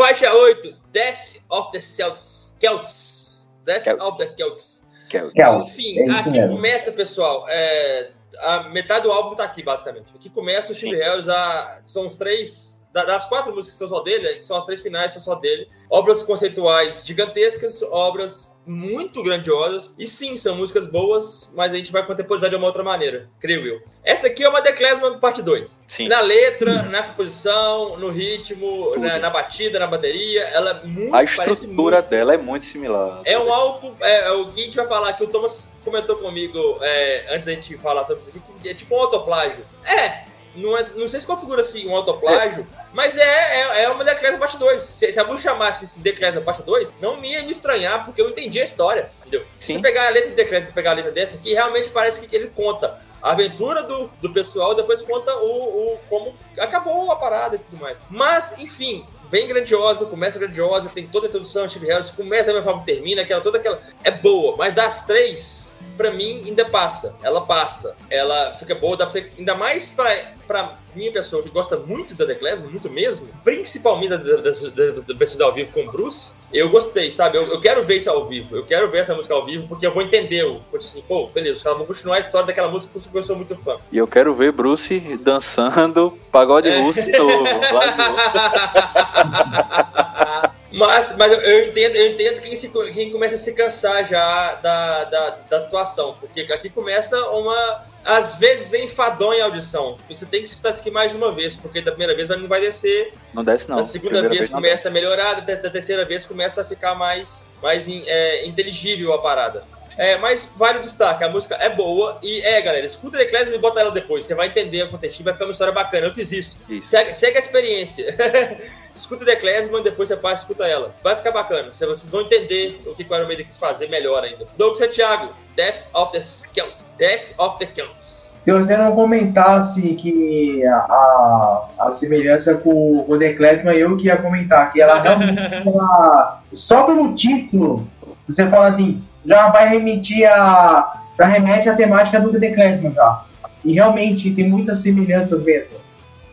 Faixa 0.08 0.32
8, 0.32 0.74
Death 0.90 1.36
of 1.50 1.70
the 1.70 1.80
Celts. 1.82 2.56
Celts. 2.58 3.52
Death 3.66 3.84
Celts. 3.84 4.02
of 4.02 4.16
the 4.16 4.26
Celts. 4.34 4.88
Celts, 5.10 5.68
Enfim, 5.78 5.98
é 6.00 6.10
aqui 6.12 6.30
mesmo. 6.30 6.56
começa, 6.56 6.92
pessoal. 6.92 7.44
é, 7.46 8.12
a 8.38 8.70
metade 8.70 9.02
do 9.02 9.12
álbum 9.12 9.34
tá 9.36 9.44
aqui, 9.44 9.62
basicamente. 9.62 10.06
Aqui 10.14 10.30
começa 10.30 10.72
o 10.72 10.74
Steve. 10.74 10.96
Harris, 10.96 11.28
a, 11.28 11.82
são 11.84 12.06
os 12.06 12.16
três. 12.16 12.86
da- 12.90 13.04
Das 13.04 13.26
quatro 13.26 13.54
músicas 13.54 13.74
que 13.74 13.78
são 13.80 13.88
só 13.90 14.00
dele, 14.02 14.42
são 14.42 14.56
as 14.56 14.64
três 14.64 14.80
finais, 14.80 15.12
são 15.12 15.20
só 15.20 15.34
dele. 15.34 15.68
Obras 15.90 16.22
conceituais 16.22 17.04
gigantescas, 17.06 17.82
obras 17.82 18.57
muito 18.68 19.22
grandiosas. 19.22 19.94
E 19.98 20.06
sim, 20.06 20.36
são 20.36 20.54
músicas 20.56 20.86
boas, 20.86 21.50
mas 21.54 21.72
a 21.72 21.76
gente 21.76 21.90
vai 21.90 22.04
contemporizar 22.06 22.50
de 22.50 22.56
uma 22.56 22.66
outra 22.66 22.82
maneira, 22.82 23.28
creio 23.40 23.66
eu. 23.66 23.80
Essa 24.04 24.26
aqui 24.26 24.44
é 24.44 24.48
uma 24.48 24.62
The 24.62 24.72
Klezmer 24.72 25.18
parte 25.18 25.42
2. 25.42 25.84
Sim. 25.86 26.08
Na 26.08 26.20
letra, 26.20 26.82
na 26.82 27.02
composição, 27.02 27.96
no 27.96 28.10
ritmo, 28.10 28.96
na, 28.98 29.18
na 29.18 29.30
batida, 29.30 29.78
na 29.78 29.86
bateria, 29.86 30.42
ela 30.48 30.82
é 30.82 30.86
muito 30.86 31.14
A 31.14 31.24
estrutura 31.24 32.02
dela 32.02 32.34
é 32.34 32.38
muito 32.38 32.66
similar. 32.66 33.22
é 33.24 33.38
um 33.38 33.52
álbum. 33.52 33.94
É, 34.00 34.28
é 34.28 34.32
o 34.32 34.46
que 34.52 34.60
a 34.60 34.64
gente 34.64 34.76
vai 34.76 34.86
falar 34.86 35.12
que 35.14 35.24
o 35.24 35.28
Thomas 35.28 35.72
comentou 35.84 36.16
comigo 36.16 36.78
é, 36.82 37.34
antes 37.34 37.46
da 37.46 37.52
gente 37.52 37.76
falar 37.78 38.04
sobre 38.04 38.22
isso 38.22 38.30
aqui, 38.30 38.40
que 38.62 38.68
é 38.68 38.74
tipo 38.74 38.94
um 38.94 39.00
autoplágio. 39.00 39.64
É. 39.84 40.24
Não, 40.54 40.76
é, 40.76 40.82
não 40.94 41.08
sei 41.08 41.20
se 41.20 41.26
configura 41.26 41.60
assim 41.60 41.88
um 41.88 41.94
autoplágio, 41.94 42.66
mas 42.92 43.16
é, 43.16 43.22
é, 43.22 43.82
é 43.84 43.88
uma 43.90 44.04
Decresa 44.04 44.38
parte 44.38 44.56
2. 44.56 44.80
Se, 44.80 45.12
se 45.12 45.20
a 45.20 45.24
música 45.24 45.50
chamasse 45.50 45.86
se 45.86 46.00
Decresa 46.00 46.40
parte 46.40 46.62
2, 46.62 46.92
não 47.00 47.20
me 47.20 47.32
ia 47.32 47.42
me 47.42 47.50
estranhar, 47.50 48.04
porque 48.04 48.20
eu 48.20 48.28
entendi 48.28 48.60
a 48.60 48.64
história, 48.64 49.08
entendeu? 49.20 49.44
Se 49.60 49.66
Sim. 49.66 49.74
você 49.74 49.80
pegar 49.80 50.06
a 50.06 50.10
letra 50.10 50.30
de 50.30 50.36
Decresa 50.36 50.70
e 50.70 50.72
pegar 50.72 50.92
a 50.92 50.94
letra 50.94 51.12
dessa 51.12 51.36
aqui, 51.36 51.52
realmente 51.52 51.90
parece 51.90 52.26
que 52.26 52.34
ele 52.34 52.48
conta 52.48 52.98
a 53.22 53.32
aventura 53.32 53.82
do, 53.82 54.10
do 54.20 54.30
pessoal, 54.30 54.74
depois 54.74 55.02
conta 55.02 55.36
o, 55.36 55.92
o 55.92 55.98
como 56.08 56.34
acabou 56.58 57.10
a 57.10 57.16
parada 57.16 57.56
e 57.56 57.58
tudo 57.58 57.80
mais. 57.80 58.00
Mas, 58.08 58.58
enfim, 58.58 59.04
vem 59.28 59.46
grandiosa, 59.46 60.06
começa 60.06 60.38
grandiosa, 60.38 60.88
tem 60.88 61.06
toda 61.06 61.26
a 61.26 61.28
introdução, 61.28 61.68
Steve 61.68 61.86
Harris, 61.86 62.10
começa 62.10 62.46
da 62.46 62.52
mesma 62.54 62.64
forma 62.64 62.84
que 62.84 62.92
termina, 62.92 63.22
aquela, 63.22 63.40
toda 63.40 63.58
aquela. 63.58 63.80
É 64.04 64.10
boa, 64.10 64.56
mas 64.56 64.72
das 64.72 65.04
três, 65.04 65.67
pra 65.98 66.12
mim, 66.12 66.42
ainda 66.46 66.64
passa. 66.64 67.14
Ela 67.22 67.42
passa. 67.42 67.94
Ela 68.08 68.52
fica 68.52 68.74
boa, 68.74 68.96
dá 68.96 69.04
pra 69.04 69.12
você. 69.12 69.30
Ainda 69.36 69.54
mais 69.54 69.90
pra, 69.90 70.32
pra 70.46 70.78
minha 70.94 71.12
pessoa 71.12 71.42
que 71.42 71.50
gosta 71.50 71.76
muito 71.76 72.14
da 72.14 72.24
The 72.24 72.38
muito 72.70 72.88
mesmo, 72.88 73.28
principalmente 73.44 74.10
da, 74.10 74.16
da, 74.16 74.36
da, 74.36 74.50
da, 74.50 75.00
da 75.00 75.14
versão 75.14 75.46
ao 75.46 75.52
vivo 75.52 75.72
com 75.72 75.82
o 75.82 75.92
Bruce, 75.92 76.34
eu 76.52 76.70
gostei, 76.70 77.10
sabe? 77.10 77.36
Eu, 77.36 77.46
eu 77.46 77.60
quero 77.60 77.84
ver 77.84 77.96
isso 77.96 78.10
ao 78.10 78.26
vivo, 78.26 78.56
eu 78.56 78.64
quero 78.64 78.88
ver 78.88 79.00
essa 79.00 79.14
música 79.14 79.34
ao 79.34 79.44
vivo, 79.44 79.68
porque 79.68 79.86
eu 79.86 79.92
vou 79.92 80.02
entender. 80.02 80.42
Eu, 80.42 80.60
tipo 80.60 80.76
assim, 80.76 81.04
pô, 81.06 81.26
beleza, 81.28 81.56
os 81.56 81.62
caras 81.62 81.78
vão 81.78 81.86
continuar 81.86 82.16
a 82.16 82.20
história 82.20 82.46
daquela 82.46 82.68
música 82.68 82.98
que 82.98 83.16
eu 83.16 83.22
sou 83.22 83.36
muito 83.36 83.56
fã. 83.56 83.76
E 83.92 83.98
eu 83.98 84.06
quero 84.06 84.32
ver 84.32 84.52
Bruce 84.52 84.98
dançando 85.20 86.18
pagode 86.32 86.68
É. 86.68 86.80
russo 86.80 87.02
de 87.02 87.12
novo. 87.12 87.44
mas, 90.72 91.16
mas 91.16 91.32
eu- 91.32 91.68
entendo, 91.68 91.96
eu 91.96 92.06
entendo 92.12 92.40
quem, 92.40 92.54
se, 92.54 92.68
quem 92.92 93.10
começa 93.10 93.34
a 93.34 93.38
se 93.38 93.52
cansar 93.54 94.04
já 94.04 94.54
da, 94.54 95.04
da, 95.04 95.30
da 95.48 95.60
situação, 95.60 96.16
porque 96.20 96.40
aqui 96.52 96.68
começa 96.68 97.18
uma, 97.30 97.84
às 98.04 98.36
vezes, 98.38 98.72
enfadonha 98.74 99.42
a 99.44 99.46
audição. 99.46 99.96
Você 100.08 100.26
tem 100.26 100.40
que 100.42 100.48
escutar 100.48 100.70
isso 100.70 100.80
aqui 100.80 100.90
mais 100.90 101.10
de 101.10 101.16
uma 101.16 101.32
vez, 101.32 101.56
porque 101.56 101.80
da 101.80 101.90
primeira 101.90 102.14
vez 102.14 102.28
não 102.28 102.46
vai 102.48 102.60
descer, 102.60 103.12
Não 103.32 103.42
desce, 103.42 103.68
não. 103.68 103.76
da 103.76 103.82
segunda 103.82 104.28
vez, 104.28 104.50
não 104.50 104.56
começa 104.56 104.88
a 104.88 104.90
melhorar, 104.90 105.40
da, 105.40 105.54
da 105.54 105.70
terceira 105.70 106.04
vez 106.04 106.26
começa 106.26 106.60
a 106.60 106.64
ficar 106.64 106.94
mais, 106.94 107.48
mais 107.62 107.86
é, 107.88 108.46
inteligível 108.46 109.12
a 109.14 109.18
parada. 109.22 109.64
É, 109.98 110.16
mas 110.16 110.54
vale 110.56 110.78
o 110.78 110.82
destaque, 110.82 111.24
a 111.24 111.28
música 111.28 111.56
é 111.56 111.68
boa 111.68 112.18
e 112.22 112.40
é, 112.42 112.62
galera, 112.62 112.86
escuta 112.86 113.18
a 113.18 113.22
Ecclesia 113.22 113.56
e 113.56 113.58
bota 113.58 113.80
ela 113.80 113.90
depois, 113.90 114.24
você 114.24 114.32
vai 114.32 114.46
entender 114.46 114.84
o 114.84 114.90
contexto, 114.90 115.24
vai 115.24 115.32
ficar 115.32 115.46
uma 115.46 115.50
história 115.50 115.74
bacana, 115.74 116.06
eu 116.06 116.14
fiz 116.14 116.30
isso. 116.30 116.60
Isso. 116.68 116.88
Segue, 116.88 117.12
segue 117.14 117.36
a 117.36 117.40
experiência. 117.40 118.16
escuta 118.94 119.24
The 119.24 119.36
Klezman, 119.36 119.82
depois 119.82 120.08
você 120.08 120.16
passa 120.16 120.42
e 120.42 120.44
escuta 120.44 120.66
ela. 120.66 120.94
Vai 121.02 121.16
ficar 121.16 121.32
bacana. 121.32 121.72
Você- 121.72 121.84
Vocês 121.84 122.10
vão 122.10 122.20
entender 122.20 122.80
o 122.86 122.94
que 122.94 123.02
o 123.02 123.14
Iron 123.14 123.26
Maiden 123.26 123.46
quis 123.46 123.58
fazer 123.58 123.88
melhor 123.88 124.22
ainda. 124.22 124.46
Doug 124.56 124.76
Santiago, 124.76 125.32
Death 125.56 125.86
of 125.92 126.12
the 126.12 126.20
Celts. 126.20 126.74
Death 126.96 127.32
of 127.36 127.58
the 127.58 127.66
Celts. 127.74 128.36
Se 128.38 128.52
você 128.52 128.76
não 128.76 128.92
comentasse 128.94 129.82
que 129.96 130.64
a, 130.66 131.68
a, 131.78 131.92
semelhança 131.92 132.54
com 132.54 133.04
o 133.06 133.18
The 133.18 133.34
Klezmer, 133.34 133.76
eu 133.76 133.96
que 133.96 134.06
ia 134.06 134.16
comentar, 134.16 134.72
que 134.72 134.80
ela 134.80 135.00
realmente, 135.00 135.38
ela, 135.66 136.40
só 136.52 136.84
pelo 136.84 137.14
título, 137.14 137.86
você 138.26 138.48
fala 138.48 138.68
assim, 138.68 139.02
já 139.24 139.48
vai 139.48 139.68
remeter 139.68 140.30
a, 140.30 141.02
já 141.18 141.26
remete 141.26 141.68
à 141.68 141.74
temática 141.74 142.20
do 142.20 142.38
The 142.38 142.52
Klezmer 142.52 142.92
já. 142.92 143.22
E 143.64 143.74
realmente 143.74 144.30
tem 144.30 144.48
muitas 144.48 144.78
semelhanças 144.78 145.42
mesmo. 145.42 145.74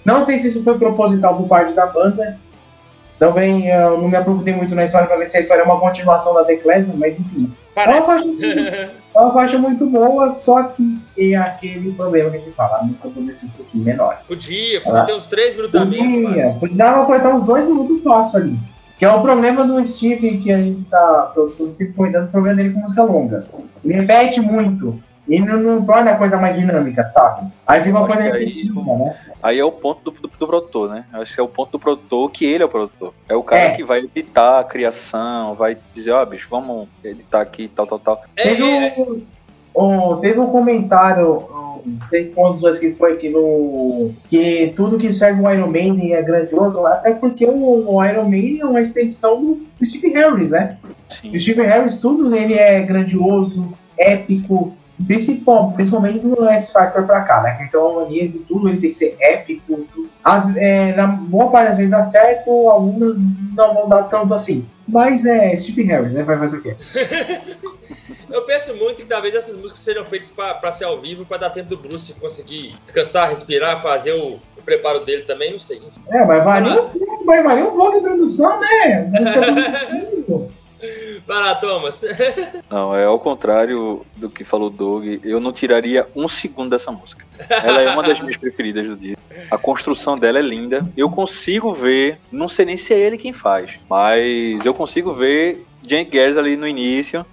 Não 0.04 0.22
sei 0.22 0.38
se 0.38 0.50
isso 0.50 0.64
foi 0.64 0.78
proposital 0.78 1.36
por 1.36 1.48
parte 1.48 1.74
da 1.74 1.88
banda, 1.88 2.38
também 3.18 3.70
eu 3.70 3.98
não 3.98 4.10
me 4.10 4.16
aprofundei 4.18 4.54
muito 4.54 4.76
na 4.76 4.86
história 4.86 5.08
para 5.08 5.18
ver 5.18 5.26
se 5.26 5.38
a 5.38 5.40
história 5.40 5.62
é 5.62 5.66
uma 5.66 5.80
continuação 5.80 6.34
da 6.34 6.44
The 6.44 6.58
Klezmer, 6.58 6.98
mas 6.98 7.20
enfim. 7.20 7.52
É 7.76 7.88
uma 7.88 8.04
faixa, 8.04 8.26
é 8.44 8.90
uma 9.16 9.34
faixa 9.34 9.58
muito 9.58 9.86
boa, 9.88 10.30
só 10.30 10.64
que 10.64 11.00
tem 11.16 11.36
aquele 11.36 11.94
problema 11.94 12.30
que 12.30 12.38
a 12.38 12.40
gente 12.42 12.52
fala, 12.52 12.80
a 12.80 12.84
música 12.84 13.08
poderia 13.08 13.34
ser 13.34 13.46
um 13.48 13.50
pouquinho 13.50 13.84
menor. 13.84 14.22
podia, 14.28 14.82
podia 14.82 15.04
ter 15.04 15.16
uns 15.16 15.26
3 15.26 15.56
minutos 15.56 15.76
a 15.76 15.86
menos. 15.86 16.30
Podia, 16.30 16.58
podia 16.60 16.76
dar 16.76 16.94
pra 16.94 17.06
cortar 17.06 17.36
uns 17.36 17.44
dois 17.44 17.66
minutos 17.66 18.04
fácil 18.04 18.40
ali. 18.40 18.60
Que 18.98 19.06
é 19.06 19.12
o 19.12 19.22
problema 19.22 19.66
do 19.66 19.84
Steve 19.86 20.38
que 20.38 20.52
a 20.52 20.58
gente 20.58 20.84
tá. 20.86 21.32
Tô, 21.36 21.70
se 21.70 21.92
cuidando 21.94 22.28
do 22.28 22.32
problema 22.32 22.58
dele 22.58 22.74
com 22.74 22.80
música 22.80 23.04
longa. 23.04 23.44
Ele 23.84 23.94
repete 23.94 24.40
muito. 24.40 25.02
E 25.28 25.40
não, 25.40 25.60
não, 25.60 25.86
torna 25.86 26.12
a 26.12 26.18
coisa 26.18 26.38
mais 26.38 26.56
dinâmica, 26.56 27.04
sabe? 27.06 27.52
Aí 27.66 27.82
fica 27.82 27.98
uma 27.98 28.08
coisa 28.08 28.22
repetida, 28.22 28.80
né? 28.80 29.18
Aí 29.42 29.60
é 29.60 29.66
o 29.66 29.72
ponto 29.72 30.04
do, 30.04 30.12
do, 30.12 30.28
do, 30.28 30.48
produtor, 30.48 30.90
né? 30.90 31.06
Acho 31.14 31.34
que 31.34 31.40
é 31.40 31.44
o 31.44 31.48
ponto 31.48 31.72
do 31.72 31.80
produtor 31.80 32.30
que 32.30 32.46
ele 32.46 32.62
é 32.62 32.66
o 32.66 32.70
produtor. 32.70 33.14
É 33.28 33.36
o 33.36 33.42
cara 33.42 33.62
é. 33.62 33.72
que 33.72 33.84
vai 33.84 34.00
editar 34.02 34.60
a 34.60 34.64
criação, 34.64 35.56
vai 35.56 35.78
dizer, 35.96 36.12
ó, 36.12 36.22
oh, 36.22 36.26
bicho, 36.28 36.48
vamos 36.50 36.88
editar 37.04 37.42
aqui, 37.42 37.68
tal, 37.68 37.88
tal, 37.88 38.00
tal. 38.00 38.24
É, 38.36 38.44
teve, 38.44 38.64
é. 38.64 38.96
um, 39.00 39.24
um, 39.76 40.18
teve 40.18 40.40
um 40.40 40.48
comentário, 40.48 41.38
um, 41.38 42.00
tem 42.10 42.32
pontos 42.32 42.80
que 42.80 42.94
foi 42.94 43.14
aqui 43.14 43.30
no. 43.30 44.12
que 44.30 44.74
tudo 44.76 44.98
que 44.98 45.12
serve 45.14 45.42
o 45.42 45.52
Iron 45.52 45.68
Man 45.68 46.02
é 46.02 46.22
grandioso, 46.22 46.86
até 46.86 47.14
porque 47.14 47.46
o, 47.46 47.90
o 47.90 48.06
Iron 48.06 48.30
Man 48.30 48.60
é 48.62 48.66
uma 48.66 48.82
extensão 48.82 49.44
do, 49.44 49.86
Steve 49.86 50.14
Harris, 50.14 50.52
né? 50.52 50.78
Sim. 51.22 51.36
O 51.36 51.40
Steve 51.40 51.64
Harris, 51.64 51.98
tudo 51.98 52.30
nele 52.30 52.56
é 52.56 52.82
grandioso, 52.82 53.74
épico 53.98 54.74
principalmente 55.76 56.20
do 56.20 56.48
X 56.50 56.72
Factor 56.72 57.04
pra 57.04 57.22
cá, 57.22 57.42
né? 57.42 57.66
Então 57.68 58.00
a 58.00 58.02
mania 58.06 58.28
de 58.28 58.40
tudo 58.40 58.70
ele 58.70 58.80
tem 58.80 58.90
que 58.90 58.96
ser 58.96 59.18
épico. 59.20 59.86
As, 60.24 60.56
é, 60.56 60.94
na 60.96 61.08
boa 61.08 61.52
parte 61.52 61.70
das 61.70 61.78
vezes 61.78 61.92
dá 61.92 62.02
certo, 62.02 62.50
algumas 62.70 63.18
não 63.56 63.74
vão 63.74 63.90
dar 63.90 64.04
tanto 64.04 64.34
assim. 64.34 64.66
Mas 64.88 65.26
é 65.26 65.56
Steve 65.56 65.84
Harris, 65.84 66.14
né? 66.14 66.24
Vai 66.24 66.38
fazer 66.38 66.58
o 66.58 66.62
quê? 66.62 66.76
Eu 68.30 68.44
penso 68.44 68.76
muito 68.76 68.98
que 69.02 69.08
talvez 69.08 69.36
essas 69.36 69.56
músicas 69.56 69.80
sejam 69.80 70.06
feitas 70.06 70.30
para 70.30 70.72
ser 70.72 70.86
ao 70.86 71.00
vivo, 71.00 71.26
para 71.26 71.38
dar 71.38 71.50
tempo 71.50 71.70
do 71.70 71.78
Bruce 71.78 72.14
conseguir 72.14 72.76
descansar, 72.84 73.30
respirar, 73.30 73.82
fazer 73.82 74.14
o, 74.14 74.40
o 74.58 74.62
preparo 74.64 75.06
dele 75.06 75.24
também, 75.24 75.52
não 75.52 75.60
sei. 75.60 75.82
É, 76.10 76.26
mas 76.26 76.44
varia, 76.44 76.86
vai 77.26 77.44
varia 77.44 77.66
um 77.66 77.76
pouco 77.76 77.96
a 77.96 78.00
introdução, 78.00 78.60
né? 78.60 79.12
Vai 81.26 81.42
lá, 81.42 81.56
Thomas. 81.56 82.04
Não, 82.70 82.96
é 82.96 83.06
ao 83.06 83.20
contrário 83.20 84.06
do 84.16 84.30
que 84.30 84.44
falou 84.44 84.68
o 84.68 84.72
Doug. 84.72 85.20
Eu 85.24 85.40
não 85.40 85.52
tiraria 85.52 86.08
um 86.16 86.28
segundo 86.28 86.70
dessa 86.70 86.92
música. 86.92 87.26
Ela 87.50 87.82
é 87.82 87.90
uma 87.92 88.04
das 88.04 88.20
minhas 88.20 88.38
preferidas 88.38 88.86
do 88.86 88.96
dia. 88.96 89.18
A 89.50 89.58
construção 89.58 90.18
dela 90.18 90.40
é 90.40 90.42
linda. 90.42 90.86
Eu 90.96 91.10
consigo 91.10 91.74
ver, 91.74 92.20
não 92.32 92.48
sei 92.48 92.66
nem 92.66 92.78
se 92.78 92.94
é 92.94 93.00
ele 93.00 93.18
quem 93.18 93.34
faz, 93.34 93.74
mas 93.90 94.64
eu 94.64 94.74
consigo 94.74 95.14
ver 95.14 95.66
Jane 95.88 96.10
Gers 96.12 96.38
ali 96.38 96.56
no 96.56 96.68
início, 96.68 97.26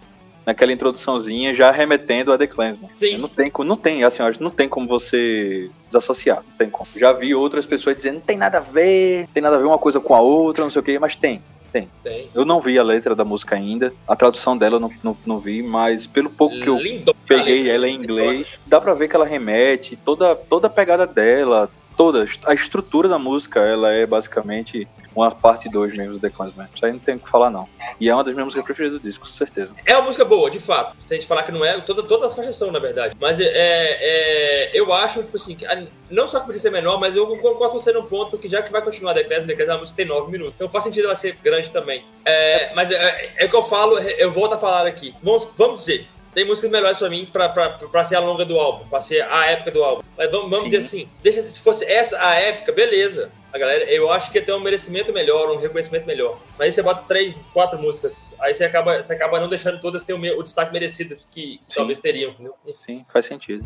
naquela 0.45 0.72
introduçãozinha, 0.72 1.55
já 1.55 1.70
remetendo 1.70 2.32
a 2.32 2.38
The 2.38 2.47
Clansman. 2.47 2.90
Sim. 2.95 3.18
Não 3.18 3.28
tem, 3.28 3.53
não 3.64 3.76
tem, 3.76 4.05
assim, 4.05 4.22
não 4.40 4.51
tem 4.51 4.68
como 4.68 4.86
você 4.86 5.70
desassociar. 5.86 6.43
Não 6.49 6.57
tem 6.57 6.70
como. 6.70 6.88
Já 6.97 7.12
vi 7.12 7.34
outras 7.34 7.66
pessoas 7.66 7.97
dizendo, 7.97 8.14
não 8.14 8.20
tem 8.22 8.36
nada 8.36 8.59
a 8.59 8.61
ver, 8.61 9.28
tem 9.32 9.43
nada 9.43 9.57
a 9.57 9.59
ver 9.59 9.66
uma 9.66 9.78
coisa 9.78 10.01
com 10.01 10.14
a 10.14 10.20
outra, 10.20 10.64
não 10.64 10.70
sei 10.70 10.80
o 10.80 10.84
que, 10.84 10.99
mas 10.99 11.16
tem. 11.16 11.43
Tem. 11.72 11.88
Tem. 12.05 12.28
Eu 12.34 12.45
não 12.45 12.61
vi 12.61 12.78
a 12.78 12.82
letra 12.82 13.14
da 13.14 13.24
música 13.24 13.57
ainda. 13.57 13.93
A 14.07 14.14
tradução 14.14 14.57
dela 14.59 14.76
eu 14.76 14.80
não, 14.80 14.90
não, 15.03 15.16
não 15.24 15.38
vi, 15.38 15.62
mas 15.62 16.07
pelo 16.07 16.28
pouco 16.28 16.61
que 16.61 16.68
eu 16.68 16.78
peguei 17.26 17.70
ela 17.70 17.88
em 17.88 17.97
inglês, 17.97 18.47
dá 18.66 18.78
pra 18.78 18.93
ver 18.93 19.09
que 19.09 19.16
ela 19.16 19.24
remete, 19.24 19.97
toda, 19.97 20.34
toda 20.36 20.66
a 20.66 20.70
pegada 20.70 21.07
dela, 21.07 21.70
toda 21.97 22.26
a 22.45 22.55
estrutura 22.55 23.09
da 23.09 23.18
música, 23.18 23.61
ela 23.61 23.93
é 23.93 24.07
basicamente 24.07 24.88
uma 25.14 25.30
parte 25.30 25.68
2 25.68 25.97
mesmo 25.97 26.14
do 26.14 26.20
The 26.20 26.30
Clansman. 26.30 26.68
Isso 26.74 26.84
aí 26.84 26.93
não 26.93 26.99
tem 26.99 27.16
o 27.16 27.18
que 27.18 27.28
falar, 27.28 27.51
não. 27.51 27.68
E 28.01 28.09
é 28.09 28.14
uma 28.14 28.24
das 28.24 28.32
minhas 28.34 28.47
músicas 28.47 28.64
preferidas 28.64 29.01
do 29.01 29.07
disco, 29.07 29.26
com 29.26 29.32
certeza. 29.32 29.74
É 29.84 29.97
uma 29.97 30.07
música 30.07 30.24
boa, 30.24 30.51
de 30.51 30.59
fato. 30.59 30.97
Se 30.99 31.14
a 31.14 31.16
gente 31.16 31.26
falar 31.26 31.43
que 31.43 31.53
não 31.53 31.64
é, 31.64 31.80
toda, 31.80 32.03
todas 32.03 32.30
as 32.30 32.34
faixas 32.34 32.57
são, 32.57 32.72
na 32.72 32.78
verdade. 32.78 33.16
Mas 33.20 33.38
é, 33.40 33.47
é, 33.47 34.70
eu 34.72 34.93
acho, 34.93 35.22
tipo 35.22 35.36
assim, 35.36 35.57
não 36.11 36.26
só 36.26 36.40
que 36.40 36.47
podia 36.47 36.61
ser 36.61 36.70
menor, 36.70 36.99
mas 36.99 37.14
eu 37.14 37.26
concordo 37.26 37.59
com 37.59 37.80
você 37.80 37.93
num 37.93 38.05
ponto 38.05 38.38
que 38.38 38.49
já 38.49 38.62
que 38.62 38.72
vai 38.72 38.82
continuar 38.82 39.14
The 39.14 39.24
Clansman, 39.24 39.49
The 39.49 39.55
Clansman 39.55 39.72
é 39.72 39.74
uma 39.74 39.80
música 39.80 39.97
tem 39.97 40.07
9 40.07 40.30
minutos. 40.30 40.55
Então 40.57 40.68
faz 40.68 40.84
sentido 40.84 41.05
ela 41.05 41.16
ser 41.16 41.36
grande 41.43 41.70
também. 41.70 42.05
É, 42.24 42.74
mas 42.74 42.90
é, 42.90 43.34
é, 43.38 43.45
o 43.45 43.49
que 43.49 43.57
eu 43.57 43.62
falo, 43.62 43.99
eu 43.99 44.30
volto 44.30 44.55
a 44.55 44.59
falar 44.59 44.86
aqui. 44.86 45.14
Vamos, 45.22 45.49
vamos 45.57 45.80
dizer, 45.80 46.09
tem 46.34 46.44
músicas 46.44 46.70
melhores 46.70 46.98
pra 46.98 47.08
mim 47.08 47.26
pra, 47.26 47.48
pra, 47.48 47.70
pra 47.70 48.04
ser 48.04 48.16
a 48.16 48.20
longa 48.20 48.44
do 48.44 48.58
álbum, 48.58 48.88
pra 48.88 49.00
ser 49.00 49.22
a 49.22 49.46
época 49.46 49.70
do 49.70 49.82
álbum. 49.82 50.02
Mas 50.16 50.30
vamos, 50.30 50.50
vamos 50.50 50.64
dizer 50.66 50.78
assim, 50.78 51.08
deixa 51.22 51.42
se 51.42 51.60
fosse 51.60 51.84
essa 51.84 52.18
a 52.24 52.34
época, 52.34 52.72
beleza 52.72 53.30
a 53.52 53.58
galera, 53.58 53.84
eu 53.84 54.10
acho 54.10 54.32
que 54.32 54.38
ia 54.38 54.44
ter 54.44 54.52
um 54.54 54.60
merecimento 54.60 55.12
melhor, 55.12 55.50
um 55.50 55.58
reconhecimento 55.58 56.06
melhor. 56.06 56.40
Mas 56.58 56.60
aí 56.60 56.72
você 56.72 56.82
bota 56.82 57.04
três, 57.06 57.38
quatro 57.52 57.78
músicas, 57.78 58.34
aí 58.40 58.54
você 58.54 58.64
acaba, 58.64 59.02
você 59.02 59.12
acaba 59.12 59.38
não 59.38 59.48
deixando 59.48 59.78
todas 59.78 60.06
ter 60.06 60.14
o, 60.14 60.38
o 60.38 60.42
destaque 60.42 60.72
merecido 60.72 61.16
que, 61.30 61.58
que 61.58 61.74
talvez 61.74 62.00
teriam, 62.00 62.30
entendeu? 62.30 62.54
Sim, 62.86 63.04
faz 63.12 63.26
sentido. 63.26 63.64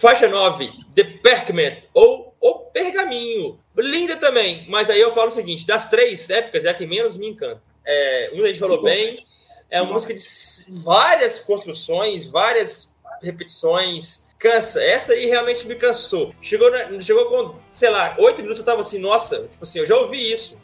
Faixa 0.00 0.28
9, 0.28 0.70
The 0.94 1.02
Perkament, 1.22 1.82
ou 1.92 2.32
O 2.40 2.54
Pergaminho. 2.72 3.58
Linda 3.76 4.16
também, 4.16 4.64
mas 4.68 4.88
aí 4.88 5.00
eu 5.00 5.12
falo 5.12 5.26
o 5.26 5.32
seguinte: 5.32 5.66
das 5.66 5.88
três 5.90 6.30
épocas, 6.30 6.64
é 6.64 6.68
a 6.68 6.74
que 6.74 6.86
menos 6.86 7.16
me 7.16 7.28
encanta. 7.28 7.60
É, 7.84 8.30
uma 8.32 8.44
a 8.44 8.46
gente 8.46 8.60
falou 8.60 8.80
bem, 8.80 9.26
é 9.68 9.82
uma 9.82 9.92
música 9.92 10.14
de 10.14 10.22
várias 10.82 11.40
construções, 11.40 12.28
várias 12.28 12.96
repetições. 13.22 14.28
Cansa. 14.38 14.80
Essa 14.80 15.14
aí 15.14 15.26
realmente 15.26 15.66
me 15.66 15.74
cansou. 15.74 16.32
Chegou, 16.40 16.70
na, 16.70 17.00
chegou 17.00 17.24
com, 17.26 17.56
sei 17.72 17.90
lá, 17.90 18.14
oito 18.20 18.40
minutos 18.40 18.60
eu 18.60 18.66
tava 18.66 18.82
assim, 18.82 19.00
nossa, 19.00 19.48
tipo 19.48 19.64
assim, 19.64 19.80
eu 19.80 19.86
já 19.86 19.96
ouvi 19.96 20.30
isso 20.32 20.60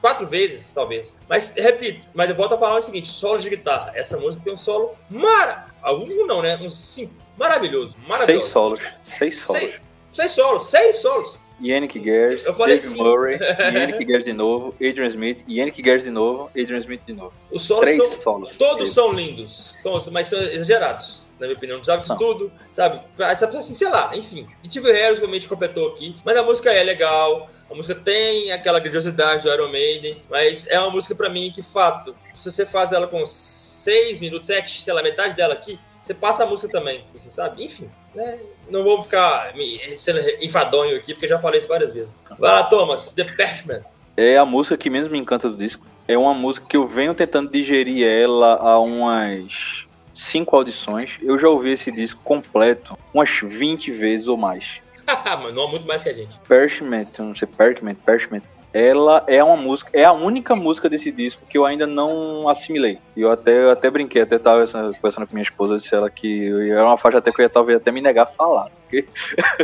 quatro 0.00 0.28
vezes, 0.28 0.72
talvez. 0.72 1.18
Mas, 1.28 1.54
repito, 1.56 2.06
mas 2.14 2.30
eu 2.30 2.36
volto 2.36 2.54
a 2.54 2.58
falar 2.58 2.76
o 2.76 2.82
seguinte: 2.82 3.08
solo 3.08 3.38
de 3.38 3.50
guitarra. 3.50 3.90
Essa 3.96 4.16
música 4.16 4.44
tem 4.44 4.52
um 4.52 4.58
solo 4.58 4.96
mara. 5.10 5.66
Algum 5.82 6.24
não, 6.24 6.40
né? 6.40 6.56
Uns 6.58 6.76
cinco 6.76 7.23
Maravilhoso, 7.36 7.96
maravilhoso. 8.06 8.46
Seis 8.46 8.52
solos. 8.52 8.80
Seis 9.02 9.38
solos. 9.38 9.60
Seis, 9.62 9.80
seis 10.12 10.30
solos, 10.32 10.66
seis 10.66 10.96
solos. 10.96 11.44
Yannick 11.60 12.02
Gers, 12.02 12.44
Dave. 12.44 12.96
Murray, 12.96 13.38
Yannick 13.72 14.04
Gers 14.06 14.24
de 14.24 14.32
novo, 14.32 14.74
Adrian 14.74 15.08
Smith, 15.08 15.44
Yannick 15.48 15.82
Gers 15.82 16.02
de 16.02 16.10
novo, 16.10 16.50
Adrian 16.50 16.78
Smith 16.78 17.00
de 17.06 17.12
novo. 17.12 17.32
Os 17.50 17.62
solos 17.62 17.84
Três 17.84 17.96
são, 17.96 18.22
solos. 18.22 18.50
Todos 18.56 18.92
são 18.92 19.12
lindos, 19.12 19.78
mas 20.10 20.26
são 20.26 20.40
exagerados 20.40 21.24
na 21.38 21.46
minha 21.46 21.56
opinião. 21.56 21.78
Precisava 21.78 22.00
disso 22.00 22.16
tudo, 22.16 22.52
sabe? 22.70 23.00
Essa 23.18 23.46
pessoa 23.46 23.60
assim, 23.60 23.74
sei 23.74 23.88
lá, 23.88 24.16
enfim. 24.16 24.46
E 24.62 24.68
tive 24.68 24.92
Harris 24.92 25.18
realmente 25.18 25.48
completou 25.48 25.88
aqui, 25.88 26.16
mas 26.24 26.36
a 26.36 26.42
música 26.42 26.72
é 26.72 26.82
legal. 26.82 27.50
A 27.70 27.74
música 27.74 27.94
tem 27.94 28.52
aquela 28.52 28.78
grandiosidade 28.78 29.42
do 29.42 29.52
Iron 29.52 29.70
Maiden, 29.70 30.22
mas 30.28 30.66
é 30.68 30.78
uma 30.78 30.90
música 30.90 31.14
para 31.14 31.28
mim 31.28 31.50
que, 31.52 31.62
fato, 31.62 32.14
se 32.34 32.50
você 32.50 32.66
faz 32.66 32.92
ela 32.92 33.06
com 33.06 33.24
seis 33.24 34.20
minutos, 34.20 34.46
sete, 34.46 34.82
sei 34.82 34.92
lá, 34.92 35.02
metade 35.02 35.34
dela 35.34 35.54
aqui, 35.54 35.78
você 36.04 36.12
passa 36.12 36.44
a 36.44 36.46
música 36.46 36.70
também, 36.70 37.02
você 37.14 37.30
sabe? 37.30 37.64
Enfim, 37.64 37.90
né? 38.14 38.38
Não 38.68 38.84
vou 38.84 39.02
ficar 39.02 39.54
me, 39.56 39.78
sendo 39.96 40.20
enfadonho 40.42 40.98
aqui, 40.98 41.14
porque 41.14 41.26
já 41.26 41.38
falei 41.38 41.58
isso 41.58 41.68
várias 41.68 41.94
vezes. 41.94 42.14
Vai 42.38 42.52
lá, 42.52 42.62
Thomas, 42.64 43.12
The 43.12 43.24
Patchman. 43.24 43.82
É 44.14 44.36
a 44.36 44.44
música 44.44 44.76
que 44.76 44.90
menos 44.90 45.10
me 45.10 45.18
encanta 45.18 45.48
do 45.48 45.56
disco. 45.56 45.86
É 46.06 46.18
uma 46.18 46.34
música 46.34 46.66
que 46.68 46.76
eu 46.76 46.86
venho 46.86 47.14
tentando 47.14 47.50
digerir 47.50 48.06
ela 48.06 48.56
há 48.56 48.78
umas 48.78 49.86
cinco 50.12 50.54
audições. 50.54 51.18
Eu 51.22 51.38
já 51.38 51.48
ouvi 51.48 51.72
esse 51.72 51.90
disco 51.90 52.20
completo 52.22 52.98
umas 53.14 53.30
20 53.42 53.90
vezes 53.92 54.28
ou 54.28 54.36
mais. 54.36 54.82
Mas 55.06 55.54
não 55.54 55.70
muito 55.70 55.86
mais 55.86 56.02
que 56.02 56.10
a 56.10 56.12
gente. 56.12 56.38
Parchment, 56.40 57.06
não 57.18 57.34
sei, 57.34 57.48
Parchment, 57.48 57.94
Parchment 58.04 58.42
ela 58.74 59.22
é 59.28 59.42
uma 59.42 59.56
música, 59.56 59.88
é 59.92 60.04
a 60.04 60.12
única 60.12 60.56
música 60.56 60.90
desse 60.90 61.12
disco 61.12 61.46
que 61.48 61.56
eu 61.56 61.64
ainda 61.64 61.86
não 61.86 62.48
assimilei. 62.48 62.98
E 63.16 63.20
eu 63.20 63.30
até, 63.30 63.56
eu 63.56 63.70
até 63.70 63.88
brinquei, 63.88 64.20
até 64.20 64.36
tava 64.36 64.66
conversando 64.66 65.28
com 65.28 65.34
minha 65.34 65.44
esposa, 65.44 65.76
disse 65.76 65.94
ela 65.94 66.10
que 66.10 66.48
era 66.68 66.84
uma 66.84 66.98
faixa 66.98 67.18
até 67.18 67.30
que 67.30 67.40
eu 67.40 67.44
ia 67.44 67.48
talvez 67.48 67.80
até 67.80 67.92
me 67.92 68.00
negar 68.00 68.24
a 68.24 68.26
falar, 68.26 68.68
porque 68.82 69.06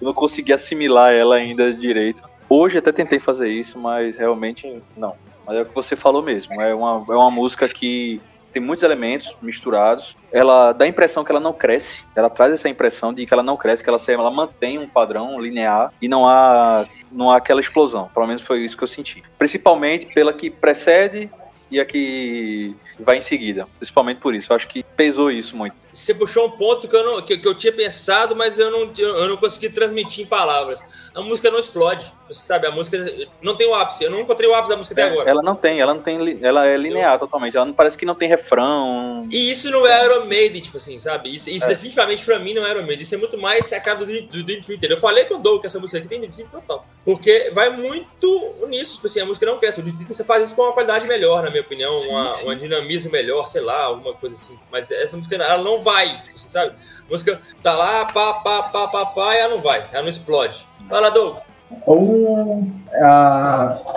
eu 0.00 0.06
não 0.06 0.14
consegui 0.14 0.52
assimilar 0.52 1.12
ela 1.12 1.34
ainda 1.34 1.74
direito. 1.74 2.22
Hoje 2.48 2.78
até 2.78 2.92
tentei 2.92 3.18
fazer 3.18 3.48
isso, 3.48 3.76
mas 3.76 4.14
realmente 4.14 4.80
não. 4.96 5.16
Mas 5.44 5.56
é 5.56 5.62
o 5.62 5.66
que 5.66 5.74
você 5.74 5.96
falou 5.96 6.22
mesmo, 6.22 6.60
é 6.60 6.72
uma, 6.72 7.04
é 7.08 7.16
uma 7.16 7.30
música 7.32 7.68
que 7.68 8.20
tem 8.52 8.62
muitos 8.62 8.82
elementos 8.82 9.34
misturados. 9.40 10.16
Ela 10.30 10.72
dá 10.72 10.84
a 10.84 10.88
impressão 10.88 11.24
que 11.24 11.32
ela 11.32 11.40
não 11.40 11.52
cresce. 11.52 12.04
Ela 12.14 12.30
traz 12.30 12.52
essa 12.52 12.68
impressão 12.68 13.12
de 13.12 13.26
que 13.26 13.32
ela 13.32 13.42
não 13.42 13.56
cresce, 13.56 13.82
que 13.82 13.88
ela, 13.88 14.00
ela 14.08 14.30
mantém 14.30 14.78
um 14.78 14.88
padrão 14.88 15.40
linear 15.40 15.92
e 16.00 16.08
não 16.08 16.28
há, 16.28 16.86
não 17.10 17.30
há 17.30 17.36
aquela 17.36 17.60
explosão. 17.60 18.10
Pelo 18.12 18.26
menos 18.26 18.42
foi 18.42 18.60
isso 18.60 18.76
que 18.76 18.84
eu 18.84 18.88
senti. 18.88 19.22
Principalmente 19.38 20.12
pela 20.12 20.32
que 20.32 20.50
precede 20.50 21.30
e 21.70 21.80
a 21.80 21.86
que 21.86 22.76
vai 23.00 23.16
em 23.16 23.22
seguida. 23.22 23.66
Principalmente 23.78 24.18
por 24.18 24.34
isso. 24.34 24.52
Eu 24.52 24.56
acho 24.56 24.68
que 24.68 24.82
pesou 24.82 25.30
isso 25.30 25.56
muito. 25.56 25.74
Você 25.90 26.14
puxou 26.14 26.46
um 26.46 26.50
ponto 26.50 26.86
que 26.86 26.94
eu, 26.94 27.04
não, 27.04 27.22
que, 27.24 27.38
que 27.38 27.48
eu 27.48 27.54
tinha 27.54 27.72
pensado, 27.72 28.36
mas 28.36 28.58
eu 28.58 28.70
não, 28.70 28.92
eu 28.96 29.28
não 29.28 29.36
consegui 29.38 29.70
transmitir 29.70 30.24
em 30.24 30.28
palavras. 30.28 30.86
A 31.14 31.22
música 31.22 31.50
não 31.50 31.58
explode. 31.58 32.12
Você 32.32 32.46
sabe, 32.46 32.66
a 32.66 32.70
música 32.70 32.98
não 33.40 33.56
tem 33.56 33.68
o 33.68 33.74
ápice. 33.74 34.04
Eu 34.04 34.10
não 34.10 34.20
encontrei 34.20 34.48
o 34.48 34.54
ápice 34.54 34.70
da 34.70 34.76
música 34.76 34.94
até 34.94 35.10
agora. 35.10 35.28
Ela 35.28 35.42
não 35.42 35.54
tem, 35.54 35.80
ela 35.80 35.94
não 35.94 36.02
tem. 36.02 36.38
Ela 36.42 36.66
é 36.66 36.76
linear 36.76 37.14
eu... 37.14 37.18
totalmente. 37.18 37.56
Ela 37.56 37.66
não 37.66 37.72
parece 37.72 37.96
que 37.96 38.06
não 38.06 38.14
tem 38.14 38.28
refrão. 38.28 39.26
E 39.30 39.50
isso 39.50 39.70
não 39.70 39.86
é 39.86 40.04
Iron 40.04 40.26
Maiden, 40.26 40.60
tipo 40.60 40.76
assim, 40.76 40.98
sabe? 40.98 41.34
Isso, 41.34 41.50
isso 41.50 41.64
é. 41.64 41.68
definitivamente 41.68 42.24
pra 42.24 42.38
mim 42.38 42.54
não 42.54 42.66
é 42.66 42.70
Iron 42.70 42.82
Maiden. 42.82 43.02
Isso 43.02 43.14
é 43.14 43.18
muito 43.18 43.38
mais 43.38 43.72
a 43.72 43.80
cara 43.80 43.98
do, 43.98 44.06
do 44.06 44.44
Dream 44.44 44.62
Theater. 44.62 44.90
Eu 44.90 45.00
falei 45.00 45.24
com 45.24 45.34
o 45.34 45.38
Doug 45.38 45.60
que 45.60 45.66
essa 45.66 45.78
música 45.78 45.98
aqui 45.98 46.08
tem 46.08 46.20
Dream 46.20 46.48
total. 46.48 46.86
Porque 47.04 47.50
vai 47.54 47.70
muito 47.70 48.66
nisso. 48.68 48.96
Tipo 48.96 49.06
assim, 49.06 49.20
a 49.20 49.26
música 49.26 49.46
não 49.46 49.58
cresce. 49.58 49.80
O 49.80 49.82
Dream 49.82 49.96
você 50.06 50.24
faz 50.24 50.44
isso 50.44 50.56
com 50.56 50.62
uma 50.62 50.72
qualidade 50.72 51.06
melhor, 51.06 51.42
na 51.42 51.50
minha 51.50 51.62
opinião. 51.62 52.00
Sim, 52.00 52.08
uma, 52.08 52.32
sim. 52.34 52.44
uma 52.44 52.56
dinamismo 52.56 53.12
melhor, 53.12 53.46
sei 53.46 53.60
lá, 53.60 53.84
alguma 53.84 54.14
coisa 54.14 54.34
assim. 54.34 54.58
Mas 54.70 54.90
essa 54.90 55.16
música, 55.16 55.36
ela 55.36 55.62
não 55.62 55.80
vai, 55.80 56.22
tipo 56.22 56.34
assim, 56.34 56.48
sabe? 56.48 56.74
A 57.08 57.12
música 57.12 57.40
tá 57.62 57.74
lá, 57.74 58.04
pá, 58.06 58.34
pá, 58.34 58.62
pá, 58.64 58.88
pá, 58.88 59.06
pá, 59.06 59.34
e 59.34 59.38
ela 59.38 59.54
não 59.54 59.62
vai. 59.62 59.86
Ela 59.92 60.02
não 60.02 60.10
explode. 60.10 60.66
Fala, 60.88 61.10
Doug. 61.10 61.38
Ou 61.86 62.60
uh, 62.60 63.94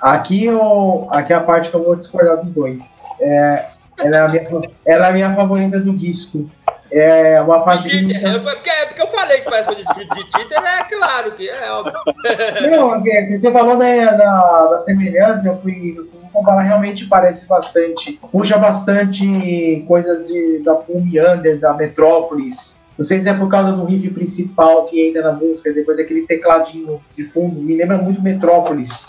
aqui, 0.00 0.46
eu, 0.46 1.08
aqui 1.10 1.32
é 1.32 1.36
a 1.36 1.40
parte 1.40 1.70
que 1.70 1.76
eu 1.76 1.84
vou 1.84 1.96
discordar 1.96 2.38
dos 2.38 2.52
dois. 2.52 3.02
É, 3.20 3.66
ela, 3.98 4.16
é 4.16 4.20
a 4.20 4.28
minha, 4.28 4.48
ela 4.86 5.06
é 5.06 5.10
a 5.10 5.12
minha 5.12 5.34
favorita 5.34 5.78
do 5.78 5.92
disco. 5.92 6.48
É 6.90 7.40
uma 7.40 7.60
parte. 7.64 7.88
De, 7.88 8.14
é, 8.14 8.38
porque, 8.38 8.68
é 8.68 8.86
porque 8.86 9.00
eu 9.00 9.06
falei 9.06 9.38
que 9.38 9.44
parece 9.48 9.74
de, 9.74 10.30
Twitter, 10.30 10.58
é 10.58 10.84
claro 10.84 11.32
que 11.32 11.48
é 11.48 11.72
óbvio. 11.72 11.94
Não, 12.70 13.02
é, 13.06 13.30
você 13.34 13.50
falou 13.50 13.78
da, 13.78 14.12
da, 14.12 14.66
da 14.66 14.80
semelhança, 14.80 15.48
eu 15.48 15.56
fui, 15.56 15.96
comparar, 16.30 16.62
realmente 16.62 17.06
parece 17.06 17.48
bastante. 17.48 18.20
Puxa 18.30 18.58
bastante 18.58 19.84
coisas 19.88 20.26
de, 20.26 20.58
da 20.64 20.74
Pum 20.74 21.02
Under, 21.02 21.58
da 21.58 21.72
Metrópolis. 21.72 22.78
Não 22.96 23.04
sei 23.04 23.20
se 23.20 23.28
é 23.28 23.34
por 23.34 23.48
causa 23.48 23.72
do 23.72 23.84
riff 23.84 24.08
principal 24.10 24.86
que 24.86 25.08
entra 25.08 25.22
na 25.22 25.32
música, 25.32 25.72
depois 25.72 25.98
aquele 25.98 26.26
tecladinho 26.26 27.00
de 27.16 27.24
fundo, 27.24 27.60
me 27.60 27.76
lembra 27.76 27.96
muito 27.98 28.20
Metrópolis. 28.20 29.06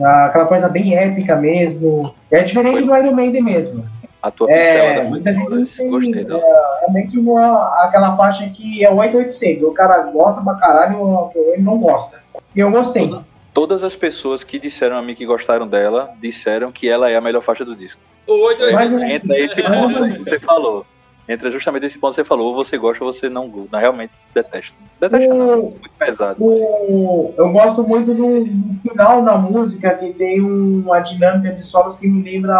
Ah, 0.00 0.26
aquela 0.26 0.46
coisa 0.46 0.68
bem 0.68 0.96
épica 0.96 1.36
mesmo. 1.36 2.14
É 2.30 2.42
diferente 2.42 2.82
do 2.82 2.96
Iron 2.96 3.12
Maiden 3.12 3.42
mesmo. 3.42 3.84
A 4.20 4.30
tua 4.30 4.50
é, 4.50 5.04
muita 5.04 5.32
gente 5.32 5.76
tem, 5.76 5.90
gostei 5.90 6.24
dela. 6.24 6.40
É, 6.42 6.86
é 6.88 6.92
meio 6.92 7.08
que 7.10 7.18
uma, 7.18 7.84
aquela 7.84 8.16
faixa 8.16 8.48
que 8.48 8.84
é 8.84 8.90
886. 8.90 9.62
O 9.62 9.72
cara 9.72 10.02
gosta 10.04 10.42
pra 10.42 10.54
caralho, 10.54 11.30
ele 11.34 11.62
não 11.62 11.78
gosta. 11.78 12.22
E 12.56 12.60
eu 12.60 12.70
gostei. 12.70 13.06
Todas, 13.06 13.24
todas 13.52 13.82
as 13.84 13.94
pessoas 13.94 14.42
que 14.42 14.58
disseram 14.58 14.96
a 14.96 15.02
mim 15.02 15.14
que 15.14 15.26
gostaram 15.26 15.68
dela, 15.68 16.10
disseram 16.20 16.72
que 16.72 16.88
ela 16.88 17.10
é 17.10 17.16
a 17.16 17.20
melhor 17.20 17.42
faixa 17.42 17.64
do 17.64 17.76
disco. 17.76 18.00
O 18.26 18.46
886. 18.46 19.12
Entra 19.12 19.38
esse 19.38 19.62
ponto 19.62 20.08
que 20.08 20.30
você 20.30 20.38
falou 20.38 20.86
entra 21.28 21.50
justamente 21.50 21.86
esse 21.86 21.98
ponto 21.98 22.10
que 22.10 22.16
você 22.16 22.24
falou, 22.24 22.48
ou 22.48 22.54
você 22.54 22.76
gosta 22.76 23.04
ou 23.04 23.12
você 23.12 23.28
não 23.28 23.48
gosta. 23.48 23.78
Realmente 23.78 24.12
detesto. 24.34 24.74
Detesto 25.00 25.32
o, 25.32 25.36
não, 25.36 25.62
muito 25.62 25.90
pesado. 25.98 26.36
O, 26.38 27.34
eu 27.36 27.50
gosto 27.50 27.82
muito 27.82 28.14
do, 28.14 28.44
do, 28.44 28.80
final 28.80 29.22
da 29.22 29.36
música, 29.36 29.94
que 29.94 30.12
tem 30.12 30.40
uma 30.40 31.00
dinâmica 31.00 31.52
de 31.52 31.64
solos 31.64 31.98
que 31.98 32.08
me 32.08 32.22
lembra 32.22 32.58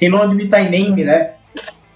Reload 0.00 0.34
Me 0.34 0.46
Thy 0.46 0.68
Name, 0.68 1.04
né? 1.04 1.34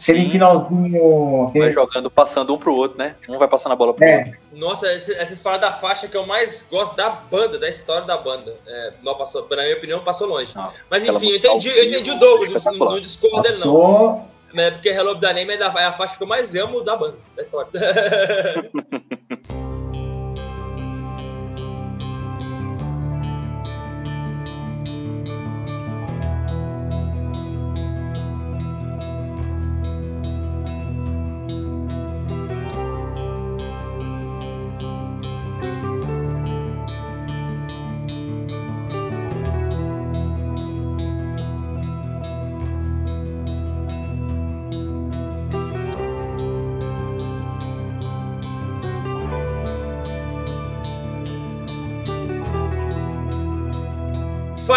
Aquele 0.01 0.29
finalzinho. 0.29 1.47
Aquele... 1.47 1.67
Vai 1.67 1.73
jogando, 1.73 2.11
passando 2.11 2.53
um 2.53 2.59
pro 2.59 2.75
outro, 2.75 2.99
né? 2.99 3.15
Um 3.29 3.39
vai 3.39 3.47
passando 3.47 3.73
a 3.73 3.77
bola 3.77 3.95
pro 3.95 4.05
é. 4.05 4.19
outro. 4.19 4.33
Nossa, 4.53 4.89
essa, 4.89 5.13
essa 5.13 5.33
história 5.33 5.61
da 5.61 5.71
faixa 5.71 6.09
que 6.09 6.17
eu 6.17 6.27
mais 6.27 6.67
gosto 6.69 6.97
da 6.97 7.09
banda, 7.09 7.57
da 7.57 7.69
história 7.69 8.05
da 8.05 8.17
banda. 8.17 8.57
É, 8.67 8.95
não 9.01 9.15
passou, 9.15 9.47
na 9.49 9.63
minha 9.63 9.77
opinião, 9.77 10.03
passou 10.03 10.27
longe. 10.27 10.53
Não, 10.57 10.73
Mas 10.91 11.05
enfim, 11.05 11.31
eu 11.31 11.37
entendi, 11.37 11.69
eu 11.69 11.85
entendi 11.85 12.11
o 12.11 12.19
Douglas, 12.19 12.65
não, 12.65 12.73
não 12.75 13.01
discordo 13.01 13.43
dele, 13.43 13.59
não. 13.65 14.32
É 14.55 14.71
porque 14.71 14.89
Hello 14.91 15.19
Name 15.19 15.55
é, 15.55 15.57
é 15.57 15.85
a 15.85 15.93
faixa 15.93 16.17
que 16.17 16.23
eu 16.23 16.27
mais 16.27 16.55
amo 16.55 16.83
da 16.83 16.97
banda, 16.97 17.17
da 17.35 17.43
história. 17.43 17.71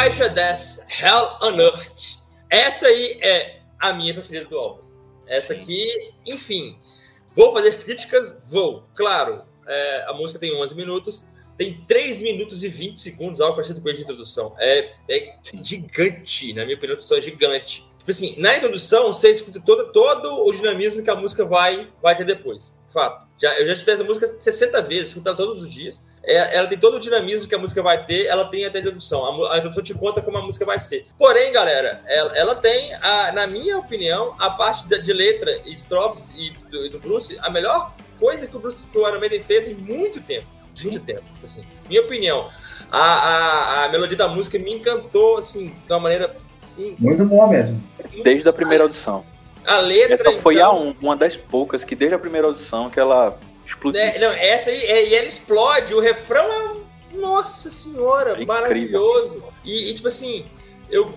faixa 0.06 0.30
10, 0.30 0.88
Hell 1.02 1.38
on 1.42 1.60
Earth. 1.60 2.20
Essa 2.52 2.86
aí 2.86 3.18
é 3.24 3.62
a 3.80 3.92
minha 3.92 4.14
preferida 4.14 4.46
do 4.46 4.56
álbum. 4.56 4.84
Essa 5.26 5.54
aqui, 5.54 6.14
enfim, 6.28 6.78
vou 7.36 7.52
fazer 7.52 7.80
críticas? 7.80 8.52
Vou, 8.52 8.84
claro. 8.94 9.42
É, 9.68 10.06
a 10.08 10.14
música 10.14 10.38
tem 10.38 10.56
11 10.56 10.76
minutos, 10.76 11.28
tem 11.58 11.84
3 11.88 12.20
minutos 12.20 12.64
e 12.64 12.68
20 12.68 13.02
segundos, 13.02 13.42
algo 13.42 13.56
parecido 13.56 13.82
com 13.82 13.90
a 13.90 13.94
de 13.94 14.04
introdução. 14.04 14.56
É, 14.60 14.94
é 15.10 15.40
gigante, 15.64 16.54
na 16.54 16.66
minha 16.66 16.78
opinião, 16.78 17.00
é 17.00 17.22
gigante. 17.22 17.90
Tipo 17.98 18.12
assim, 18.12 18.36
na 18.40 18.58
introdução, 18.58 19.12
você 19.12 19.32
escuta 19.32 19.60
todo, 19.60 19.92
todo 19.92 20.46
o 20.46 20.52
dinamismo 20.52 21.02
que 21.02 21.10
a 21.10 21.16
música 21.16 21.44
vai, 21.44 21.90
vai 22.00 22.16
ter 22.16 22.26
depois. 22.26 22.78
Fato. 22.94 23.28
Já, 23.42 23.60
eu 23.60 23.66
já 23.66 23.74
escutei 23.74 23.96
essa 23.96 24.04
música 24.04 24.28
60 24.28 24.82
vezes, 24.84 25.08
escuto 25.10 25.30
ela 25.30 25.36
todos 25.36 25.64
os 25.64 25.74
dias. 25.74 26.06
É, 26.26 26.58
ela 26.58 26.68
tem 26.68 26.78
todo 26.78 26.98
o 26.98 27.00
dinamismo 27.00 27.48
que 27.48 27.54
a 27.54 27.58
música 27.58 27.84
vai 27.84 28.04
ter, 28.04 28.26
ela 28.26 28.46
tem 28.46 28.66
até 28.66 28.80
a 28.80 28.82
introdução. 28.82 29.44
A, 29.46 29.54
a 29.54 29.58
introdução 29.58 29.84
te 29.84 29.94
conta 29.94 30.22
como 30.22 30.38
a 30.38 30.42
música 30.42 30.66
vai 30.66 30.80
ser. 30.80 31.06
Porém, 31.18 31.54
galera, 31.54 32.02
ela, 32.08 32.38
ela 32.38 32.56
tem, 32.56 32.94
a, 32.96 33.32
na 33.32 33.46
minha 33.46 33.78
opinião, 33.78 34.34
a 34.40 34.50
parte 34.50 34.88
de, 34.88 35.00
de 35.02 35.14
letra, 35.14 35.52
estrofes 35.66 36.34
e 36.38 36.50
do, 36.70 36.90
do, 36.90 37.00
Bruce, 37.00 37.38
a 37.42 37.50
melhor 37.50 37.94
coisa 38.20 38.48
que 38.48 38.58
o 38.58 38.60
Bruce 38.60 38.88
que 38.88 38.98
o 38.98 39.08
Iron 39.08 39.20
Maiden 39.20 39.42
fez 39.42 39.70
em 39.70 39.76
muito 39.76 40.20
tempo. 40.22 40.48
Muito 40.84 41.00
tempo. 41.00 41.24
Assim, 41.44 41.64
minha 41.88 42.02
opinião. 42.02 42.50
A, 42.92 43.02
a, 43.02 43.86
a 43.86 43.90
melodia 43.90 44.18
da 44.18 44.28
música 44.28 44.58
me 44.58 44.74
encantou, 44.74 45.38
assim, 45.38 45.68
de 45.68 45.94
uma 45.94 46.00
maneira. 46.00 46.36
Muito 47.00 47.24
boa 47.24 47.48
mesmo. 47.48 47.82
Desde 48.24 48.50
a 48.50 48.54
primeira 48.54 48.84
audição. 48.84 49.24
A 49.66 49.78
letra. 49.78 50.16
Essa 50.16 50.32
foi 50.42 50.56
então, 50.56 50.72
a 50.72 50.76
um, 50.76 50.96
uma 51.02 51.16
das 51.16 51.38
poucas 51.38 51.84
que 51.84 51.96
desde 51.96 52.16
a 52.16 52.20
primeira 52.20 52.48
audição 52.48 52.90
que 52.90 53.00
ela 53.00 53.38
explodiu. 53.66 54.02
É, 54.02 54.20
não, 54.20 54.32
essa 54.32 54.70
aí, 54.70 54.84
é, 54.86 55.10
e 55.10 55.16
ela 55.16 55.28
explode, 55.28 55.94
o 55.94 56.00
refrão 56.00 56.52
é. 56.52 56.86
Nossa 57.16 57.70
senhora, 57.70 58.42
é 58.42 58.46
maravilhoso. 58.46 59.42
E, 59.64 59.90
e, 59.90 59.94
tipo 59.96 60.10
assim, 60.10 60.46
eu 60.90 61.14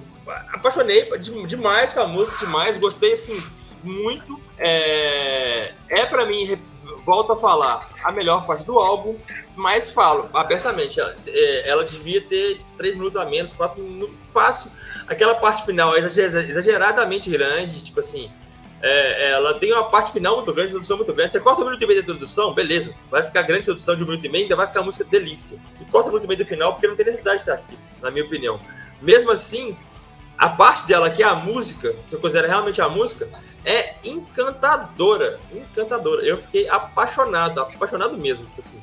apaixonei 0.52 1.08
demais 1.46 1.92
com 1.92 2.00
a 2.00 2.06
música, 2.06 2.38
demais, 2.38 2.78
gostei 2.78 3.12
assim, 3.12 3.42
muito. 3.82 4.40
É, 4.58 5.72
é 5.88 6.06
para 6.06 6.24
mim, 6.24 6.56
volto 7.04 7.32
a 7.32 7.36
falar, 7.36 7.90
a 8.04 8.12
melhor 8.12 8.46
faixa 8.46 8.64
do 8.64 8.78
álbum, 8.78 9.16
mas 9.56 9.90
falo 9.90 10.28
abertamente, 10.32 11.00
ela, 11.00 11.14
é, 11.26 11.68
ela 11.68 11.84
devia 11.84 12.20
ter 12.20 12.60
3 12.76 12.96
minutos 12.96 13.16
a 13.16 13.24
menos, 13.24 13.52
4 13.52 13.82
minutos, 13.82 14.14
fácil. 14.28 14.70
Aquela 15.06 15.34
parte 15.34 15.64
final 15.64 15.96
é 15.96 16.00
exageradamente 16.00 17.30
grande, 17.30 17.82
tipo 17.82 18.00
assim, 18.00 18.30
é, 18.80 19.32
ela 19.32 19.54
tem 19.54 19.72
uma 19.72 19.84
parte 19.90 20.12
final 20.12 20.36
muito 20.36 20.52
grande, 20.52 20.68
introdução 20.68 20.96
muito 20.96 21.12
grande. 21.12 21.32
Você 21.32 21.40
corta 21.40 21.62
um 21.62 21.64
minuto 21.64 21.82
e 21.82 21.86
meio 21.86 22.00
da 22.00 22.04
introdução, 22.04 22.54
beleza. 22.54 22.94
Vai 23.10 23.24
ficar 23.24 23.42
grande 23.42 23.62
introdução 23.62 23.96
de 23.96 24.04
um 24.04 24.06
minuto 24.06 24.24
e 24.24 24.28
meio, 24.28 24.44
ainda 24.44 24.56
vai 24.56 24.66
ficar 24.66 24.80
a 24.80 24.82
música 24.84 25.04
delícia. 25.04 25.58
E 25.80 25.84
corta 25.86 26.08
um 26.08 26.12
minuto 26.12 26.24
e 26.24 26.28
meio 26.28 26.38
do 26.38 26.44
final, 26.44 26.72
porque 26.72 26.86
não 26.86 26.94
tem 26.94 27.06
necessidade 27.06 27.38
de 27.38 27.42
estar 27.42 27.54
aqui, 27.54 27.76
na 28.00 28.10
minha 28.10 28.24
opinião. 28.24 28.58
Mesmo 29.02 29.32
assim, 29.32 29.76
a 30.36 30.48
parte 30.48 30.86
dela, 30.86 31.10
que 31.10 31.22
é 31.22 31.26
a 31.26 31.34
música, 31.34 31.94
que 32.08 32.14
eu 32.14 32.20
considero 32.20 32.46
realmente 32.46 32.80
a 32.80 32.88
música, 32.88 33.28
é 33.64 33.94
encantadora. 34.04 35.40
Encantadora. 35.52 36.22
Eu 36.24 36.36
fiquei 36.36 36.68
apaixonado, 36.68 37.60
apaixonado 37.60 38.16
mesmo, 38.16 38.46
tipo 38.46 38.60
assim. 38.60 38.80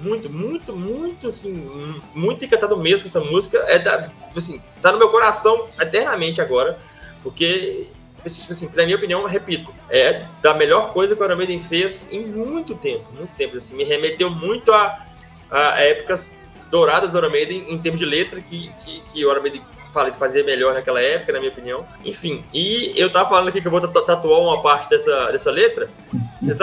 Muito, 0.00 0.30
muito, 0.30 0.72
muito, 0.72 1.28
assim, 1.28 2.00
muito 2.14 2.44
encantado 2.44 2.76
mesmo 2.76 3.02
com 3.02 3.06
essa 3.08 3.20
música. 3.20 3.58
É 3.66 3.78
da, 3.78 4.10
assim, 4.36 4.60
tá 4.82 4.90
no 4.90 4.98
meu 4.98 5.10
coração 5.10 5.68
eternamente 5.78 6.40
agora, 6.40 6.78
porque 7.22 7.88
Tipo 7.88 7.97
assim, 8.28 8.70
na 8.74 8.84
minha 8.84 8.96
opinião, 8.96 9.24
repito, 9.26 9.72
é 9.90 10.24
da 10.42 10.54
melhor 10.54 10.92
coisa 10.92 11.16
que 11.16 11.22
o 11.22 11.24
Iron 11.24 11.36
Maiden 11.36 11.60
fez 11.60 12.08
em 12.12 12.20
muito 12.20 12.74
tempo, 12.74 13.04
muito 13.12 13.34
tempo. 13.36 13.56
Assim, 13.56 13.76
me 13.76 13.84
remeteu 13.84 14.30
muito 14.30 14.72
a, 14.72 15.04
a 15.50 15.80
épocas 15.82 16.38
douradas 16.70 17.12
do 17.12 17.18
Iron 17.18 17.30
Maiden 17.30 17.72
em 17.72 17.78
termos 17.78 17.98
de 17.98 18.06
letra 18.06 18.40
que, 18.40 18.70
que, 18.78 19.00
que 19.00 19.24
o 19.24 19.30
Iron 19.30 19.42
Maiden 19.42 19.62
melhor 20.44 20.74
naquela 20.74 21.00
época, 21.00 21.32
na 21.32 21.38
minha 21.40 21.50
opinião. 21.50 21.86
Enfim, 22.04 22.44
e 22.52 22.92
eu 22.96 23.10
tava 23.10 23.28
falando 23.28 23.48
aqui 23.48 23.60
que 23.60 23.66
eu 23.66 23.70
vou 23.70 23.80
tatuar 23.80 24.40
uma 24.40 24.62
parte 24.62 24.88
dessa, 24.88 25.32
dessa 25.32 25.50
letra. 25.50 25.90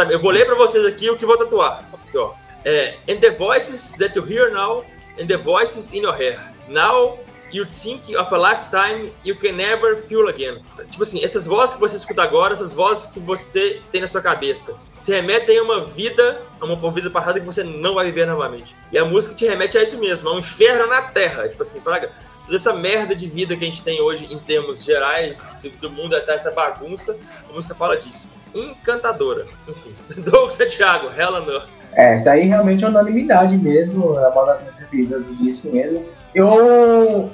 Eu 0.09 0.19
vou 0.19 0.31
ler 0.31 0.45
para 0.45 0.55
vocês 0.55 0.85
aqui 0.85 1.09
o 1.09 1.17
que 1.17 1.25
vou 1.25 1.37
tatuar. 1.37 1.83
Aqui, 1.93 2.17
ó. 2.17 2.33
É, 2.63 2.95
and 3.09 3.17
the 3.17 3.31
voices 3.31 3.97
that 3.97 4.17
you 4.17 4.25
hear 4.25 4.51
now, 4.51 4.85
and 5.19 5.27
the 5.27 5.37
voices 5.37 5.93
in 5.93 6.01
your 6.01 6.15
hair. 6.15 6.39
Now 6.67 7.19
You 7.51 7.65
think 7.65 8.15
of 8.17 8.33
a 8.33 8.37
lifetime 8.37 9.11
you 9.23 9.35
can 9.35 9.53
never 9.53 9.95
feel 9.97 10.27
again. 10.27 10.61
Tipo 10.89 11.03
assim, 11.03 11.23
essas 11.23 11.45
vozes 11.45 11.75
que 11.75 11.79
você 11.79 11.95
escuta 11.95 12.23
agora, 12.23 12.53
essas 12.53 12.73
vozes 12.73 13.07
que 13.07 13.19
você 13.19 13.81
tem 13.91 14.01
na 14.01 14.07
sua 14.07 14.21
cabeça, 14.21 14.77
se 14.91 15.13
remetem 15.13 15.59
a 15.59 15.63
uma 15.63 15.85
vida, 15.85 16.41
a 16.59 16.65
uma 16.65 16.91
vida 16.91 17.09
passada 17.09 17.39
que 17.39 17.45
você 17.45 17.63
não 17.63 17.95
vai 17.95 18.05
viver 18.07 18.25
novamente. 18.25 18.75
E 18.91 18.97
a 18.97 19.05
música 19.05 19.35
te 19.35 19.45
remete 19.45 19.77
a 19.77 19.83
isso 19.83 19.99
mesmo, 19.99 20.29
a 20.29 20.35
um 20.35 20.39
inferno 20.39 20.87
na 20.87 21.03
Terra. 21.03 21.47
Tipo 21.47 21.61
assim, 21.61 21.79
fala, 21.79 22.09
toda 22.45 22.55
essa 22.55 22.73
merda 22.73 23.15
de 23.15 23.27
vida 23.27 23.55
que 23.55 23.63
a 23.63 23.67
gente 23.67 23.83
tem 23.83 24.01
hoje 24.01 24.31
em 24.31 24.37
termos 24.37 24.83
gerais 24.83 25.47
do, 25.61 25.69
do 25.69 25.89
mundo 25.89 26.15
até 26.15 26.33
essa 26.33 26.51
bagunça, 26.51 27.17
a 27.49 27.53
música 27.53 27.75
fala 27.75 27.97
disso. 27.97 28.29
Encantadora. 28.53 29.45
Enfim, 29.67 29.93
Douglas 30.21 30.55
Santiago, 30.55 31.09
Hell 31.15 31.33
on 31.33 31.49
Earth. 31.49 31.69
É, 31.93 32.17
isso 32.17 32.29
aí 32.29 32.45
realmente 32.45 32.83
é 32.83 32.87
unanimidade 32.87 33.55
mesmo, 33.57 34.19
é 34.19 34.27
uma 34.27 34.45
das 34.45 34.61
minhas 34.61 34.75
preferidas 34.75 35.25
do 35.25 35.35
disco 35.35 35.69
mesmo. 35.69 36.05
Eu, 36.35 37.31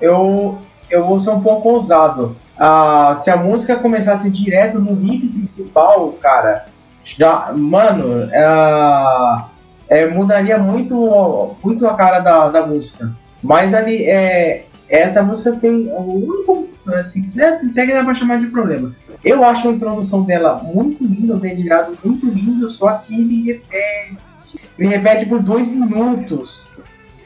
eu, 0.00 0.58
eu 0.90 1.04
vou 1.04 1.18
ser 1.18 1.30
um 1.30 1.40
pouco 1.40 1.70
ousado. 1.70 2.36
Ah, 2.58 3.14
se 3.16 3.30
a 3.30 3.36
música 3.36 3.76
começasse 3.76 4.28
direto 4.28 4.78
no 4.78 4.94
riff 4.94 5.26
principal, 5.28 6.12
cara, 6.20 6.66
já, 7.02 7.50
mano, 7.56 8.28
é, 8.30 9.44
é, 9.88 10.06
mudaria 10.06 10.58
muito, 10.58 11.56
muito 11.64 11.86
a 11.86 11.94
cara 11.94 12.20
da, 12.20 12.50
da 12.50 12.66
música. 12.66 13.10
Mas 13.42 13.72
ali, 13.72 14.04
é, 14.04 14.66
essa 14.88 15.22
música 15.22 15.52
tem 15.52 15.88
o 15.88 16.26
único, 16.26 16.68
assim, 16.88 17.30
se 17.30 17.42
é 17.42 17.86
que 17.86 17.92
dá 17.92 18.04
pra 18.04 18.14
chamar 18.14 18.38
de 18.38 18.46
problema. 18.48 18.94
Eu 19.24 19.42
acho 19.44 19.68
a 19.68 19.72
introdução 19.72 20.24
dela 20.24 20.62
muito 20.62 21.02
linda, 21.04 21.34
o 21.34 21.40
dedilhado 21.40 21.96
muito 22.04 22.26
lindo, 22.26 22.68
só 22.68 22.92
que 22.94 23.14
ele 23.14 23.44
repete, 23.44 24.60
ele 24.78 24.88
repete 24.88 25.26
por 25.26 25.40
dois 25.42 25.68
minutos. 25.68 26.71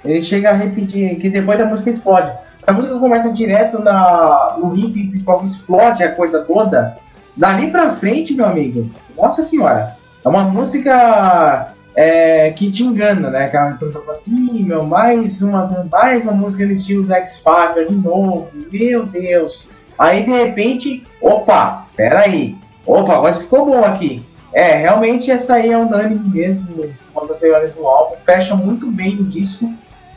Ele 0.06 0.24
chega 0.24 0.50
a 0.50 0.54
repetir, 0.54 1.16
que 1.16 1.28
depois 1.28 1.60
a 1.60 1.66
música 1.66 1.90
explode. 1.90 2.32
Se 2.60 2.70
a 2.70 2.72
música 2.72 2.98
começa 2.98 3.30
direto 3.30 3.78
na, 3.78 4.56
no 4.58 4.70
riff 4.70 4.92
principal, 5.08 5.42
explode 5.42 6.02
a 6.02 6.12
coisa 6.12 6.42
toda, 6.42 6.96
dali 7.36 7.70
pra 7.70 7.96
frente, 7.96 8.34
meu 8.34 8.46
amigo, 8.46 8.90
nossa 9.16 9.42
senhora, 9.42 9.96
é 10.24 10.28
uma 10.28 10.44
música 10.44 11.72
é, 11.94 12.50
que 12.50 12.70
te 12.70 12.84
engana, 12.84 13.30
né? 13.30 13.44
Aquela 13.44 13.70
introdução 13.70 14.02
fala, 14.02 14.20
Ih, 14.26 14.62
meu, 14.62 14.84
mais 14.84 15.40
uma, 15.40 15.86
mais 15.90 16.24
uma 16.24 16.32
música 16.32 16.66
no 16.66 16.72
estilo 16.72 17.04
do 17.04 17.12
X 17.14 17.38
Factor 17.38 17.86
de 17.86 17.94
novo, 17.94 18.48
meu 18.70 19.06
Deus. 19.06 19.70
Aí 19.98 20.24
de 20.24 20.30
repente, 20.30 21.04
opa, 21.22 21.86
peraí, 21.96 22.54
opa, 22.84 23.14
agora 23.14 23.32
ficou 23.32 23.64
bom 23.64 23.84
aqui. 23.84 24.22
É, 24.52 24.76
realmente 24.76 25.30
essa 25.30 25.54
aí 25.54 25.70
é 25.70 25.78
unânime 25.78 26.28
mesmo, 26.28 26.66
uma 27.14 27.26
das 27.26 27.40
melhores 27.40 27.72
do 27.72 27.86
álbum, 27.86 28.16
fecha 28.24 28.54
muito 28.54 28.90
bem 28.90 29.14
o 29.16 29.24
disco. 29.24 29.72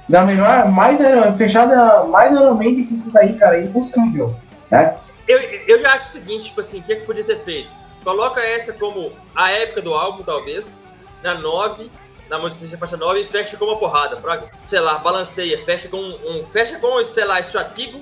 Da 0.09 0.23
melhor, 0.23 0.67
mais 0.71 0.99
fechada, 1.37 2.03
mais 2.05 2.33
normalmente 2.33 2.83
que 2.83 2.95
isso 2.95 3.09
daí, 3.11 3.37
cara, 3.37 3.57
é 3.57 3.65
impossível, 3.65 4.35
né? 4.71 4.97
Eu, 5.27 5.39
eu 5.39 5.79
já 5.79 5.93
acho 5.93 6.05
o 6.05 6.09
seguinte, 6.09 6.45
tipo 6.45 6.59
assim, 6.59 6.79
o 6.79 6.83
que, 6.83 6.93
é 6.93 6.95
que 6.95 7.05
podia 7.05 7.21
ser 7.21 7.37
feito? 7.37 7.69
Coloca 8.03 8.41
essa 8.41 8.73
como 8.73 9.11
a 9.35 9.51
época 9.51 9.83
do 9.83 9.93
álbum, 9.93 10.23
talvez, 10.23 10.79
na 11.21 11.35
9, 11.35 11.91
na 12.27 12.39
música 12.39 12.75
faixa 12.75 12.97
9 12.97 13.21
e 13.21 13.25
fecha 13.25 13.55
com 13.55 13.65
uma 13.65 13.77
porrada, 13.77 14.15
pra, 14.15 14.41
sei 14.65 14.79
lá, 14.79 14.97
balanceia, 14.97 15.63
fecha 15.63 15.87
com 15.87 15.97
um, 15.97 16.43
fecha 16.49 16.79
com, 16.79 17.03
sei 17.03 17.25
lá, 17.25 17.39
estratigo 17.39 18.01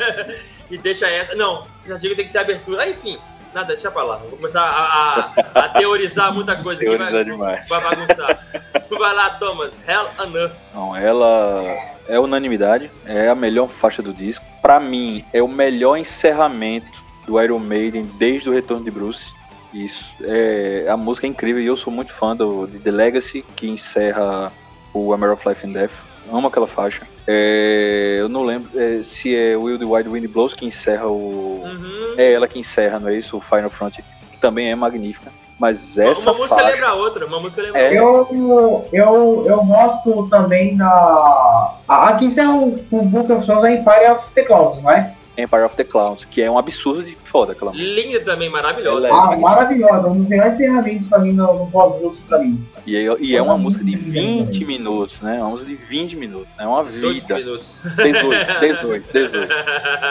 e 0.70 0.78
deixa 0.78 1.06
essa. 1.06 1.34
Não, 1.34 1.66
estratigo 1.82 2.16
tem 2.16 2.24
que 2.24 2.30
ser 2.30 2.38
abertura. 2.38 2.88
Enfim, 2.88 3.18
nada, 3.54 3.68
deixa 3.68 3.90
pra 3.90 4.02
lá. 4.02 4.16
Vou 4.16 4.36
começar 4.36 4.62
a, 4.62 5.60
a, 5.60 5.64
a 5.64 5.68
teorizar 5.70 6.34
muita 6.34 6.56
coisa 6.62 6.82
aqui. 6.82 6.96
Vai, 6.96 7.24
demais. 7.24 7.68
vai 7.68 7.80
bagunçar. 7.80 8.46
vai 8.90 9.14
lá, 9.14 9.30
Thomas, 9.30 9.80
Hell 9.86 10.10
on 10.18 10.36
Earth. 10.36 10.52
Não, 10.74 10.96
ela 10.96 11.62
é 12.08 12.18
unanimidade, 12.18 12.90
é 13.06 13.28
a 13.28 13.34
melhor 13.34 13.68
faixa 13.68 14.02
do 14.02 14.12
disco. 14.12 14.44
Pra 14.60 14.80
mim, 14.80 15.24
é 15.32 15.42
o 15.42 15.48
melhor 15.48 15.96
encerramento 15.96 17.04
do 17.26 17.40
Iron 17.40 17.58
Maiden 17.58 18.04
desde 18.18 18.48
o 18.48 18.52
retorno 18.52 18.84
de 18.84 18.90
Bruce. 18.90 19.32
Isso. 19.72 20.04
É, 20.22 20.86
a 20.88 20.96
música 20.96 21.26
é 21.26 21.30
incrível 21.30 21.62
e 21.62 21.66
eu 21.66 21.76
sou 21.76 21.92
muito 21.92 22.12
fã 22.12 22.36
do, 22.36 22.66
de 22.66 22.78
The 22.78 22.90
Legacy, 22.90 23.44
que 23.56 23.68
encerra 23.68 24.52
o 24.92 25.12
A 25.12 25.32
of 25.32 25.48
Life 25.48 25.66
and 25.66 25.72
Death. 25.72 25.92
Amo 26.32 26.48
aquela 26.48 26.66
faixa. 26.66 27.06
É, 27.26 28.18
eu 28.20 28.28
não 28.28 28.42
lembro 28.42 28.70
é, 28.78 29.02
se 29.02 29.34
é 29.34 29.56
Will 29.56 29.78
the 29.78 29.84
Wide 29.84 30.08
Wind 30.08 30.26
Blows 30.30 30.54
que 30.54 30.66
encerra 30.66 31.06
o. 31.06 31.62
Uhum. 31.64 32.14
É 32.16 32.32
ela 32.32 32.46
que 32.46 32.58
encerra, 32.58 32.98
não 32.98 33.08
é 33.08 33.16
isso? 33.16 33.36
O 33.36 33.40
Final 33.40 33.70
Front, 33.70 33.96
que 33.96 34.38
também 34.38 34.70
é 34.70 34.74
magnífica. 34.74 35.32
Mas 35.58 35.96
essa 35.96 36.20
uma 36.20 36.34
música 36.34 36.56
faixa... 36.56 36.72
lembra 36.72 36.88
a 36.88 36.94
outra, 36.94 37.26
uma 37.26 37.40
música 37.40 37.62
lembra 37.62 37.80
é... 37.80 38.02
outra. 38.02 38.36
Eu, 38.36 38.88
eu, 38.92 39.44
eu 39.46 39.64
gosto 39.64 40.28
também 40.28 40.76
da. 40.76 41.74
A, 41.88 42.12
que 42.18 42.26
encerra 42.26 42.52
o, 42.52 42.84
o 42.90 43.02
Book 43.02 43.32
of 43.32 43.46
Songs 43.46 43.64
é 43.64 43.76
Empire 43.76 44.10
of 44.10 44.24
the 44.34 44.42
Clouds, 44.42 44.82
não 44.82 44.90
é? 44.90 45.14
Empire 45.36 45.64
of 45.64 45.76
the 45.76 45.84
Clowns, 45.84 46.24
que 46.24 46.42
é 46.42 46.50
um 46.50 46.58
absurdo 46.58 47.02
de 47.02 47.16
foda 47.24 47.52
aquela 47.52 47.72
música. 47.72 47.88
Linda 47.88 48.20
também, 48.20 48.48
maravilhosa. 48.48 49.08
Ah, 49.10 49.36
maravilhosa, 49.36 50.08
um 50.08 50.16
dos 50.16 50.28
melhores 50.28 50.54
encerramentos 50.54 51.06
pra 51.06 51.18
mim 51.18 51.32
no, 51.32 51.58
no 51.58 51.70
pós-Bruce 51.70 52.22
pra 52.22 52.38
mim. 52.38 52.64
E, 52.86 52.96
é, 52.96 53.16
e 53.20 53.36
é 53.36 53.42
uma 53.42 53.58
música 53.58 53.84
de 53.84 53.96
20 53.96 54.64
minutos, 54.64 55.20
né? 55.20 55.38
Uma 55.40 55.50
música 55.50 55.70
de 55.70 55.76
20 55.76 56.16
minutos, 56.16 56.48
é 56.58 56.66
uma 56.66 56.82
18 56.82 57.14
vida. 57.14 57.34
minutos. 57.36 57.82
18, 57.96 58.60
18, 58.60 59.12
18. 59.12 59.52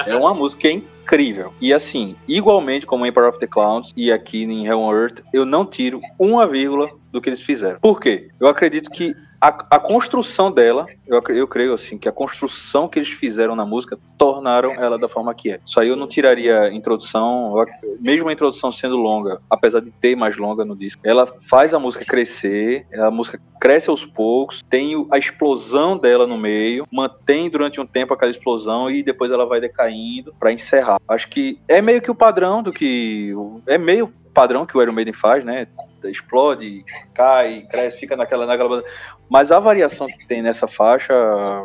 É 0.07 0.15
uma 0.15 0.33
música 0.33 0.69
incrível. 0.69 1.53
E 1.61 1.73
assim, 1.73 2.15
igualmente 2.27 2.85
como 2.85 3.05
Empire 3.05 3.27
of 3.27 3.39
the 3.39 3.47
Clowns 3.47 3.93
e 3.95 4.11
aqui 4.11 4.43
em 4.43 4.65
Hell 4.65 4.79
on 4.79 4.93
Earth, 4.93 5.21
eu 5.33 5.45
não 5.45 5.65
tiro 5.65 6.01
uma 6.19 6.47
vírgula 6.47 6.89
do 7.11 7.21
que 7.21 7.29
eles 7.29 7.41
fizeram. 7.41 7.79
Por 7.79 7.99
quê? 7.99 8.29
Eu 8.39 8.47
acredito 8.47 8.89
que 8.89 9.15
a, 9.43 9.75
a, 9.75 9.79
construção 9.79 10.49
dela, 10.49 10.85
eu, 11.05 11.21
eu 11.35 11.45
creio 11.45 11.73
assim, 11.73 11.97
que 11.97 12.07
a 12.07 12.13
construção 12.13 12.87
que 12.87 12.97
eles 12.97 13.09
fizeram 13.09 13.57
na 13.57 13.65
música 13.65 13.99
tornaram 14.17 14.71
ela 14.71 14.97
da 14.97 15.09
forma 15.09 15.35
que 15.35 15.51
é. 15.51 15.59
Isso 15.65 15.77
aí 15.81 15.89
eu 15.89 15.97
não 15.97 16.07
tiraria 16.07 16.71
introdução, 16.71 17.53
mesmo 17.99 18.29
a 18.29 18.33
introdução 18.33 18.71
sendo 18.71 18.95
longa, 18.95 19.41
apesar 19.49 19.81
de 19.81 19.91
ter 19.91 20.15
mais 20.15 20.37
longa 20.37 20.63
no 20.63 20.77
disco, 20.77 21.01
ela 21.03 21.27
faz 21.49 21.73
a 21.73 21.79
música 21.79 22.05
crescer, 22.05 22.87
a 22.93 23.11
música 23.11 23.37
cresce 23.59 23.89
aos 23.89 24.05
poucos, 24.05 24.63
tem 24.69 25.05
a 25.11 25.17
explosão 25.17 25.97
dela 25.97 26.25
no 26.25 26.37
meio, 26.37 26.87
mantém 26.89 27.49
durante 27.49 27.81
um 27.81 27.85
tempo 27.85 28.13
aquela 28.13 28.31
explosão 28.31 28.89
e 28.89 29.03
depois 29.03 29.29
ela 29.29 29.45
vai 29.45 29.59
decaindo 29.59 30.33
para 30.39 30.53
encerrar. 30.53 31.01
Acho 31.05 31.27
que 31.27 31.59
é 31.67 31.81
meio 31.81 32.01
que 32.01 32.11
o 32.11 32.15
padrão 32.15 32.63
do 32.63 32.71
que. 32.71 33.33
É 33.67 33.77
meio 33.77 34.13
padrão 34.33 34.65
que 34.65 34.77
o 34.77 34.81
Iron 34.81 34.93
Maiden 34.93 35.13
faz, 35.13 35.43
né? 35.45 35.67
Explode, 36.09 36.83
cai, 37.13 37.65
cresce, 37.69 37.99
fica 37.99 38.15
naquela, 38.15 38.45
naquela. 38.45 38.83
Mas 39.29 39.51
a 39.51 39.59
variação 39.59 40.07
que 40.07 40.27
tem 40.27 40.41
nessa 40.41 40.67
faixa, 40.67 41.13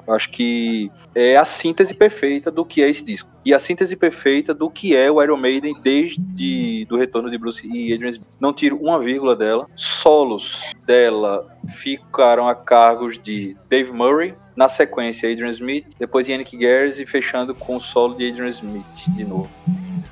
acho 0.08 0.30
que 0.30 0.90
é 1.14 1.36
a 1.36 1.44
síntese 1.44 1.92
perfeita 1.92 2.50
do 2.50 2.64
que 2.64 2.82
é 2.82 2.88
esse 2.88 3.04
disco. 3.04 3.28
E 3.44 3.52
a 3.52 3.58
síntese 3.58 3.94
perfeita 3.96 4.54
do 4.54 4.70
que 4.70 4.96
é 4.96 5.10
o 5.10 5.22
Iron 5.22 5.36
Maiden 5.36 5.74
desde 5.82 6.86
do 6.86 6.96
retorno 6.96 7.30
de 7.30 7.38
Bruce 7.38 7.66
e 7.66 7.92
Adrian 7.92 8.10
Smith. 8.10 8.28
Não 8.40 8.52
tiro 8.52 8.76
uma 8.76 8.98
vírgula 8.98 9.36
dela. 9.36 9.66
Solos 9.76 10.62
dela 10.86 11.46
ficaram 11.76 12.48
a 12.48 12.54
cargos 12.54 13.18
de 13.18 13.56
Dave 13.68 13.92
Murray, 13.92 14.34
na 14.56 14.68
sequência 14.68 15.30
Adrian 15.30 15.50
Smith, 15.50 15.86
depois 15.98 16.26
Yannick 16.26 16.58
Gers 16.58 16.98
e 16.98 17.06
fechando 17.06 17.54
com 17.54 17.76
o 17.76 17.80
solo 17.80 18.14
de 18.16 18.28
Adrian 18.28 18.48
Smith 18.48 18.84
de 19.08 19.24
novo. 19.24 19.48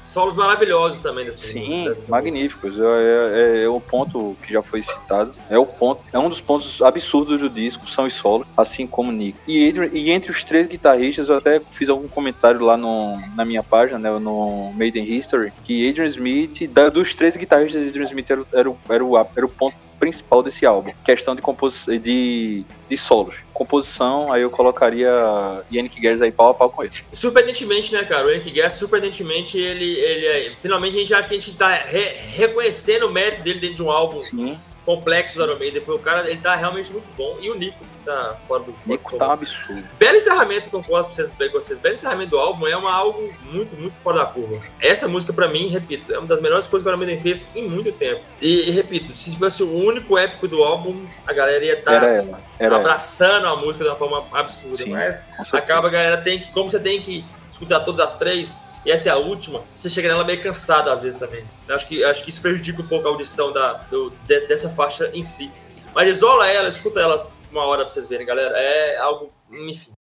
Solos 0.02 0.36
maravilhosos 0.36 1.00
também 1.00 1.24
dessa 1.24 1.46
Sim, 1.46 1.88
música, 1.88 2.10
magníficos. 2.10 2.74
É, 2.78 3.60
é, 3.60 3.64
é, 3.64 3.68
o 3.68 3.80
ponto 3.80 4.36
que 4.42 4.52
já 4.52 4.62
foi 4.62 4.82
citado. 4.82 5.32
É 5.50 5.58
o 5.58 5.66
ponto, 5.66 6.02
é 6.12 6.18
um 6.18 6.28
dos 6.28 6.40
pontos 6.40 6.80
absurdos 6.80 7.40
do 7.40 7.50
disco, 7.50 7.88
são 7.90 8.04
os 8.04 8.14
solos, 8.14 8.46
assim 8.56 8.86
como 8.86 9.12
Nick. 9.12 9.38
E, 9.46 9.72
e 9.92 10.10
entre 10.10 10.30
os 10.30 10.44
três 10.44 10.66
guitarristas, 10.66 11.28
eu 11.28 11.36
até 11.36 11.60
fiz 11.70 11.88
algum 11.88 12.08
comentário 12.08 12.60
lá 12.60 12.76
no, 12.76 13.18
na 13.34 13.44
minha 13.44 13.62
página, 13.62 13.98
né, 13.98 14.10
no 14.18 14.72
Made 14.74 14.98
in 14.98 15.04
History, 15.04 15.52
que 15.64 15.88
Adrian 15.88 16.06
Smith, 16.06 16.68
da, 16.70 16.88
dos 16.88 17.14
três 17.14 17.36
guitarristas, 17.36 17.88
Adrian 17.88 18.04
Smith 18.04 18.30
era, 18.30 18.44
era, 18.52 18.72
era, 18.88 19.04
o, 19.04 19.16
era 19.16 19.46
o 19.46 19.48
ponto 19.48 19.76
principal 19.98 20.42
desse 20.42 20.64
álbum. 20.64 20.92
Questão 21.04 21.34
de, 21.34 21.42
compos 21.42 21.86
de, 21.86 22.64
de 22.88 22.96
solos. 22.96 23.36
Composição, 23.52 24.30
aí 24.30 24.42
eu 24.42 24.50
colocaria 24.50 25.10
Yannick 25.72 26.00
Gers 26.00 26.20
aí 26.20 26.30
pau 26.30 26.50
a 26.50 26.54
pau 26.54 26.70
com 26.70 26.84
ele. 26.84 26.92
Surpreendentemente, 27.12 27.92
né, 27.92 28.04
cara? 28.04 28.26
O 28.26 28.30
Yannick 28.30 28.54
Gers, 28.54 28.74
surpreendentemente, 28.74 29.58
ele, 29.58 29.85
ele 29.94 30.26
é, 30.26 30.52
finalmente 30.60 30.96
a 30.96 31.00
gente 31.00 31.14
acha 31.14 31.28
que 31.28 31.34
a 31.34 31.40
gente 31.40 31.56
tá 31.56 31.74
re 31.74 32.12
reconhecendo 32.34 33.06
o 33.06 33.10
mérito 33.10 33.42
dele 33.42 33.60
dentro 33.60 33.76
de 33.76 33.82
um 33.82 33.90
álbum. 33.90 34.18
Sim 34.20 34.58
complexo 34.86 35.36
do 35.36 35.44
Iron 35.44 35.58
Maiden, 35.58 35.82
o 35.84 35.98
cara 35.98 36.30
ele 36.30 36.40
tá 36.40 36.54
realmente 36.54 36.90
muito 36.92 37.10
bom. 37.16 37.36
E 37.40 37.50
o 37.50 37.56
Nico 37.56 37.76
tá 38.04 38.38
fora 38.46 38.62
do 38.62 38.74
Nico 38.86 39.18
tá 39.18 39.28
um 39.28 39.32
absurdo. 39.32 39.84
Belo 39.98 40.16
encerramento, 40.16 40.70
concordo 40.70 41.08
com 41.08 41.12
vocês, 41.12 41.30
com 41.30 41.50
vocês. 41.50 41.78
Belo 41.80 41.96
encerramento 41.96 42.30
do 42.30 42.38
álbum 42.38 42.68
é 42.68 42.76
uma 42.76 42.94
algo 42.94 43.34
muito, 43.50 43.74
muito 43.74 43.96
fora 43.96 44.18
da 44.18 44.26
curva. 44.26 44.62
Essa 44.80 45.08
música, 45.08 45.32
pra 45.32 45.48
mim, 45.48 45.66
repito, 45.68 46.14
é 46.14 46.18
uma 46.18 46.28
das 46.28 46.40
melhores 46.40 46.66
coisas 46.68 46.84
que 46.84 46.88
o 46.88 46.90
Iron 46.92 47.04
Maiden 47.04 47.20
fez 47.20 47.48
em 47.54 47.68
muito 47.68 47.90
tempo. 47.92 48.22
E, 48.40 48.68
e 48.68 48.70
repito, 48.70 49.14
se 49.16 49.32
tivesse 49.32 49.64
o 49.64 49.76
único 49.76 50.16
épico 50.16 50.46
do 50.46 50.62
álbum, 50.62 51.04
a 51.26 51.32
galera 51.32 51.64
ia 51.64 51.74
estar 51.74 52.00
tá 52.00 52.66
abraçando 52.76 53.46
ela. 53.46 53.54
a 53.54 53.56
música 53.56 53.84
de 53.84 53.90
uma 53.90 53.96
forma 53.96 54.24
absurda. 54.32 54.84
Sim, 54.84 54.90
mas 54.90 55.32
acaba 55.52 55.88
a 55.88 55.90
galera 55.90 56.18
tem 56.18 56.38
que, 56.38 56.52
como 56.52 56.70
você 56.70 56.78
tem 56.78 57.02
que 57.02 57.24
escutar 57.50 57.80
todas 57.80 58.00
as 58.00 58.16
três, 58.16 58.64
e 58.86 58.90
essa 58.92 59.08
é 59.08 59.12
a 59.12 59.16
última, 59.16 59.64
você 59.68 59.90
chega 59.90 60.06
nela 60.06 60.22
meio 60.22 60.40
cansado 60.40 60.88
às 60.88 61.02
vezes 61.02 61.18
também. 61.18 61.44
Eu 61.66 61.74
acho 61.74 61.88
que, 61.88 62.04
acho 62.04 62.22
que 62.22 62.30
isso 62.30 62.40
prejudica 62.40 62.80
um 62.80 62.86
pouco 62.86 63.08
a 63.08 63.10
audição 63.10 63.52
da, 63.52 63.72
do, 63.90 64.10
de, 64.28 64.46
dessa 64.46 64.70
faixa 64.70 65.10
em 65.12 65.24
si. 65.24 65.50
Mas 65.92 66.08
isola 66.08 66.48
ela, 66.48 66.68
escuta 66.68 67.00
ela 67.00 67.20
uma 67.50 67.64
hora 67.64 67.84
pra 67.84 67.92
vocês 67.92 68.06
verem, 68.06 68.24
galera. 68.24 68.56
É 68.56 68.96
algo, 68.98 69.32
enfim. 69.50 69.95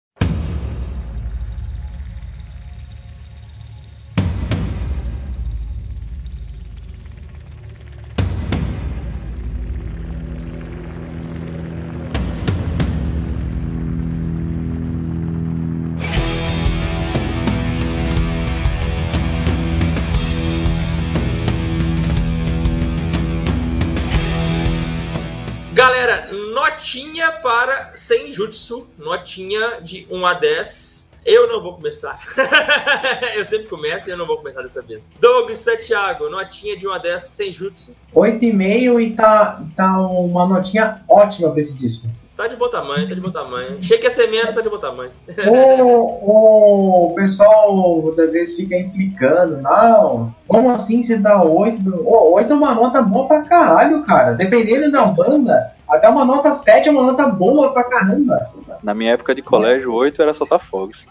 Notinha 26.53 27.33
para 27.33 27.91
Senjutsu, 27.95 28.87
notinha 28.99 29.81
de 29.81 30.07
1 30.11 30.27
a 30.27 30.35
10. 30.35 31.05
Eu 31.25 31.49
não 31.49 31.63
vou 31.63 31.75
começar. 31.75 32.19
eu 33.35 33.45
sempre 33.45 33.67
começo 33.69 34.09
e 34.09 34.13
eu 34.13 34.17
não 34.17 34.27
vou 34.27 34.37
começar 34.37 34.63
dessa 34.63 34.83
vez. 34.83 35.11
Doug 35.19 35.51
Santiago, 35.53 36.29
notinha 36.29 36.77
de 36.77 36.87
1 36.87 36.93
a 36.93 36.99
10 36.99 37.23
Senjutsu. 37.23 37.97
8,5 38.15 39.01
e 39.01 39.11
tá, 39.15 39.63
tá 39.75 40.01
uma 40.01 40.47
notinha 40.47 41.03
ótima 41.09 41.51
pra 41.51 41.61
esse 41.61 41.75
disco. 41.75 42.07
Tá 42.37 42.49
de 42.49 42.57
bom 42.57 42.69
tamanho, 42.69 43.09
tá 43.09 43.15
de 43.15 43.21
bom 43.21 43.31
tamanho. 43.31 43.77
Achei 43.79 43.97
que 43.97 44.05
ia 44.05 44.11
ser 44.11 44.27
menos, 44.29 44.55
tá 44.55 44.61
de 44.61 44.69
bom 44.69 44.79
tamanho. 44.79 45.13
o, 45.47 47.07
o 47.07 47.15
pessoal 47.15 48.13
às 48.19 48.33
vezes 48.33 48.57
fica 48.57 48.77
implicando, 48.77 49.63
não, 49.63 50.35
como 50.49 50.71
assim 50.71 51.01
você 51.01 51.17
dá 51.17 51.41
8? 51.43 51.79
Oh, 52.05 52.35
8 52.35 52.53
é 52.53 52.57
uma 52.57 52.75
nota 52.75 53.01
boa 53.03 53.29
pra 53.29 53.43
caralho, 53.43 54.03
cara. 54.03 54.33
Dependendo 54.33 54.91
da 54.91 55.05
banda, 55.07 55.74
até 55.89 56.09
uma 56.09 56.25
nota 56.25 56.55
7 56.55 56.89
é 56.89 56.93
uma 56.93 57.03
nota 57.03 57.27
boa 57.27 57.73
pra 57.73 57.85
caramba. 57.85 58.51
Na 58.83 58.95
minha 58.95 59.13
época 59.13 59.35
de 59.35 59.43
colégio, 59.43 59.93
8 59.93 60.23
era 60.23 60.33
soltar 60.33 60.59
fogos. 60.59 61.07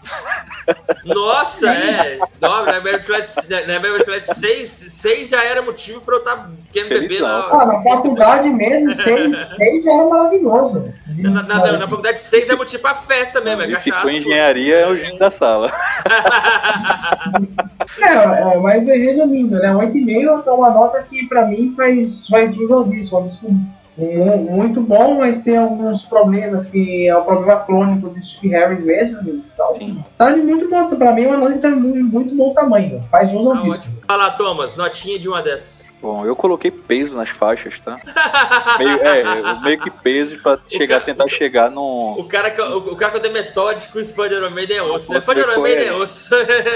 Nossa, 1.04 1.72
é. 1.72 2.18
Não, 2.40 2.66
na 2.66 2.80
minha 2.80 2.94
época 2.96 3.22
6, 3.22 4.68
6 4.68 5.28
já 5.30 5.44
era 5.44 5.62
motivo 5.62 6.00
pra 6.00 6.16
eu 6.16 6.18
estar 6.18 6.36
tá 6.36 6.50
querendo 6.72 7.00
beber. 7.00 7.20
Na... 7.22 7.48
Ah, 7.50 7.66
na 7.66 7.82
faculdade 7.82 8.50
mesmo, 8.50 8.94
6, 8.94 9.36
6 9.56 9.84
já 9.84 9.92
era 9.92 10.08
maravilhoso. 10.08 10.92
Na, 11.18 11.30
na, 11.30 11.42
na, 11.42 11.72
na 11.78 11.88
faculdade 11.88 12.18
6 12.20 12.48
é 12.48 12.56
motivo 12.56 12.82
pra 12.82 12.94
festa 12.94 13.40
mesmo, 13.40 13.62
é 13.62 13.66
cachaça. 13.68 13.82
Se 13.82 13.92
for 13.92 14.12
engenharia, 14.12 14.76
é 14.76 14.88
o 14.88 14.96
gênio 14.96 15.18
da 15.18 15.30
sala. 15.30 15.72
é, 18.02 18.12
é, 18.12 18.58
mas 18.58 18.86
resumindo, 18.86 19.58
né? 19.58 19.72
8,5 19.72 20.46
é 20.46 20.50
uma 20.50 20.70
nota 20.70 21.02
que 21.02 21.26
pra 21.28 21.46
mim 21.46 21.72
faz, 21.76 22.26
faz 22.28 22.58
ao 22.70 22.84
disco. 22.84 23.16
É 23.16 23.20
um 23.20 23.24
disco 23.24 23.48
muito 23.96 24.80
bom, 24.80 25.18
mas 25.18 25.42
tem 25.42 25.56
alguns 25.56 26.02
problemas 26.02 26.66
que 26.66 27.06
é 27.06 27.16
o 27.16 27.22
problema 27.22 27.60
crônico 27.60 28.08
do 28.08 28.20
Steve 28.20 28.48
Harris 28.48 28.84
mesmo. 28.84 29.42
Então, 29.54 29.76
Sim. 29.76 30.02
tá 30.18 30.32
de 30.32 30.40
muito 30.40 30.68
bom. 30.68 30.88
Pra 30.96 31.12
mim, 31.12 31.22
é 31.22 31.28
uma 31.28 31.36
nota 31.36 31.70
de 31.70 31.76
muito, 31.76 32.04
muito 32.04 32.34
bom 32.34 32.52
tamanho. 32.52 33.02
Faz 33.10 33.30
jus 33.30 33.46
ao 33.46 33.54
tá 33.54 33.62
disco. 33.62 33.86
Fala, 34.06 34.30
Thomas, 34.30 34.76
notinha 34.76 35.18
de 35.18 35.28
uma 35.28 35.42
dessas. 35.42 35.94
Bom, 36.00 36.26
eu 36.26 36.36
coloquei 36.36 36.70
peso 36.70 37.14
nas 37.14 37.30
faixas, 37.30 37.80
tá? 37.80 37.98
meio, 38.78 39.02
é, 39.02 39.60
meio 39.62 39.80
que 39.80 39.90
peso 39.90 40.42
pra 40.42 40.58
chegar, 40.68 41.00
cara, 41.00 41.04
tentar 41.04 41.28
chegar 41.28 41.70
no. 41.70 42.16
O 42.18 42.24
cara, 42.24 42.54
o, 42.76 42.92
o 42.92 42.96
cara 42.96 43.12
quando 43.12 43.24
é 43.24 43.30
metódico 43.30 43.98
e 43.98 44.04
fã 44.04 44.28
de 44.28 44.34
Iron 44.34 44.50
Maiden 44.50 44.76
é 44.76 44.82
osso. 44.82 45.18
Fã 45.22 45.34
de 45.34 45.40
Iron 45.40 45.62
Maiden 45.62 45.86
é 45.86 45.92
osso. 45.94 46.34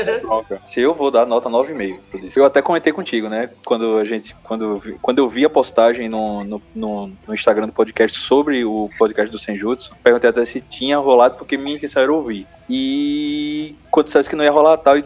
Se 0.67 0.81
eu 0.81 0.95
vou 0.95 1.11
dar 1.11 1.27
nota 1.27 1.51
9,5 1.51 2.33
Eu 2.35 2.47
até 2.47 2.63
comentei 2.63 2.91
contigo, 2.91 3.29
né? 3.29 3.51
Quando 3.67 3.99
a 3.99 4.05
gente. 4.05 4.35
Quando, 4.43 4.83
quando 5.03 5.19
eu 5.19 5.29
vi 5.29 5.45
a 5.45 5.51
postagem 5.51 6.09
no, 6.09 6.43
no, 6.45 6.63
no, 6.75 7.13
no 7.27 7.35
Instagram 7.35 7.67
do 7.67 7.73
podcast 7.73 8.19
sobre 8.19 8.65
o 8.65 8.89
podcast 8.99 9.31
do 9.31 9.39
Senjutsu, 9.39 9.95
perguntei 10.03 10.31
até 10.31 10.45
se 10.47 10.63
tinha 10.63 10.97
rolado, 10.97 11.37
porque 11.37 11.59
minha 11.59 11.77
intenção 11.77 12.03
era 12.03 12.13
ouvir. 12.13 12.47
E 12.71 13.77
quando 13.91 14.07
dissesse 14.07 14.29
que 14.29 14.37
não 14.37 14.45
ia 14.45 14.51
rolar 14.51 14.79
tal, 14.79 14.97
e 14.97 15.05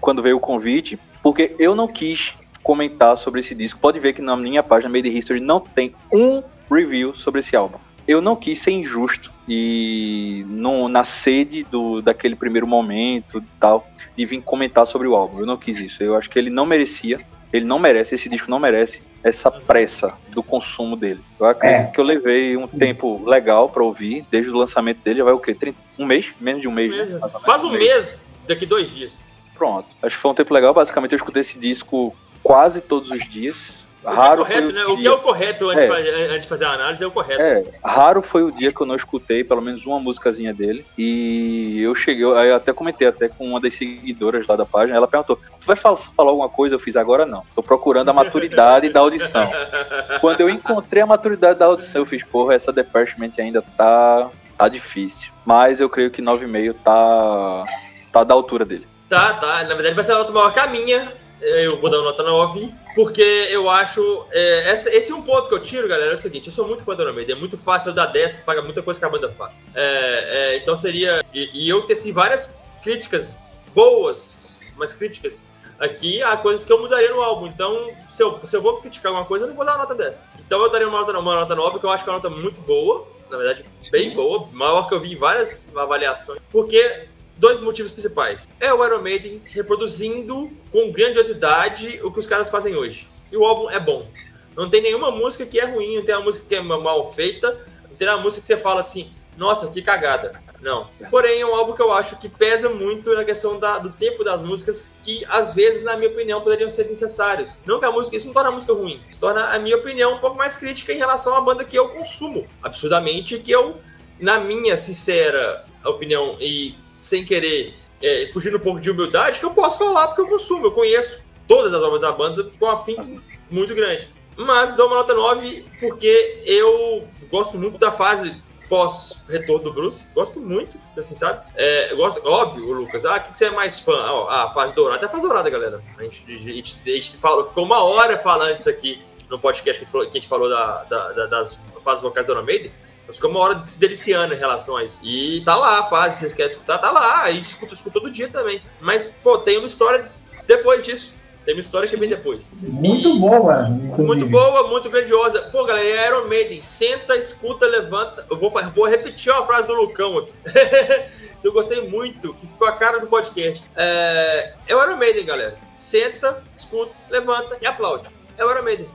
quando 0.00 0.22
veio 0.22 0.36
o 0.36 0.40
convite, 0.40 0.98
porque 1.22 1.54
eu 1.58 1.74
não 1.74 1.88
quis 1.88 2.32
comentar 2.62 3.16
sobre 3.16 3.40
esse 3.40 3.54
disco. 3.54 3.80
Pode 3.80 3.98
ver 3.98 4.12
que 4.12 4.22
na 4.22 4.36
minha 4.36 4.62
página 4.62 4.92
Made 4.92 5.08
History 5.08 5.40
não 5.40 5.60
tem 5.60 5.94
um 6.12 6.42
review 6.70 7.14
sobre 7.16 7.40
esse 7.40 7.56
álbum. 7.56 7.78
Eu 8.06 8.22
não 8.22 8.36
quis 8.36 8.60
ser 8.60 8.70
injusto 8.70 9.30
e 9.46 10.44
no, 10.48 10.88
na 10.88 11.04
sede 11.04 11.62
do, 11.64 12.00
daquele 12.00 12.34
primeiro 12.34 12.66
momento 12.66 13.42
tal 13.60 13.86
de 14.16 14.24
vir 14.24 14.42
comentar 14.42 14.86
sobre 14.86 15.06
o 15.06 15.14
álbum. 15.14 15.40
Eu 15.40 15.46
não 15.46 15.56
quis 15.56 15.78
isso. 15.78 16.02
Eu 16.02 16.16
acho 16.16 16.28
que 16.28 16.38
ele 16.38 16.50
não 16.50 16.66
merecia, 16.66 17.20
ele 17.52 17.64
não 17.64 17.78
merece, 17.78 18.14
esse 18.14 18.28
disco 18.28 18.50
não 18.50 18.58
merece 18.58 19.00
essa 19.22 19.50
pressa 19.50 20.14
do 20.30 20.42
consumo 20.42 20.96
dele. 20.96 21.20
Eu 21.38 21.46
acredito 21.46 21.88
é. 21.88 21.92
que 21.92 22.00
eu 22.00 22.04
levei 22.04 22.56
um 22.56 22.66
Sim. 22.66 22.78
tempo 22.78 23.22
legal 23.28 23.68
para 23.68 23.82
ouvir, 23.82 24.24
desde 24.30 24.50
o 24.50 24.56
lançamento 24.56 25.02
dele, 25.02 25.18
já 25.18 25.24
vai 25.24 25.32
o 25.32 25.38
quê? 25.38 25.54
30, 25.54 25.78
um 25.98 26.06
mês? 26.06 26.26
Menos 26.40 26.62
de 26.62 26.68
um 26.68 26.72
mês. 26.72 26.94
Né? 26.94 27.20
Faz 27.44 27.64
um 27.64 27.70
mês. 27.70 27.84
mês, 27.84 28.26
daqui 28.46 28.64
dois 28.64 28.94
dias. 28.94 29.24
Pronto. 29.58 29.88
Acho 30.00 30.16
que 30.16 30.22
foi 30.22 30.30
um 30.30 30.34
tempo 30.34 30.54
legal. 30.54 30.72
Basicamente, 30.72 31.12
eu 31.12 31.16
escutei 31.16 31.40
esse 31.40 31.58
disco 31.58 32.16
quase 32.42 32.80
todos 32.80 33.10
os 33.10 33.28
dias. 33.28 33.86
O 34.04 34.10
raro 34.10 34.44
que 34.44 34.52
é 34.52 34.60
correto, 34.60 34.72
né? 34.72 34.84
O, 34.86 34.92
o 34.92 34.98
que 34.98 35.06
é 35.06 35.10
o 35.10 35.18
correto 35.18 35.68
antes, 35.68 35.84
é. 35.84 36.26
antes 36.28 36.42
de 36.42 36.48
fazer 36.48 36.64
a 36.66 36.72
análise 36.72 37.02
é 37.02 37.06
o 37.06 37.10
correto. 37.10 37.42
É, 37.42 37.64
raro 37.84 38.22
foi 38.22 38.44
o 38.44 38.52
dia 38.52 38.72
que 38.72 38.80
eu 38.80 38.86
não 38.86 38.94
escutei 38.94 39.42
pelo 39.42 39.60
menos 39.60 39.84
uma 39.84 39.98
músicazinha 39.98 40.54
dele. 40.54 40.86
E 40.96 41.80
eu 41.82 41.94
cheguei, 41.94 42.24
aí 42.36 42.48
eu 42.48 42.56
até 42.56 42.72
comentei 42.72 43.08
até 43.08 43.28
com 43.28 43.44
uma 43.44 43.60
das 43.60 43.74
seguidoras 43.74 44.46
lá 44.46 44.54
da 44.54 44.64
página, 44.64 44.96
ela 44.96 45.08
perguntou: 45.08 45.36
Tu 45.60 45.66
vai 45.66 45.74
falar, 45.74 45.96
falar 45.96 46.30
alguma 46.30 46.48
coisa? 46.48 46.76
Eu 46.76 46.78
fiz 46.78 46.96
agora 46.96 47.26
não. 47.26 47.42
Tô 47.56 47.62
procurando 47.62 48.08
a 48.08 48.12
maturidade 48.12 48.88
da 48.88 49.00
audição. 49.00 49.48
Quando 50.20 50.40
eu 50.40 50.48
encontrei 50.48 51.02
a 51.02 51.06
maturidade 51.06 51.58
da 51.58 51.66
audição, 51.66 52.02
eu 52.02 52.06
fiz, 52.06 52.22
porra, 52.22 52.54
essa 52.54 52.72
Department 52.72 53.32
ainda 53.38 53.62
tá, 53.76 54.30
tá 54.56 54.68
difícil. 54.68 55.32
Mas 55.44 55.80
eu 55.80 55.90
creio 55.90 56.10
que 56.10 56.22
9,5 56.22 56.74
tá, 56.84 57.64
tá 58.12 58.24
da 58.24 58.34
altura 58.34 58.64
dele. 58.64 58.86
Tá, 59.08 59.34
tá. 59.34 59.64
Na 59.64 59.74
verdade 59.74 59.94
vai 59.94 60.04
ser 60.04 60.12
a 60.12 60.18
nota 60.18 60.32
maior 60.32 60.52
que 60.52 60.58
a 60.58 60.66
minha 60.66 61.16
eu 61.40 61.76
vou 61.76 61.88
dar 61.88 61.98
uma 61.98 62.06
nota 62.06 62.22
9, 62.22 62.74
porque 62.94 63.22
eu 63.22 63.70
acho. 63.70 64.26
É, 64.32 64.72
esse, 64.74 64.88
esse 64.90 65.12
é 65.12 65.14
um 65.14 65.22
ponto 65.22 65.48
que 65.48 65.54
eu 65.54 65.62
tiro, 65.62 65.88
galera. 65.88 66.10
É 66.10 66.14
o 66.14 66.18
seguinte: 66.18 66.48
eu 66.48 66.52
sou 66.52 66.66
muito 66.66 66.84
fã 66.84 66.94
do 66.94 67.02
Iron 67.02 67.12
Maiden, 67.12 67.36
é 67.36 67.38
muito 67.38 67.56
fácil 67.56 67.90
eu 67.90 67.94
dar 67.94 68.06
10, 68.06 68.40
paga 68.40 68.60
muita 68.60 68.82
coisa 68.82 68.98
que 68.98 69.06
a 69.06 69.08
banda 69.08 69.30
faz. 69.30 69.68
É, 69.74 70.54
é, 70.54 70.56
então 70.56 70.76
seria. 70.76 71.24
E, 71.32 71.50
e 71.52 71.68
eu 71.68 71.82
teci 71.82 72.10
várias 72.10 72.64
críticas 72.82 73.38
boas, 73.74 74.72
mas 74.76 74.92
críticas 74.92 75.50
aqui 75.78 76.20
há 76.22 76.36
coisas 76.36 76.64
que 76.64 76.72
eu 76.72 76.80
mudaria 76.80 77.10
no 77.10 77.20
álbum. 77.20 77.46
Então, 77.46 77.88
se 78.08 78.22
eu, 78.22 78.40
se 78.44 78.56
eu 78.56 78.62
vou 78.62 78.80
criticar 78.80 79.10
alguma 79.10 79.26
coisa, 79.26 79.44
eu 79.44 79.48
não 79.48 79.56
vou 79.56 79.64
dar 79.64 79.72
uma 79.72 79.82
nota 79.82 79.94
10. 79.94 80.26
Então 80.40 80.60
eu 80.60 80.70
daria 80.70 80.88
uma 80.88 81.00
nota, 81.00 81.16
uma 81.16 81.34
nota 81.36 81.54
9, 81.54 81.78
que 81.78 81.86
eu 81.86 81.90
acho 81.90 82.02
que 82.02 82.10
é 82.10 82.12
uma 82.12 82.18
nota 82.18 82.30
muito 82.30 82.60
boa. 82.62 83.06
Na 83.30 83.36
verdade, 83.36 83.64
bem 83.92 84.14
boa, 84.14 84.48
maior 84.52 84.88
que 84.88 84.94
eu 84.94 85.00
vi 85.00 85.12
em 85.12 85.16
várias 85.16 85.70
avaliações. 85.76 86.40
Porque 86.50 87.06
dois 87.36 87.60
motivos 87.60 87.92
principais. 87.92 88.47
É 88.60 88.72
o 88.72 88.84
Iron 88.84 89.02
Maiden 89.02 89.40
reproduzindo 89.46 90.50
com 90.70 90.90
grandiosidade 90.90 92.00
o 92.02 92.10
que 92.10 92.18
os 92.18 92.26
caras 92.26 92.48
fazem 92.48 92.74
hoje. 92.74 93.08
E 93.30 93.36
o 93.36 93.44
álbum 93.44 93.70
é 93.70 93.78
bom. 93.78 94.08
Não 94.56 94.68
tem 94.68 94.82
nenhuma 94.82 95.10
música 95.10 95.46
que 95.46 95.60
é 95.60 95.64
ruim, 95.64 95.96
não 95.96 96.02
tem 96.02 96.14
uma 96.14 96.24
música 96.24 96.44
que 96.48 96.54
é 96.54 96.60
mal 96.60 97.06
feita, 97.06 97.64
não 97.88 97.96
tem 97.96 98.08
uma 98.08 98.18
música 98.18 98.42
que 98.42 98.48
você 98.48 98.56
fala 98.56 98.80
assim, 98.80 99.12
nossa, 99.36 99.70
que 99.70 99.80
cagada. 99.80 100.32
Não. 100.60 100.88
Porém, 101.10 101.40
é 101.40 101.46
um 101.46 101.54
álbum 101.54 101.72
que 101.72 101.80
eu 101.80 101.92
acho 101.92 102.18
que 102.18 102.28
pesa 102.28 102.68
muito 102.68 103.14
na 103.14 103.24
questão 103.24 103.60
da, 103.60 103.78
do 103.78 103.90
tempo 103.90 104.24
das 104.24 104.42
músicas, 104.42 104.98
que 105.04 105.24
às 105.28 105.54
vezes, 105.54 105.84
na 105.84 105.96
minha 105.96 106.10
opinião, 106.10 106.40
poderiam 106.40 106.68
ser 106.68 106.88
necessários. 106.88 107.60
Não 107.64 107.78
que 107.78 107.84
a 107.84 107.92
música, 107.92 108.16
isso 108.16 108.26
não 108.26 108.34
torna 108.34 108.48
a 108.48 108.52
música 108.52 108.72
ruim, 108.72 109.00
isso 109.08 109.20
torna 109.20 109.44
a 109.54 109.58
minha 109.60 109.76
opinião 109.76 110.14
um 110.14 110.18
pouco 110.18 110.36
mais 110.36 110.56
crítica 110.56 110.92
em 110.92 110.98
relação 110.98 111.36
à 111.36 111.40
banda 111.40 111.64
que 111.64 111.78
eu 111.78 111.88
consumo. 111.90 112.46
Absurdamente, 112.60 113.38
que 113.38 113.52
eu, 113.52 113.76
na 114.18 114.40
minha 114.40 114.76
sincera 114.76 115.64
opinião 115.84 116.36
e 116.40 116.74
sem 117.00 117.24
querer 117.24 117.74
é, 118.02 118.30
fugir 118.32 118.54
um 118.54 118.60
pouco 118.60 118.80
de 118.80 118.90
humildade, 118.90 119.38
que 119.38 119.46
eu 119.46 119.50
posso 119.50 119.78
falar 119.78 120.08
porque 120.08 120.22
eu 120.22 120.28
consumo, 120.28 120.66
eu 120.66 120.72
conheço 120.72 121.24
todas 121.46 121.72
as 121.72 121.82
obras 121.82 122.02
da 122.02 122.12
banda 122.12 122.50
com 122.58 122.66
afim 122.66 123.20
muito 123.50 123.74
grande. 123.74 124.10
Mas 124.36 124.74
dou 124.74 124.86
uma 124.86 124.96
nota 124.96 125.14
9 125.14 125.64
porque 125.80 126.42
eu 126.46 127.02
gosto 127.30 127.58
muito 127.58 127.76
da 127.78 127.90
fase 127.90 128.40
pós-retorno 128.68 129.64
do 129.64 129.72
Bruce. 129.72 130.06
Gosto 130.14 130.38
muito, 130.38 130.78
assim, 130.96 131.14
sabe? 131.14 131.44
É, 131.56 131.94
gosto, 131.94 132.24
óbvio, 132.24 132.72
Lucas. 132.72 133.04
Ah, 133.04 133.16
o 133.16 133.20
que, 133.20 133.32
que 133.32 133.38
você 133.38 133.46
é 133.46 133.50
mais 133.50 133.80
fã? 133.80 133.96
Ah, 134.28 134.44
a 134.44 134.50
fase 134.50 134.74
dourada. 134.74 135.04
É 135.04 135.08
a 135.08 135.10
fase 135.10 135.26
dourada, 135.26 135.50
galera. 135.50 135.82
A 135.96 136.02
gente, 136.02 136.24
a 136.30 136.34
gente, 136.34 136.78
a 136.86 136.90
gente 136.90 137.16
falou, 137.16 137.44
ficou 137.46 137.64
uma 137.64 137.82
hora 137.82 138.16
falando 138.18 138.58
isso 138.58 138.70
aqui 138.70 139.02
no 139.28 139.38
podcast 139.38 139.78
que 139.78 139.84
a 139.84 139.86
gente 139.86 139.92
falou, 139.92 140.06
que 140.06 140.18
a 140.18 140.20
gente 140.20 140.28
falou 140.28 140.48
da, 140.48 140.84
da, 140.84 141.12
da, 141.12 141.26
das 141.26 141.60
fases 141.82 142.02
vocais 142.02 142.26
do 142.26 142.32
Iron 142.32 142.44
Maiden. 142.44 142.70
Nós 143.08 143.16
ficamos 143.16 143.36
uma 143.38 143.42
hora 143.42 143.62
se 143.64 143.80
deliciando 143.80 144.34
em 144.34 144.36
relação 144.36 144.76
a 144.76 144.84
isso. 144.84 145.00
E 145.02 145.40
tá 145.42 145.56
lá 145.56 145.80
a 145.80 145.84
fase, 145.84 146.18
vocês 146.18 146.34
querem 146.34 146.52
escutar, 146.52 146.76
tá 146.76 146.90
lá. 146.90 147.22
A 147.22 147.32
gente 147.32 147.46
escuta, 147.46 147.72
escuta 147.72 147.98
todo 147.98 148.10
dia 148.10 148.28
também. 148.28 148.60
Mas, 148.82 149.08
pô, 149.08 149.38
tem 149.38 149.56
uma 149.56 149.66
história 149.66 150.12
depois 150.46 150.84
disso. 150.84 151.16
Tem 151.46 151.54
uma 151.54 151.60
história 151.60 151.88
que 151.88 151.96
vem 151.96 152.10
depois. 152.10 152.54
Muito 152.60 153.08
e... 153.08 153.18
boa. 153.18 153.66
Inclusive. 153.66 154.02
Muito 154.02 154.26
boa, 154.26 154.68
muito 154.68 154.90
grandiosa. 154.90 155.40
Pô, 155.50 155.64
galera, 155.64 155.88
é 155.88 156.06
Iron 156.08 156.28
Maiden. 156.28 156.60
Senta, 156.60 157.16
escuta, 157.16 157.64
levanta. 157.64 158.26
Eu 158.30 158.36
vou, 158.36 158.52
vou 158.74 158.86
repetir 158.86 159.32
uma 159.32 159.46
frase 159.46 159.66
do 159.66 159.72
Lucão 159.72 160.18
aqui. 160.18 160.34
eu 161.42 161.50
gostei 161.50 161.88
muito, 161.88 162.34
que 162.34 162.46
ficou 162.46 162.68
a 162.68 162.72
cara 162.72 163.00
do 163.00 163.06
podcast. 163.06 163.64
É, 163.74 164.52
é 164.66 164.76
o 164.76 164.82
Iron 164.82 164.98
Maiden, 164.98 165.24
galera. 165.24 165.56
Senta, 165.78 166.42
escuta, 166.54 166.92
levanta 167.08 167.56
e 167.62 167.66
aplaude. 167.66 168.10
É 168.36 168.44
o 168.44 168.50
Iron 168.50 168.62
Maiden. 168.62 168.88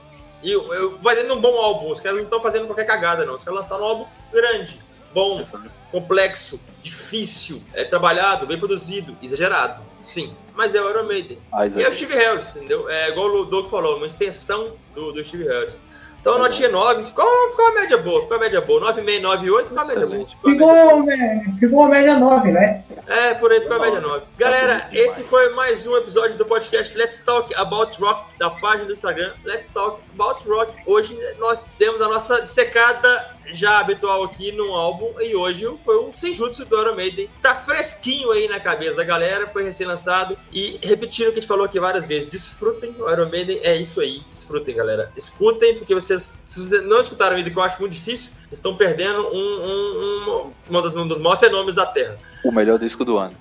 E 0.44 0.52
eu, 0.52 0.72
eu, 0.74 0.98
fazendo 1.02 1.32
um 1.34 1.40
bom 1.40 1.56
álbum. 1.56 1.90
Os 1.90 1.98
caras 1.98 2.18
não 2.18 2.24
estão 2.24 2.40
fazendo 2.40 2.66
qualquer 2.66 2.84
cagada, 2.84 3.24
não. 3.24 3.34
Os 3.34 3.42
caras 3.42 3.60
lançaram 3.60 3.82
um 3.82 3.86
álbum 3.86 4.06
grande, 4.30 4.78
bom, 5.14 5.42
complexo, 5.90 6.60
difícil, 6.82 7.62
é 7.72 7.82
trabalhado, 7.82 8.46
bem 8.46 8.58
produzido, 8.58 9.16
exagerado. 9.22 9.82
Sim. 10.02 10.36
Mas 10.54 10.74
é 10.74 10.82
o 10.82 10.90
Iron 10.90 11.04
Maiden. 11.04 11.38
Ah, 11.50 11.66
e 11.66 11.82
é 11.82 11.88
o 11.88 11.92
Steve 11.92 12.14
Harris, 12.14 12.54
entendeu? 12.54 12.90
É 12.90 13.08
igual 13.08 13.34
o 13.34 13.44
Doug 13.46 13.68
falou, 13.68 13.96
uma 13.96 14.06
extensão 14.06 14.74
do, 14.94 15.12
do 15.12 15.24
Steve 15.24 15.44
Harris. 15.44 15.80
Então 16.24 16.36
a 16.36 16.38
notinha 16.38 16.70
9 16.70 17.04
ficou, 17.04 17.50
ficou 17.50 17.66
uma 17.66 17.74
média 17.82 17.98
boa, 17.98 18.22
ficou 18.22 18.38
uma 18.38 18.44
média 18.44 18.58
boa. 18.62 18.94
9,5, 18.94 19.20
9,8 19.20 19.42
ficou 19.42 19.72
uma 19.74 19.84
média 19.84 20.06
boa. 20.06 20.26
Ficou, 20.26 20.52
ficou, 20.52 21.58
ficou 21.60 21.80
uma 21.80 21.88
média 21.90 22.18
9, 22.18 22.50
né? 22.50 22.84
É, 23.06 23.34
por 23.34 23.52
aí 23.52 23.60
ficou 23.60 23.76
uma 23.76 23.84
média 23.84 24.00
9. 24.00 24.24
Galera, 24.38 24.88
esse 24.90 25.22
foi 25.24 25.50
mais 25.50 25.86
um 25.86 25.94
episódio 25.98 26.38
do 26.38 26.46
podcast 26.46 26.96
Let's 26.96 27.22
Talk 27.22 27.54
About 27.56 28.00
Rock, 28.00 28.38
da 28.38 28.48
página 28.48 28.86
do 28.86 28.94
Instagram 28.94 29.34
Let's 29.44 29.68
Talk 29.68 30.00
About 30.14 30.48
Rock. 30.48 30.72
Hoje 30.86 31.14
nós 31.38 31.62
temos 31.76 32.00
a 32.00 32.08
nossa 32.08 32.40
dissecada 32.40 33.33
já 33.52 33.78
habitual 33.78 34.24
aqui 34.24 34.52
no 34.52 34.72
álbum, 34.72 35.20
e 35.20 35.34
hoje 35.34 35.68
foi 35.84 35.98
um 35.98 36.12
Senjutsu 36.12 36.64
do 36.64 36.80
Iron 36.80 36.94
Maiden, 36.94 37.28
tá 37.42 37.54
fresquinho 37.54 38.30
aí 38.30 38.48
na 38.48 38.60
cabeça 38.60 38.96
da 38.96 39.04
galera, 39.04 39.46
foi 39.46 39.64
recém-lançado, 39.64 40.36
e 40.52 40.78
repetindo 40.82 41.28
o 41.28 41.32
que 41.32 41.38
a 41.38 41.40
gente 41.40 41.48
falou 41.48 41.64
aqui 41.64 41.78
várias 41.78 42.08
vezes, 42.08 42.28
desfrutem 42.28 42.94
o 42.98 43.10
Iron 43.10 43.28
Maiden, 43.28 43.60
é 43.62 43.76
isso 43.76 44.00
aí, 44.00 44.20
desfrutem, 44.26 44.76
galera. 44.76 45.12
Escutem, 45.16 45.76
porque 45.76 45.94
vocês, 45.94 46.42
se 46.46 46.60
vocês 46.60 46.82
não 46.84 47.00
escutaram 47.00 47.36
ainda, 47.36 47.50
que 47.50 47.56
eu 47.56 47.62
acho 47.62 47.80
muito 47.80 47.92
difícil, 47.92 48.30
vocês 48.40 48.52
estão 48.52 48.76
perdendo 48.76 49.20
um, 49.20 49.36
um, 49.36 50.44
um, 50.46 50.52
uma 50.68 50.82
das, 50.82 50.94
um 50.96 51.06
dos 51.06 51.18
maiores 51.18 51.40
fenômenos 51.40 51.74
da 51.74 51.86
Terra. 51.86 52.18
O 52.44 52.52
melhor 52.52 52.78
disco 52.78 53.04
do 53.04 53.16
ano. 53.16 53.34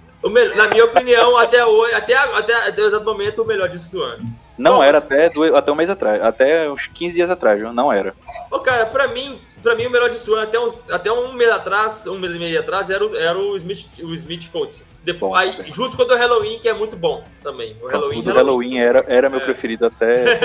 na 0.56 0.68
minha 0.68 0.86
opinião, 0.86 1.38
até 1.38 1.66
hoje, 1.66 1.94
até, 1.94 2.16
até, 2.16 2.70
até 2.70 2.82
o 2.82 2.88
exato 2.88 3.06
momento, 3.06 3.42
o 3.42 3.46
melhor 3.46 3.70
disco 3.70 3.92
do 3.92 4.02
ano. 4.02 4.43
Não 4.58 4.84
era 4.84 5.00
até, 5.00 5.30
do, 5.30 5.56
até 5.56 5.72
um 5.72 5.76
mês 5.76 5.90
atrás, 5.90 6.22
até 6.22 6.70
uns 6.70 6.88
15 6.88 7.16
dias 7.16 7.30
atrás, 7.30 7.62
não 7.74 7.92
era. 7.92 8.14
Ô, 8.52 8.60
cara, 8.60 8.86
pra 8.86 9.08
mim, 9.08 9.40
pra 9.62 9.76
mim 9.76 9.88
o 9.88 9.90
melhor 9.90 10.10
do 10.10 10.34
ano, 10.34 10.44
até, 10.44 10.60
uns, 10.60 10.92
até 10.92 11.12
um 11.12 11.34
mês 11.34 11.50
atrás, 11.50 12.06
um 12.06 12.20
mês 12.20 12.36
e 12.36 12.40
meio 12.40 12.60
atrás, 12.60 12.90
era 12.90 13.06
o, 13.06 13.16
era 13.16 13.38
o 13.38 13.56
Smith, 13.56 13.88
o 14.04 14.14
Smith 14.14 14.52
Coates. 14.52 14.84
Depois, 15.04 15.32
bom, 15.32 15.36
aí, 15.36 15.70
junto 15.70 15.98
com 15.98 16.04
o 16.04 16.06
do 16.06 16.16
Halloween, 16.16 16.60
que 16.60 16.70
é 16.70 16.74
muito 16.74 16.96
bom 16.96 17.24
também. 17.42 17.76
O 17.82 17.88
Halloween, 17.88 18.20
o 18.20 18.22
Halloween, 18.22 18.34
Halloween 18.34 18.80
era, 18.80 19.06
era 19.08 19.30
meu 19.30 19.40
é. 19.40 19.44
preferido 19.44 19.86
até. 19.88 20.40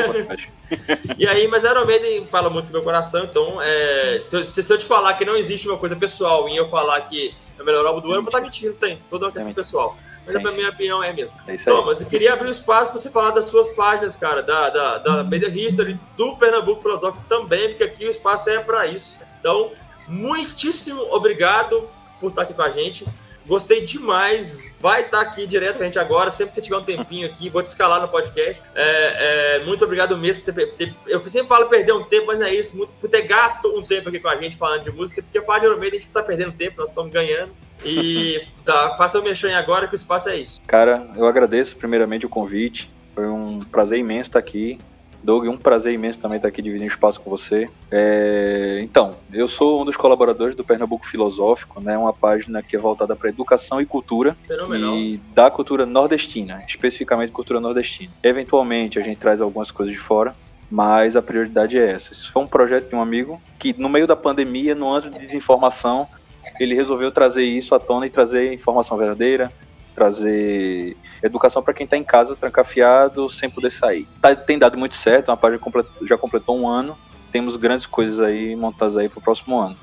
e 1.16 1.28
aí, 1.28 1.46
mas 1.46 1.62
Iron 1.62 1.84
Maiden 1.84 2.24
fala 2.24 2.50
muito 2.50 2.66
com 2.66 2.72
meu 2.72 2.82
coração, 2.82 3.24
então 3.24 3.62
é, 3.62 4.18
se, 4.20 4.44
se, 4.44 4.64
se, 4.64 4.72
eu 4.72 4.78
te 4.78 4.86
falar 4.86 5.14
que 5.14 5.24
não 5.24 5.36
existe 5.36 5.68
uma 5.68 5.78
coisa 5.78 5.94
pessoal 5.94 6.48
e 6.48 6.56
eu 6.56 6.66
falar 6.68 7.00
que 7.02 7.34
é 7.56 7.62
o 7.62 7.64
melhor 7.64 7.86
álbum 7.86 8.00
do 8.00 8.06
ano, 8.08 8.16
eu 8.16 8.22
vou 8.22 8.28
estar 8.30 8.40
mentindo, 8.40 8.74
tem. 8.74 8.98
Toda 9.08 9.26
uma 9.26 9.32
questão 9.32 9.52
pessoal. 9.52 9.96
Mas 10.32 10.44
a 10.46 10.50
minha 10.56 10.70
opinião 10.70 11.02
é 11.02 11.12
mesmo. 11.12 11.38
É 11.46 11.56
Thomas, 11.56 12.00
eu 12.00 12.06
queria 12.06 12.32
abrir 12.32 12.48
um 12.48 12.50
espaço 12.50 12.90
para 12.90 13.00
você 13.00 13.10
falar 13.10 13.30
das 13.30 13.46
suas 13.46 13.68
páginas, 13.70 14.16
cara, 14.16 14.42
da, 14.42 14.70
da, 14.70 14.98
da 14.98 15.24
Media 15.24 15.48
History, 15.48 15.98
do 16.16 16.36
Pernambuco 16.36 16.82
Filosófico 16.82 17.24
também, 17.28 17.68
porque 17.70 17.84
aqui 17.84 18.06
o 18.06 18.10
espaço 18.10 18.50
é 18.50 18.58
para 18.58 18.86
isso. 18.86 19.18
Então, 19.40 19.72
muitíssimo 20.06 21.02
obrigado 21.14 21.88
por 22.20 22.30
estar 22.30 22.42
aqui 22.42 22.54
com 22.54 22.62
a 22.62 22.70
gente. 22.70 23.06
Gostei 23.48 23.80
demais. 23.80 24.60
Vai 24.78 25.02
estar 25.02 25.20
aqui 25.20 25.46
direto 25.46 25.78
com 25.78 25.82
a 25.82 25.86
gente 25.86 25.98
agora. 25.98 26.30
Sempre 26.30 26.50
que 26.50 26.56
você 26.56 26.62
tiver 26.62 26.76
um 26.76 26.84
tempinho 26.84 27.26
aqui, 27.26 27.48
vou 27.48 27.62
te 27.62 27.68
escalar 27.68 28.00
no 28.00 28.08
podcast. 28.08 28.62
É, 28.74 29.56
é, 29.56 29.64
muito 29.64 29.82
obrigado 29.84 30.16
mesmo 30.18 30.44
por 30.44 30.54
ter, 30.54 30.74
ter, 30.74 30.94
Eu 31.06 31.18
sempre 31.20 31.48
falo 31.48 31.66
perder 31.66 31.94
um 31.94 32.04
tempo, 32.04 32.26
mas 32.26 32.38
não 32.38 32.46
é 32.46 32.54
isso. 32.54 32.76
Muito, 32.76 32.90
por 33.00 33.08
ter 33.08 33.22
gasto 33.22 33.66
um 33.76 33.82
tempo 33.82 34.10
aqui 34.10 34.20
com 34.20 34.28
a 34.28 34.36
gente 34.36 34.56
falando 34.56 34.84
de 34.84 34.92
música, 34.92 35.22
porque 35.22 35.42
falar 35.42 35.60
de 35.60 35.64
Euromade 35.64 35.88
a 35.88 35.98
gente 35.98 36.02
não 36.02 36.10
está 36.10 36.22
perdendo 36.22 36.52
tempo, 36.52 36.78
nós 36.78 36.90
estamos 36.90 37.10
ganhando. 37.10 37.50
E 37.84 38.40
tá, 38.64 38.90
faça 38.90 39.18
o 39.18 39.22
mexer 39.22 39.52
agora 39.54 39.86
que 39.86 39.94
o 39.94 39.96
espaço 39.96 40.28
é 40.28 40.36
isso. 40.38 40.60
Cara, 40.66 41.08
eu 41.16 41.26
agradeço 41.26 41.76
primeiramente 41.76 42.26
o 42.26 42.28
convite. 42.28 42.90
Foi 43.14 43.26
um 43.26 43.58
prazer 43.58 43.98
imenso 43.98 44.28
estar 44.28 44.38
aqui. 44.38 44.78
Doug, 45.22 45.48
um 45.48 45.56
prazer 45.56 45.92
imenso 45.92 46.20
também 46.20 46.36
estar 46.36 46.48
aqui 46.48 46.62
dividindo 46.62 46.90
espaço 46.90 47.20
com 47.20 47.28
você. 47.28 47.68
É, 47.90 48.78
então, 48.82 49.16
eu 49.32 49.48
sou 49.48 49.82
um 49.82 49.84
dos 49.84 49.96
colaboradores 49.96 50.54
do 50.54 50.62
Pernambuco 50.62 51.06
Filosófico, 51.06 51.80
né, 51.80 51.98
uma 51.98 52.12
página 52.12 52.62
que 52.62 52.76
é 52.76 52.78
voltada 52.78 53.16
para 53.16 53.28
educação 53.28 53.80
e 53.80 53.86
cultura 53.86 54.36
Fenomenal. 54.46 54.96
e 54.96 55.18
da 55.34 55.50
cultura 55.50 55.84
nordestina, 55.84 56.62
especificamente 56.68 57.32
cultura 57.32 57.60
nordestina. 57.60 58.12
Eventualmente 58.22 58.98
a 58.98 59.02
gente 59.02 59.18
traz 59.18 59.40
algumas 59.40 59.72
coisas 59.72 59.92
de 59.92 60.00
fora, 60.00 60.36
mas 60.70 61.16
a 61.16 61.22
prioridade 61.22 61.76
é 61.76 61.90
essa. 61.90 62.12
Isso 62.12 62.30
foi 62.32 62.42
um 62.42 62.46
projeto 62.46 62.88
de 62.88 62.94
um 62.94 63.02
amigo 63.02 63.42
que 63.58 63.74
no 63.76 63.88
meio 63.88 64.06
da 64.06 64.14
pandemia, 64.14 64.74
no 64.74 64.88
ano 64.88 65.10
de 65.10 65.18
desinformação, 65.18 66.06
ele 66.58 66.74
resolveu 66.74 67.10
trazer 67.10 67.44
isso 67.44 67.74
à 67.74 67.78
tona 67.78 68.06
e 68.06 68.10
trazer 68.10 68.52
informação 68.52 68.96
verdadeira, 68.96 69.52
trazer 69.94 70.96
educação 71.22 71.62
para 71.62 71.74
quem 71.74 71.84
está 71.84 71.96
em 71.96 72.04
casa 72.04 72.36
trancafiado 72.36 73.28
sem 73.28 73.50
poder 73.50 73.70
sair. 73.70 74.06
Tá, 74.20 74.34
tem 74.34 74.58
dado 74.58 74.78
muito 74.78 74.94
certo, 74.94 75.30
a 75.30 75.36
página 75.36 75.60
já 76.02 76.16
completou 76.16 76.58
um 76.58 76.68
ano, 76.68 76.96
temos 77.32 77.56
grandes 77.56 77.86
coisas 77.86 78.20
aí 78.20 78.54
montadas 78.56 78.96
aí 78.96 79.08
para 79.08 79.18
o 79.18 79.22
próximo 79.22 79.58
ano. 79.58 79.76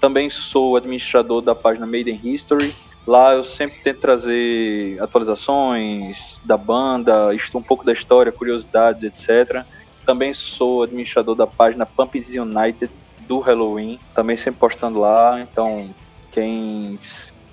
Também 0.00 0.30
sou 0.30 0.76
administrador 0.76 1.42
da 1.42 1.54
página 1.54 1.86
Made 1.86 2.10
in 2.10 2.20
History. 2.24 2.74
Lá 3.06 3.34
eu 3.34 3.44
sempre 3.44 3.80
tento 3.82 4.00
trazer 4.00 5.00
atualizações 5.00 6.40
da 6.44 6.56
banda, 6.56 7.30
um 7.54 7.62
pouco 7.62 7.84
da 7.84 7.92
história, 7.92 8.32
curiosidades, 8.32 9.02
etc. 9.02 9.64
Também 10.06 10.32
sou 10.32 10.82
administrador 10.82 11.34
da 11.34 11.46
página 11.46 11.84
Pumps 11.84 12.28
United 12.28 12.90
do 13.30 13.38
Halloween, 13.38 14.00
também 14.12 14.36
sempre 14.36 14.58
postando 14.58 14.98
lá. 14.98 15.40
Então, 15.40 15.88
quem 16.32 16.98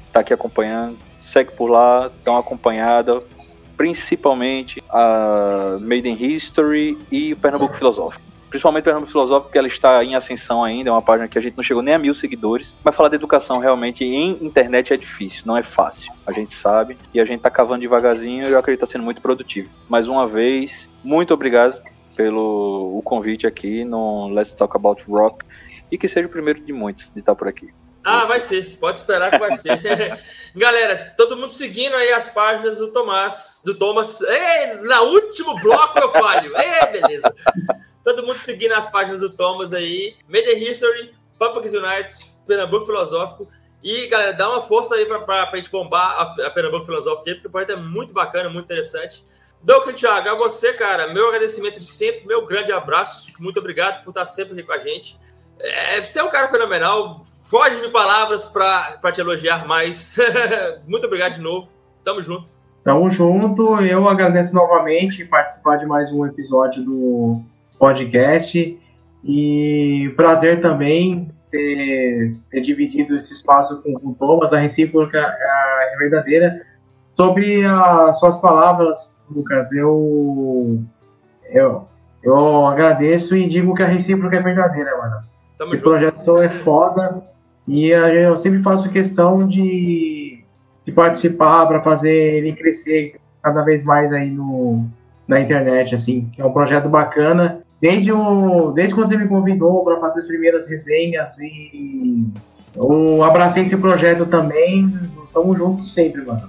está 0.08 0.22
aqui 0.22 0.34
acompanhando, 0.34 0.98
segue 1.20 1.52
por 1.52 1.70
lá, 1.70 2.10
dá 2.26 2.32
uma 2.32 2.40
acompanhada, 2.40 3.22
principalmente 3.78 4.84
a 4.90 5.78
Made 5.80 6.10
in 6.10 6.18
History 6.20 6.98
e 7.12 7.34
o 7.34 7.38
Pernambuco 7.38 7.76
Filosófico. 7.76 8.26
Principalmente 8.50 8.82
o 8.82 8.86
Pernambuco 8.86 9.12
Filosófico, 9.12 9.50
porque 9.50 9.58
ela 9.60 9.68
está 9.68 10.04
em 10.04 10.16
ascensão 10.16 10.64
ainda, 10.64 10.90
é 10.90 10.92
uma 10.92 11.02
página 11.02 11.28
que 11.28 11.38
a 11.38 11.42
gente 11.42 11.56
não 11.56 11.64
chegou 11.64 11.84
nem 11.84 11.94
a 11.94 12.00
mil 12.00 12.16
seguidores. 12.16 12.76
Mas 12.84 12.96
falar 12.96 13.10
de 13.10 13.16
educação 13.16 13.60
realmente 13.60 14.04
em 14.04 14.44
internet 14.44 14.92
é 14.92 14.98
difícil, 14.98 15.44
não 15.46 15.56
é 15.56 15.62
fácil. 15.62 16.12
A 16.26 16.32
gente 16.32 16.56
sabe 16.56 16.98
e 17.14 17.20
a 17.20 17.26
gente 17.26 17.38
está 17.38 17.52
cavando 17.52 17.82
devagarzinho 17.82 18.48
e 18.48 18.52
eu 18.52 18.58
acredito 18.58 18.80
que 18.80 18.86
está 18.86 18.98
sendo 18.98 19.06
muito 19.06 19.22
produtivo. 19.22 19.70
Mais 19.88 20.08
uma 20.08 20.26
vez, 20.26 20.90
muito 21.04 21.36
obrigado 21.36 21.80
pelo 22.16 22.98
o 22.98 23.02
convite 23.04 23.46
aqui 23.46 23.86
no 23.86 24.30
Let's 24.30 24.52
Talk 24.54 24.76
About 24.76 25.04
Rock 25.08 25.46
e 25.92 25.98
que 25.98 26.08
seja 26.08 26.28
o 26.28 26.32
primeiro 26.32 26.60
de 26.60 26.74
muitos 26.74 27.12
de 27.14 27.20
estar 27.20 27.36
por 27.36 27.48
aqui. 27.48 27.74
Ah, 28.04 28.26
vai 28.26 28.40
ser. 28.40 28.78
Pode 28.78 29.00
esperar 29.00 29.32
que 29.32 29.38
vai 29.38 29.58
ser. 29.58 29.78
Galera, 30.56 31.14
todo 31.18 31.36
mundo 31.36 31.52
seguindo 31.52 31.94
aí 31.94 32.14
as 32.14 32.30
páginas 32.30 32.78
do 32.78 32.90
Tomás, 32.90 33.62
do 33.66 33.76
Thomas. 33.76 34.22
Ei, 34.22 34.76
na 34.84 35.02
último 35.02 35.60
bloco 35.60 36.00
eu 36.00 36.10
falho. 36.10 36.54
Ei, 36.56 37.02
beleza. 37.02 37.36
Todo 38.06 38.26
mundo 38.26 38.40
seguindo 38.40 38.72
as 38.72 38.90
páginas 38.90 39.20
do 39.20 39.30
Thomas 39.30 39.74
aí. 39.74 40.16
Media 40.30 40.58
History, 40.58 41.14
Pumpkins 41.38 41.74
United, 41.74 42.14
Pernambuco 42.46 42.86
Filosófico. 42.86 43.52
E, 43.84 44.08
galera, 44.08 44.32
dá 44.32 44.50
uma 44.50 44.62
força 44.62 44.96
aí 44.96 45.06
pra, 45.06 45.20
pra, 45.20 45.46
pra 45.48 45.60
gente 45.60 45.70
bombar 45.70 46.18
a, 46.18 46.48
a 46.48 46.50
Pernambuco 46.50 46.86
Filosófico 46.86 47.28
aí, 47.28 47.36
porque 47.36 47.48
o 47.50 47.52
projeto 47.52 47.74
é 47.74 47.76
muito 47.76 48.14
bacana, 48.14 48.50
muito 48.50 48.66
interessante. 48.66 49.26
Doutor 49.62 49.94
Thiago, 49.94 50.30
a 50.30 50.36
você, 50.36 50.72
cara, 50.72 51.14
meu 51.14 51.28
agradecimento 51.28 51.80
de 51.80 51.86
sempre, 51.86 52.26
meu 52.26 52.46
grande 52.46 52.72
abraço. 52.72 53.34
Muito 53.38 53.60
obrigado 53.60 54.04
por 54.04 54.12
estar 54.12 54.24
sempre 54.24 54.54
aqui 54.54 54.64
com 54.64 54.72
a 54.72 54.80
gente. 54.80 55.20
É, 55.60 56.02
você 56.02 56.20
é 56.20 56.24
um 56.24 56.30
cara 56.30 56.48
fenomenal. 56.48 57.22
Foge 57.50 57.82
de 57.82 57.90
palavras 57.90 58.46
para 58.46 59.12
te 59.12 59.22
elogiar 59.22 59.68
mais. 59.68 60.18
Muito 60.88 61.06
obrigado 61.08 61.34
de 61.34 61.42
novo. 61.42 61.72
Tamo 62.04 62.22
junto. 62.22 62.50
Tamo 62.84 63.10
junto. 63.10 63.80
Eu 63.82 64.08
agradeço 64.08 64.54
novamente 64.54 65.26
participar 65.26 65.78
de 65.78 65.86
mais 65.86 66.12
um 66.12 66.26
episódio 66.26 66.84
do 66.84 67.42
podcast. 67.80 68.80
E 69.24 70.14
prazer 70.16 70.62
também 70.62 71.32
ter, 71.50 72.36
ter 72.52 72.62
dividido 72.62 73.16
esse 73.16 73.34
espaço 73.34 73.82
com, 73.82 73.94
com 73.94 74.10
o 74.10 74.16
Thomas. 74.16 74.54
A 74.54 74.60
recíproca 74.60 75.18
é 75.18 75.96
verdadeira. 75.98 76.62
Sobre 77.14 77.66
as 77.66 78.20
suas 78.20 78.38
palavras, 78.38 78.98
Lucas, 79.30 79.72
eu, 79.72 80.84
eu, 81.50 81.88
eu 82.22 82.68
agradeço 82.68 83.36
e 83.36 83.50
digo 83.50 83.74
que 83.74 83.84
a 83.84 83.88
recíproca 83.88 84.38
é 84.38 84.42
verdadeira, 84.42 84.96
mano. 84.98 85.37
Tamo 85.58 85.74
Esse 85.74 85.78
junto. 85.78 85.90
projeto 85.90 86.18
só 86.18 86.42
é 86.42 86.50
foda 86.64 87.24
e 87.68 87.90
eu 87.90 88.38
sempre 88.38 88.62
faço 88.64 88.90
questão 88.90 89.46
de, 89.46 90.44
de 90.86 90.92
participar 90.92 91.66
para 91.66 91.82
fazer 91.82 92.14
ele 92.14 92.54
crescer 92.54 93.20
cada 93.42 93.62
vez 93.64 93.84
mais 93.84 94.12
aí 94.14 94.30
no, 94.30 94.86
na 95.28 95.40
internet, 95.40 95.94
assim, 95.96 96.30
que 96.34 96.42
é 96.42 96.46
um 96.46 96.54
projeto 96.54 96.88
bacana. 96.88 97.62
Desde, 97.82 98.12
o, 98.12 98.72
desde 98.72 98.96
quando 98.96 99.08
você 99.08 99.18
me 99.18 99.28
convidou 99.28 99.84
para 99.84 100.00
fazer 100.00 100.20
as 100.20 100.28
primeiras 100.28 100.68
resenhas 100.68 101.38
e 101.40 102.26
eu 102.76 103.24
abracei 103.24 103.64
esse 103.64 103.78
projeto 103.78 104.26
também. 104.26 104.92
Tamo 105.34 105.56
junto 105.56 105.86
sempre, 105.86 106.24
mano. 106.24 106.48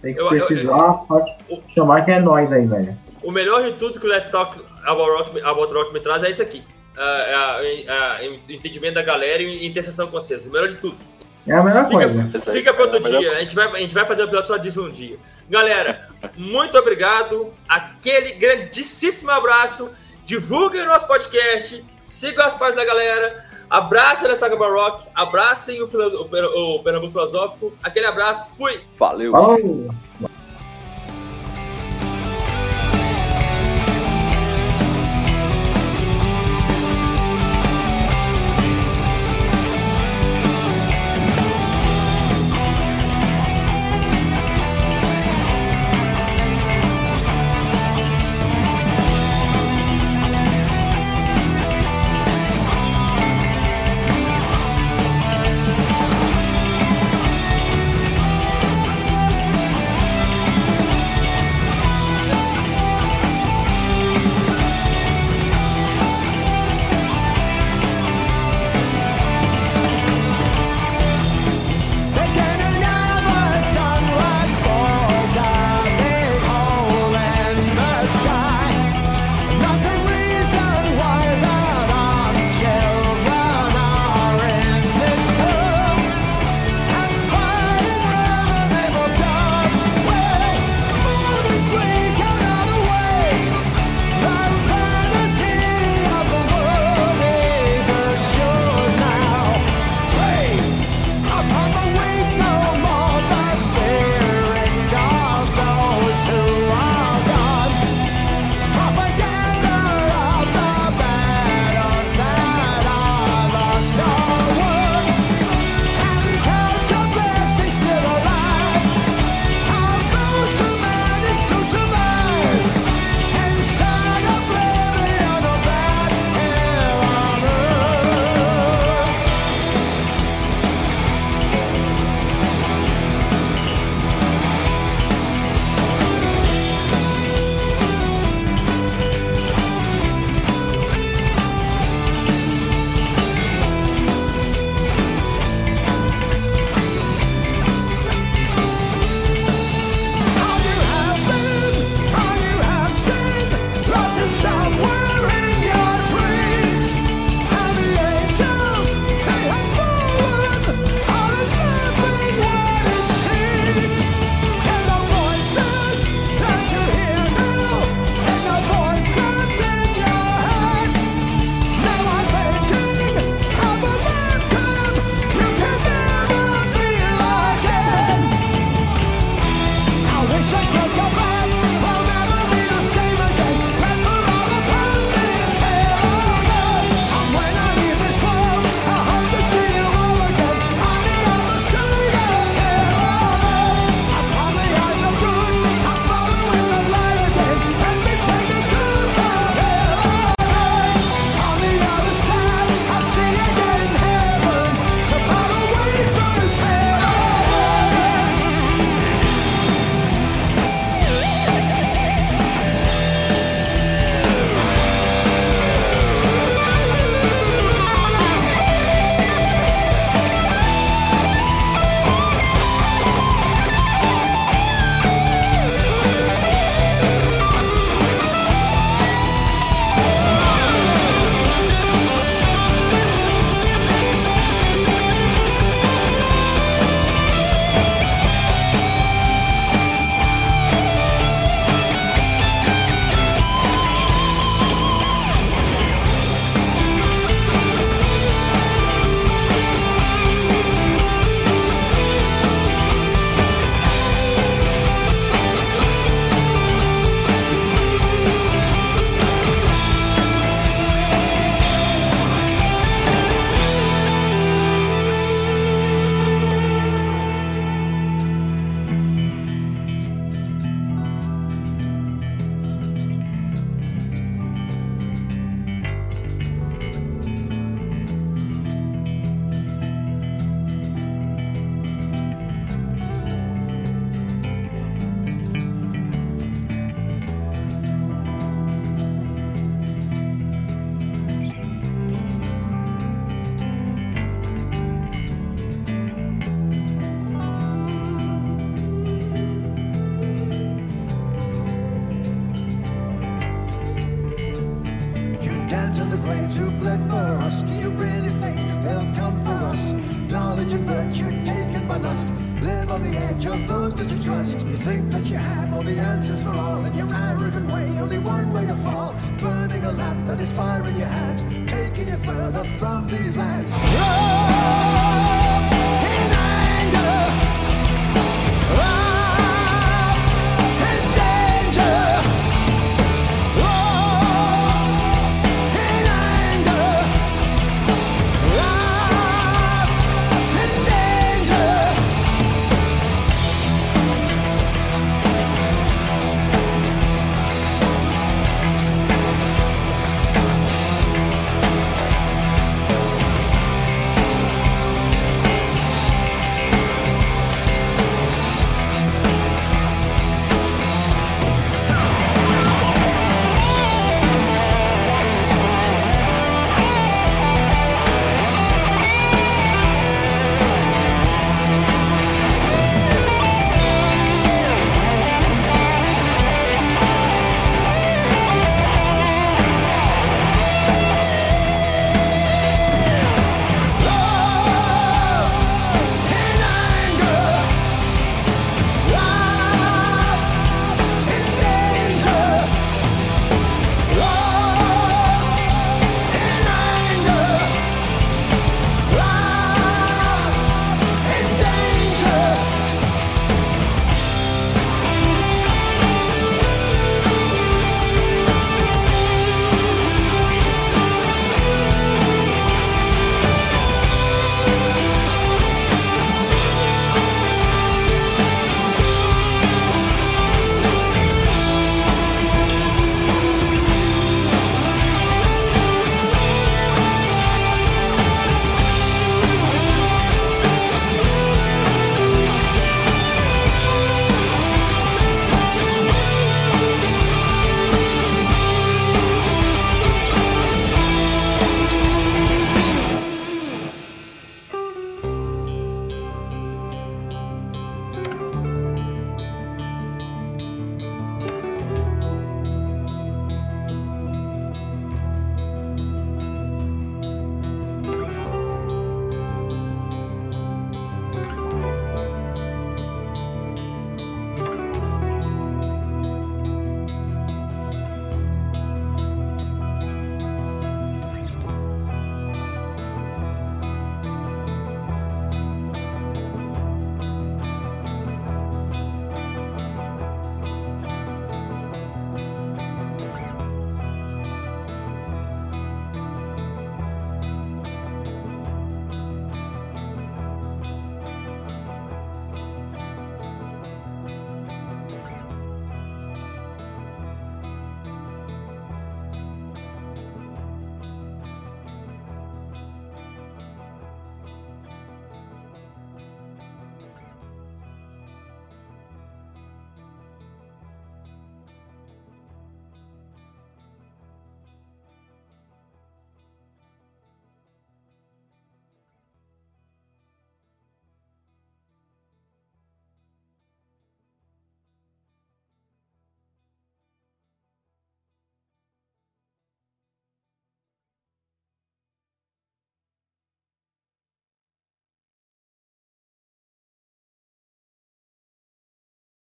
Tem 0.00 0.14
que 0.14 0.20
eu, 0.20 0.28
precisar, 0.28 0.70
eu, 0.70 0.76
eu, 0.76 0.94
pode 1.06 1.32
chamar 1.74 2.04
que 2.04 2.10
é 2.10 2.20
nós 2.20 2.52
aí, 2.52 2.66
velho. 2.66 2.96
O 3.22 3.30
melhor 3.30 3.62
de 3.62 3.72
tudo 3.72 4.00
que 4.00 4.06
o 4.06 4.10
Let's 4.10 4.30
Talk 4.30 4.60
About 4.84 5.10
Rock, 5.10 5.40
About 5.42 5.72
Rock 5.72 5.92
me 5.92 6.00
traz 6.00 6.22
é 6.22 6.30
isso 6.30 6.42
aqui 6.42 6.62
a, 6.96 8.20
entendimento 8.48 8.94
da 8.94 9.02
galera 9.02 9.42
e 9.42 9.66
interseção 9.66 10.06
com 10.06 10.12
vocês. 10.12 10.46
O 10.46 10.52
melhor 10.52 10.68
de 10.68 10.76
tudo. 10.76 10.96
É 11.46 11.54
a 11.54 11.62
melhor 11.62 11.84
fica, 11.84 12.08
coisa. 12.08 12.52
Fica 12.52 12.72
para 12.72 12.84
outro 12.84 12.98
é 12.98 13.18
dia. 13.18 13.32
A 13.32 13.40
gente, 13.40 13.54
vai, 13.54 13.68
a 13.68 13.78
gente 13.78 13.94
vai 13.94 14.06
fazer 14.06 14.22
um 14.22 14.26
episódio 14.26 14.48
só 14.48 14.56
disso 14.56 14.84
um 14.84 14.90
dia. 14.90 15.18
Galera, 15.48 16.08
muito 16.36 16.78
obrigado. 16.78 17.52
Aquele 17.68 18.32
grandíssimo 18.32 19.30
abraço. 19.30 19.94
Divulguem 20.24 20.82
o 20.82 20.86
nosso 20.86 21.06
podcast. 21.06 21.84
Sigam 22.04 22.44
as 22.44 22.54
páginas 22.54 22.76
da 22.76 22.84
galera. 22.84 23.44
Abracem 23.68 24.30
a 24.30 24.36
Saga 24.36 24.56
Baroque. 24.56 25.06
Abracem 25.14 25.82
o, 25.82 25.86
o, 25.86 26.76
o 26.76 26.82
Pernambuco 26.82 27.12
Filosófico. 27.12 27.72
Aquele 27.82 28.06
abraço. 28.06 28.56
Fui. 28.56 28.80
Valeu. 28.96 29.32
Falou. 29.32 29.90